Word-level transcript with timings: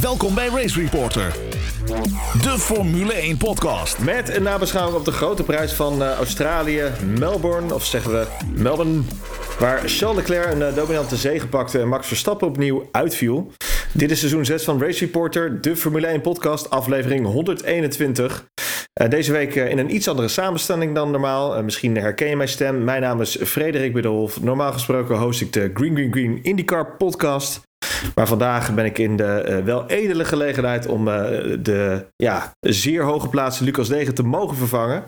Welkom 0.00 0.34
bij 0.34 0.48
Race 0.48 0.80
Reporter, 0.80 1.36
de 2.42 2.54
Formule 2.58 3.12
1 3.12 3.36
podcast. 3.36 3.98
Met 3.98 4.36
een 4.36 4.42
nabeschouwing 4.42 4.98
op 4.98 5.04
de 5.04 5.12
grote 5.12 5.42
prijs 5.42 5.72
van 5.72 6.02
uh, 6.02 6.12
Australië, 6.12 6.82
Melbourne, 7.18 7.74
of 7.74 7.84
zeggen 7.84 8.12
we 8.12 8.26
Melbourne, 8.54 9.00
waar 9.58 9.88
Charles 9.88 10.16
Leclerc 10.16 10.52
een 10.52 10.58
uh, 10.58 10.74
dominante 10.74 11.16
zege 11.16 11.48
pakte 11.48 11.78
en 11.78 11.88
Max 11.88 12.06
Verstappen 12.06 12.48
opnieuw 12.48 12.88
uitviel. 12.90 13.52
Dit 13.92 14.10
is 14.10 14.18
seizoen 14.18 14.44
6 14.44 14.64
van 14.64 14.80
Race 14.80 15.04
Reporter, 15.04 15.60
de 15.60 15.76
Formule 15.76 16.06
1 16.06 16.20
podcast, 16.20 16.70
aflevering 16.70 17.26
121. 17.26 18.46
Uh, 19.02 19.08
deze 19.08 19.32
week 19.32 19.54
in 19.54 19.78
een 19.78 19.94
iets 19.94 20.08
andere 20.08 20.28
samenstelling 20.28 20.94
dan 20.94 21.10
normaal. 21.10 21.62
misschien 21.62 21.96
herken 21.96 22.28
je 22.28 22.36
mijn 22.36 22.48
stem. 22.48 22.84
Mijn 22.84 23.00
naam 23.00 23.20
is 23.20 23.36
Frederik 23.44 23.92
Bedolf. 23.92 24.42
Normaal 24.42 24.72
gesproken 24.72 25.16
host 25.16 25.40
ik 25.40 25.52
de 25.52 25.70
Green 25.74 25.94
Green 25.94 26.12
Green 26.12 26.38
IndyCar 26.42 26.96
podcast. 26.96 27.60
Maar 28.14 28.26
vandaag 28.26 28.74
ben 28.74 28.84
ik 28.84 28.98
in 28.98 29.16
de 29.16 29.46
uh, 29.48 29.64
wel 29.64 29.86
edele 29.86 30.24
gelegenheid 30.24 30.86
om 30.86 31.08
uh, 31.08 31.14
de 31.58 32.06
ja, 32.16 32.54
zeer 32.60 33.02
hoge 33.02 33.28
plaatsen 33.28 33.64
Lucas 33.64 33.88
Degen 33.88 34.14
te 34.14 34.22
mogen 34.22 34.56
vervangen. 34.56 35.04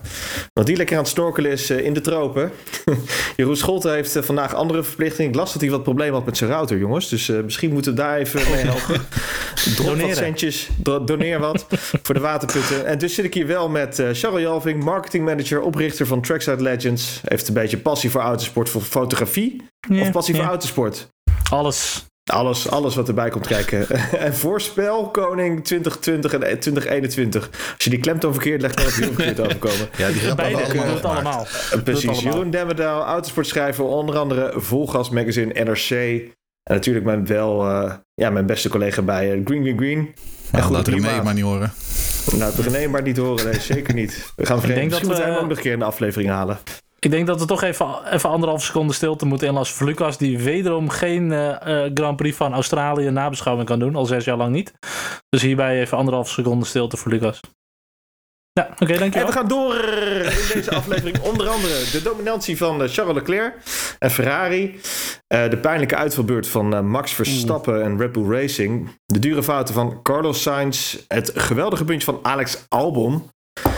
Want 0.53 0.67
die 0.67 0.75
lekker 0.75 0.97
aan 0.97 1.03
het 1.03 1.11
snorkelen 1.11 1.51
is 1.51 1.71
uh, 1.71 1.85
in 1.85 1.93
de 1.93 2.01
tropen. 2.01 2.51
Jeroen 3.35 3.55
Scholte 3.55 3.89
heeft 3.89 4.17
vandaag 4.21 4.53
andere 4.53 4.83
verplichtingen. 4.83 5.31
Ik 5.31 5.37
las 5.37 5.53
dat 5.53 5.61
hij 5.61 5.71
wat 5.71 5.83
problemen 5.83 6.13
had 6.13 6.25
met 6.25 6.37
zijn 6.37 6.49
router, 6.49 6.77
jongens. 6.77 7.09
Dus 7.09 7.27
misschien 7.27 7.73
moeten 7.73 7.91
we 7.91 7.97
daar 7.97 8.17
even 8.17 8.51
mee 8.51 8.63
helpen. 8.63 9.01
Drop 9.75 9.99
wat 9.99 10.15
centjes, 10.15 10.69
doneer 11.05 11.39
wat 11.39 11.65
voor 12.03 12.15
de 12.15 12.21
waterputten. 12.21 12.85
En 12.85 12.97
dus 12.97 13.13
zit 13.13 13.25
ik 13.25 13.33
hier 13.33 13.47
wel 13.47 13.69
met 13.69 14.03
Charles 14.11 14.41
Jalving, 14.41 14.83
marketingmanager, 14.83 15.61
oprichter 15.61 16.07
van 16.07 16.21
Trackside 16.21 16.61
Legends. 16.61 17.21
Heeft 17.23 17.47
een 17.47 17.53
beetje 17.53 17.77
passie 17.77 18.09
voor 18.09 18.21
autosport, 18.21 18.69
voor 18.69 18.81
fotografie. 18.81 19.65
Ja, 19.89 20.01
of 20.01 20.11
passie 20.11 20.35
ja. 20.35 20.41
voor 20.41 20.49
autosport? 20.49 21.07
Alles. 21.49 22.05
Alles, 22.31 22.69
alles 22.69 22.95
wat 22.95 23.07
erbij 23.07 23.29
komt 23.29 23.47
kijken. 23.47 23.89
en 24.27 24.35
voorspel 24.35 25.09
koning 25.11 25.63
2020 25.63 26.33
en 26.33 26.39
2021. 26.39 27.49
Als 27.51 27.83
je 27.83 27.89
die 27.89 27.99
klemtoon 27.99 28.33
verkeerd 28.33 28.61
legt, 28.61 28.75
kan 28.75 28.85
het 28.85 28.95
heel 28.95 29.13
verkeerd 29.13 29.39
overkomen. 29.45 29.89
Ja, 29.97 30.07
die 30.07 30.19
gaan 30.19 30.35
beide. 30.35 30.73
Doen 30.73 30.87
het 30.87 31.05
allemaal. 31.05 31.47
Precies. 31.83 32.19
Jeroen 32.19 32.49
Demmerdaal, 32.49 33.03
autosportschrijver, 33.03 33.83
onder 33.83 34.17
andere 34.17 34.53
Volgas 34.55 35.09
Magazine, 35.09 35.63
NRC. 35.63 35.89
En 36.63 36.73
natuurlijk 36.73 37.05
mijn, 37.05 37.25
wel, 37.25 37.67
uh, 37.67 37.93
ja, 38.13 38.29
mijn 38.29 38.45
beste 38.45 38.69
collega 38.69 39.01
bij 39.01 39.35
uh, 39.35 39.45
Green 39.45 39.61
Green 39.61 39.77
Green. 39.77 40.15
En 40.51 40.59
nou, 40.59 40.71
laat 40.71 40.87
René 40.87 41.23
maar 41.23 41.33
niet 41.33 41.43
horen. 41.43 41.73
Nou, 42.37 42.53
René 42.61 42.87
maar 42.87 43.01
niet 43.01 43.17
horen. 43.17 43.45
Nee, 43.45 43.59
zeker 43.59 43.93
niet. 43.93 44.33
We 44.35 44.45
gaan 44.45 44.59
vergeten. 44.59 44.85
Misschien 44.85 45.07
moeten 45.07 45.25
we 45.25 45.31
hem 45.31 45.41
ook 45.41 45.47
nog 45.47 45.57
een 45.57 45.63
keer 45.63 45.73
in 45.73 45.79
de 45.79 45.85
aflevering 45.85 46.29
halen. 46.29 46.57
Ik 47.05 47.11
denk 47.11 47.27
dat 47.27 47.39
we 47.39 47.45
toch 47.45 47.63
even, 47.63 48.13
even 48.13 48.29
anderhalf 48.29 48.63
seconde 48.63 48.93
stilte 48.93 49.25
moeten 49.25 49.47
inlassen 49.47 49.77
voor 49.77 49.87
Lucas. 49.87 50.17
Die 50.17 50.39
wederom 50.39 50.89
geen 50.89 51.31
uh, 51.31 51.55
uh, 51.67 51.91
Grand 51.93 52.15
Prix 52.15 52.37
van 52.37 52.53
Australië 52.53 53.09
nabeschouwing 53.09 53.67
kan 53.67 53.79
doen. 53.79 53.95
Al 53.95 54.05
zes 54.05 54.25
jaar 54.25 54.37
lang 54.37 54.51
niet. 54.51 54.73
Dus 55.29 55.41
hierbij 55.41 55.79
even 55.79 55.97
anderhalf 55.97 56.29
seconde 56.29 56.65
stilte 56.65 56.97
voor 56.97 57.11
Lucas. 57.11 57.39
Ja, 58.51 58.67
oké, 58.71 58.83
okay, 58.83 58.97
dankjewel. 58.97 59.27
En 59.27 59.33
we 59.33 59.39
gaan 59.39 59.47
door 59.47 59.75
in 59.75 60.53
deze 60.53 60.75
aflevering. 60.75 61.19
onder 61.31 61.47
andere 61.49 61.91
de 61.91 62.01
dominantie 62.03 62.57
van 62.57 62.81
uh, 62.81 62.89
Charles 62.89 63.15
Leclerc 63.15 63.53
en 63.99 64.11
Ferrari. 64.11 64.79
de 65.27 65.57
pijnlijke 65.61 65.95
uitvalbeurt 65.95 66.47
van 66.47 66.87
Max 66.89 67.13
Verstappen 67.13 67.83
en 67.83 67.97
Red 67.97 68.11
Bull 68.11 68.29
Racing. 68.29 68.89
De 69.05 69.19
dure 69.19 69.43
fouten 69.43 69.73
van 69.73 70.01
Carlos 70.01 70.41
Sainz. 70.41 70.97
Het 71.07 71.31
geweldige 71.35 71.85
puntje 71.85 72.05
van 72.05 72.19
Alex 72.21 72.65
Albon. 72.69 73.29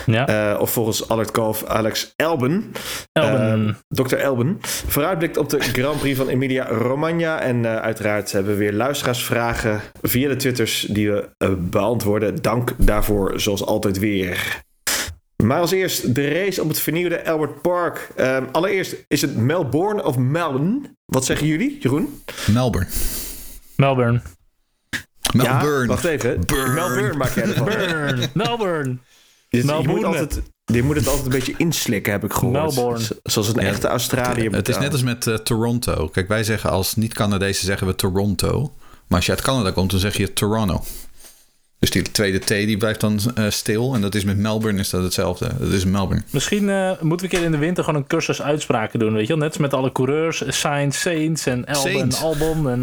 Ja. 0.06 0.53
Uh, 0.53 0.61
of 0.61 0.72
volgens 0.72 1.09
Albert 1.09 1.31
Kalf 1.31 1.64
Alex 1.64 2.14
Elben. 2.16 2.72
Elben. 3.11 3.67
Uh, 3.67 3.73
Dr. 3.88 4.16
Elben. 4.16 4.58
Vooruitblikt 4.88 5.38
op 5.38 5.50
de 5.50 5.59
Grand 5.59 6.00
Prix 6.00 6.17
van 6.17 6.28
Emilia 6.28 6.67
Romagna. 6.67 7.42
En 7.42 7.58
uh, 7.58 7.75
uiteraard 7.75 8.31
hebben 8.31 8.52
we 8.52 8.58
weer 8.58 8.73
luisteraarsvragen 8.73 9.81
via 10.02 10.28
de 10.28 10.36
Twitters 10.36 10.88
die 10.89 11.11
we 11.11 11.30
beantwoorden. 11.58 12.42
Dank 12.42 12.73
daarvoor, 12.78 13.39
zoals 13.39 13.66
altijd 13.66 14.00
weer. 14.00 14.66
Maar 15.44 15.59
als 15.59 15.72
eerst 15.72 16.16
de 16.16 16.28
race 16.28 16.61
op 16.61 16.67
het 16.67 16.80
vernieuwde 16.80 17.25
Albert 17.25 17.61
Park. 17.61 18.09
Um, 18.17 18.48
allereerst, 18.52 18.95
is 19.08 19.21
het 19.21 19.37
Melbourne 19.37 20.04
of 20.04 20.17
Melbourne? 20.17 20.82
Wat 21.05 21.26
zeggen 21.26 21.48
jullie, 21.48 21.77
Jeroen? 21.82 22.23
Melbourne. 22.52 22.89
Melbourne. 23.76 24.21
Melbourne. 25.33 25.82
Ja, 25.82 25.87
wacht 25.87 26.04
even. 26.04 26.45
Burn. 26.45 26.73
Melbourne 26.73 27.17
maak 27.17 27.36
jij 27.36 27.43
ervan. 27.43 28.30
Melbourne. 28.33 28.98
Dus 29.61 29.77
je, 29.81 29.87
moet 29.87 30.03
altijd, 30.03 30.41
je 30.65 30.83
moet 30.83 30.95
het 30.95 31.07
altijd 31.07 31.25
een 31.25 31.31
beetje 31.31 31.53
inslikken, 31.57 32.11
heb 32.11 32.23
ik 32.23 32.33
gehoord. 32.33 32.53
Melbourne. 32.53 33.05
Zoals 33.23 33.47
een 33.47 33.59
echte 33.59 33.87
Australië. 33.87 34.49
Het 34.49 34.69
is 34.69 34.77
net 34.77 34.91
als 34.91 35.03
met 35.03 35.25
uh, 35.25 35.35
Toronto. 35.35 36.07
Kijk, 36.07 36.27
wij 36.27 36.43
zeggen 36.43 36.69
als 36.69 36.95
niet-Canadezen 36.95 37.65
zeggen 37.65 37.87
we 37.87 37.95
Toronto. 37.95 38.73
Maar 39.07 39.17
als 39.17 39.25
je 39.25 39.31
uit 39.31 39.41
Canada 39.41 39.71
komt, 39.71 39.91
dan 39.91 39.99
zeg 39.99 40.17
je 40.17 40.33
Toronto. 40.33 40.83
Dus 41.79 41.89
die 41.89 42.01
tweede 42.01 42.39
T 42.39 42.47
die 42.47 42.77
blijft 42.77 42.99
dan 42.99 43.19
uh, 43.37 43.49
stil. 43.49 43.93
En 43.93 44.01
dat 44.01 44.15
is 44.15 44.23
met 44.23 44.37
Melbourne 44.37 44.79
is 44.79 44.89
dat 44.89 45.03
hetzelfde. 45.03 45.51
Dat 45.59 45.71
is 45.71 45.85
Melbourne. 45.85 46.23
Misschien 46.29 46.63
uh, 46.63 46.91
moeten 47.01 47.27
we 47.27 47.33
een 47.33 47.39
keer 47.39 47.43
in 47.43 47.51
de 47.51 47.57
winter 47.57 47.83
gewoon 47.83 48.01
een 48.01 48.07
cursus 48.07 48.41
uitspraken 48.41 48.99
doen. 48.99 49.13
Weet 49.13 49.27
je 49.27 49.27
wel? 49.27 49.37
Net 49.37 49.47
als 49.49 49.57
met 49.57 49.73
alle 49.73 49.91
coureurs. 49.91 50.43
Sainz, 50.47 50.97
Saints 50.97 51.45
en 51.45 51.65
Elben 51.65 52.01
en 52.01 52.13
Albon. 52.13 52.69
En, 52.69 52.79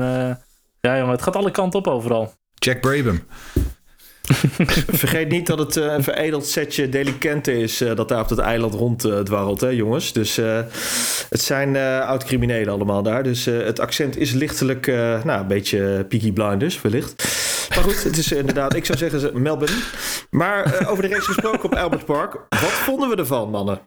ja, 0.81 0.97
jongen, 0.97 1.13
het 1.13 1.23
gaat 1.23 1.37
alle 1.37 1.51
kanten 1.51 1.79
op 1.79 1.87
overal. 1.87 2.35
Jack 2.55 2.81
Brabham. 2.81 3.23
Vergeet 5.03 5.29
niet 5.29 5.47
dat 5.47 5.59
het 5.59 5.77
uh, 5.77 5.93
een 5.93 6.03
veredeld 6.03 6.47
setje 6.47 6.89
delicente 6.89 7.59
is 7.59 7.83
uh, 7.83 7.97
dat 7.97 8.09
daar 8.09 8.21
op 8.21 8.29
dat 8.29 8.39
eiland 8.39 8.75
ronddwarrelt, 8.75 9.63
uh, 9.63 9.69
hè 9.69 9.75
jongens. 9.75 10.13
Dus 10.13 10.37
het 11.29 11.41
zijn 11.41 11.77
oud-criminelen 12.03 12.73
allemaal 12.73 13.03
daar. 13.03 13.23
Dus 13.23 13.45
het 13.45 13.81
accent 13.81 14.17
is 14.17 14.33
lichtelijk, 14.33 14.87
nou, 15.25 15.41
een 15.41 15.47
beetje 15.47 16.05
Peaky 16.09 16.33
Blinders 16.33 16.81
wellicht. 16.83 17.25
Maar 17.69 17.85
goed, 17.85 18.03
het 18.03 18.17
is 18.17 18.33
inderdaad, 18.33 18.75
ik 18.75 18.85
zou 18.85 18.99
zeggen 18.99 19.43
Melbourne. 19.43 19.77
Maar 20.31 20.87
over 20.89 21.03
de 21.03 21.09
race 21.09 21.23
gesproken 21.23 21.65
op 21.65 21.75
Albert 21.75 22.05
Park. 22.05 22.33
Wat 22.49 22.61
vonden 22.61 23.09
we 23.09 23.17
ervan, 23.17 23.51
mannen? 23.51 23.81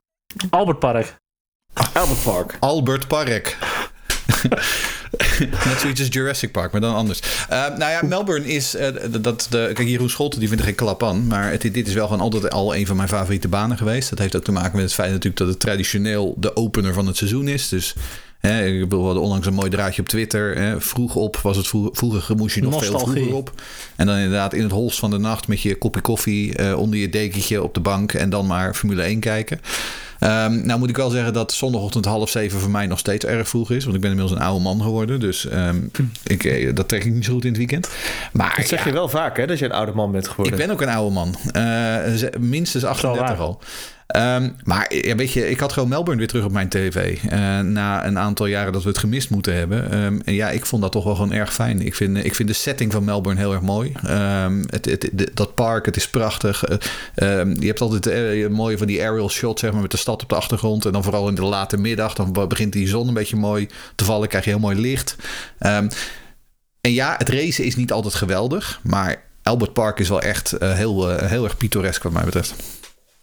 Albert 0.50 0.80
Park. 0.80 1.16
Albert 1.94 2.24
Park. 2.24 2.58
Albert 2.60 3.08
Park. 3.08 3.58
Net 5.66 5.80
zoiets 5.80 6.00
als 6.00 6.10
Jurassic 6.12 6.52
Park, 6.52 6.72
maar 6.72 6.82
dan 6.82 6.96
anders. 6.96 7.20
Uh, 7.50 7.68
nou 7.78 7.92
ja, 7.92 8.00
Melbourne 8.04 8.48
is... 8.48 8.76
Uh, 8.76 8.88
dat 9.22 9.48
de, 9.50 9.72
kijk, 9.74 9.88
Jeroen 9.88 10.10
Scholten 10.10 10.40
die 10.40 10.48
vindt 10.48 10.64
er 10.64 10.70
geen 10.70 10.78
klap 10.78 11.04
aan. 11.04 11.28
Maar 11.28 11.60
dit 11.60 11.88
is 11.88 11.94
wel 11.94 12.08
gewoon 12.08 12.22
altijd 12.22 12.52
al 12.52 12.76
een 12.76 12.86
van 12.86 12.96
mijn 12.96 13.08
favoriete 13.10 13.48
banen 13.48 13.78
geweest. 13.78 14.10
Dat 14.10 14.20
heeft 14.20 14.36
ook 14.36 14.44
te 14.44 14.52
maken 14.52 14.76
met 14.76 14.86
het 14.86 14.94
feit 14.94 15.10
natuurlijk 15.10 15.38
dat 15.38 15.48
het 15.48 15.60
traditioneel 15.60 16.36
de 16.38 16.56
opener 16.56 16.94
van 16.94 17.08
het 17.08 17.18
seizoen 17.18 17.48
is. 17.48 17.70
Dus... 17.70 17.96
Hè, 18.40 18.66
ik 18.66 18.80
bedoel, 18.80 19.00
we 19.00 19.06
hadden 19.06 19.24
onlangs 19.24 19.48
een 19.48 19.54
mooi 19.54 19.70
draadje 19.70 20.02
op 20.02 20.08
Twitter. 20.08 20.58
Hè, 20.58 20.82
vroeg 20.82 21.16
op 21.16 21.38
was 21.38 21.58
het 21.58 21.68
vroeger, 21.68 21.96
vroeger 21.96 22.36
moest 22.36 22.56
je 22.56 22.62
nog 22.62 22.72
Nostalgie. 22.72 23.06
veel 23.06 23.14
vroeger 23.14 23.36
op. 23.36 23.52
En 23.96 24.06
dan 24.06 24.16
inderdaad 24.16 24.54
in 24.54 24.64
het 24.64 24.72
holst 24.72 25.00
van 25.00 25.10
de 25.10 25.18
nacht 25.18 25.48
met 25.48 25.62
je 25.62 25.76
kopje 25.76 26.02
koffie 26.02 26.60
uh, 26.60 26.78
onder 26.78 27.00
je 27.00 27.10
dekentje 27.10 27.64
op 27.64 27.74
de 27.74 27.80
bank 27.80 28.14
en 28.14 28.30
dan 28.30 28.46
maar 28.46 28.74
Formule 28.74 29.02
1 29.02 29.20
kijken. 29.20 29.60
Um, 30.20 30.66
nou 30.66 30.80
moet 30.80 30.90
ik 30.90 30.98
wel 30.98 31.10
zeggen 31.10 31.34
dat 31.34 31.54
zondagochtend 31.54 32.06
half 32.06 32.30
zeven 32.30 32.60
voor 32.60 32.70
mij 32.70 32.88
nog 32.88 33.00
steeds 33.00 33.26
erg 33.26 33.48
vroeg 33.48 33.72
is. 33.72 33.84
Want 33.84 33.96
ik 33.96 34.02
ben 34.02 34.12
inmiddels 34.12 34.40
een 34.40 34.46
oude 34.46 34.64
man 34.64 34.82
geworden. 34.82 35.20
Dus 35.20 35.44
um, 35.54 35.92
ik, 36.24 36.44
eh, 36.44 36.76
dat 36.76 36.88
trek 36.88 37.04
ik 37.04 37.14
niet 37.14 37.26
zo 37.26 37.34
goed 37.34 37.44
in 37.44 37.50
het 37.50 37.58
weekend. 37.58 37.90
Maar, 38.34 38.54
dat 38.58 38.68
zeg 38.68 38.80
ja, 38.80 38.86
je 38.86 38.94
wel 38.94 39.10
vaak 39.10 39.38
hè, 39.38 39.48
dat 39.48 39.60
je 39.60 39.66
een 39.66 39.72
oude 39.72 39.92
man 39.92 40.12
bent 40.12 40.28
geworden. 40.28 40.54
Ik 40.54 40.66
ben 40.66 40.72
ook 40.72 40.82
een 40.82 40.90
oude 40.90 41.14
man. 41.14 41.36
Uh, 41.56 42.40
minstens 42.40 42.84
38 42.84 43.40
al. 43.40 43.60
Um, 44.18 44.56
maar 44.64 44.96
ja, 44.96 45.16
weet 45.16 45.32
je, 45.32 45.50
ik 45.50 45.60
had 45.60 45.72
gewoon 45.72 45.90
Melbourne 45.90 46.18
weer 46.18 46.28
terug 46.28 46.46
op 46.46 46.52
mijn 46.52 46.70
tv. 46.70 47.24
Uh, 47.24 47.60
na 47.60 48.06
een 48.06 48.18
aantal 48.18 48.46
jaren 48.46 48.74
dat 48.74 48.84
we 48.84 48.90
het 48.90 48.98
gemist 48.98 49.30
moeten 49.30 49.56
hebben. 49.56 50.04
Um, 50.04 50.22
en 50.26 50.34
ja, 50.34 50.50
ik 50.50 50.66
vond 50.66 50.82
dat 50.82 50.92
toch 50.92 51.04
wel 51.04 51.16
gewoon 51.16 51.32
erg 51.32 51.54
fijn. 51.54 51.82
Ik 51.82 51.96
vind, 51.96 52.18
ik 52.18 52.36
vind 52.36 52.48
de 52.48 52.56
setting 52.56 52.92
van 52.92 53.04
Melbourne 53.04 53.42
heel 53.42 53.54
erg 53.54 53.62
mooi. 53.62 53.92
Um, 54.08 54.66
het, 54.70 54.86
het, 54.86 55.30
dat 55.34 55.56
park, 55.56 55.86
het 55.86 55.96
is 55.96 56.10
prachtig. 56.10 56.70
Uh, 56.70 56.78
je 57.60 57.66
hebt 57.66 57.82
altijd 57.82 58.08
uh, 58.08 58.48
mooie 58.48 58.78
van 58.78 58.88
die 58.88 59.02
aerial 59.02 59.30
shots, 59.30 59.62
zeg 59.62 59.72
maar, 59.72 59.82
met 59.82 59.92
de 59.92 59.98
stad 59.98 60.24
op 60.24 60.30
de 60.30 60.36
achtergrond. 60.36 60.86
En 60.86 60.92
dan 60.92 61.04
vooral 61.04 61.28
in 61.28 61.36
de 61.36 61.42
late 61.46 61.78
middag, 61.78 62.14
dan 62.14 62.48
begint 62.48 62.74
die 62.74 62.88
zon 62.88 63.08
een 63.08 63.14
beetje 63.14 63.36
mooi 63.36 63.68
te 63.96 64.06
vallen. 64.06 64.28
Krijg 64.28 64.44
je 64.44 64.50
heel 64.50 64.60
mooi 64.60 64.80
licht. 64.80 65.16
en 65.58 65.92
ja, 66.82 67.16
het 67.18 67.30
racen 67.30 67.64
is 67.64 67.76
niet 67.76 67.92
altijd 67.92 68.14
geweldig. 68.14 68.80
Maar 68.84 69.24
Albert 69.44 69.74
Park 69.74 70.00
is 70.00 70.10
wel 70.10 70.22
echt 70.22 70.56
heel, 70.60 71.10
heel 71.10 71.44
erg 71.44 71.58
pittoresk 71.58 72.04
wat 72.04 72.12
mij 72.12 72.24
betreft. 72.24 72.56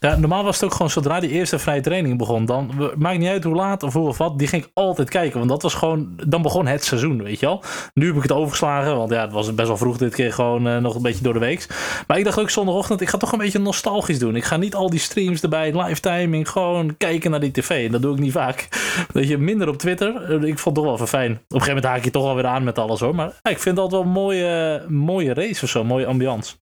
Ja, 0.05 0.17
normaal 0.17 0.45
was 0.45 0.55
het 0.55 0.65
ook 0.65 0.73
gewoon 0.73 0.91
zodra 0.91 1.21
die 1.21 1.31
eerste 1.31 1.59
vrije 1.59 1.81
training 1.81 2.19
begon. 2.19 2.45
Dan 2.45 2.91
maakt 2.97 3.19
niet 3.19 3.29
uit 3.29 3.45
hoe 3.45 3.55
laat 3.55 3.83
of 3.83 3.93
hoe 3.93 4.09
of 4.09 4.19
wat. 4.19 4.39
Die 4.39 4.47
ging 4.47 4.65
ik 4.65 4.71
altijd 4.75 5.11
kijken. 5.11 5.39
Want 5.39 5.51
dat 5.51 5.63
was 5.63 5.75
gewoon. 5.75 6.09
Dan 6.27 6.43
begon 6.43 6.67
het 6.67 6.85
seizoen, 6.85 7.23
weet 7.23 7.41
je 7.41 7.47
wel. 7.47 7.63
Nu 7.95 8.07
heb 8.07 8.17
ik 8.17 8.23
het 8.23 8.33
overgeslagen. 8.33 8.97
Want 8.97 9.11
ja, 9.11 9.21
het 9.21 9.33
was 9.33 9.55
best 9.55 9.69
wel 9.69 9.77
vroeg 9.77 9.97
dit 9.97 10.15
keer 10.15 10.33
gewoon 10.33 10.67
uh, 10.67 10.77
nog 10.77 10.95
een 10.95 11.03
beetje 11.03 11.23
door 11.23 11.33
de 11.33 11.39
week. 11.39 11.67
Maar 12.07 12.19
ik 12.19 12.25
dacht 12.25 12.39
ook 12.39 12.51
zondagochtend. 12.51 13.01
Ik 13.01 13.09
ga 13.09 13.19
toch 13.19 13.33
een 13.33 13.39
beetje 13.39 13.59
nostalgisch 13.59 14.19
doen. 14.19 14.37
Ik 14.37 14.45
ga 14.45 14.57
niet 14.57 14.75
al 14.75 14.91
die 14.91 15.01
streams 15.01 15.43
erbij, 15.43 15.83
live 15.83 16.01
timing. 16.01 16.49
Gewoon 16.49 16.97
kijken 16.97 17.31
naar 17.31 17.41
die 17.41 17.53
tv. 17.53 17.87
En 17.87 17.93
dat 17.93 18.03
doe 18.03 18.15
ik 18.15 18.21
niet 18.21 18.33
vaak. 18.33 18.69
Dat 19.13 19.29
je 19.29 19.39
minder 19.39 19.69
op 19.69 19.77
Twitter. 19.77 20.23
Eh, 20.23 20.49
ik 20.49 20.59
vond 20.59 20.77
het 20.77 20.87
toch 20.87 20.99
wel 20.99 21.07
fijn. 21.07 21.31
Op 21.31 21.39
een 21.39 21.45
gegeven 21.49 21.75
moment 21.75 21.85
haak 21.85 22.05
je 22.05 22.11
toch 22.11 22.25
alweer 22.25 22.47
aan 22.47 22.65
met 22.65 22.79
alles 22.79 23.01
hoor. 23.01 23.15
Maar 23.15 23.33
ja, 23.43 23.51
ik 23.51 23.59
vind 23.59 23.77
dat 23.77 23.91
wel 23.91 24.01
een 24.01 24.09
mooie, 24.09 24.85
mooie 24.89 25.35
race 25.35 25.65
of 25.65 25.71
zo. 25.71 25.85
Mooie 25.85 26.07
ambiance. 26.07 26.55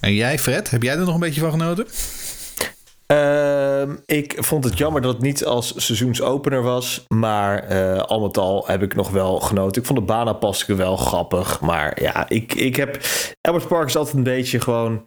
En 0.00 0.14
jij, 0.14 0.38
Fred, 0.38 0.70
heb 0.70 0.82
jij 0.82 0.96
er 0.96 1.04
nog 1.04 1.14
een 1.14 1.20
beetje 1.20 1.40
van 1.40 1.50
genoten? 1.50 1.86
Uh, 3.12 3.68
Ehm, 3.78 3.96
ik 4.06 4.36
vond 4.38 4.64
het 4.64 4.78
jammer 4.78 5.02
dat 5.02 5.12
het 5.12 5.22
niet 5.22 5.44
als 5.44 5.72
seizoensopener 5.76 6.62
was. 6.62 7.04
Maar 7.08 7.58
eh, 7.58 8.02
al 8.02 8.20
met 8.20 8.38
al 8.38 8.66
heb 8.66 8.82
ik 8.82 8.94
nog 8.94 9.10
wel 9.10 9.40
genoten. 9.40 9.80
Ik 9.80 9.86
vond 9.86 9.98
de 9.98 10.04
banapassen 10.04 10.76
wel 10.76 10.96
grappig. 10.96 11.60
Maar 11.60 12.02
ja, 12.02 12.28
ik, 12.28 12.54
ik 12.54 12.76
heb... 12.76 13.00
Albert 13.40 13.68
Park 13.68 13.88
is 13.88 13.96
altijd 13.96 14.16
een 14.16 14.22
beetje 14.22 14.60
gewoon... 14.60 15.02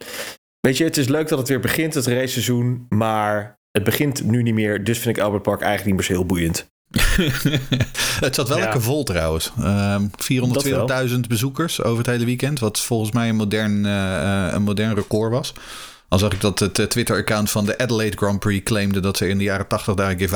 Weet 0.60 0.76
je, 0.76 0.84
het 0.84 0.96
is 0.96 1.08
leuk 1.08 1.28
dat 1.28 1.38
het 1.38 1.48
weer 1.48 1.60
begint, 1.60 1.94
het 1.94 2.06
raceseizoen. 2.06 2.86
Maar 2.88 3.58
het 3.70 3.84
begint 3.84 4.24
nu 4.24 4.42
niet 4.42 4.54
meer. 4.54 4.84
Dus 4.84 4.98
vind 4.98 5.16
ik 5.16 5.22
Albert 5.22 5.42
Park 5.42 5.60
eigenlijk 5.60 5.86
niet 5.86 5.96
meer 5.96 6.16
zo 6.16 6.22
heel 6.22 6.26
boeiend. 6.26 6.71
het 8.26 8.34
zat 8.34 8.48
wel 8.48 8.56
Ja. 8.56 8.62
lekker 8.62 8.82
vol 8.82 9.04
trouwens. 9.04 9.52
Ehm 9.60 10.02
420.000 11.12 11.20
bezoekers 11.28 11.82
over 11.82 11.98
het 11.98 12.06
hele 12.06 12.24
weekend. 12.24 12.58
Wat 12.58 12.80
volgens 12.80 13.12
mij 13.12 13.28
een 13.28 13.36
modern, 13.36 13.86
eh, 13.86 14.48
een 14.52 14.62
modern 14.62 14.94
record 14.94 15.30
was. 15.32 15.52
Al 16.08 16.18
zag 16.18 16.32
ik 16.32 16.40
dat 16.40 16.58
het 16.58 16.78
eh, 16.78 16.86
Twitter-account 16.86 17.50
van 17.50 17.64
de 17.64 17.78
Adelaide 17.78 18.16
Grand 18.16 18.38
Prix 18.38 18.64
claimde 18.64 19.00
dat 19.00 19.16
ze 19.16 19.28
in 19.28 19.38
de 19.38 19.44
jaren 19.44 19.66
80 19.66 19.94
daar 19.94 20.10
een 20.10 20.16
keer 20.16 20.28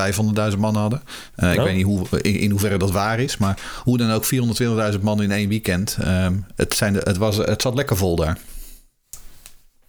500.000 0.53 0.59
man 0.59 0.77
hadden. 0.77 1.03
Eh, 1.35 1.53
Ik 1.53 1.59
Oh. 1.59 1.65
weet 1.65 1.75
niet 1.75 1.85
hoe, 1.85 2.07
in, 2.21 2.35
in 2.39 2.51
hoeverre 2.51 2.77
dat 2.79 2.91
waar 2.91 3.21
is. 3.21 3.37
Maar 3.37 3.59
hoe 3.85 3.99
dan 3.99 4.11
ook 4.11 4.25
420.000 4.95 5.01
man 5.03 5.23
in 5.23 5.31
één 5.31 5.49
weekend. 5.49 5.97
Ehm, 6.01 6.35
het, 6.57 6.75
zijn 6.75 6.93
de, 6.93 7.01
het, 7.05 7.17
was, 7.17 7.37
het 7.37 7.63
zat 7.63 7.75
lekker 7.75 7.97
vol 7.97 8.17
daar. 8.17 8.39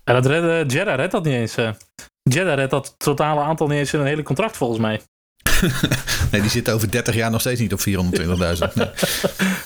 En 0.04 0.14
dat 0.14 0.26
redde, 0.26 0.64
Jeddah 0.76 0.96
redt 0.96 1.12
dat 1.12 1.24
niet 1.24 1.34
eens. 1.34 1.56
Jeddah 2.24 2.56
redt 2.56 2.72
dat 2.72 2.96
totale 2.98 3.42
aantal 3.42 3.68
niet 3.68 3.78
eens 3.78 3.94
in 3.94 4.00
een 4.00 4.06
hele 4.06 4.24
contract 4.24 4.58
volgens 4.58 4.80
mij. 4.80 5.02
Nee, 6.32 6.42
die 6.42 6.50
zitten 6.50 6.74
over 6.74 6.92
30 6.92 7.16
jaar 7.16 7.32
nog 7.32 7.42
steeds 7.42 7.60
niet 7.60 7.74
op 7.74 7.80
420.000. 7.80 8.74
Nee. 8.74 8.90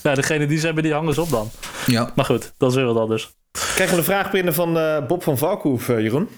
Ja, 0.03 0.15
degene 0.21 0.47
die 0.47 0.59
ze 0.59 0.65
hebben, 0.65 0.83
die 0.83 0.93
hangen 0.93 1.13
ze 1.13 1.21
op 1.21 1.29
dan. 1.29 1.51
Ja. 1.85 2.11
Maar 2.15 2.25
goed, 2.25 2.53
dat 2.57 2.69
is 2.69 2.75
weer 2.75 2.85
wat 2.85 2.97
anders. 2.97 3.31
Krijgen 3.51 3.95
we 3.95 3.97
een 3.97 4.07
vraag 4.07 4.31
binnen 4.31 4.53
van 4.53 4.77
eh, 4.77 5.05
Bob 5.07 5.23
van 5.23 5.37
Valkhoef, 5.37 5.89
eh, 5.89 5.99
Jeroen? 5.99 6.29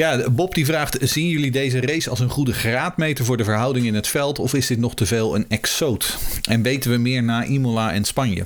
Ja, 0.00 0.30
Bob 0.30 0.54
die 0.54 0.64
vraagt: 0.64 0.96
zien 1.00 1.28
jullie 1.28 1.50
deze 1.50 1.80
race 1.80 2.10
als 2.10 2.20
een 2.20 2.28
goede 2.28 2.52
graadmeter 2.52 3.24
voor 3.24 3.36
de 3.36 3.44
verhouding 3.44 3.86
in 3.86 3.94
het 3.94 4.08
veld? 4.08 4.38
Of 4.38 4.54
is 4.54 4.66
dit 4.66 4.78
nog 4.78 4.94
te 4.94 5.06
veel 5.06 5.34
een 5.34 5.44
exoot? 5.48 6.18
En 6.48 6.62
weten 6.62 6.90
we 6.90 6.96
meer 6.96 7.22
na 7.22 7.44
Imola 7.44 7.92
en 7.92 8.04
Spanje? 8.04 8.44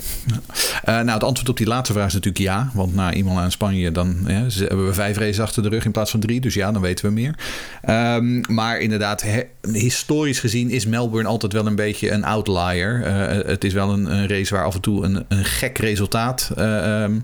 Eh, 0.85 0.95
nou, 0.95 1.11
het 1.11 1.25
antwoord 1.25 1.49
op 1.49 1.57
die 1.57 1.67
laatste 1.67 1.93
vraag 1.93 2.07
is 2.07 2.13
natuurlijk 2.13 2.45
ja. 2.45 2.71
Want 2.73 2.95
na 2.95 3.13
Imola 3.13 3.45
en 3.45 3.51
Spanje 3.51 3.93
dan 3.93 4.17
hebben 4.27 4.87
we 4.87 4.95
vijf 4.95 5.17
races 5.17 5.41
achter 5.41 5.63
de 5.63 5.69
rug 5.69 5.85
in 5.85 5.93
plaats 5.93 6.11
van 6.11 6.21
drie. 6.21 6.41
Dus 6.41 6.55
ja, 6.55 6.73
dan 6.73 6.83
weten 6.83 7.05
we 7.07 7.13
meer. 7.13 7.35
Ehm, 7.83 8.41
maar 8.55 8.79
inderdaad, 8.79 9.25
historisch 9.73 10.41
gezien 10.41 10.71
is 10.71 10.87
Melbourne 10.87 11.29
altijd 11.29 11.53
wel 11.53 11.67
een 11.67 11.77
beetje 11.77 12.11
een 12.11 12.25
outlier. 12.25 13.03
Eh, 13.05 13.47
het 13.47 13.65
is 13.65 13.73
wel 13.73 13.93
een, 13.93 14.13
een 14.13 14.29
race 14.29 14.55
waar 14.55 14.65
af 14.65 14.75
en 14.75 14.81
toe 14.81 15.05
een, 15.05 15.25
een 15.29 15.45
gek 15.45 15.79
resultaat 15.79 16.51
eh, 16.57 17.03
ehm, 17.03 17.15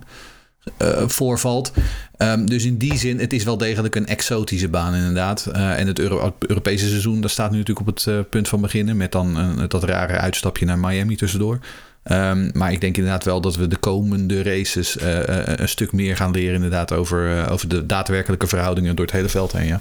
eh, 0.76 1.08
voorvalt. 1.08 1.72
Ehm, 2.16 2.44
dus 2.44 2.64
in 2.64 2.76
die 2.76 2.98
zin, 2.98 3.18
het 3.18 3.32
is 3.32 3.44
wel 3.44 3.56
degelijk 3.56 3.94
een 3.94 4.06
exotische 4.06 4.68
baan 4.68 4.94
inderdaad. 4.94 5.46
Eh, 5.46 5.78
en 5.78 5.86
het 5.86 5.98
Euro- 5.98 6.36
Europese 6.38 6.88
seizoen, 6.88 7.20
dat 7.20 7.30
staat 7.30 7.50
nu 7.50 7.58
natuurlijk 7.58 7.88
op 7.88 7.94
het 7.94 8.06
eh, 8.06 8.18
punt 8.30 8.48
van 8.48 8.60
beginnen. 8.60 8.96
Met 8.96 9.12
dan 9.12 9.58
dat 9.68 9.84
rare 9.84 10.18
uitstapje 10.18 10.66
naar 10.66 10.78
Miami 10.78 11.16
tussendoor. 11.16 11.58
Ehm, 12.02 12.50
maar 12.52 12.72
ik 12.72 12.80
denk 12.80 12.96
inderdaad 12.96 13.24
wel 13.24 13.40
dat 13.40 13.56
we 13.56 13.68
de 13.68 13.76
komende 13.76 14.42
races 14.42 14.96
een 15.00 15.68
stuk 15.68 15.92
meer 15.92 16.16
gaan 16.16 16.30
leren 16.30 16.54
inderdaad 16.54 16.92
over, 16.92 17.50
over 17.50 17.68
de 17.68 17.86
daadwerkelijke 17.86 18.46
verhoudingen 18.46 18.96
door 18.96 19.04
het 19.04 19.14
hele 19.14 19.28
veld 19.28 19.52
heen. 19.52 19.66
Ja. 19.66 19.80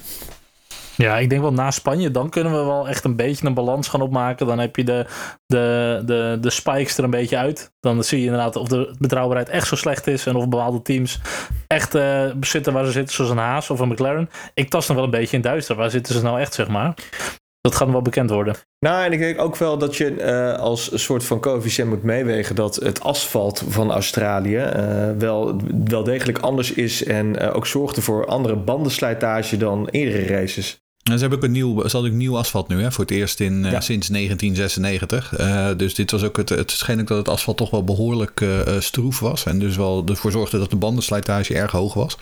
Ja, 1.00 1.18
ik 1.18 1.30
denk 1.30 1.42
wel 1.42 1.52
na 1.52 1.70
Spanje, 1.70 2.10
dan 2.10 2.30
kunnen 2.30 2.52
we 2.52 2.64
wel 2.64 2.88
echt 2.88 3.04
een 3.04 3.16
beetje 3.16 3.46
een 3.46 3.54
balans 3.54 3.88
gaan 3.88 4.00
opmaken. 4.00 4.46
Dan 4.46 4.58
heb 4.58 4.76
je 4.76 4.84
de, 4.84 5.06
de, 5.46 6.02
de, 6.06 6.38
de 6.40 6.50
spikes 6.50 6.98
er 6.98 7.04
een 7.04 7.10
beetje 7.10 7.36
uit. 7.36 7.72
Dan 7.80 8.04
zie 8.04 8.18
je 8.18 8.24
inderdaad 8.24 8.56
of 8.56 8.68
de 8.68 8.94
betrouwbaarheid 8.98 9.48
echt 9.48 9.66
zo 9.66 9.76
slecht 9.76 10.06
is. 10.06 10.26
En 10.26 10.36
of 10.36 10.48
bepaalde 10.48 10.82
teams 10.82 11.20
echt 11.66 11.94
eh, 11.94 12.24
zitten 12.40 12.72
waar 12.72 12.84
ze 12.84 12.92
zitten, 12.92 13.14
zoals 13.14 13.30
een 13.30 13.36
Haas 13.36 13.70
of 13.70 13.80
een 13.80 13.88
McLaren. 13.88 14.30
Ik 14.54 14.70
tast 14.70 14.88
nog 14.88 14.96
wel 14.96 15.06
een 15.06 15.12
beetje 15.12 15.36
in 15.36 15.42
duister. 15.42 15.76
Waar 15.76 15.90
zitten 15.90 16.14
ze 16.14 16.22
nou 16.22 16.40
echt, 16.40 16.54
zeg 16.54 16.68
maar? 16.68 16.94
Dat 17.60 17.74
gaat 17.74 17.90
wel 17.90 18.02
bekend 18.02 18.30
worden. 18.30 18.54
Nou, 18.78 19.04
en 19.04 19.12
ik 19.12 19.18
denk 19.18 19.40
ook 19.40 19.56
wel 19.56 19.78
dat 19.78 19.96
je 19.96 20.14
eh, 20.14 20.58
als 20.58 21.04
soort 21.04 21.24
van 21.24 21.40
coëfficiënt 21.40 21.88
moet 21.88 22.02
meewegen 22.02 22.54
dat 22.54 22.74
het 22.74 23.02
asfalt 23.02 23.64
van 23.68 23.92
Australië 23.92 24.56
eh, 24.56 25.10
wel, 25.18 25.60
wel 25.84 26.04
degelijk 26.04 26.38
anders 26.38 26.72
is 26.72 27.04
en 27.04 27.40
ook 27.40 27.66
zorgde 27.66 28.02
voor 28.02 28.26
andere 28.26 28.56
bandenslijtage 28.56 29.56
dan 29.56 29.88
eerdere 29.90 30.26
races. 30.26 30.80
En 31.02 31.12
ze 31.12 31.20
hebben 31.20 31.38
ook 31.38 31.44
een 31.44 31.52
nieuw, 31.52 31.74
ze 31.76 31.90
hadden 31.92 32.10
ook 32.10 32.16
nieuw 32.16 32.36
asfalt 32.36 32.68
nu, 32.68 32.82
hè, 32.82 32.92
voor 32.92 33.04
het 33.04 33.12
eerst 33.12 33.40
in, 33.40 33.64
eh, 33.64 33.80
sinds 33.80 34.08
1996. 34.08 35.36
Eh, 35.36 35.68
dus 35.76 35.94
dit 35.94 36.10
was 36.10 36.22
ook 36.22 36.36
het, 36.36 36.48
het 36.48 36.70
scheen 36.70 37.00
ook 37.00 37.06
dat 37.06 37.18
het 37.18 37.28
asfalt 37.28 37.56
toch 37.56 37.70
wel 37.70 37.84
behoorlijk 37.84 38.40
eh, 38.40 38.60
stroef 38.78 39.20
was. 39.20 39.44
En 39.44 39.58
dus 39.58 39.76
wel 39.76 40.04
ervoor 40.06 40.30
zorgde 40.30 40.58
dat 40.58 40.70
de 40.70 40.76
bandenslijtage 40.76 41.54
erg 41.54 41.70
hoog 41.70 41.94
was. 41.94 42.18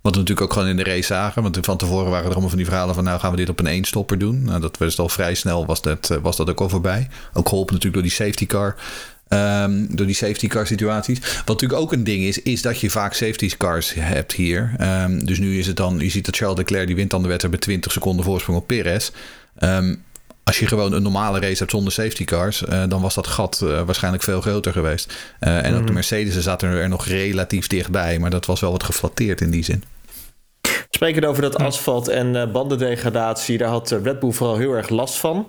Wat 0.00 0.12
we 0.12 0.18
natuurlijk 0.18 0.46
ook 0.46 0.52
gewoon 0.52 0.68
in 0.68 0.76
de 0.76 0.84
race 0.84 1.02
zagen. 1.02 1.42
Want 1.42 1.58
van 1.60 1.76
tevoren 1.76 2.10
waren 2.10 2.24
er 2.24 2.30
allemaal 2.30 2.48
van 2.48 2.58
die 2.58 2.66
verhalen 2.66 2.94
van... 2.94 3.04
nou 3.04 3.20
gaan 3.20 3.30
we 3.30 3.36
dit 3.36 3.48
op 3.48 3.58
een 3.58 3.66
eenstopper 3.66 4.18
doen. 4.18 4.44
Nou, 4.44 4.60
dat 4.60 4.78
was 4.78 4.98
al 4.98 5.08
vrij 5.08 5.34
snel, 5.34 5.66
was 5.66 5.82
dat, 5.82 6.18
was 6.22 6.36
dat 6.36 6.50
ook 6.50 6.60
al 6.60 6.68
voorbij. 6.68 7.08
Ook 7.32 7.48
geholpen 7.48 7.74
natuurlijk 7.74 8.02
door 8.02 8.10
die 8.10 8.26
safety 8.26 8.46
car... 8.46 8.76
Ehm, 9.32 9.86
door 9.88 10.06
die 10.06 10.14
safety 10.14 10.46
car 10.46 10.66
situaties. 10.66 11.18
Wat 11.18 11.46
natuurlijk 11.46 11.80
ook 11.80 11.92
een 11.92 12.04
ding 12.04 12.22
is, 12.22 12.42
is 12.42 12.62
dat 12.62 12.80
je 12.80 12.90
vaak 12.90 13.14
safety 13.14 13.50
cars 13.56 13.94
hebt 13.94 14.32
hier. 14.32 14.74
Ehm, 14.78 15.24
dus 15.24 15.38
nu 15.38 15.58
is 15.58 15.66
het 15.66 15.76
dan, 15.76 15.98
je 15.98 16.10
ziet 16.10 16.24
dat 16.24 16.36
Charles 16.36 16.58
Leclerc 16.58 16.86
die 16.86 16.96
wint 16.96 17.10
dan 17.10 17.22
de 17.22 17.28
wedstrijd 17.28 17.54
met 17.54 17.64
20 17.64 17.92
seconden 17.92 18.24
voorsprong 18.24 18.58
op 18.58 18.66
Perez. 18.66 19.10
Ehm, 19.56 19.94
als 20.44 20.58
je 20.58 20.66
gewoon 20.66 20.92
een 20.92 21.02
normale 21.02 21.40
race 21.40 21.58
hebt 21.58 21.70
zonder 21.70 21.92
safety 21.92 22.24
cars, 22.24 22.64
eh, 22.64 22.82
dan 22.88 23.00
was 23.00 23.14
dat 23.14 23.26
gat 23.26 23.60
eh, 23.62 23.82
waarschijnlijk 23.82 24.22
veel 24.22 24.40
groter 24.40 24.72
geweest. 24.72 25.14
Eh, 25.40 25.64
en 25.64 25.74
ook 25.74 25.86
de 25.86 25.92
Mercedes 25.92 26.38
zaten 26.38 26.68
er 26.68 26.88
nog 26.88 27.06
relatief 27.06 27.66
dichtbij, 27.66 28.18
maar 28.18 28.30
dat 28.30 28.46
was 28.46 28.60
wel 28.60 28.70
wat 28.70 28.82
geflatteerd 28.82 29.40
in 29.40 29.50
die 29.50 29.64
zin. 29.64 29.84
Sprekend 30.90 31.24
over 31.24 31.42
dat 31.42 31.56
asfalt 31.58 32.08
en 32.08 32.52
bandendegradatie, 32.52 33.58
daar 33.58 33.68
had 33.68 33.90
Red 34.02 34.18
Bull 34.20 34.32
vooral 34.32 34.56
heel 34.56 34.72
erg 34.72 34.88
last 34.88 35.14
van. 35.14 35.46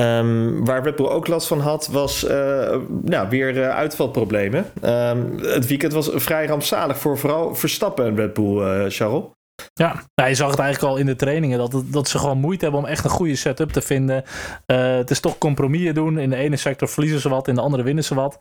Ehm, 0.00 0.64
waar 0.64 0.82
Red 0.82 0.96
Bull 0.96 1.06
ook 1.06 1.26
last 1.26 1.46
van 1.46 1.60
had, 1.60 1.88
was 1.88 2.24
eh, 2.24 2.76
nou, 3.02 3.28
weer 3.28 3.62
eh, 3.62 3.76
uitvalproblemen. 3.76 4.66
Ehm, 4.80 5.38
het 5.42 5.66
weekend 5.66 5.92
was 5.92 6.10
vrij 6.14 6.46
rampzalig 6.46 6.98
voor 6.98 7.18
vooral 7.18 7.54
Verstappen 7.54 8.06
en 8.06 8.16
Red 8.16 8.34
Bull, 8.34 8.60
eh 8.60 8.84
Charles. 8.88 9.24
Ja, 9.72 10.02
je 10.26 10.34
zag 10.34 10.50
het 10.50 10.58
eigenlijk 10.58 10.92
al 10.92 10.98
in 10.98 11.06
de 11.06 11.16
trainingen 11.16 11.58
dat, 11.58 11.82
dat 11.86 12.08
ze 12.08 12.18
gewoon 12.18 12.38
moeite 12.38 12.64
hebben 12.64 12.82
om 12.82 12.86
echt 12.86 13.04
een 13.04 13.10
goede 13.10 13.36
setup 13.36 13.70
te 13.70 13.80
vinden. 13.80 14.24
Eh, 14.66 14.96
het 14.96 15.10
is 15.10 15.20
toch 15.20 15.38
compromissen 15.38 15.94
doen. 15.94 16.18
In 16.18 16.30
de 16.30 16.36
ene 16.36 16.56
sector 16.56 16.88
verliezen 16.88 17.20
ze 17.20 17.28
wat, 17.28 17.48
in 17.48 17.54
de 17.54 17.60
andere 17.60 17.82
winnen 17.82 18.04
ze 18.04 18.14
wat. 18.14 18.38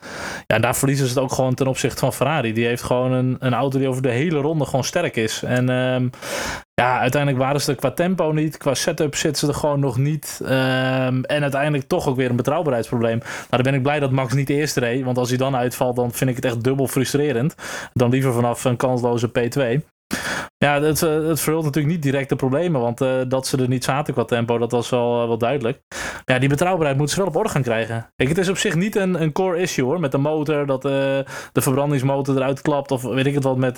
Ja, 0.47 0.55
en 0.55 0.61
daar 0.61 0.75
verliezen 0.75 1.07
ze 1.07 1.13
het 1.13 1.23
ook 1.23 1.31
gewoon 1.31 1.53
ten 1.53 1.67
opzichte 1.67 1.99
van 1.99 2.13
Ferrari. 2.13 2.53
Die 2.53 2.65
heeft 2.65 2.83
gewoon 2.83 3.11
een, 3.11 3.35
een 3.39 3.53
auto 3.53 3.77
die 3.79 3.87
over 3.87 4.01
de 4.01 4.09
hele 4.09 4.39
ronde 4.39 4.65
gewoon 4.65 4.83
sterk 4.83 5.15
is. 5.15 5.43
En 5.43 5.69
ehm, 5.69 6.07
ja, 6.73 6.99
uiteindelijk 6.99 7.43
waren 7.43 7.61
ze 7.61 7.71
er 7.71 7.77
qua 7.77 7.91
tempo 7.91 8.31
niet. 8.31 8.57
Qua 8.57 8.73
setup 8.73 9.15
zitten 9.15 9.47
ze 9.47 9.53
er 9.53 9.59
gewoon 9.59 9.79
nog 9.79 9.97
niet. 9.97 10.41
Ehm, 10.43 11.21
en 11.21 11.41
uiteindelijk 11.41 11.87
toch 11.87 12.07
ook 12.07 12.15
weer 12.15 12.29
een 12.29 12.35
betrouwbaarheidsprobleem. 12.35 13.17
Nou, 13.17 13.47
dan 13.49 13.61
ben 13.61 13.73
ik 13.73 13.81
blij 13.81 13.99
dat 13.99 14.11
Max 14.11 14.33
niet 14.33 14.49
eerst 14.49 14.77
reed. 14.77 15.03
Want 15.03 15.17
als 15.17 15.29
hij 15.29 15.37
dan 15.37 15.55
uitvalt, 15.55 15.95
dan 15.95 16.11
vind 16.11 16.29
ik 16.29 16.35
het 16.35 16.45
echt 16.45 16.63
dubbel 16.63 16.87
frustrerend. 16.87 17.55
Dan 17.93 18.09
liever 18.09 18.33
vanaf 18.33 18.63
een 18.63 18.77
kansloze 18.77 19.29
P2. 19.29 19.85
Ja, 20.65 20.81
het, 20.81 21.03
eh, 21.03 21.27
het 21.27 21.39
verhult 21.39 21.63
natuurlijk 21.63 21.93
niet 21.93 22.03
direct 22.03 22.29
de 22.29 22.35
problemen. 22.35 22.81
Want 22.81 23.01
eh, 23.01 23.21
dat 23.27 23.47
ze 23.47 23.57
er 23.57 23.67
niet 23.67 23.83
zaten 23.83 24.13
qua 24.13 24.23
tempo, 24.25 24.57
dat 24.57 24.71
was 24.71 24.89
wel, 24.89 25.21
eh, 25.21 25.27
wel 25.27 25.37
duidelijk. 25.37 25.81
Maar 25.89 26.23
ja, 26.25 26.39
die 26.39 26.49
betrouwbaarheid 26.49 26.97
moeten 26.97 27.15
ze 27.15 27.21
wel 27.21 27.31
op 27.31 27.37
orde 27.37 27.49
gaan 27.49 27.61
krijgen. 27.61 28.11
Kijk, 28.15 28.29
het 28.29 28.37
is 28.37 28.49
op 28.49 28.57
zich 28.57 28.75
niet 28.75 28.95
een, 28.95 29.21
een 29.21 29.31
core 29.31 29.57
issue 29.57 29.85
hoor. 29.85 29.99
Met 29.99 30.11
de 30.11 30.17
motor, 30.17 30.65
dat 30.65 30.81
de 30.81 31.25
verbrandingsmotor 31.53 32.35
eruit 32.35 32.61
klapt. 32.61 32.91
Of 32.91 33.01
weet 33.01 33.25
ik 33.25 33.33
het 33.33 33.43
wat, 33.43 33.57
met, 33.57 33.77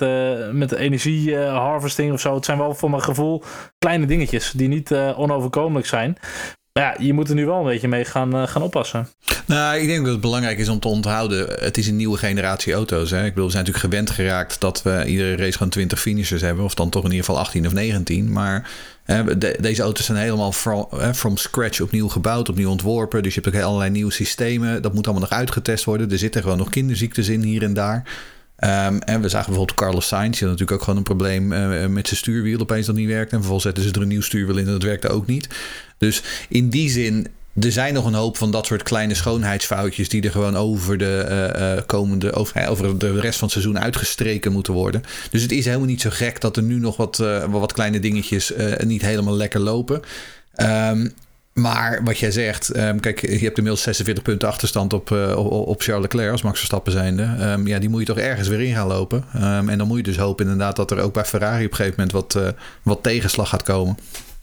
met 0.52 0.68
de 0.68 0.78
energie 0.78 1.36
harvesting 1.36 2.12
of 2.12 2.20
zo. 2.20 2.34
Het 2.34 2.44
zijn 2.44 2.58
wel 2.58 2.74
voor 2.74 2.90
mijn 2.90 3.02
gevoel 3.02 3.42
kleine 3.78 4.06
dingetjes 4.06 4.50
die 4.50 4.68
niet 4.68 4.94
onoverkomelijk 5.16 5.86
zijn. 5.86 6.16
Ja, 6.72 6.96
je 6.98 7.12
moet 7.12 7.28
er 7.28 7.34
nu 7.34 7.46
wel 7.46 7.58
een 7.58 7.64
beetje 7.64 7.88
mee 7.88 8.04
gaan, 8.04 8.34
eh, 8.34 8.46
gaan 8.46 8.62
oppassen. 8.62 9.08
Nou, 9.46 9.78
ik 9.78 9.86
denk 9.86 10.02
dat 10.04 10.12
het 10.12 10.20
belangrijk 10.20 10.58
is 10.58 10.68
om 10.68 10.78
te 10.80 10.88
onthouden. 10.88 11.46
Het 11.64 11.76
is 11.78 11.86
een 11.88 11.96
nieuwe 11.96 12.16
generatie 12.18 12.72
auto's. 12.72 13.10
Hè? 13.10 13.24
Ik 13.24 13.28
bedoel, 13.34 13.44
we 13.44 13.52
zijn 13.52 13.64
natuurlijk 13.64 13.92
gewend 13.94 14.10
geraakt 14.10 14.60
dat 14.60 14.82
we 14.82 15.04
iedere 15.06 15.36
race 15.36 15.52
gewoon 15.52 15.68
20 15.68 16.00
finishers 16.00 16.40
hebben. 16.40 16.64
Of 16.64 16.74
dan 16.74 16.90
toch 16.90 17.04
in 17.04 17.10
ieder 17.10 17.24
geval 17.24 17.40
18 17.40 17.66
of 17.66 17.72
19. 17.72 18.32
Maar 18.32 18.70
hè, 19.04 19.38
de- 19.38 19.56
deze 19.60 19.82
auto's 19.82 20.04
zijn 20.06 20.18
helemaal 20.18 20.52
from, 20.52 20.88
from 21.14 21.36
scratch 21.36 21.80
opnieuw 21.80 22.08
gebouwd, 22.08 22.48
opnieuw 22.48 22.70
ontworpen. 22.70 23.22
Dus 23.22 23.34
je 23.34 23.40
hebt 23.40 23.56
ook 23.56 23.62
allerlei 23.62 23.90
nieuwe 23.90 24.12
systemen. 24.12 24.82
Dat 24.82 24.94
moet 24.94 25.04
allemaal 25.06 25.28
nog 25.28 25.38
uitgetest 25.38 25.84
worden. 25.84 26.10
Er 26.10 26.18
zitten 26.18 26.42
gewoon 26.42 26.58
nog 26.58 26.70
kinderziektes 26.70 27.28
in 27.28 27.42
hier 27.42 27.62
en 27.62 27.74
daar. 27.74 28.02
Ehm, 28.62 28.96
en 28.96 29.20
we 29.20 29.28
zagen 29.28 29.46
bijvoorbeeld 29.46 29.78
Carlos 29.78 30.06
Sainz. 30.06 30.38
Die 30.38 30.48
had 30.48 30.58
natuurlijk 30.58 30.72
ook 30.72 30.82
gewoon 30.82 30.96
een 30.96 31.04
probleem 31.04 31.52
eh, 31.52 31.86
met 31.86 32.06
zijn 32.06 32.20
stuurwiel 32.20 32.60
opeens 32.60 32.86
dat 32.86 32.94
niet 32.94 33.08
werkte. 33.08 33.30
En 33.30 33.38
vervolgens 33.38 33.64
zetten 33.64 33.82
ze 33.82 33.92
er 33.92 34.02
een 34.02 34.08
nieuw 34.08 34.22
stuurwiel 34.22 34.56
in 34.56 34.66
en 34.66 34.72
dat 34.72 34.82
werkte 34.82 35.08
ook 35.08 35.26
niet. 35.26 35.48
Dus 35.98 36.22
in 36.48 36.68
die 36.68 36.90
zin, 36.90 37.28
er 37.60 37.72
zijn 37.72 37.94
nog 37.94 38.04
een 38.04 38.14
hoop 38.14 38.36
van 38.36 38.50
dat 38.50 38.66
soort 38.66 38.82
kleine 38.82 39.14
schoonheidsfoutjes 39.14 40.08
die 40.08 40.22
er 40.22 40.30
gewoon 40.30 40.56
over 40.56 40.98
de 40.98 41.18
eh, 41.18 41.76
eh, 41.76 41.82
komende, 41.86 42.32
over, 42.32 42.56
eh, 42.56 42.70
over 42.70 42.98
de 42.98 43.20
rest 43.20 43.38
van 43.38 43.48
het 43.48 43.52
seizoen 43.58 43.78
uitgestreken 43.80 44.52
moeten 44.52 44.72
worden. 44.72 45.02
Dus 45.30 45.42
het 45.42 45.52
is 45.52 45.64
helemaal 45.64 45.86
niet 45.86 46.00
zo 46.00 46.10
gek 46.12 46.40
dat 46.40 46.56
er 46.56 46.62
nu 46.62 46.78
nog 46.78 46.96
wat, 46.96 47.18
eh, 47.18 47.44
wat 47.44 47.72
kleine 47.72 48.00
dingetjes 48.00 48.52
eh, 48.52 48.86
niet 48.86 49.02
helemaal 49.02 49.36
lekker 49.36 49.60
lopen. 49.60 50.02
Ehm, 50.54 51.08
maar 51.52 52.00
wat 52.04 52.18
jij 52.18 52.30
zegt, 52.30 52.70
ehm, 52.70 52.98
kijk, 52.98 53.20
je 53.20 53.44
hebt 53.44 53.56
inmiddels 53.56 53.82
46 53.82 54.22
punten 54.22 54.48
achterstand 54.48 54.92
op, 54.92 55.10
eh, 55.10 55.36
op, 55.66 55.82
Charles 55.82 56.02
Leclerc 56.02 56.30
als 56.30 56.42
Max 56.42 56.56
Verstappen 56.58 56.92
zijnde. 56.92 57.22
Ehm, 57.22 57.66
ja, 57.66 57.78
die 57.78 57.88
moet 57.88 58.00
je 58.00 58.06
toch 58.06 58.18
ergens 58.18 58.48
weer 58.48 58.60
in 58.60 58.74
gaan 58.74 58.86
lopen. 58.86 59.24
Ehm, 59.34 59.68
en 59.68 59.78
dan 59.78 59.86
moet 59.86 59.96
je 59.96 60.02
dus 60.02 60.16
hopen 60.16 60.44
inderdaad 60.44 60.76
dat 60.76 60.90
er 60.90 61.00
ook 61.00 61.12
bij 61.12 61.24
Ferrari 61.24 61.64
op 61.64 61.70
een 61.70 61.76
gegeven 61.76 62.00
moment 62.00 62.12
wat, 62.12 62.34
eh, 62.44 62.48
wat 62.82 63.02
tegenslag 63.02 63.48
gaat 63.48 63.62
komen. 63.62 63.96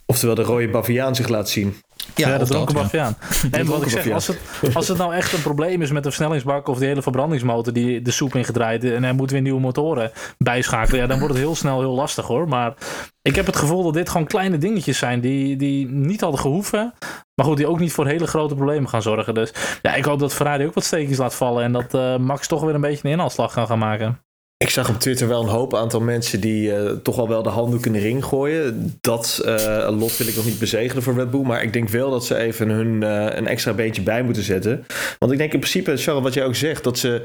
Oftewel 0.06 0.34
de 0.34 0.42
rode 0.42 0.68
baviaan 0.68 1.14
zich 1.14 1.28
laat 1.28 1.48
zien. 1.48 1.74
Ja, 2.14 2.36
de 2.36 2.42
of 2.42 2.48
dronken 2.48 2.76
ja. 2.76 2.82
baviaan. 2.82 3.16
En 3.50 3.66
wat 3.66 3.82
ik 3.82 3.88
zeg, 3.88 4.10
als 4.10 4.26
het, 4.26 4.38
als 4.74 4.88
het 4.88 4.98
nou 4.98 5.14
echt 5.14 5.32
een 5.32 5.42
probleem 5.42 5.82
is 5.82 5.90
met 5.90 6.02
de 6.02 6.08
versnellingsbak 6.08 6.68
of 6.68 6.78
die 6.78 6.88
hele 6.88 7.02
verbrandingsmotor 7.02 7.72
die 7.72 8.02
de 8.02 8.10
soep 8.10 8.34
ingedraaid 8.34 8.84
en 8.84 9.02
hij 9.02 9.12
moet 9.12 9.30
weer 9.30 9.40
nieuwe 9.40 9.60
motoren 9.60 10.10
bijschakelen, 10.38 11.00
ja, 11.00 11.06
dan 11.06 11.18
wordt 11.18 11.34
het 11.34 11.42
heel 11.42 11.54
snel 11.54 11.80
heel 11.80 11.94
lastig 11.94 12.26
hoor. 12.26 12.48
Maar 12.48 12.74
ik 13.22 13.34
heb 13.34 13.46
het 13.46 13.56
gevoel 13.56 13.82
dat 13.82 13.94
dit 13.94 14.08
gewoon 14.08 14.26
kleine 14.26 14.58
dingetjes 14.58 14.98
zijn 14.98 15.20
die, 15.20 15.56
die 15.56 15.88
niet 15.88 16.20
hadden 16.20 16.40
gehoeven, 16.40 16.94
maar 17.34 17.46
goed, 17.46 17.56
die 17.56 17.66
ook 17.66 17.78
niet 17.78 17.92
voor 17.92 18.06
hele 18.06 18.26
grote 18.26 18.54
problemen 18.54 18.88
gaan 18.88 19.02
zorgen. 19.02 19.34
Dus 19.34 19.52
ja, 19.82 19.94
ik 19.94 20.04
hoop 20.04 20.18
dat 20.18 20.34
Ferrari 20.34 20.66
ook 20.66 20.74
wat 20.74 20.84
steekjes 20.84 21.18
laat 21.18 21.34
vallen 21.34 21.64
en 21.64 21.72
dat 21.72 21.94
eh, 21.94 22.16
Max 22.16 22.46
toch 22.46 22.62
weer 22.62 22.74
een 22.74 22.80
beetje 22.80 23.04
een 23.04 23.12
inhaalslag 23.12 23.52
kan 23.52 23.66
gaan 23.66 23.78
maken. 23.78 24.20
Ik 24.64 24.70
zag 24.70 24.88
op 24.88 24.98
Twitter 24.98 25.28
wel 25.28 25.42
een 25.42 25.48
hoop 25.48 25.74
aantal 25.74 26.00
mensen 26.00 26.40
die 26.40 26.74
eh, 26.74 26.90
toch 26.90 27.18
al 27.18 27.28
wel 27.28 27.42
de 27.42 27.48
handdoek 27.48 27.86
in 27.86 27.92
de 27.92 27.98
ring 27.98 28.24
gooien. 28.24 28.94
Dat 29.00 29.42
eh, 29.44 29.88
lot 29.98 30.16
wil 30.16 30.26
ik 30.26 30.36
nog 30.36 30.44
niet 30.44 30.58
bezegelen 30.58 31.02
voor 31.02 31.14
Red 31.14 31.30
Bull. 31.30 31.42
Maar 31.42 31.62
ik 31.62 31.72
denk 31.72 31.88
wel 31.88 32.10
dat 32.10 32.24
ze 32.24 32.36
even 32.36 32.68
hun 32.68 33.02
eh, 33.02 33.36
een 33.36 33.46
extra 33.46 33.72
beentje 33.72 34.02
bij 34.02 34.22
moeten 34.22 34.42
zetten. 34.42 34.86
Want 35.18 35.32
ik 35.32 35.38
denk 35.38 35.52
in 35.52 35.58
principe, 35.58 35.96
Charles, 35.96 36.22
wat 36.22 36.34
jij 36.34 36.44
ook 36.44 36.54
zegt, 36.54 36.84
dat 36.84 36.98
ze. 36.98 37.22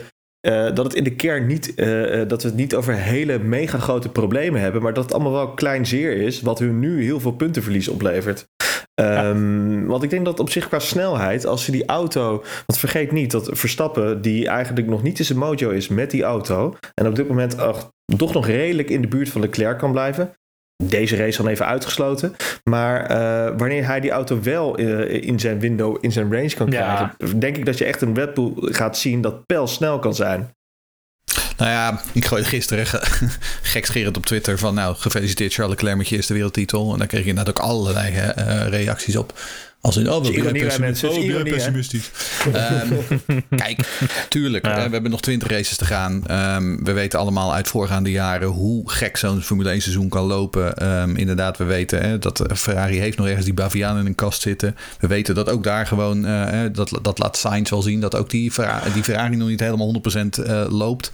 dat 0.74 0.77
het 0.77 0.94
in 0.94 1.04
de 1.04 1.15
kern 1.15 1.48
niet, 1.48 1.77
dat 2.27 2.42
we 2.42 2.48
het 2.48 2.56
niet 2.56 2.75
over 2.75 2.94
hele 2.94 3.39
mega 3.39 3.80
grote 3.80 4.10
problemen 4.10 4.62
hebben, 4.62 4.82
maar 4.82 4.94
dat 4.94 5.04
het 5.04 5.13
allemaal 5.13 5.32
wel 5.32 5.54
klein 5.54 5.86
zeer 5.86 6.18
is, 6.18 6.42
wat 6.42 6.60
hun 6.60 6.80
nu 6.80 7.04
heel 7.04 7.20
veel 7.20 7.32
puntenverlies 7.32 7.88
oplevert. 7.88 8.48
Ehm, 8.96 9.86
want 9.86 10.04
ik 10.04 10.10
denk 10.10 10.25
dat 10.25 10.40
op 10.40 10.50
zich 10.50 10.68
qua 10.68 10.80
snelheid, 10.80 11.46
als 11.46 11.64
ze 11.64 11.72
die 11.72 11.86
auto. 11.86 12.44
Want 12.66 12.80
vergeet 12.80 13.12
niet 13.12 13.32
dat 13.32 13.50
Verstappen, 13.52 14.22
die 14.22 14.48
eigenlijk 14.48 14.88
nog 14.88 15.04
niet 15.04 15.20
in 15.20 15.25
zijn 15.25 15.38
mojo 15.38 15.70
is 15.70 15.88
met 15.88 16.12
die 16.12 16.24
auto. 16.24 16.75
En 16.94 17.08
op 17.08 17.16
dit 17.16 17.28
moment 17.28 17.58
ach, 17.58 17.92
toch 18.18 18.34
nog 18.34 18.48
redelijk 18.48 18.90
in 18.90 19.02
de 19.02 19.08
buurt 19.08 19.30
van 19.30 19.42
Leclerc 19.42 19.78
kan 19.78 19.92
blijven. 19.92 20.34
Deze 20.84 21.16
race 21.16 21.38
dan 21.42 21.52
even 21.52 21.66
uitgesloten. 21.66 22.36
Maar 22.64 23.12
uh, 23.12 23.58
wanneer 23.58 23.86
hij 23.86 24.00
die 24.00 24.12
auto 24.12 24.42
wel 24.42 24.80
uh, 24.80 25.24
in 25.24 25.40
zijn 25.40 25.60
window, 25.60 25.98
in 26.02 26.12
zijn 26.12 26.34
range 26.34 26.56
kan 26.56 26.70
krijgen, 26.70 27.14
ja. 27.18 27.28
denk 27.36 27.58
ik 27.58 27.66
dat 27.66 27.78
je 27.78 27.86
echt 27.86 28.02
een 28.02 28.16
Red 28.16 28.34
Bull 28.34 28.52
gaat 28.56 28.98
zien 28.98 29.22
dat 29.22 29.46
pijl 29.46 29.68
snel 29.68 30.00
kan 30.00 30.16
zijn. 30.16 30.50
Nou 31.57 31.71
ja, 31.71 32.01
ik 32.12 32.25
gooide 32.25 32.47
gisteren 32.47 32.85
gekscherend 33.75 34.17
op 34.17 34.25
Twitter 34.25 34.57
van... 34.57 34.74
nou, 34.74 34.95
gefeliciteerd 34.95 35.53
Charles 35.53 35.75
Leclerc 35.75 35.97
met 35.97 36.07
je 36.07 36.15
eerste 36.15 36.33
wereldtitel. 36.33 36.93
En 36.93 36.97
daar 36.97 37.07
kreeg 37.07 37.24
je 37.24 37.29
inderdaad 37.29 37.57
ook 37.57 37.65
allerlei 37.69 38.13
uh, 38.13 38.67
reacties 38.67 39.15
op. 39.15 39.33
Als 39.85 39.97
in, 39.97 40.12
oh, 40.12 40.25
we 40.25 40.33
zijn 40.33 40.53
pessimistisch. 40.53 41.09
Oh, 41.09 41.25
we 41.25 41.43
pessimistisch. 41.43 42.12
um, 42.47 43.21
kijk, 43.63 44.00
tuurlijk, 44.29 44.65
ja. 44.65 44.75
we 44.75 44.91
hebben 44.91 45.12
nog 45.12 45.21
twintig 45.21 45.50
races 45.50 45.77
te 45.77 45.85
gaan. 45.85 46.24
Um, 46.31 46.83
we 46.83 46.91
weten 46.91 47.19
allemaal 47.19 47.53
uit 47.53 47.67
voorgaande 47.67 48.12
jaren 48.12 48.47
hoe 48.47 48.91
gek 48.91 49.17
zo'n 49.17 49.41
Formule 49.41 49.69
1 49.69 49.81
seizoen 49.81 50.09
kan 50.09 50.25
lopen. 50.25 50.91
Um, 51.01 51.15
inderdaad, 51.15 51.57
we 51.57 51.63
weten 51.63 52.01
hè, 52.01 52.19
dat 52.19 52.43
Ferrari 52.53 53.00
heeft 53.00 53.17
nog 53.17 53.27
ergens 53.27 53.45
die 53.45 53.53
Baviaan 53.53 53.97
in 53.97 54.05
een 54.05 54.15
kast 54.15 54.41
zitten. 54.41 54.75
We 55.00 55.07
weten 55.07 55.35
dat 55.35 55.50
ook 55.50 55.63
daar 55.63 55.88
gewoon, 55.88 56.25
uh, 56.25 56.62
dat, 56.71 57.00
dat 57.01 57.19
laat 57.19 57.38
Sainz 57.38 57.69
wel 57.69 57.81
zien, 57.81 58.00
dat 58.00 58.15
ook 58.15 58.29
die 58.29 58.51
Ferrari, 58.51 58.93
die 58.93 59.03
Ferrari 59.03 59.35
nog 59.35 59.47
niet 59.47 59.59
helemaal 59.59 59.93
100% 59.93 60.39
uh, 60.39 60.65
loopt. 60.69 61.12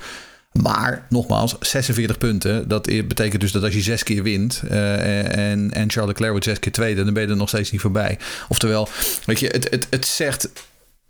Maar 0.51 1.05
nogmaals, 1.09 1.55
46 1.59 2.17
punten. 2.17 2.67
Dat 2.67 2.85
betekent 2.85 3.41
dus 3.41 3.51
dat 3.51 3.63
als 3.63 3.73
je 3.73 3.81
zes 3.81 4.03
keer 4.03 4.23
wint 4.23 4.61
uh, 4.71 5.51
en, 5.51 5.73
en 5.73 5.91
Charles 5.91 6.11
Leclerc 6.11 6.31
wordt 6.31 6.45
zes 6.45 6.59
keer 6.59 6.71
tweede, 6.71 7.03
dan 7.03 7.13
ben 7.13 7.23
je 7.23 7.29
er 7.29 7.35
nog 7.35 7.47
steeds 7.47 7.71
niet 7.71 7.81
voorbij. 7.81 8.17
Oftewel, 8.49 8.87
weet 9.25 9.39
je, 9.39 9.47
het, 9.47 9.69
het, 9.69 9.87
het 9.89 10.05
zegt. 10.05 10.49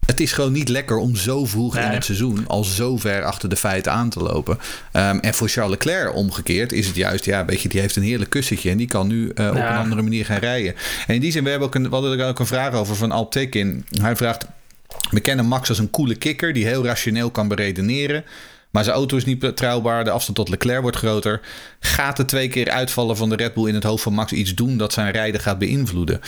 Het 0.06 0.20
is 0.20 0.32
gewoon 0.32 0.52
niet 0.52 0.70
lekker 0.70 0.98
om 0.98 1.16
zo 1.16 1.46
vroeg 1.46 1.74
nee. 1.74 1.86
in 1.86 1.92
het 1.92 2.06
seizoen 2.06 2.48
al 2.48 2.64
zo 2.64 2.98
ver 2.98 3.24
achter 3.24 3.50
de 3.50 3.56
feiten 3.56 3.92
aan 3.92 4.10
te 4.10 4.20
lopen. 4.20 4.58
Um, 4.94 5.20
en 5.20 5.34
voor 5.34 5.50
Charles 5.50 5.72
Leclerc 5.72 6.16
omgekeerd 6.16 6.72
is 6.72 6.88
het 6.88 6.96
juist, 6.96 7.26
ja, 7.26 7.46
weet 7.46 7.62
je, 7.62 7.70
die 7.70 7.82
heeft 7.82 7.96
een 7.96 8.04
heerlijk 8.04 8.30
kussentje 8.30 8.70
en 8.70 8.78
die 8.78 8.88
kan 8.88 9.08
nu 9.08 9.24
uh, 9.24 9.32
ja. 9.36 9.50
op 9.50 9.56
een 9.56 9.64
andere 9.64 10.02
manier 10.02 10.26
gaan 10.26 10.40
rijden. 10.40 10.76
En 11.08 11.16
in 11.16 11.22
die 11.22 11.32
zin, 11.32 11.44
we, 11.44 11.50
hebben 11.50 11.68
ook 11.68 11.76
een, 11.76 11.84
we 11.84 11.90
hadden 11.90 12.20
er 12.20 12.28
ook 12.28 12.40
een 12.40 12.46
vraag 12.46 12.74
over 12.74 12.96
van 12.96 13.12
Alp 13.12 13.32
Tekin. 13.32 13.86
Hij 14.02 14.16
vraagt, 14.16 14.46
we 15.10 15.20
kennen 15.20 15.46
Max 15.46 15.70
als 15.70 15.80
een 15.80 15.90
coole 15.90 16.16
kikker 16.16 16.54
die 16.54 16.66
heel 16.66 16.86
rationeel 16.86 17.32
kan 17.32 17.48
beredeneren. 17.48 18.24
Maar 18.72 18.84
zijn 18.84 18.96
auto 18.96 19.18
is 19.18 19.26
niet 19.26 19.40
betrouwbaar. 19.40 20.04
De 20.04 20.12
afstand 20.12 20.38
tot 20.38 20.50
Leclerc 20.50 20.82
wordt 20.82 20.98
groter. 20.98 21.42
Gaat 21.80 22.18
de 22.18 22.26
twee 22.26 22.48
keer 22.48 22.70
uitvallen 22.70 23.18
van 23.18 23.30
de 23.30 23.36
Red 23.36 23.54
Bull 23.54 23.68
in 23.68 23.76
het 23.76 23.84
hoofd 23.84 24.04
van 24.04 24.14
Max 24.14 24.32
iets 24.32 24.56
doen 24.56 24.78
dat 24.78 24.94
zijn 24.94 25.12
rijden 25.12 25.42
gaat 25.42 25.60
beïnvloeden? 25.60 26.22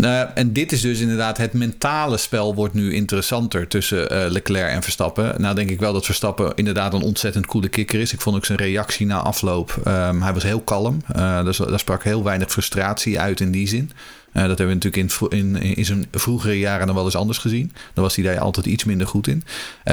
Uh, 0.00 0.38
en 0.38 0.52
dit 0.52 0.72
is 0.72 0.80
dus 0.80 1.00
inderdaad 1.00 1.36
het 1.36 1.52
mentale 1.52 2.16
spel 2.16 2.54
wordt 2.54 2.74
nu 2.74 2.94
interessanter 2.94 3.68
tussen 3.68 4.12
uh, 4.12 4.30
Leclerc 4.30 4.70
en 4.70 4.82
Verstappen. 4.82 5.40
Nou 5.40 5.54
denk 5.54 5.70
ik 5.70 5.80
wel 5.80 5.92
dat 5.92 6.04
Verstappen 6.04 6.52
inderdaad 6.54 6.94
een 6.94 7.02
ontzettend 7.02 7.46
coole 7.46 7.68
kikker 7.68 8.00
is. 8.00 8.12
Ik 8.12 8.20
vond 8.20 8.36
ook 8.36 8.44
zijn 8.44 8.58
reactie 8.58 9.06
na 9.06 9.18
afloop. 9.18 9.80
Um, 9.86 10.22
hij 10.22 10.32
was 10.32 10.42
heel 10.42 10.60
kalm. 10.60 11.02
Dus, 11.44 11.56
daar 11.56 11.78
sprak 11.78 12.04
heel 12.04 12.24
weinig 12.24 12.50
frustratie 12.50 13.20
uit 13.20 13.40
in 13.40 13.50
die 13.50 13.68
zin. 13.68 13.90
Uh, 14.32 14.42
dat 14.46 14.58
hebben 14.58 14.78
we 14.78 14.84
natuurlijk 14.84 15.32
in, 15.32 15.56
in, 15.56 15.76
in 15.76 15.84
zijn 15.84 16.06
vroegere 16.12 16.58
jaren 16.58 16.86
nog 16.86 16.96
wel 16.96 17.04
eens 17.04 17.16
anders 17.16 17.38
gezien. 17.38 17.72
Dan 17.94 18.04
was 18.04 18.16
hij 18.16 18.24
daar 18.24 18.38
altijd 18.38 18.66
iets 18.66 18.84
minder 18.84 19.06
goed 19.06 19.26
in. 19.26 19.44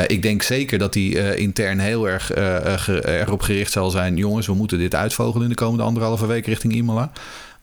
Ik 0.07 0.22
denk 0.22 0.41
zeker 0.41 0.77
dat 0.77 0.93
hij 0.93 1.36
intern 1.36 1.79
heel 1.79 2.10
erg 2.10 2.25
ge, 2.25 3.19
erop 3.22 3.41
gericht 3.41 3.72
zal 3.72 3.89
zijn. 3.89 4.17
Jongens, 4.17 4.48
we 4.48 4.53
moeten 4.53 4.77
dit 4.77 4.95
uitvogelen 4.95 5.43
in 5.43 5.50
de 5.50 5.55
komende 5.55 5.83
anderhalve 5.83 6.25
week 6.25 6.45
richting 6.45 6.74
Imola. 6.74 7.12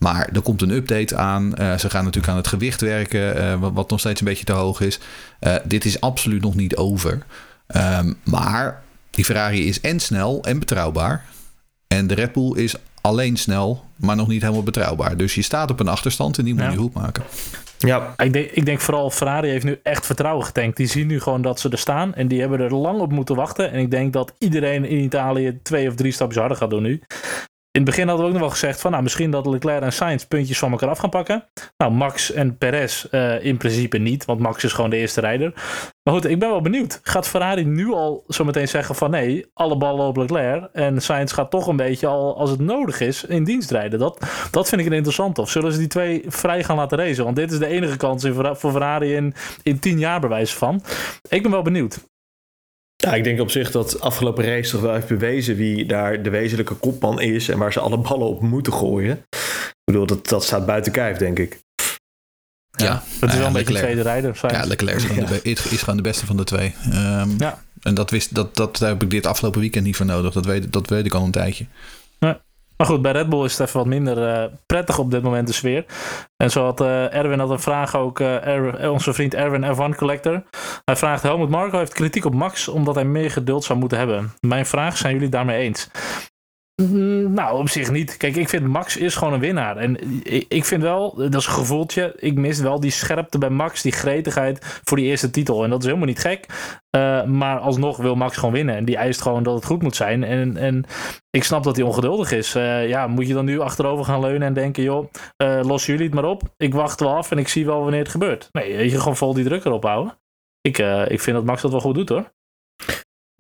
Maar 0.01 0.29
er 0.33 0.43
komt 0.43 0.63
een 0.63 0.71
update 0.71 1.17
aan. 1.17 1.53
ze 1.57 1.91
gaan 1.91 2.05
natuurlijk 2.05 2.33
aan 2.33 2.37
het 2.37 2.47
gewicht 2.47 2.81
werken, 2.81 3.61
wat, 3.61 3.73
wat, 3.73 3.91
nog 3.91 4.01
steeds 4.01 4.21
een 4.21 4.27
beetje 4.27 4.45
te 4.45 4.53
hoog 4.53 4.81
is. 4.81 4.99
dit 5.65 5.85
is 5.85 6.01
absoluut 6.01 6.43
nog 6.43 6.55
niet 6.55 6.77
over. 6.77 7.23
Um, 7.77 8.17
maar 8.25 8.83
die 9.11 9.25
Ferrari 9.25 9.69
is 9.69 9.81
en 9.81 10.01
snel 10.01 10.43
en 10.45 10.59
betrouwbaar. 10.59 11.25
En 11.87 12.07
de 12.07 12.15
Red 12.15 12.33
Bull 12.33 12.53
is 12.57 12.75
alleen 13.01 13.37
snel, 13.37 13.85
maar 13.97 14.17
nog 14.17 14.29
niet 14.29 14.43
helemaal 14.43 14.63
betrouwbaar. 14.63 15.17
Dus 15.17 15.35
je 15.35 15.43
staat 15.43 15.71
op 15.71 15.81
een 15.81 15.89
achterstand 15.89 16.39
en 16.39 16.45
die 16.45 16.55
moet 16.55 16.63
ja. 16.63 16.71
je 16.71 16.77
goed 16.77 16.95
maken. 16.95 17.23
Ja, 17.79 18.15
ik 18.17 18.33
denk, 18.33 18.51
ik 18.51 18.65
denk 18.65 18.81
vooral 18.81 19.11
Ferrari 19.11 19.49
heeft 19.49 19.65
nu 19.65 19.81
echt 19.83 20.07
vertrouwen 20.07 20.47
getankt. 20.47 20.77
Die 20.77 20.87
zien 20.87 21.07
nu 21.07 21.21
gewoon 21.21 21.43
dat 21.43 21.61
ze 21.61 21.69
er 21.69 21.79
staan 21.79 22.15
en 22.15 22.29
die 22.29 22.41
hebben 22.41 22.61
er 22.61 22.75
lang 22.75 23.01
op 23.01 23.13
moeten 23.13 23.37
wachten. 23.37 23.73
En 23.73 23.81
ik 23.81 23.91
denk 23.91 24.13
dat 24.13 24.35
iedereen 24.39 24.85
in 24.85 24.99
Italië 24.99 25.59
twee 25.63 25.89
of 25.89 25.95
drie 25.95 26.13
stapjes 26.13 26.39
harder 26.39 26.57
gaat 26.57 26.71
doen 26.71 26.83
nu. 26.83 27.03
In 27.73 27.81
het 27.81 27.91
begin 27.91 28.09
hadden 28.09 28.25
we 28.25 28.33
ook 28.33 28.39
nog 28.39 28.49
wel 28.49 28.59
gezegd 28.59 28.81
van 28.81 28.91
nou, 28.91 29.03
misschien 29.03 29.31
dat 29.31 29.47
Leclerc 29.47 29.83
en 29.83 29.93
Sainz 29.93 30.25
puntjes 30.25 30.59
van 30.59 30.71
elkaar 30.71 30.89
af 30.89 30.99
gaan 30.99 31.11
pakken. 31.11 31.45
Nou, 31.77 31.93
Max 31.93 32.33
en 32.33 32.59
Perez 32.59 33.07
uh, 33.11 33.45
in 33.45 33.57
principe 33.57 33.99
niet, 33.99 34.25
want 34.25 34.41
Max 34.41 34.65
is 34.65 34.73
gewoon 34.73 34.91
de 34.91 34.97
eerste 34.97 35.21
rijder. 35.21 35.53
Maar 36.03 36.15
goed, 36.15 36.25
ik 36.25 36.39
ben 36.39 36.49
wel 36.49 36.61
benieuwd. 36.61 37.01
Gaat 37.03 37.29
Ferrari 37.29 37.65
nu 37.65 37.93
al 37.93 38.25
zometeen 38.27 38.69
zeggen 38.69 38.95
van 38.95 39.11
nee, 39.11 39.47
alle 39.55 39.77
ballen 39.77 40.07
op 40.07 40.17
Leclerc. 40.17 40.69
En 40.73 41.03
Sainz 41.03 41.35
gaat 41.35 41.51
toch 41.51 41.67
een 41.67 41.77
beetje 41.77 42.07
al 42.07 42.39
als 42.39 42.51
het 42.51 42.61
nodig 42.61 43.01
is 43.01 43.25
in 43.25 43.45
dienst 43.45 43.71
rijden. 43.71 43.99
Dat, 43.99 44.27
dat 44.51 44.69
vind 44.69 44.81
ik 44.81 44.93
interessant. 44.93 45.39
Of 45.39 45.51
zullen 45.51 45.73
ze 45.73 45.79
die 45.79 45.89
twee 45.89 46.25
vrij 46.27 46.65
gaan 46.65 46.77
laten 46.77 46.99
racen? 46.99 47.25
Want 47.25 47.37
dit 47.37 47.53
is 47.53 47.59
de 47.59 47.67
enige 47.67 47.97
kans 47.97 48.27
voor 48.29 48.57
Ferrari 48.57 49.15
in, 49.15 49.35
in 49.63 49.79
tien 49.79 49.99
jaar 49.99 50.21
bewijs 50.21 50.55
van. 50.55 50.83
Ik 51.29 51.43
ben 51.43 51.51
wel 51.51 51.63
benieuwd. 51.63 52.09
Ja, 53.01 53.15
ik 53.15 53.25
denk 53.25 53.41
op 53.41 53.51
zich 53.51 53.71
dat 53.71 54.01
afgelopen 54.01 54.45
race 54.45 54.71
toch 54.71 54.81
wel 54.81 54.95
heeft 54.95 55.09
bewezen 55.09 55.57
wie 55.57 55.87
daar 55.87 56.23
de 56.23 56.31
wezenlijke 56.31 56.75
kopman 56.75 57.21
is 57.21 57.49
en 57.49 57.59
waar 57.59 57.73
ze 57.73 57.81
alle 57.81 57.99
ballen 57.99 58.27
op 58.27 58.41
moeten 58.41 58.73
gooien. 58.73 59.25
Ik 59.31 59.85
bedoel, 59.85 60.07
dat, 60.07 60.29
dat 60.29 60.45
staat 60.45 60.67
buiten 60.67 60.93
kijf, 60.93 61.17
denk 61.17 61.39
ik. 61.39 61.59
Ja, 62.71 62.85
ja 62.85 63.03
het 63.21 63.31
is 63.31 63.37
wel 63.37 63.47
een 63.47 63.53
beetje 63.53 63.75
tweede 63.75 64.03
rijder. 64.03 64.39
Ja, 64.49 64.65
Leclerc 64.65 64.97
is 64.97 65.05
gewoon, 65.05 65.27
de, 65.27 65.41
is 65.43 65.61
gewoon 65.61 65.97
de 65.97 66.03
beste 66.03 66.27
van 66.27 66.37
de 66.37 66.45
twee. 66.45 66.75
Um, 66.93 67.35
ja. 67.39 67.63
En 67.83 67.95
dat, 67.95 68.11
wist, 68.11 68.35
dat, 68.35 68.57
dat 68.57 68.79
daar 68.79 68.89
heb 68.89 69.03
ik 69.03 69.11
dit 69.11 69.27
afgelopen 69.27 69.61
weekend 69.61 69.85
niet 69.85 69.97
voor 69.97 70.07
nodig. 70.07 70.33
Dat 70.33 70.45
weet, 70.45 70.73
dat 70.73 70.89
weet 70.89 71.07
ik 71.07 71.15
al 71.15 71.25
een 71.25 71.31
tijdje. 71.31 71.67
Ja. 72.19 72.41
Maar 72.81 72.89
goed, 72.89 73.03
bij 73.03 73.13
Red 73.13 73.29
Bull 73.29 73.45
is 73.45 73.59
het 73.59 73.67
even 73.69 73.79
wat 73.79 73.89
minder 73.89 74.19
uh, 74.19 74.45
prettig 74.67 74.99
op 74.99 75.11
dit 75.11 75.23
moment 75.23 75.47
de 75.47 75.53
sfeer. 75.53 75.85
En 76.37 76.51
zo 76.51 76.65
had 76.65 76.81
uh, 76.81 77.15
Erwin 77.15 77.39
had 77.39 77.51
een 77.51 77.61
vraag 77.61 77.97
ook, 77.97 78.21
Erwin, 78.21 78.89
onze 78.91 79.13
vriend 79.13 79.35
Erwin 79.35 79.77
F1 79.77 79.97
Collector. 79.97 80.43
Hij 80.85 80.97
vraagt, 80.97 81.23
Helmut 81.23 81.49
Marko 81.49 81.79
heeft 81.79 81.93
kritiek 81.93 82.25
op 82.25 82.35
Max 82.35 82.69
omdat 82.69 82.95
hij 82.95 83.05
meer 83.05 83.31
geduld 83.31 83.65
zou 83.65 83.79
moeten 83.79 83.99
hebben. 83.99 84.33
Mijn 84.41 84.67
vraag, 84.67 84.97
zijn 84.97 85.15
jullie 85.15 85.29
daarmee 85.29 85.61
eens? 85.61 85.91
Nou, 86.89 87.59
op 87.59 87.69
zich 87.69 87.91
niet. 87.91 88.17
Kijk, 88.17 88.37
ik 88.37 88.49
vind 88.49 88.67
Max 88.67 88.97
is 88.97 89.15
gewoon 89.15 89.33
een 89.33 89.41
winnaar. 89.41 89.77
En 89.77 89.99
ik 90.49 90.65
vind 90.65 90.83
wel, 90.83 91.15
dat 91.15 91.35
is 91.35 91.47
een 91.47 91.53
gevoeltje, 91.53 92.15
ik 92.17 92.39
mis 92.39 92.61
wel 92.61 92.81
die 92.81 92.91
scherpte 92.91 93.39
bij 93.39 93.51
Max, 93.51 93.83
die 93.83 93.93
gretigheid 93.93 94.81
voor 94.85 94.97
die 94.97 95.07
eerste 95.07 95.31
titel. 95.31 95.65
En 95.65 95.71
dat 95.71 95.79
is 95.79 95.85
helemaal 95.85 96.07
niet 96.07 96.19
gek. 96.19 96.47
Uh, 96.97 97.25
maar 97.25 97.59
alsnog 97.59 97.97
wil 97.97 98.15
Max 98.15 98.37
gewoon 98.37 98.55
winnen. 98.55 98.77
En 98.77 98.85
die 98.85 98.97
eist 98.97 99.23
gewoon 99.23 99.43
dat 99.43 99.55
het 99.55 99.65
goed 99.65 99.83
moet 99.83 99.97
zijn. 99.97 100.25
En, 100.25 100.57
en 100.57 100.85
ik 101.31 101.45
snap 101.45 101.65
dat 101.65 101.77
hij 101.77 101.85
ongeduldig 101.85 102.33
is. 102.33 102.57
Uh, 102.57 102.89
ja, 102.89 103.07
moet 103.07 103.27
je 103.27 103.35
dan 103.35 103.45
nu 103.45 103.61
achterover 103.61 104.05
gaan 104.05 104.21
leunen 104.21 104.49
en 104.49 104.55
denken, 104.55 104.83
joh, 104.83 105.11
uh, 105.43 105.61
los 105.63 105.87
jullie 105.87 106.05
het 106.05 106.15
maar 106.15 106.25
op. 106.25 106.43
Ik 106.57 106.75
wacht 106.75 107.01
wel 107.01 107.17
af 107.17 107.31
en 107.31 107.39
ik 107.39 107.49
zie 107.49 107.67
wel 107.67 107.83
wanneer 107.83 108.01
het 108.01 108.09
gebeurt. 108.09 108.49
Nee, 108.53 108.91
je 108.91 108.99
gewoon 108.99 109.17
vol 109.17 109.35
die 109.35 109.45
druk 109.45 109.65
erop 109.65 109.85
houden. 109.85 110.19
Ik, 110.61 110.79
ik 111.09 111.21
vind 111.21 111.37
dat 111.37 111.45
Max 111.45 111.63
dat 111.63 111.71
wel 111.71 111.81
goed 111.81 111.95
doet 111.95 112.09
hoor. 112.09 112.33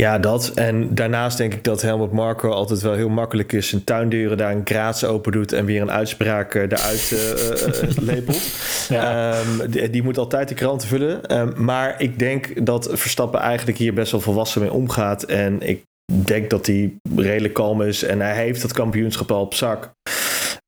Ja, 0.00 0.18
dat. 0.18 0.48
En 0.54 0.94
daarnaast 0.94 1.38
denk 1.38 1.54
ik 1.54 1.64
dat 1.64 1.82
Helmut 1.82 2.12
Marco 2.12 2.50
altijd 2.50 2.80
wel 2.80 2.94
heel 2.94 3.08
makkelijk 3.08 3.52
is. 3.52 3.68
Zijn 3.68 3.84
tuindeuren 3.84 4.36
daar 4.36 4.52
een 4.52 4.60
graats 4.64 5.04
open 5.04 5.32
doet 5.32 5.52
en 5.52 5.64
weer 5.64 5.80
een 5.80 5.90
uitspraak 5.90 6.54
uh, 6.54 6.62
eruit 6.62 7.10
uh, 7.12 7.82
uh, 7.82 7.96
lepelt. 7.98 8.42
Ja. 8.88 9.38
Um, 9.38 9.70
die, 9.70 9.90
die, 9.90 10.02
moet 10.02 10.18
altijd 10.18 10.48
de 10.48 10.54
kranten 10.54 10.88
vullen. 10.88 11.38
Um, 11.38 11.52
maar 11.64 11.94
ik 12.00 12.18
denk 12.18 12.66
dat 12.66 12.88
Verstappen 12.92 13.40
eigenlijk 13.40 13.78
hier 13.78 13.94
best 13.94 14.12
wel 14.12 14.20
volwassen 14.20 14.60
mee 14.60 14.72
omgaat. 14.72 15.22
En 15.22 15.60
ik 15.60 15.82
denk 16.12 16.50
dat 16.50 16.66
hij 16.66 16.94
redelijk 17.16 17.54
kalm 17.54 17.82
is 17.82 18.02
en 18.02 18.20
hij 18.20 18.34
heeft 18.34 18.62
dat 18.62 18.72
kampioenschap 18.72 19.30
al 19.30 19.40
op 19.40 19.54
zak. 19.54 19.90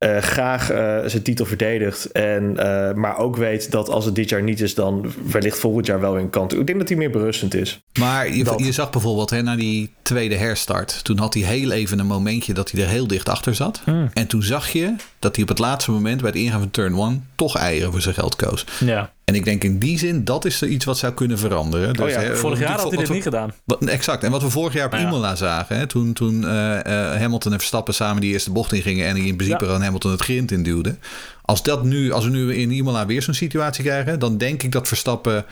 Eh, 0.02 0.22
graag 0.22 0.70
eh, 0.70 0.98
zijn 1.06 1.22
titel 1.22 1.44
verdedigt. 1.44 2.12
En, 2.12 2.56
eh, 2.56 2.94
maar 2.94 3.18
ook 3.18 3.36
weet 3.36 3.70
dat 3.70 3.88
als 3.88 4.04
het 4.04 4.14
dit 4.14 4.28
jaar 4.28 4.42
niet 4.42 4.60
is, 4.60 4.74
dan 4.74 5.12
wellicht 5.30 5.58
volgend 5.58 5.86
jaar 5.86 6.00
wel 6.00 6.16
in 6.16 6.30
kant. 6.30 6.54
Ik 6.54 6.66
denk 6.66 6.78
dat 6.78 6.88
hij 6.88 6.96
meer 6.98 7.10
berustend 7.10 7.54
is. 7.54 7.80
Maar 7.98 8.34
je, 8.34 8.44
Dat. 8.44 8.64
je 8.64 8.72
zag 8.72 8.90
bijvoorbeeld 8.90 9.30
hè, 9.30 9.42
na 9.42 9.56
die 9.56 9.92
tweede 10.02 10.36
herstart. 10.36 11.04
Toen 11.04 11.18
had 11.18 11.34
hij 11.34 11.42
heel 11.42 11.70
even 11.70 11.98
een 11.98 12.06
momentje 12.06 12.54
dat 12.54 12.70
hij 12.70 12.82
er 12.82 12.88
heel 12.88 13.06
dicht 13.06 13.28
achter 13.28 13.54
zat. 13.54 13.80
Hmm. 13.84 14.10
En 14.12 14.26
toen 14.26 14.42
zag 14.42 14.68
je 14.68 14.94
dat 15.18 15.34
hij 15.34 15.42
op 15.42 15.48
het 15.48 15.58
laatste 15.58 15.90
moment 15.90 16.20
bij 16.20 16.30
het 16.30 16.38
ingaan 16.38 16.60
van 16.60 16.70
turn 16.70 16.94
1 16.98 17.28
toch 17.34 17.56
eieren 17.56 17.90
voor 17.90 18.00
zijn 18.00 18.14
geld 18.14 18.36
koos. 18.36 18.64
Ja. 18.80 19.12
En 19.24 19.34
ik 19.34 19.44
denk 19.44 19.64
in 19.64 19.78
die 19.78 19.98
zin, 19.98 20.24
dat 20.24 20.44
is 20.44 20.60
er 20.60 20.68
iets 20.68 20.84
wat 20.84 20.98
zou 20.98 21.12
kunnen 21.12 21.38
veranderen. 21.38 21.94
Dus, 21.94 22.12
ja, 22.12 22.20
hè, 22.20 22.36
Vorig 22.36 22.58
jaar 22.58 22.70
had 22.80 22.88
hij 22.88 22.98
dit 22.98 23.08
we- 23.08 23.14
niet 23.14 23.22
gedaan. 23.22 23.52
Wat- 23.64 23.84
exact. 23.84 24.24
En 24.24 24.30
wat 24.30 24.42
we 24.42 24.50
vorig 24.50 24.72
jaar 24.74 24.84
op 24.86 24.90
Nou 24.92 25.02
ja. 25.02 25.08
Imola 25.08 25.34
zagen. 25.34 25.76
Hè, 25.76 25.86
toen 25.86 26.12
toen 26.12 26.44
eh, 26.48 26.78
eh, 27.14 27.20
Hamilton 27.20 27.52
en 27.52 27.58
Verstappen 27.58 27.94
samen 27.94 28.20
die 28.20 28.32
eerste 28.32 28.50
bocht 28.50 28.72
ingingen. 28.72 29.06
En 29.06 29.16
hij 29.16 29.24
in 29.26 29.36
principe 29.36 29.68
aan 29.68 29.82
Hamilton 29.82 30.10
het 30.10 30.22
grind 30.22 30.50
in 30.50 30.62
duwde. 30.62 30.96
Als, 31.42 31.62
dat 31.62 31.84
nu, 31.84 32.12
als 32.12 32.24
we 32.24 32.30
nu 32.30 32.54
in 32.54 32.70
Imola 32.70 33.06
weer 33.06 33.22
zo'n 33.22 33.34
situatie 33.34 33.84
krijgen. 33.84 34.18
Dan 34.18 34.38
denk 34.38 34.62
ik 34.62 34.72
dat 34.72 34.88
Verstappen 34.88 35.44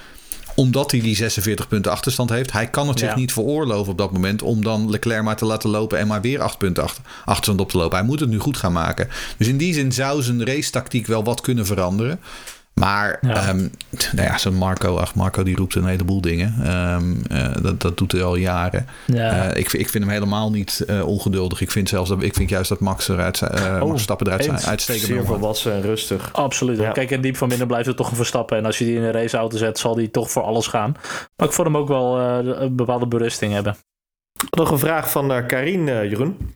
omdat 0.55 0.91
hij 0.91 1.01
die 1.01 1.17
46 1.17 1.69
punten 1.69 1.93
achterstand 1.93 2.31
heeft. 2.31 2.53
Hij 2.53 2.67
kan 2.71 2.89
het 2.89 2.99
zich 2.99 3.09
Ja. 3.09 3.17
niet 3.17 3.33
veroorloven 3.33 3.93
op 3.93 3.99
dat 3.99 4.13
moment. 4.13 4.43
Om 4.43 4.63
dan 4.65 4.91
Leclerc 4.91 5.23
maar 5.23 5.37
te 5.37 5.45
laten 5.45 5.71
lopen. 5.71 5.99
En 5.99 6.07
maar 6.07 6.21
weer 6.21 6.41
8 6.41 6.59
punten 6.59 6.83
achter, 6.83 7.03
achterstand 7.25 7.61
op 7.61 7.71
te 7.71 7.77
lopen. 7.77 7.99
Hij 7.99 8.07
moet 8.07 8.21
het 8.21 8.29
nu 8.29 8.39
goed 8.39 8.57
gaan 8.57 8.73
maken. 8.73 9.09
Dus 9.37 9.49
in 9.49 9.57
die 9.57 9.75
zin 9.75 9.93
zou 9.93 10.23
zijn 10.23 10.47
racetactiek 10.47 11.07
wel 11.07 11.25
wat 11.25 11.41
kunnen 11.41 11.67
veranderen. 11.67 12.21
Maar 12.81 13.19
Ja. 13.21 13.35
ehm, 13.49 13.57
nou 14.13 14.29
ja, 14.29 14.39
zo'n 14.39 14.55
Marco, 14.55 14.97
ach, 14.97 15.15
Marco 15.15 15.43
die 15.43 15.57
roept 15.57 15.75
een 15.75 15.85
heleboel 15.85 16.21
dingen. 16.21 16.55
Ehm, 16.63 17.13
eh, 17.29 17.63
dat, 17.63 17.81
dat 17.81 17.97
doet 17.99 18.13
hij 18.13 18.23
al 18.23 18.37
jaren. 18.37 18.87
Ja. 19.07 19.51
Eh, 19.51 19.59
ik, 19.61 19.71
vind- 19.71 19.83
ik 19.83 19.89
vind 19.89 20.05
hem 20.05 20.13
helemaal 20.13 20.51
niet 20.51 20.85
eh, 20.87 21.07
ongeduldig. 21.07 21.61
Ik 21.61 21.71
vind 21.71 21.89
zelfs 21.89 22.09
dat 22.09 22.23
ik 22.23 22.35
vind 22.35 22.49
juist 22.51 22.69
dat 22.69 22.81
Max 22.81 23.09
eruit 23.09 23.41
eh 23.43 23.79
Oh, 23.83 23.89
Max 23.89 24.03
Stappen 24.03 24.27
eruit 24.27 24.45
zijn 24.45 24.57
eens. 24.57 24.67
uitsteken. 24.69 25.07
Zeer 25.07 25.25
volwassen 25.25 25.73
en 25.73 25.83
rustig. 25.83 26.29
Absoluut. 26.33 26.79
Ja. 26.79 26.91
Kijk, 26.93 27.11
en 27.11 27.21
diep 27.21 27.37
van 27.37 27.49
binnen 27.49 27.67
blijft 27.67 27.87
het 27.87 27.97
toch 27.97 28.11
een 28.11 28.17
verstappen. 28.17 28.57
En 28.57 28.65
als 28.65 28.79
je 28.79 28.85
die 28.85 28.97
in 28.97 29.03
een 29.03 29.13
raceauto 29.13 29.57
zet, 29.57 29.79
zal 29.79 29.95
die 29.95 30.11
toch 30.11 30.31
voor 30.31 30.43
alles 30.43 30.67
gaan. 30.67 30.95
Maar 31.37 31.47
ik 31.49 31.53
vond 31.55 31.69
hem 31.69 31.77
ook 31.77 31.89
wel 31.89 32.19
eh, 32.19 32.61
een 32.63 32.77
bepaalde 32.77 33.07
berusting 33.07 33.53
hebben. 33.53 33.77
Nog 34.51 34.71
een 34.71 34.79
vraag 34.79 35.11
van 35.11 35.33
uh, 35.33 35.47
Karin, 35.47 35.89
eh, 35.89 36.03
Jeroen. 36.11 36.55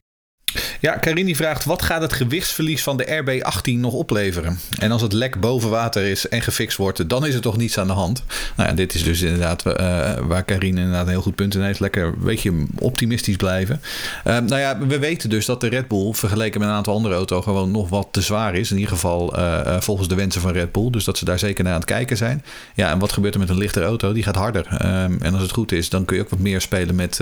Ja, 0.80 0.96
Karini 0.96 1.36
vraagt: 1.36 1.64
wat 1.64 1.82
gaat 1.82 2.02
het 2.02 2.12
gewichtsverlies 2.12 2.82
van 2.82 2.96
de 2.96 3.22
RB18 3.22 3.72
nog 3.78 3.92
opleveren? 3.92 4.58
En 4.78 4.90
als 4.90 5.02
het 5.02 5.12
lek 5.12 5.40
boven 5.40 5.70
water 5.70 6.02
is 6.02 6.28
en 6.28 6.42
gefixt 6.42 6.76
wordt, 6.76 7.08
dan 7.08 7.26
is 7.26 7.34
er 7.34 7.40
toch 7.40 7.56
niets 7.56 7.78
aan 7.78 7.86
de 7.86 7.92
hand. 7.92 8.22
Nou 8.56 8.68
ja, 8.68 8.74
dit 8.74 8.94
is 8.94 9.02
dus 9.02 9.22
inderdaad 9.22 9.66
eh, 9.66 10.12
waar 10.26 10.44
Karin 10.44 10.78
inderdaad 10.78 11.04
een 11.04 11.12
heel 11.12 11.22
goed 11.22 11.34
punt 11.34 11.54
in 11.54 11.62
heeft. 11.62 11.80
Lekker 11.80 12.04
een 12.04 12.14
beetje 12.18 12.66
optimistisch 12.78 13.36
blijven. 13.36 13.80
Eh, 14.24 14.38
nou 14.38 14.60
ja, 14.60 14.78
we 14.78 14.98
weten 14.98 15.30
dus 15.30 15.46
dat 15.46 15.60
de 15.60 15.68
Red 15.68 15.88
Bull 15.88 16.12
vergeleken 16.12 16.60
met 16.60 16.68
een 16.68 16.74
aantal 16.74 16.94
andere 16.94 17.14
auto's 17.14 17.44
gewoon 17.44 17.70
nog 17.70 17.88
wat 17.88 18.08
te 18.10 18.20
zwaar 18.20 18.54
is. 18.54 18.70
In 18.70 18.76
ieder 18.76 18.92
geval 18.92 19.36
eh, 19.36 19.80
volgens 19.80 20.08
de 20.08 20.14
wensen 20.14 20.40
van 20.40 20.52
Red 20.52 20.72
Bull. 20.72 20.90
Dus 20.90 21.04
dat 21.04 21.18
ze 21.18 21.24
daar 21.24 21.38
zeker 21.38 21.64
naar 21.64 21.72
aan 21.72 21.80
het 21.80 21.88
kijken 21.88 22.16
zijn. 22.16 22.44
Ja, 22.74 22.90
en 22.90 22.98
wat 22.98 23.12
gebeurt 23.12 23.34
er 23.34 23.40
met 23.40 23.48
een 23.48 23.58
lichtere 23.58 23.84
auto? 23.84 24.12
Die 24.12 24.22
gaat 24.22 24.36
harder. 24.36 24.66
Ehm, 24.66 25.16
en 25.20 25.32
als 25.32 25.42
het 25.42 25.52
goed 25.52 25.72
is, 25.72 25.88
dan 25.88 26.04
kun 26.04 26.16
je 26.16 26.22
ook 26.22 26.30
wat 26.30 26.38
meer 26.38 26.60
spelen 26.60 26.94
met, 26.94 27.18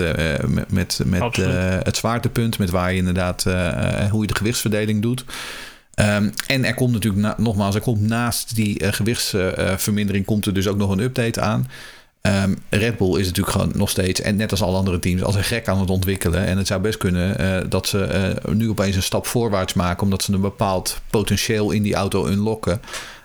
met, 0.47 0.69
met, 0.71 1.01
met 1.05 1.37
het 1.85 1.97
zwaartepunt. 1.97 2.59
Met 2.59 2.71
waar 2.71 2.93
je 2.93 2.99
inderdaad 2.99 3.22
eh, 3.29 4.11
hoe 4.11 4.21
je 4.21 4.27
de 4.27 4.35
gewichtsverdeling 4.35 5.03
doet. 5.03 5.25
Ehm, 5.95 6.31
en 6.47 6.65
er 6.65 6.75
komt 6.75 6.93
natuurlijk, 6.93 7.23
na- 7.23 7.35
nogmaals, 7.39 7.75
er 7.75 7.81
komt 7.81 8.01
naast 8.01 8.55
die 8.55 8.79
eh, 8.79 8.93
gewichtsvermindering 8.93 10.25
komt 10.25 10.47
er 10.47 10.55
dus 10.55 10.69
ook 10.69 10.77
nog 10.77 10.91
een 10.91 11.01
update 11.01 11.41
aan. 11.41 11.69
Ehm, 12.21 12.55
Red 12.71 12.97
Bull 12.97 13.19
is 13.19 13.27
natuurlijk 13.27 13.57
gewoon 13.57 13.73
nog 13.75 13.91
steeds, 13.91 14.21
en 14.21 14.37
net 14.37 14.51
als 14.51 14.63
alle 14.63 14.77
andere 14.77 14.99
teams, 14.99 15.23
als 15.23 15.35
een 15.35 15.45
gek 15.45 15.69
aan 15.69 15.81
het 15.81 15.91
ontwikkelen. 15.91 16.47
En 16.47 16.57
het 16.59 16.67
zou 16.67 16.81
best 16.81 16.99
kunnen 16.99 17.39
eh, 17.39 17.65
dat 17.69 17.87
ze 17.87 18.05
eh, 18.05 18.53
nu 18.55 18.69
opeens 18.71 18.97
een 18.97 19.03
stap 19.03 19.27
voorwaarts 19.27 19.75
maken, 19.75 20.03
omdat 20.03 20.23
ze 20.23 20.33
een 20.33 20.41
bepaald 20.41 21.01
potentieel 21.11 21.71
in 21.71 21.83
die 21.83 21.95
auto 21.95 22.27
unlocken. 22.27 22.81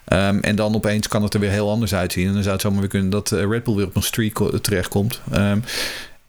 Ehm, 0.06 0.40
en 0.40 0.56
dan 0.56 0.76
opeens 0.76 1.08
kan 1.08 1.24
het 1.24 1.34
er 1.34 1.40
weer 1.40 1.50
heel 1.50 1.70
anders 1.70 1.96
uitzien. 1.96 2.28
En 2.28 2.34
dan 2.34 2.42
zou 2.42 2.54
het 2.54 2.62
zomaar 2.62 2.80
weer 2.80 2.90
kunnen 2.90 3.10
dat 3.10 3.32
eh, 3.32 3.50
Red 3.50 3.64
Bull 3.64 3.76
weer 3.76 3.86
op 3.86 3.96
een 3.96 4.02
streak 4.04 4.40
eh, 4.40 4.48
terechtkomt. 4.48 5.22
Ehm, 5.32 5.60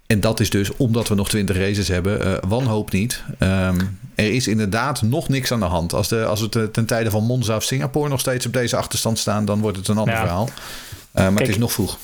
en 0.08 0.20
dat 0.20 0.40
is 0.40 0.50
dus 0.50 0.76
omdat 0.76 1.08
we 1.08 1.14
nog 1.14 1.28
20 1.28 1.56
races 1.56 1.88
hebben. 1.88 2.22
eh, 2.24 2.48
wanhoop 2.48 2.92
niet. 2.92 3.22
Ehm, 3.38 3.80
er 4.14 4.32
is 4.34 4.48
inderdaad 4.48 5.02
nog 5.02 5.28
niks 5.28 5.52
aan 5.52 5.60
de 5.60 5.66
hand. 5.66 5.92
Als, 5.92 6.08
de, 6.08 6.24
als 6.24 6.40
we 6.40 6.48
te- 6.48 6.70
ten 6.70 6.86
tijde 6.86 7.10
van 7.10 7.24
Monza 7.24 7.56
of 7.56 7.62
Singapore 7.62 8.08
nog 8.08 8.20
steeds 8.20 8.46
op 8.46 8.52
deze 8.52 8.76
achterstand 8.76 9.18
staan, 9.18 9.44
dan 9.44 9.60
wordt 9.60 9.76
het 9.76 9.88
een 9.88 9.98
ander 9.98 10.14
Ja. 10.14 10.20
verhaal. 10.20 10.48
Eh, 10.48 11.22
maar 11.24 11.26
Kijk, 11.32 11.38
het 11.38 11.48
is 11.48 11.58
nog 11.58 11.72
vroeg. 11.72 11.98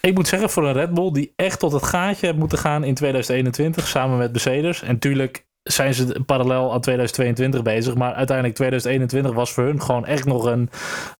Ik 0.00 0.14
moet 0.14 0.28
zeggen, 0.28 0.50
voor 0.50 0.66
een 0.66 0.72
Red 0.72 0.94
Bull 0.94 1.12
die 1.12 1.32
echt 1.36 1.58
tot 1.58 1.72
het 1.72 1.82
gaatje 1.82 2.26
heeft 2.26 2.38
moeten 2.38 2.58
gaan 2.58 2.84
in 2.84 2.94
2021 2.94 3.86
samen 3.88 4.18
met 4.18 4.30
Mercedes. 4.32 4.82
En 4.82 4.98
tuurlijk 4.98 5.44
zijn 5.64 5.94
ze 5.94 6.22
parallel 6.26 6.72
aan 6.72 6.80
2022 6.80 7.62
bezig. 7.62 7.94
Maar 7.94 8.12
uiteindelijk 8.14 8.56
2021 8.56 9.32
was 9.32 9.52
voor 9.52 9.64
hun 9.64 9.82
gewoon 9.82 10.06
echt 10.06 10.24
nog 10.24 10.44
een, 10.44 10.70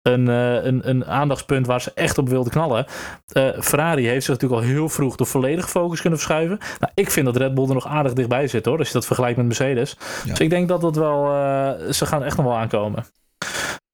een, 0.02 0.28
eh, 0.28 0.64
een, 0.64 0.88
een 0.88 1.07
aandachtspunt 1.07 1.66
waar 1.66 1.80
ze 1.80 1.92
echt 1.94 2.18
op 2.18 2.28
wilden 2.28 2.52
knallen. 2.52 2.87
Eh, 3.33 3.48
Ferrari 3.61 4.07
heeft 4.09 4.24
zich 4.24 4.35
natuurlijk 4.35 4.62
al 4.62 4.68
heel 4.68 4.88
vroeg 4.88 5.16
de 5.16 5.24
volledige 5.24 5.68
focus 5.68 6.00
kunnen 6.00 6.18
verschuiven. 6.18 6.59
Nou, 6.80 6.92
ik 6.94 7.11
vind 7.11 7.26
dat 7.26 7.37
Red 7.37 7.54
Bull 7.54 7.68
er 7.68 7.74
nog 7.74 7.87
aardig 7.87 8.12
dichtbij 8.12 8.48
zit 8.48 8.64
hoor. 8.64 8.78
Als 8.78 8.87
je 8.87 8.94
dat 8.94 9.07
vergelijkt 9.07 9.37
met 9.37 9.46
Mercedes. 9.46 9.96
Ja. 10.24 10.30
Dus 10.30 10.38
ik 10.38 10.50
denk 10.50 10.68
dat 10.68 10.80
dat 10.80 10.96
wel. 10.96 11.24
eh, 11.35 11.90
ze 11.92 12.07
gaan 12.07 12.22
echt 12.24 12.37
nog 12.37 12.46
wel 12.46 12.57
aankomen. 12.57 13.04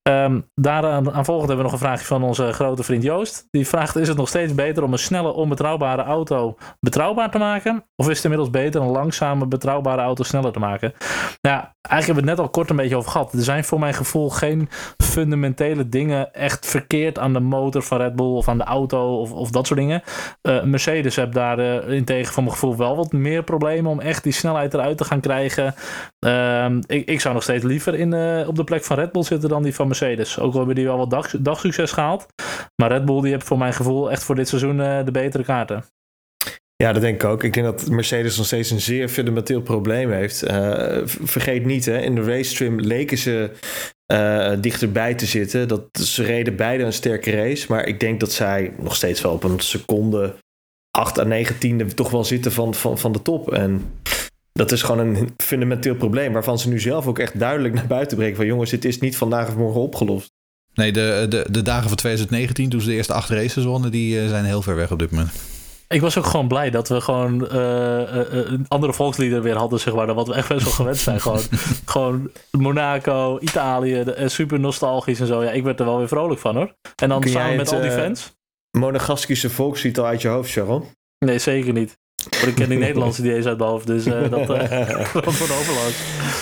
Ehm 0.02 0.40
daaraan 0.54 1.12
aan 1.12 1.24
volgend 1.24 1.48
hebben 1.48 1.56
we 1.56 1.62
nog 1.62 1.72
een 1.72 1.86
vraagje 1.86 2.06
van 2.06 2.22
onze 2.22 2.52
grote 2.52 2.82
vriend 2.82 3.02
Joost. 3.02 3.46
Die 3.50 3.66
vraagt: 3.66 3.96
Is 3.96 4.08
het 4.08 4.16
nog 4.16 4.28
steeds 4.28 4.54
beter 4.54 4.82
om 4.82 4.92
een 4.92 4.98
snelle, 4.98 5.32
onbetrouwbare 5.32 6.02
auto 6.02 6.56
betrouwbaar 6.80 7.30
te 7.30 7.38
maken? 7.38 7.84
Of 7.96 8.08
is 8.08 8.14
het 8.14 8.24
inmiddels 8.24 8.50
beter 8.50 8.80
een 8.80 8.90
langzame, 8.90 9.46
betrouwbare 9.46 10.02
auto 10.02 10.22
sneller 10.22 10.52
te 10.52 10.58
maken? 10.58 10.92
Ja, 11.40 11.74
eigenlijk 11.82 12.06
hebben 12.06 12.24
we 12.24 12.30
het 12.30 12.38
net 12.38 12.46
al 12.46 12.62
kort 12.62 12.70
een 12.70 12.76
beetje 12.76 12.96
over 12.96 13.10
gehad. 13.10 13.32
Er 13.32 13.42
zijn 13.42 13.64
voor 13.64 13.78
mijn 13.78 13.94
gevoel 13.94 14.30
geen 14.30 14.68
fundamentele 14.96 15.88
dingen 15.88 16.32
echt 16.34 16.66
verkeerd 16.66 17.18
aan 17.18 17.32
de 17.32 17.40
motor 17.40 17.82
van 17.82 17.98
Red 17.98 18.16
Bull 18.16 18.26
of 18.26 18.48
aan 18.48 18.58
de 18.58 18.64
auto 18.64 19.20
of, 19.20 19.32
of 19.32 19.50
dat 19.50 19.66
soort 19.66 19.78
dingen. 19.78 20.02
Eh, 20.42 20.62
Mercedes 20.62 21.16
heeft 21.16 21.32
daar 21.32 21.58
eh, 21.58 21.96
in 21.96 22.04
tegen 22.04 22.32
van 22.32 22.42
mijn 22.42 22.54
gevoel 22.54 22.76
wel 22.76 22.96
wat 22.96 23.12
meer 23.12 23.42
problemen 23.42 23.90
om 23.90 24.00
echt 24.00 24.22
die 24.22 24.32
snelheid 24.32 24.74
eruit 24.74 24.96
te 24.96 25.04
gaan 25.04 25.20
krijgen. 25.20 25.74
Ehm, 26.18 26.80
ik, 26.86 27.08
ik 27.08 27.20
zou 27.20 27.34
nog 27.34 27.42
steeds 27.42 27.64
liever 27.64 27.94
in, 27.94 28.12
eh, 28.12 28.48
op 28.48 28.56
de 28.56 28.64
plek 28.64 28.84
van 28.84 28.96
Red 28.96 29.12
Bull 29.12 29.22
zitten 29.22 29.48
dan 29.48 29.62
die 29.62 29.74
van 29.74 29.86
Mercedes. 29.86 30.38
Ook 30.38 30.52
al 30.52 30.58
hebben 30.58 30.74
die 30.74 30.86
wel 30.86 30.98
wat 30.98 31.10
dag, 31.10 31.30
dagsucces 31.38 31.92
gehaald. 31.92 32.26
Maar 32.76 32.92
Red 32.92 33.04
Bull 33.04 33.20
die 33.20 33.32
heeft 33.32 33.46
voor 33.46 33.58
mijn 33.58 33.72
gevoel 33.72 34.10
echt 34.10 34.24
voor 34.24 34.34
dit 34.34 34.48
seizoen 34.48 34.76
de 34.76 35.10
betere 35.12 35.44
kaarten. 35.44 35.84
Ja, 36.80 36.92
dat 36.92 37.02
denk 37.02 37.22
ik 37.22 37.28
ook. 37.28 37.44
Ik 37.44 37.52
denk 37.52 37.66
dat 37.66 37.88
Mercedes 37.88 38.36
nog 38.36 38.46
steeds 38.46 38.70
een 38.70 38.80
zeer 38.80 39.08
fundamenteel 39.08 39.60
probleem 39.60 40.10
heeft. 40.10 40.42
Eh, 40.42 40.98
vergeet 41.04 41.64
niet, 41.64 41.84
hè, 41.84 41.98
in 41.98 42.14
de 42.14 42.22
racetrim 42.22 42.80
leken 42.80 43.18
ze 43.18 43.50
eh, 44.06 44.52
dichterbij 44.60 45.14
te 45.14 45.26
zitten. 45.26 45.68
Dat, 45.68 45.82
ze 45.92 46.22
reden 46.22 46.56
beide 46.56 46.84
een 46.84 46.92
sterke 46.92 47.30
race. 47.30 47.66
Maar 47.68 47.86
ik 47.86 48.00
denk 48.00 48.20
dat 48.20 48.32
zij 48.32 48.72
nog 48.78 48.96
steeds 48.96 49.20
wel 49.20 49.32
op 49.32 49.44
een 49.44 49.60
seconde 49.60 50.34
8 50.90 51.18
à 51.18 51.24
9 51.24 51.58
tiende 51.58 51.94
toch 51.94 52.10
wel 52.10 52.24
zitten 52.24 52.52
van, 52.52 52.74
van, 52.74 52.98
van 52.98 53.12
de 53.12 53.22
top. 53.22 53.52
En 53.52 53.92
dat 54.52 54.72
is 54.72 54.82
gewoon 54.82 55.06
een 55.06 55.34
fundamenteel 55.36 55.94
probleem. 55.94 56.32
Waarvan 56.32 56.58
ze 56.58 56.68
nu 56.68 56.80
zelf 56.80 57.06
ook 57.06 57.18
echt 57.18 57.38
duidelijk 57.38 57.74
naar 57.74 57.86
buiten 57.86 58.16
brengen. 58.16 58.36
Van 58.36 58.46
jongens, 58.46 58.70
dit 58.70 58.84
is 58.84 58.98
niet 58.98 59.16
vandaag 59.16 59.48
of 59.48 59.56
morgen 59.56 59.80
opgelost. 59.80 60.30
Nee, 60.74 60.92
de, 60.92 61.26
de, 61.28 61.46
de 61.50 61.62
dagen 61.62 61.88
van 61.88 61.96
2019, 61.96 62.68
toen 62.68 62.80
ze 62.80 62.88
de 62.88 62.94
eerste 62.94 63.12
acht 63.12 63.28
races 63.28 63.64
wonnen, 63.64 63.90
die 63.90 64.20
eh, 64.20 64.28
zijn 64.28 64.44
heel 64.44 64.62
ver 64.62 64.76
weg 64.76 64.92
op 64.92 64.98
dit 64.98 65.10
moment. 65.10 65.49
Ik 65.94 66.00
was 66.00 66.18
ook 66.18 66.26
gewoon 66.26 66.48
blij 66.48 66.70
dat 66.70 66.88
we 66.88 67.00
gewoon 67.00 67.48
eh, 67.48 68.00
eh, 68.02 68.20
eh, 68.20 68.50
een 68.50 68.64
andere 68.68 68.92
volksliederen 68.92 69.42
weer 69.44 69.56
hadden, 69.56 69.80
zeg 69.80 69.94
maar. 69.94 70.06
Dan 70.06 70.16
wat 70.16 70.26
we 70.26 70.34
echt 70.34 70.48
best 70.48 70.64
wel 70.64 70.72
gewend 70.72 70.96
zijn. 70.96 71.20
gewoon, 71.20 71.40
gewoon 71.84 72.30
Monaco, 72.50 73.38
Italië, 73.40 74.04
de- 74.04 74.28
super 74.28 74.60
nostalgisch 74.60 75.20
en 75.20 75.26
zo. 75.26 75.42
Ja, 75.44 75.50
ik 75.50 75.62
werd 75.64 75.78
er 75.80 75.86
wel 75.86 75.98
weer 75.98 76.08
vrolijk 76.08 76.40
van 76.40 76.56
hoor. 76.56 76.74
En 77.02 77.08
dan 77.08 77.20
Kun 77.20 77.30
jij 77.30 77.40
samen 77.40 77.56
met 77.56 77.70
het, 77.70 77.74
al 77.78 77.82
die 77.88 77.90
fans. 77.98 78.32
Monegaskische 78.78 79.50
volkslied 79.50 79.98
al 79.98 80.04
uit 80.06 80.22
je 80.22 80.28
hoofd, 80.28 80.48
Sharon? 80.50 80.84
Nee, 81.18 81.38
zeker 81.38 81.72
niet. 81.72 81.98
Maar 82.30 82.48
ik 82.48 82.54
ken 82.54 82.68
die 82.68 82.78
Nederlandse 82.88 83.22
die 83.22 83.34
eens 83.34 83.46
uit 83.46 83.58
mijn 83.58 83.70
hoofd, 83.70 83.86
dus 83.86 84.06
eh, 84.06 84.30
dat 84.30 84.50
eh 84.50 84.88
dat 85.12 85.12
wordt 85.12 85.52
overloos. 85.52 85.96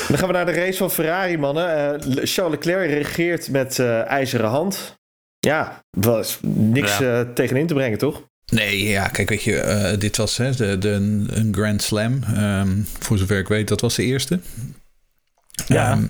Dan 0.09 0.19
gaan 0.19 0.27
we 0.29 0.33
naar 0.35 0.47
de 0.47 0.53
race 0.53 0.79
van 0.79 0.91
Ferrari, 0.91 1.39
mannen. 1.39 1.77
Eh, 1.77 2.01
Charles 2.23 2.55
Leclerc 2.55 2.91
regeert 2.91 3.51
met 3.51 3.79
eh, 3.79 4.07
ijzeren 4.07 4.49
hand. 4.51 4.97
Ja, 5.39 5.83
was 5.91 6.39
niks 6.43 6.99
Ja. 6.99 7.25
tegenin 7.35 7.67
te 7.67 7.75
brengen, 7.75 7.99
toch? 7.99 8.23
Nee, 8.51 8.83
ja, 8.89 9.09
kijk, 9.09 9.29
weet 9.29 9.43
je, 9.43 9.57
eh, 9.59 9.99
dit 9.99 10.17
was 10.17 10.37
hè, 10.37 10.55
de, 10.55 10.79
de, 10.79 10.91
een 11.29 11.49
Grand 11.55 11.83
Slam. 11.83 12.23
Ehm, 12.23 12.69
voor 12.99 13.19
zover 13.19 13.39
ik 13.39 13.49
weet, 13.49 13.69
dat 13.69 13.81
was 13.81 13.95
de 13.95 14.03
eerste. 14.03 14.41
Ja. 15.67 15.91
Ehm, 15.91 16.03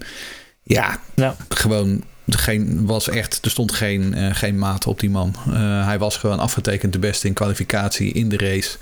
ja, 0.63 1.01
Ja. 1.15 1.37
gewoon 1.49 2.05
geen, 2.29 2.87
was 2.87 3.09
echt, 3.09 3.45
er 3.45 3.51
stond 3.51 3.73
geen, 3.73 4.15
eh, 4.15 4.35
geen 4.35 4.59
maat 4.59 4.87
op 4.87 5.01
die 5.01 5.11
man. 5.11 5.35
Eh, 5.47 5.85
hij 5.87 5.99
was 5.99 6.17
gewoon 6.17 6.39
afgetekend 6.39 6.93
de 6.93 6.99
beste 6.99 7.27
in 7.27 7.33
kwalificatie 7.33 8.13
in 8.13 8.29
de 8.29 8.37
race. 8.37 8.77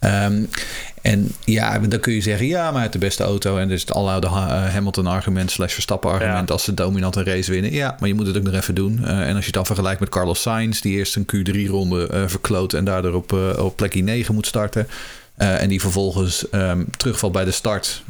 Ehm, 0.00 0.42
en 1.02 1.32
ja, 1.44 1.78
dan 1.78 2.00
kun 2.00 2.12
je 2.12 2.20
zeggen, 2.20 2.46
ja, 2.46 2.70
maar 2.70 2.80
heeft 2.80 2.92
de 2.92 2.98
beste 2.98 3.22
auto. 3.22 3.56
En 3.56 3.68
dus 3.68 3.80
het 3.80 3.92
aloude 3.92 4.26
eh, 4.26 4.32
Hamilton-argument 4.72 5.50
slash 5.50 5.72
Verstappen-argument 5.72 6.48
Ja. 6.48 6.54
als 6.54 6.64
ze 6.64 6.74
dominant 6.74 7.16
een 7.16 7.24
race 7.24 7.50
winnen. 7.50 7.72
Ja, 7.72 7.96
maar 7.98 8.08
je 8.08 8.14
moet 8.14 8.26
het 8.26 8.36
ook 8.36 8.42
nog 8.42 8.54
even 8.54 8.74
doen. 8.74 9.00
Eh, 9.04 9.20
en 9.20 9.28
als 9.28 9.38
je 9.38 9.44
het 9.44 9.54
dan 9.54 9.66
vergelijkt 9.66 10.00
met 10.00 10.08
Carlos 10.08 10.40
Sainz, 10.42 10.80
die 10.80 10.96
eerst 10.96 11.16
een 11.16 11.26
Q3-ronde 11.34 12.06
eh 12.06 12.22
verkloot 12.26 12.72
en 12.72 12.84
daardoor 12.84 13.14
op, 13.14 13.32
eh, 13.32 13.64
op 13.64 13.76
plekje 13.76 14.02
9 14.02 14.34
moet 14.34 14.46
starten. 14.46 14.88
en 15.36 15.68
die 15.68 15.80
vervolgens 15.80 16.46
um, 16.52 16.90
terugvalt 16.96 17.32
bij 17.32 17.44
de 17.44 17.50
start. 17.50 18.02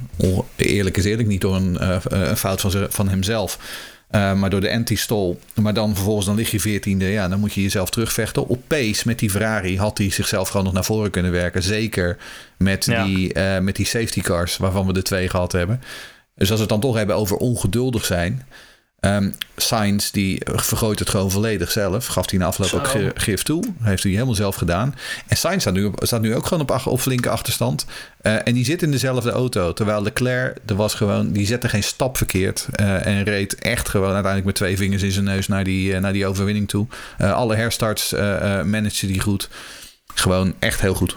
Eerlijk 0.57 0.97
is 0.97 1.05
eerlijk, 1.05 1.29
niet 1.29 1.41
door 1.41 1.57
een, 1.57 1.77
een 2.21 2.37
fout 2.37 2.61
van, 2.61 2.73
van 2.89 3.09
hemzelf. 3.09 3.59
Uh, 4.11 4.35
maar 4.35 4.51
door 4.51 4.61
de 4.61 4.71
anti-stall. 4.71 5.37
Maar 5.55 5.75
dan 5.75 5.95
vervolgens 5.95 6.27
dan 6.27 6.35
lig 6.35 6.51
je 6.51 6.61
veertiende. 6.61 7.05
Ja, 7.05 7.29
dan 7.29 7.41
moet 7.41 7.53
je 7.53 7.63
jezelf 7.63 7.91
terugvechten. 7.91 8.47
Op 8.47 8.63
pace 8.67 9.03
met 9.07 9.19
die 9.19 9.31
Ferrari 9.31 9.79
had 9.79 9.99
hij 9.99 10.11
zichzelf 10.11 10.49
gewoon 10.49 10.65
nog 10.65 10.75
naar 10.75 10.85
voren 10.85 11.11
kunnen 11.11 11.33
werken. 11.33 11.63
Zeker 11.63 12.17
met, 12.57 12.85
die, 12.85 13.35
uh, 13.35 13.59
met 13.59 13.77
die 13.77 13.87
safety 13.87 14.21
cars 14.21 14.57
waarvan 14.57 14.87
we 14.87 14.93
de 14.93 15.03
twee 15.03 15.29
gehad 15.29 15.53
hebben. 15.53 15.83
Dus 16.35 16.51
als 16.51 16.61
we 16.61 16.65
het 16.65 16.69
dan 16.69 16.81
toch 16.81 16.97
hebben 16.97 17.17
over 17.17 17.37
ongeduldig 17.37 18.05
zijn. 18.05 18.47
Um, 19.01 19.35
Sainz 19.57 20.11
die 20.11 20.43
vergroot 20.45 20.99
het 20.99 21.09
gewoon 21.09 21.31
volledig 21.31 21.71
zelf. 21.71 22.07
Gaf 22.07 22.31
hij 22.31 22.39
na 22.39 22.47
afloop 22.47 22.73
ook 22.73 23.13
gif 23.15 23.43
toe. 23.43 23.65
Heeft 23.83 24.03
hij 24.03 24.13
helemaal 24.13 24.35
zelf 24.35 24.57
gedaan. 24.57 24.95
En 25.27 25.37
Sainz 25.37 25.61
staat 25.61 25.75
nu, 25.75 25.91
staat 25.99 26.21
nu 26.21 26.35
ook 26.35 26.47
gewoon 26.47 26.69
op, 26.69 26.87
op 26.87 27.01
flinke 27.01 27.29
achterstand. 27.29 27.87
Uh, 28.23 28.47
en 28.47 28.55
die 28.55 28.65
zit 28.65 28.83
in 28.83 28.91
dezelfde 28.91 29.31
auto. 29.31 29.73
Terwijl 29.73 30.03
Leclerc, 30.03 30.57
er 30.67 30.75
was 30.75 30.95
gewoon, 30.95 31.33
die 31.33 31.47
zette 31.47 31.69
geen 31.69 31.83
stap 31.83 32.17
verkeerd. 32.17 32.67
Uh, 32.81 33.07
en 33.07 33.23
reed 33.23 33.55
echt 33.55 33.89
gewoon 33.89 34.13
uiteindelijk 34.13 34.47
met 34.47 34.55
twee 34.55 34.77
vingers 34.77 35.03
in 35.03 35.13
zijn 35.13 35.25
neus 35.25 35.49
naar 35.49 35.65
die, 35.65 35.93
uh, 35.93 35.99
naar 35.99 36.13
die 36.13 36.27
overwinning 36.27 36.69
toe. 36.69 36.87
alle 37.19 37.55
herstarts 37.55 38.13
managed 38.65 39.01
die 39.01 39.21
goed. 39.21 39.49
Gewoon 40.15 40.55
echt 40.59 40.81
heel 40.81 40.95
goed. 40.95 41.17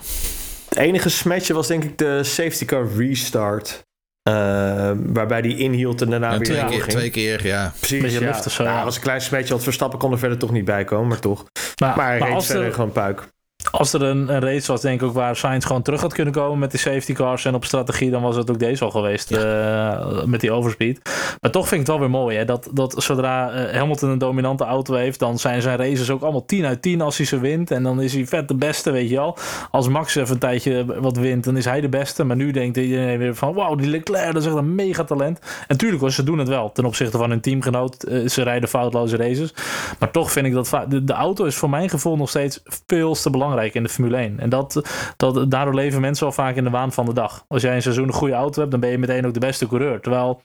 Het 0.69 0.77
enige 0.77 1.09
smetje 1.09 1.53
was 1.53 1.67
denk 1.67 1.83
ik 1.83 1.97
de 1.97 2.23
safety 2.23 2.65
car 2.65 2.87
restart. 2.97 3.83
Uh, 4.29 4.91
waarbij 4.95 5.41
die 5.41 5.57
inhield 5.57 6.01
en 6.01 6.09
daarna 6.09 6.37
weer 6.37 6.39
twee 6.39 6.65
keer, 6.65 6.87
twee 6.87 7.09
keer, 7.09 7.45
ja. 7.45 7.73
Precies, 7.79 8.01
Beetje 8.01 8.19
ja. 8.19 8.41
of 8.45 8.51
zo. 8.51 8.63
Nou, 8.63 8.85
was 8.85 8.95
een 8.95 9.01
klein 9.01 9.21
smetje, 9.21 9.49
want 9.49 9.63
Verstappen 9.63 9.99
kon 9.99 10.11
er 10.11 10.19
verder 10.19 10.37
toch 10.37 10.51
niet 10.51 10.65
bij 10.65 10.83
komen, 10.83 11.07
maar 11.07 11.19
toch. 11.19 11.45
Maar, 11.81 11.97
maar, 11.97 12.19
maar 12.19 12.29
reed 12.29 12.45
verder 12.45 12.65
er, 12.65 12.73
gewoon 12.73 12.91
puik. 12.91 13.27
Als 13.75 13.93
er 13.93 14.01
een, 14.01 14.33
een, 14.33 14.41
race 14.41 14.71
was, 14.71 14.81
denk 14.81 15.01
ik 15.01 15.07
ook 15.07 15.13
waar 15.13 15.35
Sainz 15.35 15.65
gewoon 15.65 15.81
terug 15.81 16.01
had 16.01 16.13
kunnen 16.13 16.33
komen 16.33 16.59
met 16.59 16.71
die 16.71 16.79
safety 16.79 17.13
cars 17.13 17.45
en 17.45 17.55
op 17.55 17.65
strategie, 17.65 18.11
dan 18.11 18.21
was 18.21 18.35
het 18.35 18.49
ook 18.49 18.59
deze 18.59 18.83
al 18.83 18.91
geweest 18.91 19.31
uh, 19.31 20.23
met 20.23 20.41
die 20.41 20.51
overspeed. 20.51 21.01
Maar 21.41 21.51
toch 21.51 21.67
vind 21.67 21.81
ik 21.81 21.87
het 21.87 21.87
wel 21.87 21.99
weer 21.99 22.19
mooi 22.19 22.37
hè, 22.37 22.45
dat, 22.45 22.69
dat 22.73 22.95
zodra 22.97 23.53
uh, 23.53 23.77
Hamilton 23.77 24.09
een 24.09 24.17
dominante 24.17 24.63
auto 24.63 24.93
heeft, 24.93 25.19
dan 25.19 25.39
zijn 25.39 25.61
zijn 25.61 25.77
races 25.77 26.09
ook 26.09 26.21
allemaal 26.21 26.45
10 26.45 26.65
uit 26.65 26.81
10 26.81 27.01
als 27.01 27.17
hij 27.17 27.25
ze 27.25 27.39
wint. 27.39 27.71
En 27.71 27.83
dan 27.83 28.01
is 28.01 28.13
hij 28.13 28.27
vet 28.27 28.47
de 28.47 28.55
beste, 28.55 28.91
weet 28.91 29.09
je 29.09 29.15
wel. 29.15 29.37
Als 29.71 29.87
Max 29.87 30.15
even 30.15 30.33
een 30.33 30.39
tijdje 30.39 30.85
wat 31.01 31.17
wint, 31.17 31.43
dan 31.43 31.57
is 31.57 31.65
hij 31.65 31.81
de 31.81 31.89
beste. 31.89 32.23
Maar 32.23 32.35
nu 32.35 32.51
denkt 32.51 32.77
iedereen 32.77 33.17
weer 33.17 33.35
van, 33.35 33.53
wauw, 33.53 33.75
die 33.75 33.89
Leclerc, 33.89 34.33
dat 34.33 34.41
is 34.41 34.47
echt 34.47 34.57
een 34.57 34.75
mega 34.75 35.03
talent. 35.03 35.39
En 35.67 35.77
tuurlijk, 35.77 36.11
ze 36.11 36.23
doen 36.23 36.37
het 36.37 36.47
wel 36.47 36.71
ten 36.71 36.85
opzichte 36.85 37.17
van 37.17 37.29
hun 37.29 37.41
teamgenoot. 37.41 38.05
Uh, 38.07 38.27
ze 38.27 38.43
rijden 38.43 38.69
foutloze 38.69 39.17
races. 39.17 39.53
Maar 39.99 40.11
toch 40.11 40.31
vind 40.31 40.45
ik 40.45 40.53
dat 40.53 40.85
de, 40.87 41.03
de 41.03 41.13
auto 41.13 41.45
is 41.45 41.55
voor 41.55 41.69
mijn 41.69 41.89
gevoel 41.89 42.17
nog 42.17 42.29
steeds 42.29 42.63
veel 42.85 43.13
te 43.13 43.29
belangrijk 43.29 43.61
in 43.71 43.83
de 43.83 43.89
Formule 43.89 44.17
1. 44.17 44.39
En 44.39 44.49
dat, 44.49 44.81
dat, 45.17 45.51
daardoor 45.51 45.75
leven 45.75 46.01
mensen 46.01 46.25
al 46.25 46.31
vaak 46.31 46.55
in 46.55 46.63
de 46.63 46.69
waan 46.69 46.91
van 46.91 47.05
de 47.05 47.13
dag. 47.13 47.45
Als 47.47 47.61
jij 47.61 47.75
een 47.75 47.81
seizoen 47.81 48.07
een 48.07 48.13
goede 48.13 48.33
auto 48.33 48.59
hebt, 48.59 48.71
dan 48.71 48.79
ben 48.79 48.89
je 48.89 48.97
meteen 48.97 49.25
ook 49.25 49.33
de 49.33 49.39
beste 49.39 49.67
coureur. 49.67 50.01
Terwijl 50.01 50.43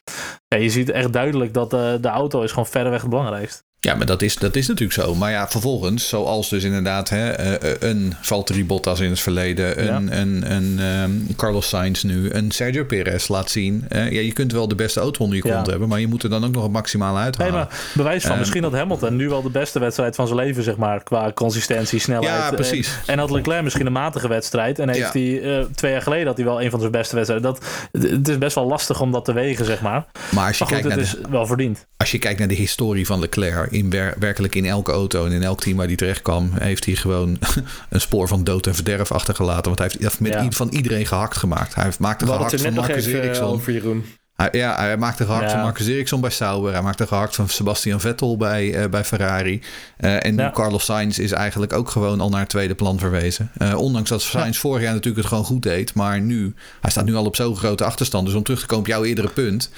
ja, 0.49 0.57
je 0.57 0.69
ziet 0.69 0.89
echt 0.89 1.13
duidelijk 1.13 1.53
dat 1.53 1.69
de, 1.69 1.97
de 2.01 2.07
auto 2.07 2.41
is 2.41 2.49
gewoon 2.49 2.67
verreweg 2.67 3.01
het 3.01 3.09
belangrijkste. 3.09 3.61
Ja, 3.81 3.95
maar 3.95 4.05
dat 4.05 4.21
is, 4.21 4.35
dat 4.35 4.55
is 4.55 4.67
natuurlijk 4.67 4.99
zo. 4.99 5.15
Maar 5.15 5.31
ja, 5.31 5.47
vervolgens, 5.47 6.07
zoals 6.07 6.49
dus 6.49 6.63
inderdaad 6.63 7.09
hè, 7.09 7.29
eh, 7.29 7.53
eh, 7.53 7.75
een 7.79 8.13
Valtteri 8.21 8.65
Bottas 8.65 8.99
in 8.99 9.09
het 9.09 9.19
verleden, 9.19 9.93
een, 9.93 10.19
een, 10.19 10.51
een 10.51 10.79
um, 10.79 11.27
Carlos 11.35 11.67
Sainz 11.67 12.03
nu, 12.03 12.31
een 12.31 12.51
Sergio 12.51 12.83
Perez 12.83 13.27
laat 13.27 13.49
zien. 13.49 13.85
Uh, 13.89 14.11
ja, 14.11 14.21
je 14.21 14.31
kunt 14.31 14.51
wel 14.51 14.67
de 14.67 14.75
beste 14.75 14.99
auto 14.99 15.23
onder 15.23 15.35
je 15.35 15.53
kont 15.53 15.67
hebben, 15.67 15.87
maar 15.87 15.99
je 15.99 16.07
moet 16.07 16.23
er 16.23 16.29
dan 16.29 16.45
ook 16.45 16.51
nog 16.51 16.63
het 16.63 16.71
maximale 16.71 17.19
uithalen. 17.19 17.51
Nee, 17.51 17.61
maar 17.61 17.79
bewijs 17.93 18.23
van, 18.23 18.31
uh, 18.31 18.37
misschien 18.37 18.61
dat 18.61 18.71
Hamilton 18.71 19.15
nu 19.15 19.29
wel 19.29 19.41
de 19.41 19.49
beste 19.49 19.79
wedstrijd 19.79 20.15
van 20.15 20.27
zijn 20.27 20.39
leven, 20.39 20.63
zeg 20.63 20.75
maar, 20.75 21.03
qua 21.03 21.31
consistentie, 21.31 21.99
snelheid. 21.99 22.33
Ja, 22.33 22.51
precies. 22.51 22.87
En, 22.87 23.13
en 23.13 23.19
had 23.19 23.31
Leclerc 23.31 23.63
misschien 23.63 23.85
een 23.85 23.91
matige 23.91 24.27
wedstrijd 24.27 24.79
en 24.79 24.89
heeft 24.89 25.13
hij 25.13 25.67
twee 25.75 25.91
jaar 25.91 26.01
geleden 26.01 26.27
had 26.27 26.37
hij 26.37 26.45
wel 26.45 26.61
een 26.61 26.69
van 26.69 26.79
zijn 26.79 26.91
beste 26.91 27.15
wedstrijden. 27.15 27.51
Dat, 27.51 27.65
het 27.91 28.27
is 28.27 28.37
best 28.37 28.55
wel 28.55 28.67
lastig 28.67 29.01
om 29.01 29.11
dat 29.11 29.25
te 29.25 29.33
wegen, 29.33 29.65
zeg 29.65 29.81
maar. 29.81 30.05
Maar 30.39 30.47
als 30.47 30.57
je 30.57 30.63
maar 30.63 30.73
kijkt 30.73 30.95
het 30.95 30.95
naar 30.95 31.23
is 31.23 31.31
wel 31.31 31.45
verdiend. 31.45 31.87
Als 31.97 32.11
je 32.11 32.17
kijkt 32.17 32.39
naar 32.39 32.47
de 32.47 32.53
historie 32.53 33.05
van 33.05 33.19
Leclerc 33.19 33.71
in 33.71 33.89
wer 33.89 34.15
werkelijk 34.19 34.55
in 34.55 34.65
elke 34.65 34.91
auto 34.91 35.25
en 35.25 35.31
in 35.31 35.43
elk 35.43 35.61
team 35.61 35.77
waar 35.77 35.87
hij 35.87 35.95
terecht 35.95 36.21
kwam, 36.21 36.51
heeft 36.59 36.85
hij 36.85 36.95
gewoon 36.95 37.37
een 37.89 38.01
spoor 38.01 38.27
van 38.27 38.43
dood 38.43 38.67
en 38.67 38.75
verderf 38.75 39.11
achtergelaten. 39.11 39.65
Want 39.65 39.79
hij 39.79 39.91
heeft 39.99 40.19
met 40.19 40.33
ja. 40.33 40.51
van 40.51 40.69
iedereen 40.69 41.05
gehakt 41.05 41.37
gemaakt. 41.37 41.75
Hij 41.75 41.83
heeft, 41.83 41.99
maakte 41.99 42.25
gehakt 42.25 42.61
van 42.61 42.73
Marcus 42.73 43.05
Ericsson. 43.05 43.47
Over 43.47 43.73
Jeroen. 43.73 44.05
Hij, 44.39 44.49
ja, 44.51 44.75
hij 44.75 44.97
maakte 44.97 45.25
gehakt 45.25 45.43
ja. 45.43 45.51
van 45.51 45.61
Marcus 45.61 45.87
Ericsson 45.87 46.21
bij 46.21 46.29
Sauber. 46.29 46.71
Hij 46.71 46.81
maakte 46.81 47.07
gehakt 47.07 47.35
van 47.35 47.49
Sebastian 47.49 47.99
Vettel 47.99 48.37
bij, 48.37 48.83
uh, 48.83 48.89
bij 48.89 49.03
Ferrari. 49.03 49.61
Uh, 49.99 50.25
en 50.25 50.35
ja. 50.35 50.51
Carlos 50.51 50.85
Sainz 50.85 51.17
is 51.17 51.31
eigenlijk 51.31 51.73
ook 51.73 51.89
gewoon 51.89 52.21
al 52.21 52.29
naar 52.29 52.39
het 52.39 52.49
tweede 52.49 52.75
plan 52.75 52.99
verwezen. 52.99 53.51
Uh, 53.57 53.77
ondanks 53.77 54.09
dat 54.09 54.21
Sainz 54.21 54.55
ja. 54.55 54.61
vorig 54.61 54.81
jaar 54.81 54.93
natuurlijk 54.93 55.17
het 55.17 55.27
gewoon 55.27 55.45
goed 55.45 55.63
deed. 55.63 55.93
Maar 55.93 56.21
nu, 56.21 56.53
hij 56.81 56.91
staat 56.91 57.05
nu 57.05 57.15
al 57.15 57.25
op 57.25 57.35
zo'n 57.35 57.57
grote 57.57 57.83
achterstand. 57.83 58.25
Dus 58.25 58.35
om 58.35 58.43
terug 58.43 58.59
te 58.59 58.65
komen 58.65 58.83
op 58.83 58.89
jouw 58.89 59.03
eerdere 59.03 59.29
punt. 59.29 59.69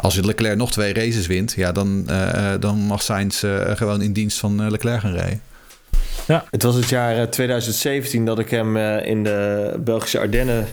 Als 0.00 0.20
Leclerc 0.20 0.56
nog 0.56 0.72
twee 0.72 0.92
races 0.92 1.26
wint, 1.26 1.52
ja, 1.52 1.72
dan, 1.72 2.06
uh, 2.10 2.52
dan 2.60 2.78
mag 2.78 3.02
Sainz 3.02 3.42
uh, 3.42 3.70
gewoon 3.76 4.02
in 4.02 4.12
dienst 4.12 4.38
van 4.38 4.70
Leclerc 4.70 5.00
gaan 5.00 5.12
rijden. 5.12 5.40
Ja. 6.26 6.44
Het 6.50 6.62
was 6.62 6.74
het 6.74 6.88
jaar 6.88 7.30
2017 7.30 8.24
dat 8.24 8.38
ik 8.38 8.50
hem 8.50 8.76
in 8.76 9.24
de 9.24 9.74
Belgische 9.84 10.18
Ardennen 10.18 10.66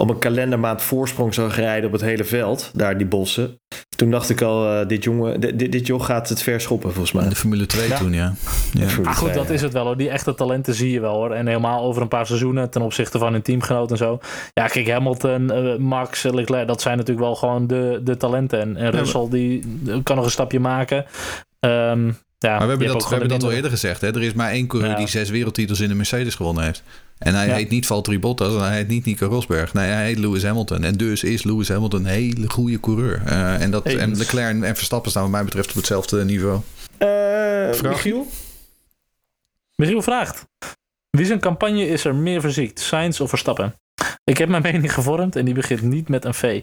op 0.00 0.10
een 0.10 0.18
kalendermaand 0.18 0.82
voorsprong 0.82 1.34
zag 1.34 1.56
rijden 1.56 1.86
op 1.86 1.92
het 1.92 2.00
hele 2.00 2.24
veld, 2.24 2.70
daar 2.74 2.98
die 2.98 3.06
bossen. 3.06 3.60
Toen 3.96 4.10
dacht 4.10 4.30
ik 4.30 4.42
al, 4.42 4.80
uh, 4.80 4.88
dit, 4.88 5.04
jongen, 5.04 5.40
dit, 5.40 5.72
dit 5.72 5.86
joh 5.86 6.02
gaat 6.02 6.28
het 6.28 6.42
verschoppen 6.42 6.90
volgens 6.90 7.12
mij. 7.12 7.22
In 7.22 7.28
de 7.28 7.36
Formule 7.36 7.66
2 7.66 7.88
ja. 7.88 7.96
toen, 7.96 8.12
ja. 8.12 8.34
ja. 8.72 8.86
Ah, 9.04 9.16
goed, 9.16 9.34
dat 9.34 9.50
is 9.50 9.62
het 9.62 9.72
wel 9.72 9.84
hoor. 9.84 9.96
Die 9.96 10.10
echte 10.10 10.34
talenten 10.34 10.74
zie 10.74 10.90
je 10.90 11.00
wel 11.00 11.14
hoor. 11.14 11.30
En 11.30 11.46
helemaal 11.46 11.82
over 11.82 12.02
een 12.02 12.08
paar 12.08 12.26
seizoenen 12.26 12.70
ten 12.70 12.82
opzichte 12.82 13.18
van 13.18 13.32
hun 13.32 13.42
teamgenoot 13.42 13.90
en 13.90 13.96
zo. 13.96 14.18
Ja, 14.52 14.66
kijk, 14.66 14.88
Hamilton, 14.88 15.42
uh, 15.52 15.76
Max, 15.76 16.22
Leclerc, 16.22 16.66
dat 16.66 16.80
zijn 16.80 16.96
natuurlijk 16.96 17.26
wel 17.26 17.36
gewoon 17.36 17.66
de, 17.66 18.00
de 18.04 18.16
talenten. 18.16 18.60
En, 18.60 18.76
en 18.76 18.90
Russell, 18.90 19.26
die 19.30 19.62
kan 20.02 20.16
nog 20.16 20.24
een 20.24 20.30
stapje 20.30 20.60
maken. 20.60 21.04
Um, 21.60 22.16
ja, 22.48 22.58
maar 22.58 22.60
we 22.60 22.68
hebben 22.68 22.88
dat, 22.88 23.02
we 23.02 23.08
hebben 23.08 23.28
dat 23.28 23.42
al 23.42 23.52
eerder 23.52 23.70
gezegd. 23.70 24.00
Hè? 24.00 24.14
Er 24.14 24.22
is 24.22 24.32
maar 24.32 24.50
één 24.50 24.66
coureur 24.66 24.90
ja. 24.90 24.96
die 24.96 25.08
zes 25.08 25.30
wereldtitels 25.30 25.80
in 25.80 25.88
de 25.88 25.94
Mercedes 25.94 26.34
gewonnen 26.34 26.64
heeft. 26.64 26.82
En 27.18 27.34
hij 27.34 27.46
ja. 27.46 27.54
heet 27.54 27.68
niet 27.68 27.86
Valtteri 27.86 28.18
Bottas 28.18 28.54
en 28.54 28.60
hij 28.60 28.76
heet 28.76 28.88
niet 28.88 29.04
Nico 29.04 29.26
Rosberg. 29.26 29.74
Nee, 29.74 29.90
hij 29.90 30.04
heet 30.04 30.18
Lewis 30.18 30.42
Hamilton. 30.42 30.84
En 30.84 30.96
dus 30.96 31.22
is 31.22 31.42
Lewis 31.42 31.68
Hamilton 31.68 32.00
een 32.00 32.06
hele 32.06 32.50
goede 32.50 32.80
coureur. 32.80 33.22
Uh, 33.26 33.62
en, 33.62 33.70
dat, 33.70 33.86
en 33.86 34.16
Leclerc 34.16 34.62
en 34.62 34.76
Verstappen 34.76 35.10
staan 35.10 35.22
wat 35.22 35.30
mij 35.30 35.44
betreft 35.44 35.68
op 35.68 35.74
hetzelfde 35.74 36.24
niveau. 36.24 36.60
Uh, 36.98 37.80
Michiel? 37.82 38.26
Michiel 39.74 40.02
vraagt. 40.02 40.46
Wie 41.10 41.26
zijn 41.26 41.40
campagne 41.40 41.86
is 41.86 42.04
er 42.04 42.14
meer 42.14 42.40
verziekt? 42.40 42.80
Sainz 42.80 43.20
of 43.20 43.28
Verstappen? 43.28 43.74
Ik 44.30 44.38
heb 44.38 44.48
mijn 44.48 44.62
mening 44.72 44.94
gevormd 44.94 45.36
en 45.36 45.44
die 45.44 45.54
begint 45.54 45.82
niet 45.82 46.08
met 46.08 46.24
een 46.24 46.34
V. 46.34 46.62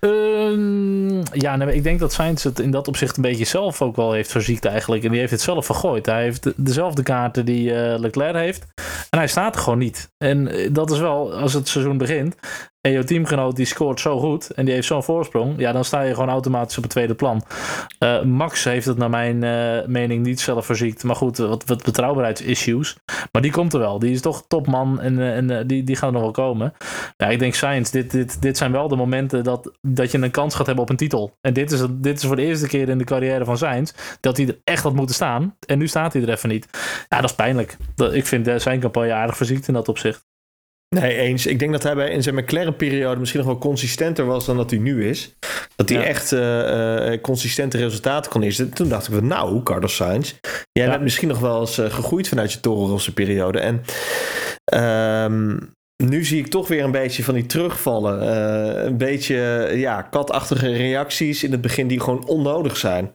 Uh, 0.00 1.22
ja, 1.32 1.60
ik 1.62 1.82
denk 1.82 1.98
dat 1.98 2.12
Sainz 2.12 2.44
het 2.44 2.58
in 2.58 2.70
dat 2.70 2.88
opzicht 2.88 3.16
een 3.16 3.22
beetje 3.22 3.44
zelf 3.44 3.82
ook 3.82 3.96
wel 3.96 4.12
heeft 4.12 4.30
verziekt 4.30 4.64
eigenlijk. 4.64 5.04
En 5.04 5.10
die 5.10 5.18
heeft 5.18 5.30
het 5.30 5.40
zelf 5.40 5.66
vergooid. 5.66 6.06
Hij 6.06 6.22
heeft 6.22 6.52
dezelfde 6.56 7.02
kaarten 7.02 7.44
die 7.44 7.70
uh, 7.70 7.98
Leclerc 7.98 8.34
heeft. 8.34 8.66
En 9.10 9.18
hij 9.18 9.28
staat 9.28 9.54
er 9.54 9.60
gewoon 9.60 9.78
niet. 9.78 10.10
En 10.18 10.50
dat 10.72 10.90
is 10.90 10.98
wel, 10.98 11.32
als 11.34 11.52
het 11.52 11.68
seizoen 11.68 11.98
begint, 11.98 12.36
en 12.86 12.92
jouw 12.92 13.02
teamgenoot 13.02 13.56
die 13.56 13.66
scoort 13.66 14.00
zo 14.00 14.18
goed 14.18 14.50
en 14.50 14.64
die 14.64 14.74
heeft 14.74 14.86
zo'n 14.86 15.02
voorsprong, 15.02 15.58
ja, 15.58 15.72
dan 15.72 15.84
sta 15.84 16.00
je 16.00 16.14
gewoon 16.14 16.28
automatisch 16.28 16.76
op 16.76 16.82
het 16.82 16.92
tweede 16.92 17.14
plan. 17.14 17.42
Uh, 17.98 18.22
Max 18.22 18.64
heeft 18.64 18.86
het 18.86 18.96
naar 18.96 19.10
mijn 19.10 19.42
uh, 19.42 19.86
mening 19.86 20.24
niet 20.24 20.40
zelf 20.40 20.66
verziekt, 20.66 21.04
maar 21.04 21.16
goed, 21.16 21.36
wat, 21.36 21.64
wat 21.64 21.82
betrouwbaarheidsissues. 21.82 22.96
Maar 23.32 23.42
die 23.42 23.50
komt 23.50 23.72
er 23.72 23.78
wel. 23.78 23.98
Die 23.98 24.12
is 24.12 24.20
toch 24.20 24.44
topman 24.48 25.00
en, 25.00 25.18
uh, 25.18 25.36
en 25.36 25.66
die, 25.66 25.82
die 25.82 25.96
gaat 25.96 26.06
er 26.06 26.12
nog 26.12 26.22
wel 26.22 26.30
komen. 26.30 26.72
Ja, 27.16 27.28
ik 27.28 27.38
denk 27.38 27.54
Science, 27.54 27.92
dit, 27.92 28.10
dit, 28.10 28.42
dit 28.42 28.56
zijn 28.56 28.72
wel 28.72 28.88
de 28.88 28.96
momenten 28.96 29.44
dat, 29.44 29.78
dat 29.80 30.10
je 30.10 30.18
een 30.18 30.30
kans 30.30 30.54
gaat 30.54 30.66
hebben 30.66 30.84
op 30.84 30.90
een 30.90 30.96
titel. 30.96 31.36
En 31.40 31.52
dit 31.52 31.72
is, 31.72 31.80
dit 31.90 32.18
is 32.18 32.24
voor 32.24 32.36
de 32.36 32.44
eerste 32.44 32.66
keer 32.66 32.88
in 32.88 32.98
de 32.98 33.04
carrière 33.04 33.44
van 33.44 33.56
Science 33.56 33.94
dat 34.20 34.36
hij 34.36 34.46
er 34.46 34.60
echt 34.64 34.82
had 34.82 34.94
moeten 34.94 35.14
staan. 35.14 35.56
En 35.66 35.78
nu 35.78 35.88
staat 35.88 36.12
hij 36.12 36.22
er 36.22 36.30
even 36.30 36.48
niet. 36.48 36.68
Ja, 37.08 37.20
dat 37.20 37.30
is 37.30 37.36
pijnlijk. 37.36 37.76
Dat, 37.94 38.14
ik 38.14 38.26
vind 38.26 38.50
zijn 38.56 38.80
campagne 38.80 39.12
aardig 39.12 39.36
verziekt 39.36 39.68
in 39.68 39.74
dat 39.74 39.88
opzicht. 39.88 40.25
Nee, 40.88 41.16
eens. 41.16 41.46
Ik 41.46 41.58
denk 41.58 41.72
dat 41.72 41.82
hij 41.82 41.94
bij, 41.94 42.10
in 42.10 42.22
zijn 42.22 42.34
McLaren-periode 42.34 43.20
misschien 43.20 43.40
nog 43.40 43.48
wel 43.48 43.58
consistenter 43.58 44.26
was 44.26 44.46
dan 44.46 44.56
dat 44.56 44.70
hij 44.70 44.78
nu 44.78 45.08
is. 45.08 45.36
Dat 45.76 45.88
hij 45.88 45.98
ja. 45.98 46.04
echt 46.04 46.32
uh, 46.32 47.10
uh, 47.10 47.20
consistente 47.20 47.78
resultaten 47.78 48.30
kon 48.30 48.40
neerzetten. 48.40 48.74
Toen 48.74 48.88
dacht 48.88 49.08
ik 49.08 49.14
van, 49.14 49.26
nou, 49.26 49.62
Carlos 49.62 49.94
Sainz, 49.94 50.34
jij 50.72 50.84
ja. 50.84 50.90
bent 50.90 51.02
misschien 51.02 51.28
nog 51.28 51.38
wel 51.38 51.60
eens 51.60 51.78
uh, 51.78 51.90
gegroeid 51.90 52.28
vanuit 52.28 52.52
je 52.52 52.60
torenrosse 52.60 53.12
periode. 53.12 53.58
En 53.60 53.82
um, 55.32 55.74
nu 56.04 56.24
zie 56.24 56.38
ik 56.38 56.46
toch 56.46 56.68
weer 56.68 56.84
een 56.84 56.90
beetje 56.90 57.24
van 57.24 57.34
die 57.34 57.46
terugvallen. 57.46 58.36
een 58.86 58.96
beetje, 58.96 59.70
ja, 59.74 60.02
katachtige 60.02 60.72
reacties 60.72 61.44
in 61.44 61.52
het 61.52 61.60
begin 61.60 61.86
die 61.86 62.00
gewoon 62.00 62.26
onnodig 62.26 62.76
zijn. 62.76 63.12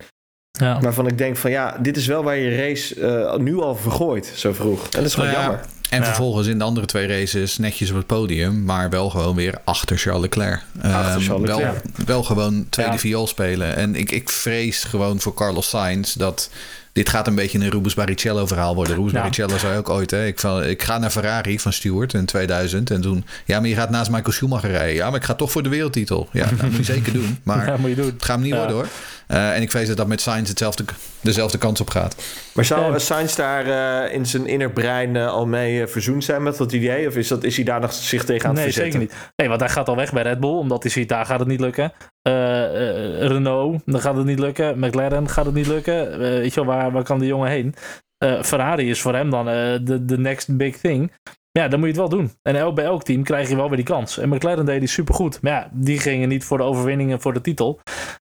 Ja. 0.59 0.79
Waarvan 0.79 1.07
ik 1.07 1.17
denk 1.17 1.37
van, 1.37 1.51
ja, 1.51 1.77
dit 1.77 1.97
is 1.97 2.07
wel 2.07 2.23
waar 2.23 2.37
je 2.37 2.55
race 2.55 3.35
nu 3.39 3.57
al 3.57 3.75
vergooit, 3.75 4.25
zo 4.35 4.53
vroeg. 4.53 4.83
En 4.83 4.89
dat 4.91 5.05
is 5.05 5.13
gewoon 5.13 5.29
nou 5.29 5.41
jammer. 5.41 5.65
En 5.91 6.05
vervolgens 6.05 6.47
in 6.47 6.57
de 6.57 6.63
andere 6.63 6.85
twee 6.85 7.07
races 7.07 7.57
netjes 7.57 7.89
op 7.89 7.95
het 7.95 8.05
podium, 8.05 8.63
maar 8.63 8.89
wel 8.89 9.09
gewoon 9.09 9.35
weer 9.35 9.57
achter 9.63 9.97
Charles 9.97 10.21
Leclerc. 10.21 10.61
Achter 10.81 11.21
Charles 11.21 11.49
Leclerc. 11.49 11.81
Wel, 11.95 12.05
wel 12.05 12.23
gewoon 12.23 12.65
tweede 12.69 12.91
ja. 12.91 12.97
viool 12.99 13.27
spelen. 13.27 13.75
En 13.75 13.95
ik, 13.95 14.11
ik 14.11 14.29
vrees 14.29 14.83
gewoon 14.83 15.19
voor 15.19 15.33
Carlos 15.33 15.69
Sainz 15.69 16.13
dat 16.13 16.49
dit 16.93 17.09
gaat 17.09 17.27
een 17.27 17.35
beetje 17.35 17.59
een 17.59 17.69
Rubens 17.69 17.93
Barrichello 17.93 18.45
verhaal 18.45 18.75
worden. 18.75 18.93
Rubens 18.95 19.13
Ja. 19.13 19.19
Barrichello 19.19 19.57
zei 19.57 19.77
ook 19.77 19.89
ooit, 19.89 20.11
hè, 20.11 20.25
ik, 20.25 20.41
ik 20.67 20.81
ga 20.83 20.97
naar 20.97 21.09
Ferrari 21.09 21.59
van 21.59 21.73
Stewart 21.73 22.13
in 22.13 22.25
2000 22.25 22.91
en 22.91 23.01
toen, 23.01 23.25
ja, 23.45 23.59
maar 23.59 23.69
je 23.69 23.75
gaat 23.75 23.89
naast 23.89 24.09
Michael 24.11 24.31
Schumacher 24.31 24.69
rijden. 24.69 24.95
Ja, 24.95 25.09
maar 25.09 25.19
ik 25.19 25.25
ga 25.25 25.33
toch 25.33 25.51
voor 25.51 25.63
de 25.63 25.69
wereldtitel. 25.69 26.29
Ja, 26.31 26.45
dat 26.45 26.61
moet 26.61 26.75
je 26.75 26.83
zeker 26.83 27.13
doen. 27.13 27.37
Maar 27.43 27.65
Ja, 27.65 27.77
moet 27.77 27.89
je 27.89 27.95
doen. 27.95 28.05
het 28.05 28.23
gaat 28.23 28.35
hem 28.35 28.45
niet 28.45 28.55
worden 28.55 28.75
hoor. 28.75 28.87
Eh, 29.31 29.55
en 29.55 29.61
ik 29.61 29.71
vrees 29.71 29.87
dat 29.87 29.97
dat 29.97 30.07
met 30.07 30.21
Sainz 30.21 30.49
hetzelfde, 30.49 30.83
dezelfde 31.21 31.57
kans 31.57 31.81
op 31.81 31.89
gaat. 31.89 32.15
Maar 32.53 32.65
zou 32.65 32.99
Sainz 32.99 33.35
daar 33.35 33.65
eh, 34.05 34.13
in 34.13 34.25
zijn 34.25 34.45
inner 34.47 34.71
brein 34.71 35.15
eh, 35.15 35.27
al 35.27 35.45
mee 35.45 35.87
verzoend 35.87 36.23
zijn 36.23 36.43
met 36.43 36.57
dat 36.57 36.71
idee? 36.71 37.07
Of 37.07 37.15
is, 37.15 37.27
dat, 37.27 37.43
is 37.43 37.55
hij 37.55 37.65
daar 37.65 37.79
nog 37.79 37.93
zich 37.93 38.23
tegen 38.23 38.49
aan 38.49 38.55
het 38.55 38.63
Nee, 38.63 38.73
verzetten? 38.73 38.99
zeker 39.01 39.15
niet. 39.17 39.31
Nee, 39.35 39.47
want 39.47 39.59
hij 39.59 39.69
gaat 39.69 39.89
al 39.89 39.95
weg 39.95 40.13
bij 40.13 40.23
Red 40.23 40.39
Bull, 40.39 40.49
omdat 40.57 40.83
hij 40.83 40.91
ziet, 40.91 41.09
daar 41.09 41.25
gaat 41.25 41.39
het 41.39 41.47
niet 41.47 41.59
lukken. 41.59 41.93
Eh, 42.21 42.63
eh, 42.63 43.27
Renault, 43.27 43.81
dan 43.85 44.01
gaat 44.01 44.15
het 44.15 44.25
niet 44.25 44.39
lukken. 44.39 44.79
McLaren 44.79 45.29
gaat 45.29 45.45
het 45.45 45.53
niet 45.53 45.67
lukken. 45.67 46.11
Eh, 46.13 46.17
weet 46.19 46.53
je 46.53 46.65
wel, 46.65 46.75
waar, 46.75 46.91
waar 46.91 47.03
kan 47.03 47.19
die 47.19 47.27
jongen 47.27 47.49
heen? 47.49 47.75
Eh, 48.17 48.41
Ferrari 48.43 48.89
is 48.89 49.01
voor 49.01 49.13
hem 49.15 49.29
dan 49.29 49.47
eh, 49.49 49.53
de 49.81 50.05
de 50.05 50.17
next 50.17 50.57
big 50.57 50.77
thing. 50.77 51.11
Ja, 51.51 51.67
dan 51.67 51.79
moet 51.79 51.87
je 51.95 52.01
het 52.01 52.09
wel 52.09 52.19
doen. 52.19 52.31
En 52.41 52.55
el- 52.55 52.73
bij 52.73 52.85
elk 52.85 53.03
team 53.03 53.23
krijg 53.23 53.49
je 53.49 53.55
wel 53.55 53.67
weer 53.67 53.75
die 53.77 53.85
kans. 53.85 54.17
En 54.17 54.29
McLaren 54.29 54.65
deed 54.65 54.79
die 54.79 54.89
supergoed. 54.89 55.41
Maar 55.41 55.51
ja, 55.51 55.69
die 55.73 55.99
gingen 55.99 56.29
niet 56.29 56.43
voor 56.43 56.57
de 56.57 56.63
overwinningen 56.63 57.21
voor 57.21 57.33
de 57.33 57.41
titel. 57.41 57.79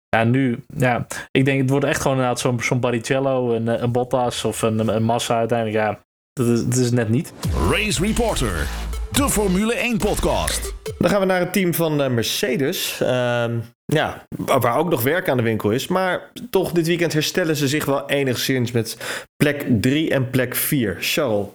Ja, 0.10 0.24
nu, 0.24 0.64
ja, 0.78 1.08
ik 1.32 1.46
denk 1.46 1.62
het 1.62 1.70
wordt 1.70 1.86
echt 1.86 2.02
gewoon 2.02 2.18
inderdaad 2.18 2.40
zo'n 2.40 2.62
zo'n 2.62 2.80
Barrichello, 2.80 3.54
een, 3.54 3.68
eh, 3.68 3.82
een 3.82 3.92
Bottas 3.92 4.46
of 4.46 4.62
een, 4.62 4.96
een 4.96 5.04
Massa 5.04 5.38
uiteindelijk. 5.38 5.78
Ja, 5.78 6.00
dat 6.34 6.48
is, 6.48 6.66
dat 6.66 6.78
is 6.78 6.92
net 6.92 7.10
niet. 7.10 7.34
Race 7.72 8.02
Reporter, 8.06 8.68
de 9.12 9.30
Formule 9.30 9.74
1 9.74 9.98
podcast. 9.98 10.74
Dan 10.98 11.10
gaan 11.10 11.20
we 11.20 11.26
naar 11.26 11.40
het 11.40 11.54
team 11.54 11.74
van 11.74 12.02
eh, 12.02 12.10
Mercedes. 12.10 13.02
Ehm, 13.02 13.58
ja, 13.86 14.26
waar 14.36 14.60
waar 14.60 14.78
ook 14.78 14.90
nog 14.90 15.04
werk 15.04 15.30
aan 15.30 15.38
de 15.38 15.44
winkel 15.44 15.72
is. 15.72 15.88
Maar 15.88 16.32
toch, 16.50 16.72
dit 16.72 16.88
weekend 16.88 17.14
herstellen 17.14 17.56
ze 17.56 17.68
zich 17.68 17.86
wel 17.86 18.10
enigszins 18.10 18.72
met 18.72 18.98
plek 19.36 19.66
3 19.70 20.10
en 20.10 20.30
plek 20.30 20.56
4. 20.56 20.98
Charles. 21.00 21.48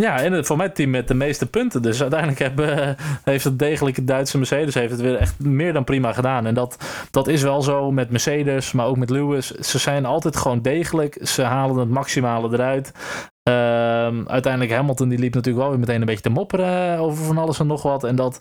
Ja, 0.00 0.20
en 0.20 0.32
het- 0.32 0.46
voor 0.46 0.56
mij 0.56 0.68
team 0.68 0.90
met 0.90 1.08
de 1.08 1.14
meeste 1.14 1.46
punten. 1.46 1.82
Dus 1.82 2.00
uiteindelijk 2.00 2.40
eh, 2.58 2.88
heeft 3.24 3.44
het 3.44 3.58
degelijke 3.58 4.04
Duitse 4.04 4.36
Mercedes 4.36 4.74
heeft 4.74 4.90
het 4.90 5.00
weer 5.00 5.16
echt 5.16 5.38
meer 5.40 5.72
dan 5.72 5.84
prima 5.84 6.12
gedaan. 6.12 6.46
En 6.46 6.54
dat, 6.54 6.76
dat 7.10 7.28
is 7.28 7.42
wel 7.42 7.62
zo 7.62 7.90
met 7.92 8.10
Mercedes, 8.10 8.72
maar 8.72 8.86
ook 8.86 8.96
met 8.96 9.10
Lewis. 9.10 9.50
Ze 9.50 9.78
zijn 9.78 10.04
altijd 10.04 10.36
gewoon 10.36 10.62
degelijk. 10.62 11.18
Ze 11.22 11.42
halen 11.42 11.76
het 11.78 11.88
maximale 11.88 12.48
eruit. 12.52 12.92
Ehm, 13.42 14.22
uiteindelijk 14.26 14.72
Hamilton 14.72 15.08
die 15.08 15.18
liep 15.18 15.34
natuurlijk 15.34 15.62
wel 15.64 15.70
weer 15.72 15.80
meteen 15.84 16.00
een 16.00 16.06
beetje 16.06 16.22
te 16.22 16.28
mopperen 16.30 16.92
eh, 16.94 17.02
over 17.02 17.24
van 17.24 17.38
alles 17.38 17.58
en 17.58 17.66
nog 17.66 17.82
wat. 17.82 18.04
En 18.04 18.16
dat, 18.16 18.40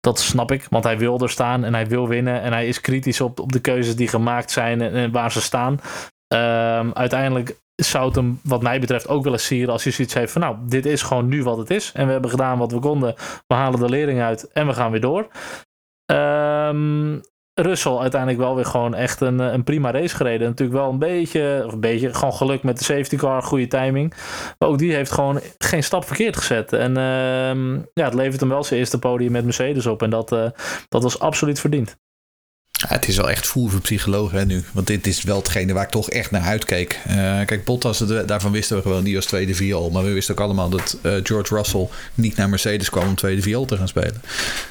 dat 0.00 0.18
snap 0.20 0.52
ik, 0.52 0.66
want 0.70 0.84
hij 0.84 0.98
wil 0.98 1.18
er 1.20 1.30
staan 1.30 1.64
en 1.64 1.74
hij 1.74 1.86
wil 1.86 2.08
winnen. 2.08 2.42
En 2.42 2.52
hij 2.52 2.68
is 2.68 2.80
kritisch 2.80 3.20
op, 3.20 3.40
op 3.40 3.52
de 3.52 3.60
keuzes 3.60 3.96
die 3.96 4.08
gemaakt 4.08 4.50
zijn 4.50 4.80
en 4.80 5.12
waar 5.12 5.32
ze 5.32 5.40
staan. 5.40 5.80
Ehm, 6.32 6.90
uiteindelijk 6.94 7.56
zou 7.74 8.06
het 8.06 8.14
hem, 8.14 8.40
wat 8.42 8.62
mij 8.62 8.80
betreft, 8.80 9.08
ook 9.08 9.24
wel 9.24 9.32
eens 9.32 9.46
sieren 9.46 9.72
als 9.72 9.84
je 9.84 9.90
zoiets 9.90 10.14
heeft 10.14 10.32
van, 10.32 10.40
nou, 10.40 10.56
dit 10.62 10.86
is 10.86 11.02
gewoon 11.02 11.28
nu 11.28 11.42
wat 11.42 11.58
het 11.58 11.70
is. 11.70 11.92
En 11.94 12.06
we 12.06 12.12
hebben 12.12 12.30
gedaan 12.30 12.58
wat 12.58 12.72
we 12.72 12.78
konden. 12.78 13.14
We 13.46 13.54
halen 13.54 13.80
de 13.80 13.88
lering 13.88 14.20
uit 14.20 14.52
en 14.52 14.66
we 14.66 14.72
gaan 14.72 14.90
weer 14.90 15.00
door. 15.00 15.28
Ehm 16.06 17.18
Russell 17.54 17.96
uiteindelijk 17.96 18.40
wel 18.40 18.54
weer 18.54 18.64
gewoon 18.64 18.94
echt 18.94 19.20
een, 19.20 19.40
eh, 19.40 19.52
een 19.52 19.64
prima 19.64 19.90
race 19.90 20.16
gereden. 20.16 20.48
Natuurlijk 20.48 20.78
wel 20.78 20.90
een 20.90 20.98
beetje, 20.98 21.62
of 21.66 21.72
een 21.72 21.80
beetje, 21.80 22.14
gewoon 22.14 22.32
geluk 22.32 22.62
met 22.62 22.78
de 22.78 22.84
safety 22.84 23.16
car, 23.16 23.42
goede 23.42 23.66
timing. 23.66 24.14
Maar 24.58 24.68
ook 24.68 24.78
die 24.78 24.94
heeft 24.94 25.12
gewoon 25.12 25.40
geen 25.58 25.84
stap 25.84 26.04
verkeerd 26.04 26.36
gezet. 26.36 26.72
En 26.72 26.96
ehm, 26.96 27.74
ja, 27.74 28.04
het 28.04 28.14
levert 28.14 28.40
hem 28.40 28.48
wel 28.48 28.64
zijn 28.64 28.80
eerste 28.80 28.98
podium 28.98 29.32
met 29.32 29.44
Mercedes 29.44 29.86
op. 29.86 30.02
En 30.02 30.10
dat, 30.10 30.32
eh, 30.32 30.50
dat 30.88 31.02
was 31.02 31.18
absoluut 31.18 31.60
verdiend. 31.60 31.96
Ja, 32.82 32.88
het 32.88 33.08
is 33.08 33.16
wel 33.16 33.30
echt 33.30 33.46
voer 33.46 33.70
voor 33.70 33.80
psychologen 33.80 34.38
hè, 34.38 34.44
nu. 34.44 34.64
Want 34.72 34.86
dit 34.86 35.06
is 35.06 35.22
wel 35.22 35.36
hetgene 35.36 35.72
waar 35.72 35.84
ik 35.84 35.90
toch 35.90 36.10
echt 36.10 36.30
naar 36.30 36.42
uitkeek. 36.42 36.98
Eh, 37.06 37.16
kijk, 37.16 37.64
Bottas, 37.64 37.98
daarvan 38.26 38.52
wisten 38.52 38.76
we 38.76 38.82
gewoon, 38.82 39.04
die 39.04 39.14
was 39.14 39.26
tweede 39.26 39.54
viool. 39.54 39.90
Maar 39.90 40.04
we 40.04 40.12
wisten 40.12 40.34
ook 40.34 40.40
allemaal 40.40 40.68
dat 40.68 40.98
eh, 41.02 41.12
George 41.22 41.54
Russell 41.54 41.88
niet 42.14 42.36
naar 42.36 42.48
Mercedes 42.48 42.90
kwam 42.90 43.08
om 43.08 43.14
tweede 43.14 43.42
viool 43.42 43.64
te 43.64 43.76
gaan 43.76 43.88
spelen. 43.88 44.22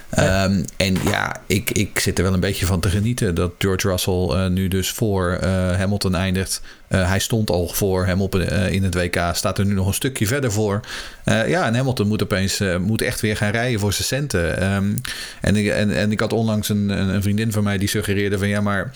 Ehm, 0.09 0.63
en 0.77 0.97
ja, 1.03 1.41
ik, 1.47 1.71
ik 1.71 1.99
zit 1.99 2.17
er 2.17 2.23
wel 2.23 2.33
een 2.33 2.39
beetje 2.39 2.65
van 2.65 2.79
te 2.79 2.89
genieten 2.89 3.35
dat 3.35 3.51
George 3.57 3.87
Russell 3.89 4.27
eh, 4.29 4.47
nu 4.47 4.67
dus 4.67 4.89
voor 4.91 5.37
Hamilton 5.77 6.15
eindigt. 6.15 6.61
Eh, 6.91 7.07
hij 7.07 7.19
stond 7.19 7.49
al 7.49 7.67
voor 7.67 8.05
hem 8.05 8.21
op, 8.21 8.35
eh, 8.35 8.71
in 8.71 8.83
het 8.83 8.93
WK, 8.93 9.19
staat 9.33 9.57
er 9.57 9.65
nu 9.65 9.73
nog 9.73 9.87
een 9.87 9.93
stukje 9.93 10.27
verder 10.27 10.51
voor. 10.51 10.79
Eh, 11.23 11.49
ja, 11.49 11.65
en 11.65 11.75
Hamilton 11.75 12.07
moet 12.07 12.23
opeens 12.23 12.63
moet 12.79 13.01
echt 13.01 13.21
weer 13.21 13.37
gaan 13.37 13.51
rijden 13.51 13.79
voor 13.79 13.93
zijn 13.93 14.07
centen. 14.07 14.57
Ehm, 14.57 14.93
en, 15.41 15.55
ik, 15.55 15.67
en, 15.67 15.91
en 15.95 16.11
ik 16.11 16.19
had 16.19 16.33
onlangs 16.33 16.69
een 16.69 16.89
een 16.89 17.21
vriendin 17.21 17.51
van 17.51 17.63
mij 17.63 17.77
die 17.77 17.87
suggereerde 17.87 18.37
van 18.37 18.47
ja, 18.47 18.61
maar 18.61 18.91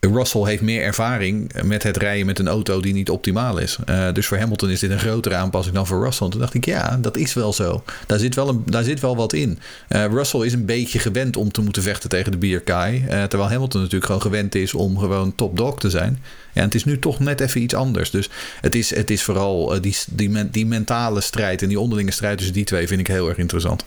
Russell 0.00 0.42
heeft 0.42 0.62
meer 0.62 0.82
ervaring 0.82 1.62
met 1.62 1.82
het 1.82 1.96
rijden 1.96 2.26
met 2.26 2.38
een 2.38 2.48
auto 2.48 2.80
die 2.80 2.92
niet 2.92 3.10
optimaal 3.10 3.58
is. 3.58 3.78
Eh, 3.86 4.12
dus 4.12 4.26
voor 4.26 4.38
Hamilton 4.38 4.70
is 4.70 4.80
dit 4.80 4.90
een 4.90 4.98
grotere 4.98 5.34
aanpassing 5.34 5.74
dan 5.74 5.86
voor 5.86 6.04
Russell. 6.04 6.26
En 6.26 6.32
toen 6.32 6.40
dacht 6.40 6.54
ik, 6.54 6.64
ja, 6.64 6.98
dat 7.00 7.16
is 7.16 7.34
wel 7.34 7.52
zo. 7.52 7.82
Daar 8.06 8.18
zit 8.18 8.34
wel, 8.34 8.48
een, 8.48 8.62
daar 8.64 8.84
zit 8.84 9.00
wel 9.00 9.16
wat 9.16 9.32
in. 9.32 9.58
Eh, 9.88 10.04
Russell 10.04 10.40
is 10.40 10.52
een 10.52 10.64
beetje 10.64 10.98
gewend 10.98 11.36
om 11.36 11.52
te 11.52 11.60
moeten 11.60 11.82
vechten 11.82 12.08
tegen 12.08 12.32
de 12.32 12.38
Bierkai. 12.38 13.04
eh 13.08 13.24
terwijl 13.24 13.50
Hamilton 13.50 13.80
natuurlijk 13.80 14.06
gewoon 14.06 14.22
gewend 14.22 14.54
is 14.54 14.74
om 14.74 14.98
gewoon 14.98 15.34
top 15.34 15.56
dog 15.56 15.78
te 15.78 15.90
zijn. 15.90 16.22
En 16.52 16.62
het 16.62 16.74
is 16.74 16.84
nu 16.84 16.98
toch 16.98 17.18
net 17.18 17.40
even 17.40 17.62
iets 17.62 17.74
anders. 17.74 18.10
Dus 18.10 18.30
het 18.60 18.74
is, 18.74 18.94
het 18.94 19.10
is 19.10 19.22
vooral 19.22 19.80
die, 19.80 19.96
die, 20.10 20.50
die 20.50 20.66
mentale 20.66 21.20
strijd 21.20 21.62
en 21.62 21.68
die 21.68 21.80
onderlinge 21.80 22.10
strijd 22.10 22.36
tussen 22.36 22.54
die 22.54 22.64
twee 22.64 22.86
vind 22.86 23.00
ik 23.00 23.06
heel 23.06 23.28
erg 23.28 23.38
interessant. 23.38 23.84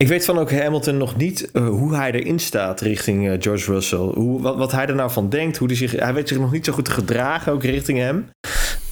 Ik 0.00 0.08
weet 0.08 0.24
van 0.24 0.38
ook 0.38 0.52
Hamilton 0.52 0.96
nog 0.96 1.16
niet 1.16 1.50
eh, 1.50 1.68
hoe 1.68 1.94
hij 1.94 2.12
erin 2.12 2.38
staat 2.38 2.80
richting 2.80 3.28
eh, 3.28 3.36
George 3.38 3.72
Russell. 3.72 3.98
Hoe, 3.98 4.42
wat, 4.42 4.56
wat 4.56 4.72
hij 4.72 4.86
er 4.86 4.94
nou 4.94 5.10
van 5.10 5.28
denkt. 5.28 5.56
Hoe 5.56 5.68
die 5.68 5.76
zich, 5.76 5.92
hij 5.92 6.14
weet 6.14 6.28
zich 6.28 6.38
nog 6.38 6.52
niet 6.52 6.64
zo 6.64 6.72
goed 6.72 6.84
te 6.84 6.90
gedragen, 6.90 7.52
ook 7.52 7.64
richting 7.64 7.98
hem. 7.98 8.30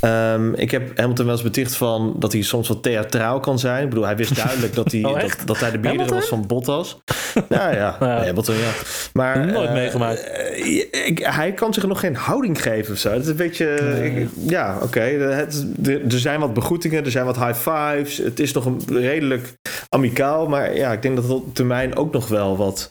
Ehm, 0.00 0.54
ik 0.54 0.70
heb 0.70 0.98
Hamilton 0.98 1.24
wel 1.24 1.34
eens 1.34 1.42
beticht 1.42 1.76
van 1.76 2.16
dat 2.18 2.32
hij 2.32 2.42
soms 2.42 2.68
wat 2.68 2.82
theatraal 2.82 3.40
kan 3.40 3.58
zijn. 3.58 3.82
Ik 3.82 3.88
bedoel, 3.88 4.04
hij 4.04 4.16
wist 4.16 4.36
duidelijk 4.36 4.74
dat 4.74 4.92
hij, 4.92 5.04
Oh, 5.08 5.20
dat, 5.44 5.60
hij 5.60 5.70
de 5.70 5.88
Hamilton? 5.88 6.16
was 6.16 6.28
van 6.28 6.46
Bottas. 6.46 6.98
Ja, 7.48 7.70
ja. 7.70 7.96
Ja. 8.00 8.16
Nee, 8.18 8.26
Hamilton, 8.26 8.54
ja. 8.56 8.70
Maar, 9.12 9.46
Nooit 9.46 9.68
eh, 9.68 9.74
meegemaakt. 9.74 10.24
eh, 10.30 11.06
ik- 11.06 11.18
hij 11.22 11.52
kan 11.52 11.74
zich 11.74 11.86
nog 11.86 12.00
geen 12.00 12.16
houding 12.16 12.62
geven 12.62 12.92
of 12.92 12.98
zo. 12.98 13.10
Dat 13.10 13.20
is 13.22 13.26
een 13.28 13.36
beetje... 13.36 13.66
ik- 14.04 14.28
ja, 14.48 14.78
oké. 14.82 15.00
Het- 15.00 15.66
Er 15.84 16.04
er 16.04 16.18
zijn 16.18 16.40
wat 16.40 16.54
begroetingen, 16.54 17.04
er 17.04 17.10
zijn 17.10 17.24
wat 17.24 17.36
high 17.38 17.54
fives. 17.70 18.16
Het 18.16 18.40
is 18.40 18.52
nog 18.52 18.64
een 18.66 18.80
redelijk 18.88 19.52
amicaal. 19.88 20.46
Maar 20.48 20.76
ja, 20.76 20.92
ik 20.92 21.02
denk 21.02 21.14
dat 21.14 21.24
het 21.24 21.32
op 21.32 21.54
termijn 21.54 21.96
ook 21.96 22.12
nog 22.12 22.28
wel 22.28 22.56
wat 22.56 22.90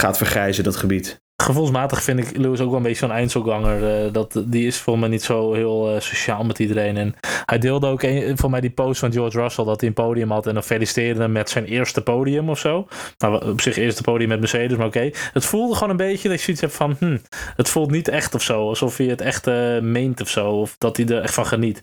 gaat 0.00 0.16
vergrijzen, 0.16 0.64
dat 0.64 0.76
gebied. 0.76 1.20
Gevoelsmatig 1.42 2.02
vind 2.02 2.18
ik 2.18 2.36
Lewis 2.36 2.60
ook 2.60 2.68
wel 2.68 2.76
een 2.76 2.82
beetje 2.82 3.06
zo'n 3.06 3.10
eindselganger. 3.16 4.04
eh, 4.04 4.12
dat, 4.12 4.42
die 4.44 4.66
is 4.66 4.76
voor 4.76 4.98
mij 4.98 5.08
niet 5.08 5.22
zo 5.22 5.52
heel 5.54 5.94
eh, 5.94 6.00
sociaal 6.00 6.44
met 6.44 6.58
iedereen. 6.58 6.96
En 6.96 7.14
hij 7.44 7.58
deelde 7.58 7.86
ook 7.86 8.02
een, 8.02 8.38
voor 8.38 8.50
mij 8.50 8.60
die 8.60 8.70
post 8.70 9.00
van 9.00 9.12
George 9.12 9.40
Russell 9.40 9.64
dat 9.64 9.80
hij 9.80 9.88
een 9.88 9.94
podium 9.94 10.30
had. 10.30 10.46
En 10.46 10.54
dan 10.54 10.62
feliciteerde 10.62 11.20
hem 11.20 11.32
met 11.32 11.50
zijn 11.50 11.64
eerste 11.64 12.00
podium 12.00 12.48
of 12.48 12.58
zo. 12.58 12.88
Nou, 13.18 13.50
op 13.50 13.60
zich 13.60 13.76
eerste 13.76 14.02
podium 14.02 14.28
met 14.28 14.40
Mercedes, 14.40 14.76
maar 14.76 14.86
oké. 14.86 15.10
Het 15.32 15.44
voelde 15.44 15.74
gewoon 15.74 15.90
een 15.90 15.96
beetje 15.96 16.28
dat 16.28 16.38
je 16.38 16.44
zoiets 16.44 16.62
hebt 16.62 16.74
van... 16.74 16.96
Hm, 16.98 17.18
het 17.56 17.68
voelt 17.68 17.90
niet 17.90 18.08
echt 18.08 18.34
of 18.34 18.42
zo. 18.42 18.68
Alsof 18.68 18.96
hij 18.96 19.06
het 19.06 19.20
echt 19.20 19.46
eh, 19.46 19.80
meent 19.80 20.20
of 20.20 20.28
zo. 20.28 20.50
Of 20.50 20.74
dat 20.78 20.96
hij 20.96 21.06
er 21.06 21.22
echt 21.22 21.34
van 21.34 21.46
geniet. 21.46 21.82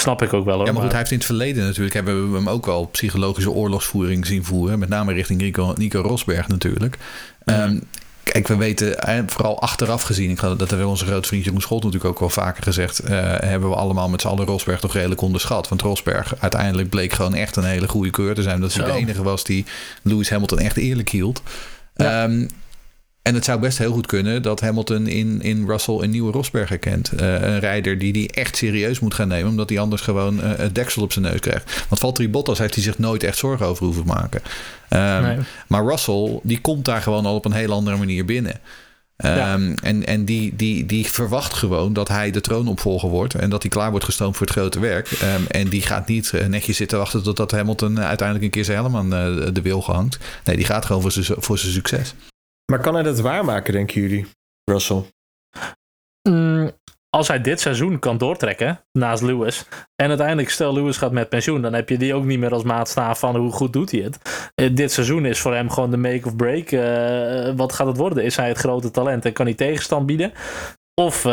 Snap 0.00 0.22
ik 0.22 0.32
ook 0.32 0.44
wel 0.44 0.56
hoor. 0.56 0.66
Ja, 0.66 0.72
maar 0.72 0.80
goed, 0.82 0.90
hij 0.90 0.98
heeft 1.00 1.10
in 1.12 1.16
het 1.16 1.26
verleden 1.26 1.64
natuurlijk 1.64 1.94
hebben 1.94 2.30
we 2.30 2.36
hem 2.36 2.48
ook 2.48 2.66
wel 2.66 2.86
psychologische 2.86 3.50
oorlogsvoering 3.50 4.26
zien 4.26 4.44
voeren. 4.44 4.78
Met 4.78 4.88
name 4.88 5.12
richting 5.12 5.40
Nico, 5.40 5.72
Nico 5.76 6.00
Rosberg 6.00 6.48
natuurlijk. 6.48 6.98
Ehm, 7.44 7.78
kijk, 8.32 8.48
we 8.48 8.56
weten, 8.56 8.96
vooral 9.26 9.60
achteraf 9.60 10.02
gezien, 10.02 10.30
ik 10.30 10.38
had, 10.38 10.58
dat 10.58 10.68
hebben 10.70 10.88
onze 10.88 11.06
grote 11.06 11.28
vriend 11.28 11.44
Jeroen 11.44 11.60
Scholt 11.60 11.84
natuurlijk 11.84 12.10
ook 12.10 12.18
wel 12.20 12.30
vaker 12.30 12.62
gezegd, 12.62 12.98
eh, 12.98 13.34
hebben 13.38 13.68
we 13.68 13.74
allemaal 13.74 14.08
met 14.08 14.20
z'n 14.20 14.26
allen 14.28 14.46
Rosberg 14.46 14.80
toch 14.80 14.92
redelijk 14.92 15.20
onderschat. 15.20 15.68
Want 15.68 15.82
Rosberg 15.82 16.34
uiteindelijk 16.38 16.88
bleek 16.88 17.12
gewoon 17.12 17.34
echt 17.34 17.56
een 17.56 17.64
hele 17.64 17.88
goede 17.88 18.10
coureur 18.10 18.34
te 18.34 18.42
zijn. 18.42 18.54
Omdat 18.54 18.74
hij 18.74 18.84
de 18.84 18.92
enige 18.92 19.22
was 19.22 19.44
die 19.44 19.64
Lewis 20.02 20.30
Hamilton 20.30 20.58
echt 20.58 20.76
eerlijk 20.76 21.08
hield. 21.08 21.42
Ja. 21.94 22.22
Ehm, 22.22 22.46
en 23.28 23.34
het 23.34 23.44
zou 23.44 23.60
best 23.60 23.78
heel 23.78 23.92
goed 23.92 24.06
kunnen 24.06 24.42
dat 24.42 24.60
Hamilton 24.60 25.06
in, 25.06 25.42
in 25.42 25.66
Russell 25.66 25.98
een 26.00 26.10
nieuwe 26.10 26.32
Rosberg 26.32 26.68
herkent. 26.68 27.12
Eh, 27.12 27.32
een 27.32 27.58
rijder 27.58 27.98
die 27.98 28.12
die 28.12 28.32
echt 28.32 28.56
serieus 28.56 29.00
moet 29.00 29.14
gaan 29.14 29.28
nemen, 29.28 29.50
omdat 29.50 29.68
hij 29.68 29.78
anders 29.78 30.02
gewoon 30.02 30.42
eh, 30.42 30.50
het 30.56 30.74
deksel 30.74 31.02
op 31.02 31.12
zijn 31.12 31.24
neus 31.24 31.40
krijgt. 31.40 31.84
Want 31.88 32.00
Valtteri 32.00 32.28
Bottas 32.28 32.58
heeft 32.58 32.74
hij 32.74 32.82
zich 32.82 32.98
nooit 32.98 33.22
echt 33.22 33.38
zorgen 33.38 33.66
over 33.66 33.84
hoeven 33.84 34.06
maken. 34.06 34.40
Ehm, 34.88 35.22
Nee. 35.22 35.36
Maar 35.66 35.84
Russell, 35.84 36.40
die 36.42 36.60
komt 36.60 36.84
daar 36.84 37.02
gewoon 37.02 37.26
al 37.26 37.34
op 37.34 37.44
een 37.44 37.52
heel 37.52 37.72
andere 37.72 37.96
manier 37.96 38.24
binnen. 38.24 38.60
Ehm, 39.16 39.36
Ja. 39.36 39.58
En, 39.82 40.06
en 40.06 40.24
die, 40.24 40.56
die, 40.56 40.86
die 40.86 41.06
verwacht 41.06 41.54
gewoon 41.54 41.92
dat 41.92 42.08
hij 42.08 42.30
de 42.30 42.40
troonopvolger 42.40 43.08
wordt. 43.08 43.34
En 43.34 43.50
dat 43.50 43.62
hij 43.62 43.70
klaar 43.70 43.90
wordt 43.90 44.04
gestoomd 44.04 44.36
voor 44.36 44.46
het 44.46 44.56
grote 44.56 44.80
werk. 44.80 45.10
Ehm, 45.10 45.42
en 45.48 45.68
die 45.68 45.82
gaat 45.82 46.08
niet 46.08 46.32
eh, 46.32 46.46
netjes 46.46 46.76
zitten 46.76 46.98
wachten 46.98 47.22
totdat 47.22 47.50
Hamilton 47.50 48.00
uiteindelijk 48.00 48.44
een 48.46 48.52
keer 48.52 48.64
zijn 48.64 48.78
helm 48.78 48.96
aan 48.96 49.10
de 49.54 49.62
wil 49.62 49.80
gehangt. 49.80 50.18
Nee, 50.44 50.56
die 50.56 50.64
gaat 50.64 50.84
gewoon 50.84 51.02
voor 51.02 51.12
zijn, 51.12 51.42
voor 51.42 51.58
zijn 51.58 51.72
succes. 51.72 52.14
Maar 52.72 52.80
kan 52.80 52.94
hij 52.94 53.02
dat 53.02 53.20
waarmaken, 53.20 53.72
denken 53.72 54.00
jullie, 54.00 54.26
Russell? 54.64 55.02
Mm, 56.28 56.70
als 57.10 57.28
hij 57.28 57.40
dit 57.40 57.60
seizoen 57.60 57.98
kan 57.98 58.18
doortrekken 58.18 58.84
naast 58.92 59.22
Lewis. 59.22 59.64
En 59.96 60.08
uiteindelijk, 60.08 60.50
stel 60.50 60.72
Lewis 60.72 60.96
gaat 60.96 61.12
met 61.12 61.28
pensioen. 61.28 61.62
Dan 61.62 61.72
heb 61.72 61.88
je 61.88 61.98
die 61.98 62.14
ook 62.14 62.24
niet 62.24 62.38
meer 62.38 62.52
als 62.52 62.62
maatstaaf 62.62 63.18
van 63.18 63.36
hoe 63.36 63.52
goed 63.52 63.72
doet 63.72 63.90
hij 63.90 64.00
het. 64.00 64.50
Eh, 64.54 64.74
dit 64.74 64.92
seizoen 64.92 65.24
is 65.24 65.40
voor 65.40 65.54
hem 65.54 65.70
gewoon 65.70 65.90
de 65.90 65.96
make 65.96 66.26
of 66.26 66.36
break. 66.36 66.70
Eh, 66.70 67.52
wat 67.56 67.72
gaat 67.72 67.86
het 67.86 67.96
worden? 67.96 68.24
Is 68.24 68.36
hij 68.36 68.48
het 68.48 68.58
grote 68.58 68.90
talent 68.90 69.24
en 69.24 69.32
kan 69.32 69.46
hij 69.46 69.54
tegenstand 69.54 70.06
bieden? 70.06 70.32
Of 70.94 71.24
uh, 71.24 71.32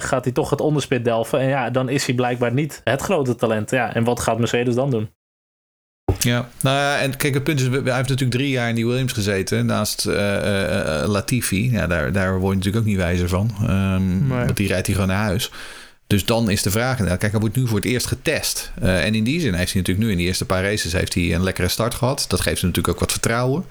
gaat 0.00 0.24
hij 0.24 0.32
toch 0.32 0.50
het 0.50 0.60
onderspit 0.60 1.04
delven? 1.04 1.40
En 1.40 1.48
ja, 1.48 1.70
dan 1.70 1.88
is 1.88 2.06
hij 2.06 2.14
blijkbaar 2.14 2.52
niet 2.52 2.80
het 2.84 3.00
grote 3.00 3.34
talent. 3.34 3.70
Ja, 3.70 3.94
en 3.94 4.04
wat 4.04 4.20
gaat 4.20 4.38
Mercedes 4.38 4.74
dan 4.74 4.90
doen? 4.90 5.10
Ja, 6.18 6.48
nou 6.60 6.76
ja, 6.76 6.98
en 6.98 7.16
kijk, 7.16 7.34
het 7.34 7.44
punt 7.44 7.60
is, 7.60 7.66
hij 7.66 7.76
heeft 7.76 7.86
natuurlijk 7.86 8.30
drie 8.30 8.50
jaar 8.50 8.68
in 8.68 8.74
die 8.74 8.86
Williams 8.86 9.12
gezeten, 9.12 9.66
naast 9.66 10.06
uh, 10.06 10.14
uh, 10.14 11.02
Latifi. 11.06 11.70
Ja, 11.70 11.86
daar, 11.86 12.12
daar 12.12 12.38
word 12.38 12.50
je 12.50 12.56
natuurlijk 12.56 12.84
ook 12.84 12.90
niet 12.90 12.96
wijzer 12.96 13.28
van. 13.28 13.50
Um, 13.62 14.26
nee. 14.28 14.44
Want 14.44 14.56
die 14.56 14.68
rijdt 14.68 14.86
hij 14.86 14.94
gewoon 14.94 15.10
naar 15.10 15.24
huis. 15.24 15.50
Dus 16.06 16.24
dan 16.24 16.50
is 16.50 16.62
de 16.62 16.70
vraag, 16.70 16.98
nou, 16.98 17.16
kijk, 17.16 17.32
hij 17.32 17.40
wordt 17.40 17.56
nu 17.56 17.66
voor 17.66 17.76
het 17.76 17.86
eerst 17.86 18.06
getest. 18.06 18.72
Uh, 18.82 19.04
en 19.04 19.14
in 19.14 19.24
die 19.24 19.40
zin 19.40 19.54
heeft 19.54 19.72
hij 19.72 19.80
natuurlijk 19.80 20.06
nu 20.06 20.12
in 20.12 20.18
de 20.18 20.24
eerste 20.24 20.44
paar 20.44 20.62
races 20.62 20.92
heeft 20.92 21.14
hij 21.14 21.34
een 21.34 21.42
lekkere 21.42 21.68
start 21.68 21.94
gehad. 21.94 22.24
Dat 22.28 22.40
geeft 22.40 22.60
hem 22.60 22.70
natuurlijk 22.70 22.94
ook 22.94 23.00
wat 23.00 23.12
vertrouwen. 23.12 23.64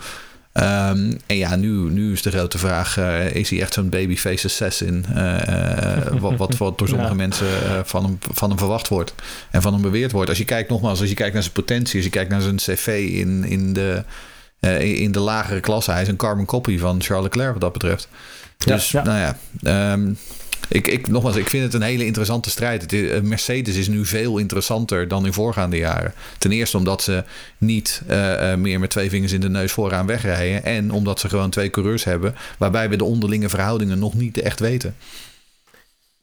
Um, 0.57 1.19
en 1.25 1.37
ja, 1.37 1.55
nu, 1.55 1.69
nu 1.69 2.11
is 2.11 2.21
de 2.21 2.31
grote 2.31 2.57
vraag: 2.57 2.97
uh, 2.97 3.35
is 3.35 3.49
hij 3.49 3.61
echt 3.61 3.73
zo'n 3.73 3.89
babyface 3.89 4.45
assassin? 4.45 5.05
Uh, 5.15 5.97
wat, 6.19 6.35
wat, 6.37 6.57
wat 6.57 6.77
door 6.77 6.87
sommige 6.93 7.09
ja. 7.09 7.15
mensen 7.15 7.47
van, 7.85 8.03
hem, 8.03 8.17
van 8.19 8.49
hem 8.49 8.57
verwacht 8.57 8.87
wordt 8.87 9.13
en 9.51 9.61
van 9.61 9.73
hem 9.73 9.81
beweerd 9.81 10.11
wordt. 10.11 10.29
Als 10.29 10.37
je 10.37 10.45
kijkt, 10.45 10.69
nogmaals, 10.69 10.99
als 10.99 11.09
je 11.09 11.15
kijkt 11.15 11.33
naar 11.33 11.41
zijn 11.41 11.53
potentie, 11.53 11.95
als 11.95 12.03
je 12.03 12.09
kijkt 12.09 12.29
naar 12.29 12.41
zijn 12.41 12.55
cv 12.55 12.87
in, 13.11 13.43
in, 13.43 13.73
de, 13.73 14.03
in 14.79 15.11
de 15.11 15.19
lagere 15.19 15.59
klasse, 15.59 15.91
hij 15.91 16.01
is 16.01 16.07
een 16.07 16.15
carbon 16.15 16.45
copy 16.45 16.77
van 16.77 17.01
Charles 17.01 17.23
Leclerc 17.23 17.51
wat 17.51 17.61
dat 17.61 17.73
betreft. 17.73 18.07
Dus 18.57 18.91
ja, 18.91 19.03
nou 19.03 19.19
ja. 19.19 19.93
Um, 19.93 20.17
ik, 20.69 20.87
ik, 20.87 21.07
nogmaals, 21.07 21.35
ik 21.35 21.49
vind 21.49 21.63
het 21.63 21.73
een 21.73 21.81
hele 21.81 22.05
interessante 22.05 22.49
strijd. 22.49 22.93
Is, 22.93 23.21
Mercedes 23.21 23.75
is 23.75 23.87
nu 23.87 24.05
veel 24.05 24.37
interessanter 24.37 25.07
dan 25.07 25.25
in 25.25 25.33
voorgaande 25.33 25.77
jaren. 25.77 26.13
Ten 26.37 26.51
eerste 26.51 26.77
omdat 26.77 27.01
ze 27.01 27.23
niet 27.57 28.01
uh, 28.09 28.55
meer 28.55 28.79
met 28.79 28.89
twee 28.89 29.09
vingers 29.09 29.31
in 29.31 29.41
de 29.41 29.49
neus 29.49 29.71
vooraan 29.71 30.05
wegrijden. 30.05 30.63
En 30.63 30.91
omdat 30.91 31.19
ze 31.19 31.29
gewoon 31.29 31.49
twee 31.49 31.69
coureurs 31.69 32.03
hebben. 32.03 32.35
Waarbij 32.57 32.89
we 32.89 32.95
de 32.95 33.03
onderlinge 33.03 33.49
verhoudingen 33.49 33.99
nog 33.99 34.13
niet 34.13 34.37
echt 34.37 34.59
weten. 34.59 34.95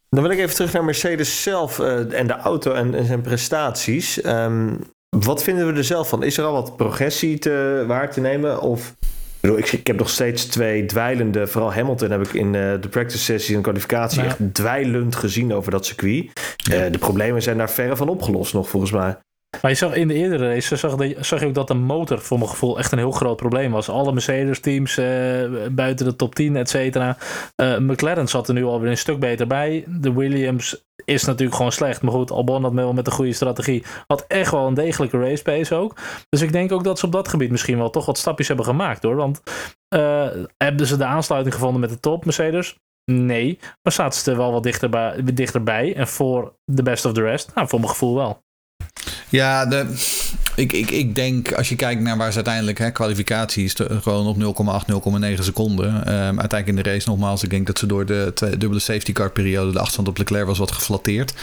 Dan 0.08 0.22
wil 0.22 0.32
ik 0.32 0.38
even 0.38 0.54
terug 0.54 0.72
naar 0.72 0.84
Mercedes 0.84 1.42
zelf 1.42 1.78
en 1.78 2.26
de 2.26 2.36
auto 2.36 2.72
en, 2.72 3.06
zijn 3.06 3.20
prestaties. 3.20 4.24
Um, 4.24 4.78
wat 5.16 5.42
vinden 5.42 5.66
we 5.66 5.72
er 5.72 5.84
zelf 5.84 6.08
van? 6.08 6.22
Is 6.22 6.36
er 6.36 6.44
al 6.44 6.52
wat 6.52 6.76
progressie 6.76 7.38
te, 7.38 7.84
waar 7.86 8.12
te 8.12 8.20
nemen? 8.20 8.60
Of 8.60 8.94
ik, 9.42 9.72
ik, 9.72 9.86
heb 9.86 9.98
nog 9.98 10.10
steeds 10.10 10.44
twee 10.44 10.84
dweilende, 10.84 11.46
vooral 11.46 11.72
Hamilton 11.72 12.10
heb 12.10 12.26
ik 12.26 12.32
in 12.32 12.46
uh, 12.46 12.52
de 12.80 12.88
practice 12.90 13.18
sessie 13.18 13.56
en 13.56 13.62
kwalificatie 13.62 14.18
nou. 14.18 14.30
echt 14.30 14.54
dweilend 14.54 15.16
gezien 15.16 15.52
over 15.52 15.70
dat 15.70 15.86
circuit. 15.86 16.30
Ja. 16.56 16.84
Uh, 16.84 16.92
de 16.92 16.98
problemen 16.98 17.42
zijn 17.42 17.56
daar 17.56 17.70
verre 17.70 17.96
van 17.96 18.08
opgelost 18.08 18.54
nog 18.54 18.68
volgens 18.68 18.92
mij. 18.92 19.16
Maar 19.60 19.70
je 19.70 19.76
zag 19.76 19.94
in 19.94 20.08
de 20.08 20.14
eerdere 20.14 20.48
race 20.48 20.76
zag, 20.76 20.96
zag 21.20 21.40
je 21.40 21.46
ook 21.46 21.54
dat 21.54 21.68
de 21.68 21.74
motor 21.74 22.20
voor 22.20 22.38
mijn 22.38 22.50
gevoel 22.50 22.78
echt 22.78 22.92
een 22.92 22.98
heel 22.98 23.10
groot 23.10 23.36
probleem 23.36 23.70
was. 23.70 23.88
Alle 23.88 24.12
Mercedes-teams 24.12 24.98
uh, 24.98 25.06
buiten 25.70 26.06
de 26.06 26.16
top 26.16 26.34
10, 26.34 26.56
et 26.56 26.68
cetera. 26.68 27.16
Uh, 27.56 27.78
McLaren 27.78 28.28
zat 28.28 28.48
er 28.48 28.54
nu 28.54 28.64
alweer 28.64 28.90
een 28.90 28.96
stuk 28.96 29.18
beter 29.18 29.46
bij. 29.46 29.84
De 29.86 30.12
Williams 30.12 30.84
is 31.04 31.24
natuurlijk 31.24 31.56
gewoon 31.56 31.72
slecht. 31.72 32.02
Maar 32.02 32.12
goed, 32.12 32.30
Albon 32.30 32.62
had 32.62 32.72
wel 32.72 32.92
met 32.92 33.06
een 33.06 33.12
goede 33.12 33.32
strategie. 33.32 33.84
Had 34.06 34.24
echt 34.28 34.50
wel 34.50 34.66
een 34.66 34.74
degelijke 34.74 35.18
race 35.18 35.42
pace 35.42 35.74
ook. 35.74 35.96
Dus 36.28 36.40
ik 36.40 36.52
denk 36.52 36.72
ook 36.72 36.84
dat 36.84 36.98
ze 36.98 37.06
op 37.06 37.12
dat 37.12 37.28
gebied 37.28 37.50
misschien 37.50 37.78
wel 37.78 37.90
toch 37.90 38.06
wat 38.06 38.18
stapjes 38.18 38.48
hebben 38.48 38.66
gemaakt 38.66 39.02
hoor. 39.02 39.16
Want 39.16 39.42
uh, 39.94 40.26
hebben 40.56 40.86
ze 40.86 40.96
de 40.96 41.04
aansluiting 41.04 41.54
gevonden 41.54 41.80
met 41.80 41.90
de 41.90 42.00
top 42.00 42.24
Mercedes? 42.24 42.76
Nee. 43.04 43.58
Maar 43.82 43.92
zaten 43.92 44.20
ze 44.20 44.30
er 44.30 44.36
wel 44.36 44.52
wat 44.52 44.62
dichterbij, 44.62 45.22
dichterbij. 45.34 45.96
En 45.96 46.08
voor 46.08 46.54
de 46.64 46.82
best 46.82 47.04
of 47.04 47.12
the 47.12 47.22
rest? 47.22 47.54
Nou, 47.54 47.68
voor 47.68 47.78
mijn 47.78 47.90
gevoel 47.90 48.14
wel. 48.14 48.42
Ja, 49.32 49.66
de, 49.66 49.86
ik, 50.54 50.72
ik, 50.72 50.90
ik 50.90 51.14
denk 51.14 51.52
als 51.52 51.68
je 51.68 51.76
kijkt 51.76 52.00
naar 52.00 52.16
waar 52.16 52.30
ze 52.30 52.34
uiteindelijk, 52.34 52.78
hè, 52.78 52.90
kwalificatie 52.90 53.64
is 53.64 53.74
gewoon 54.00 54.26
op 54.26 54.36
0,8, 54.36 54.92
0,9 55.34 55.38
seconden. 55.38 55.94
Um, 55.94 56.40
uiteindelijk 56.40 56.66
in 56.66 56.76
de 56.76 56.82
race 56.82 57.08
nogmaals, 57.08 57.42
ik 57.42 57.50
denk 57.50 57.66
dat 57.66 57.78
ze 57.78 57.86
door 57.86 58.06
de 58.06 58.32
dubbele 58.58 58.80
safety 58.80 59.12
car 59.12 59.30
periode 59.30 59.72
de 59.72 59.78
achterstand 59.78 60.08
op 60.08 60.18
Leclerc 60.18 60.46
was 60.46 60.58
wat 60.58 60.72
geflatteerd. 60.72 61.34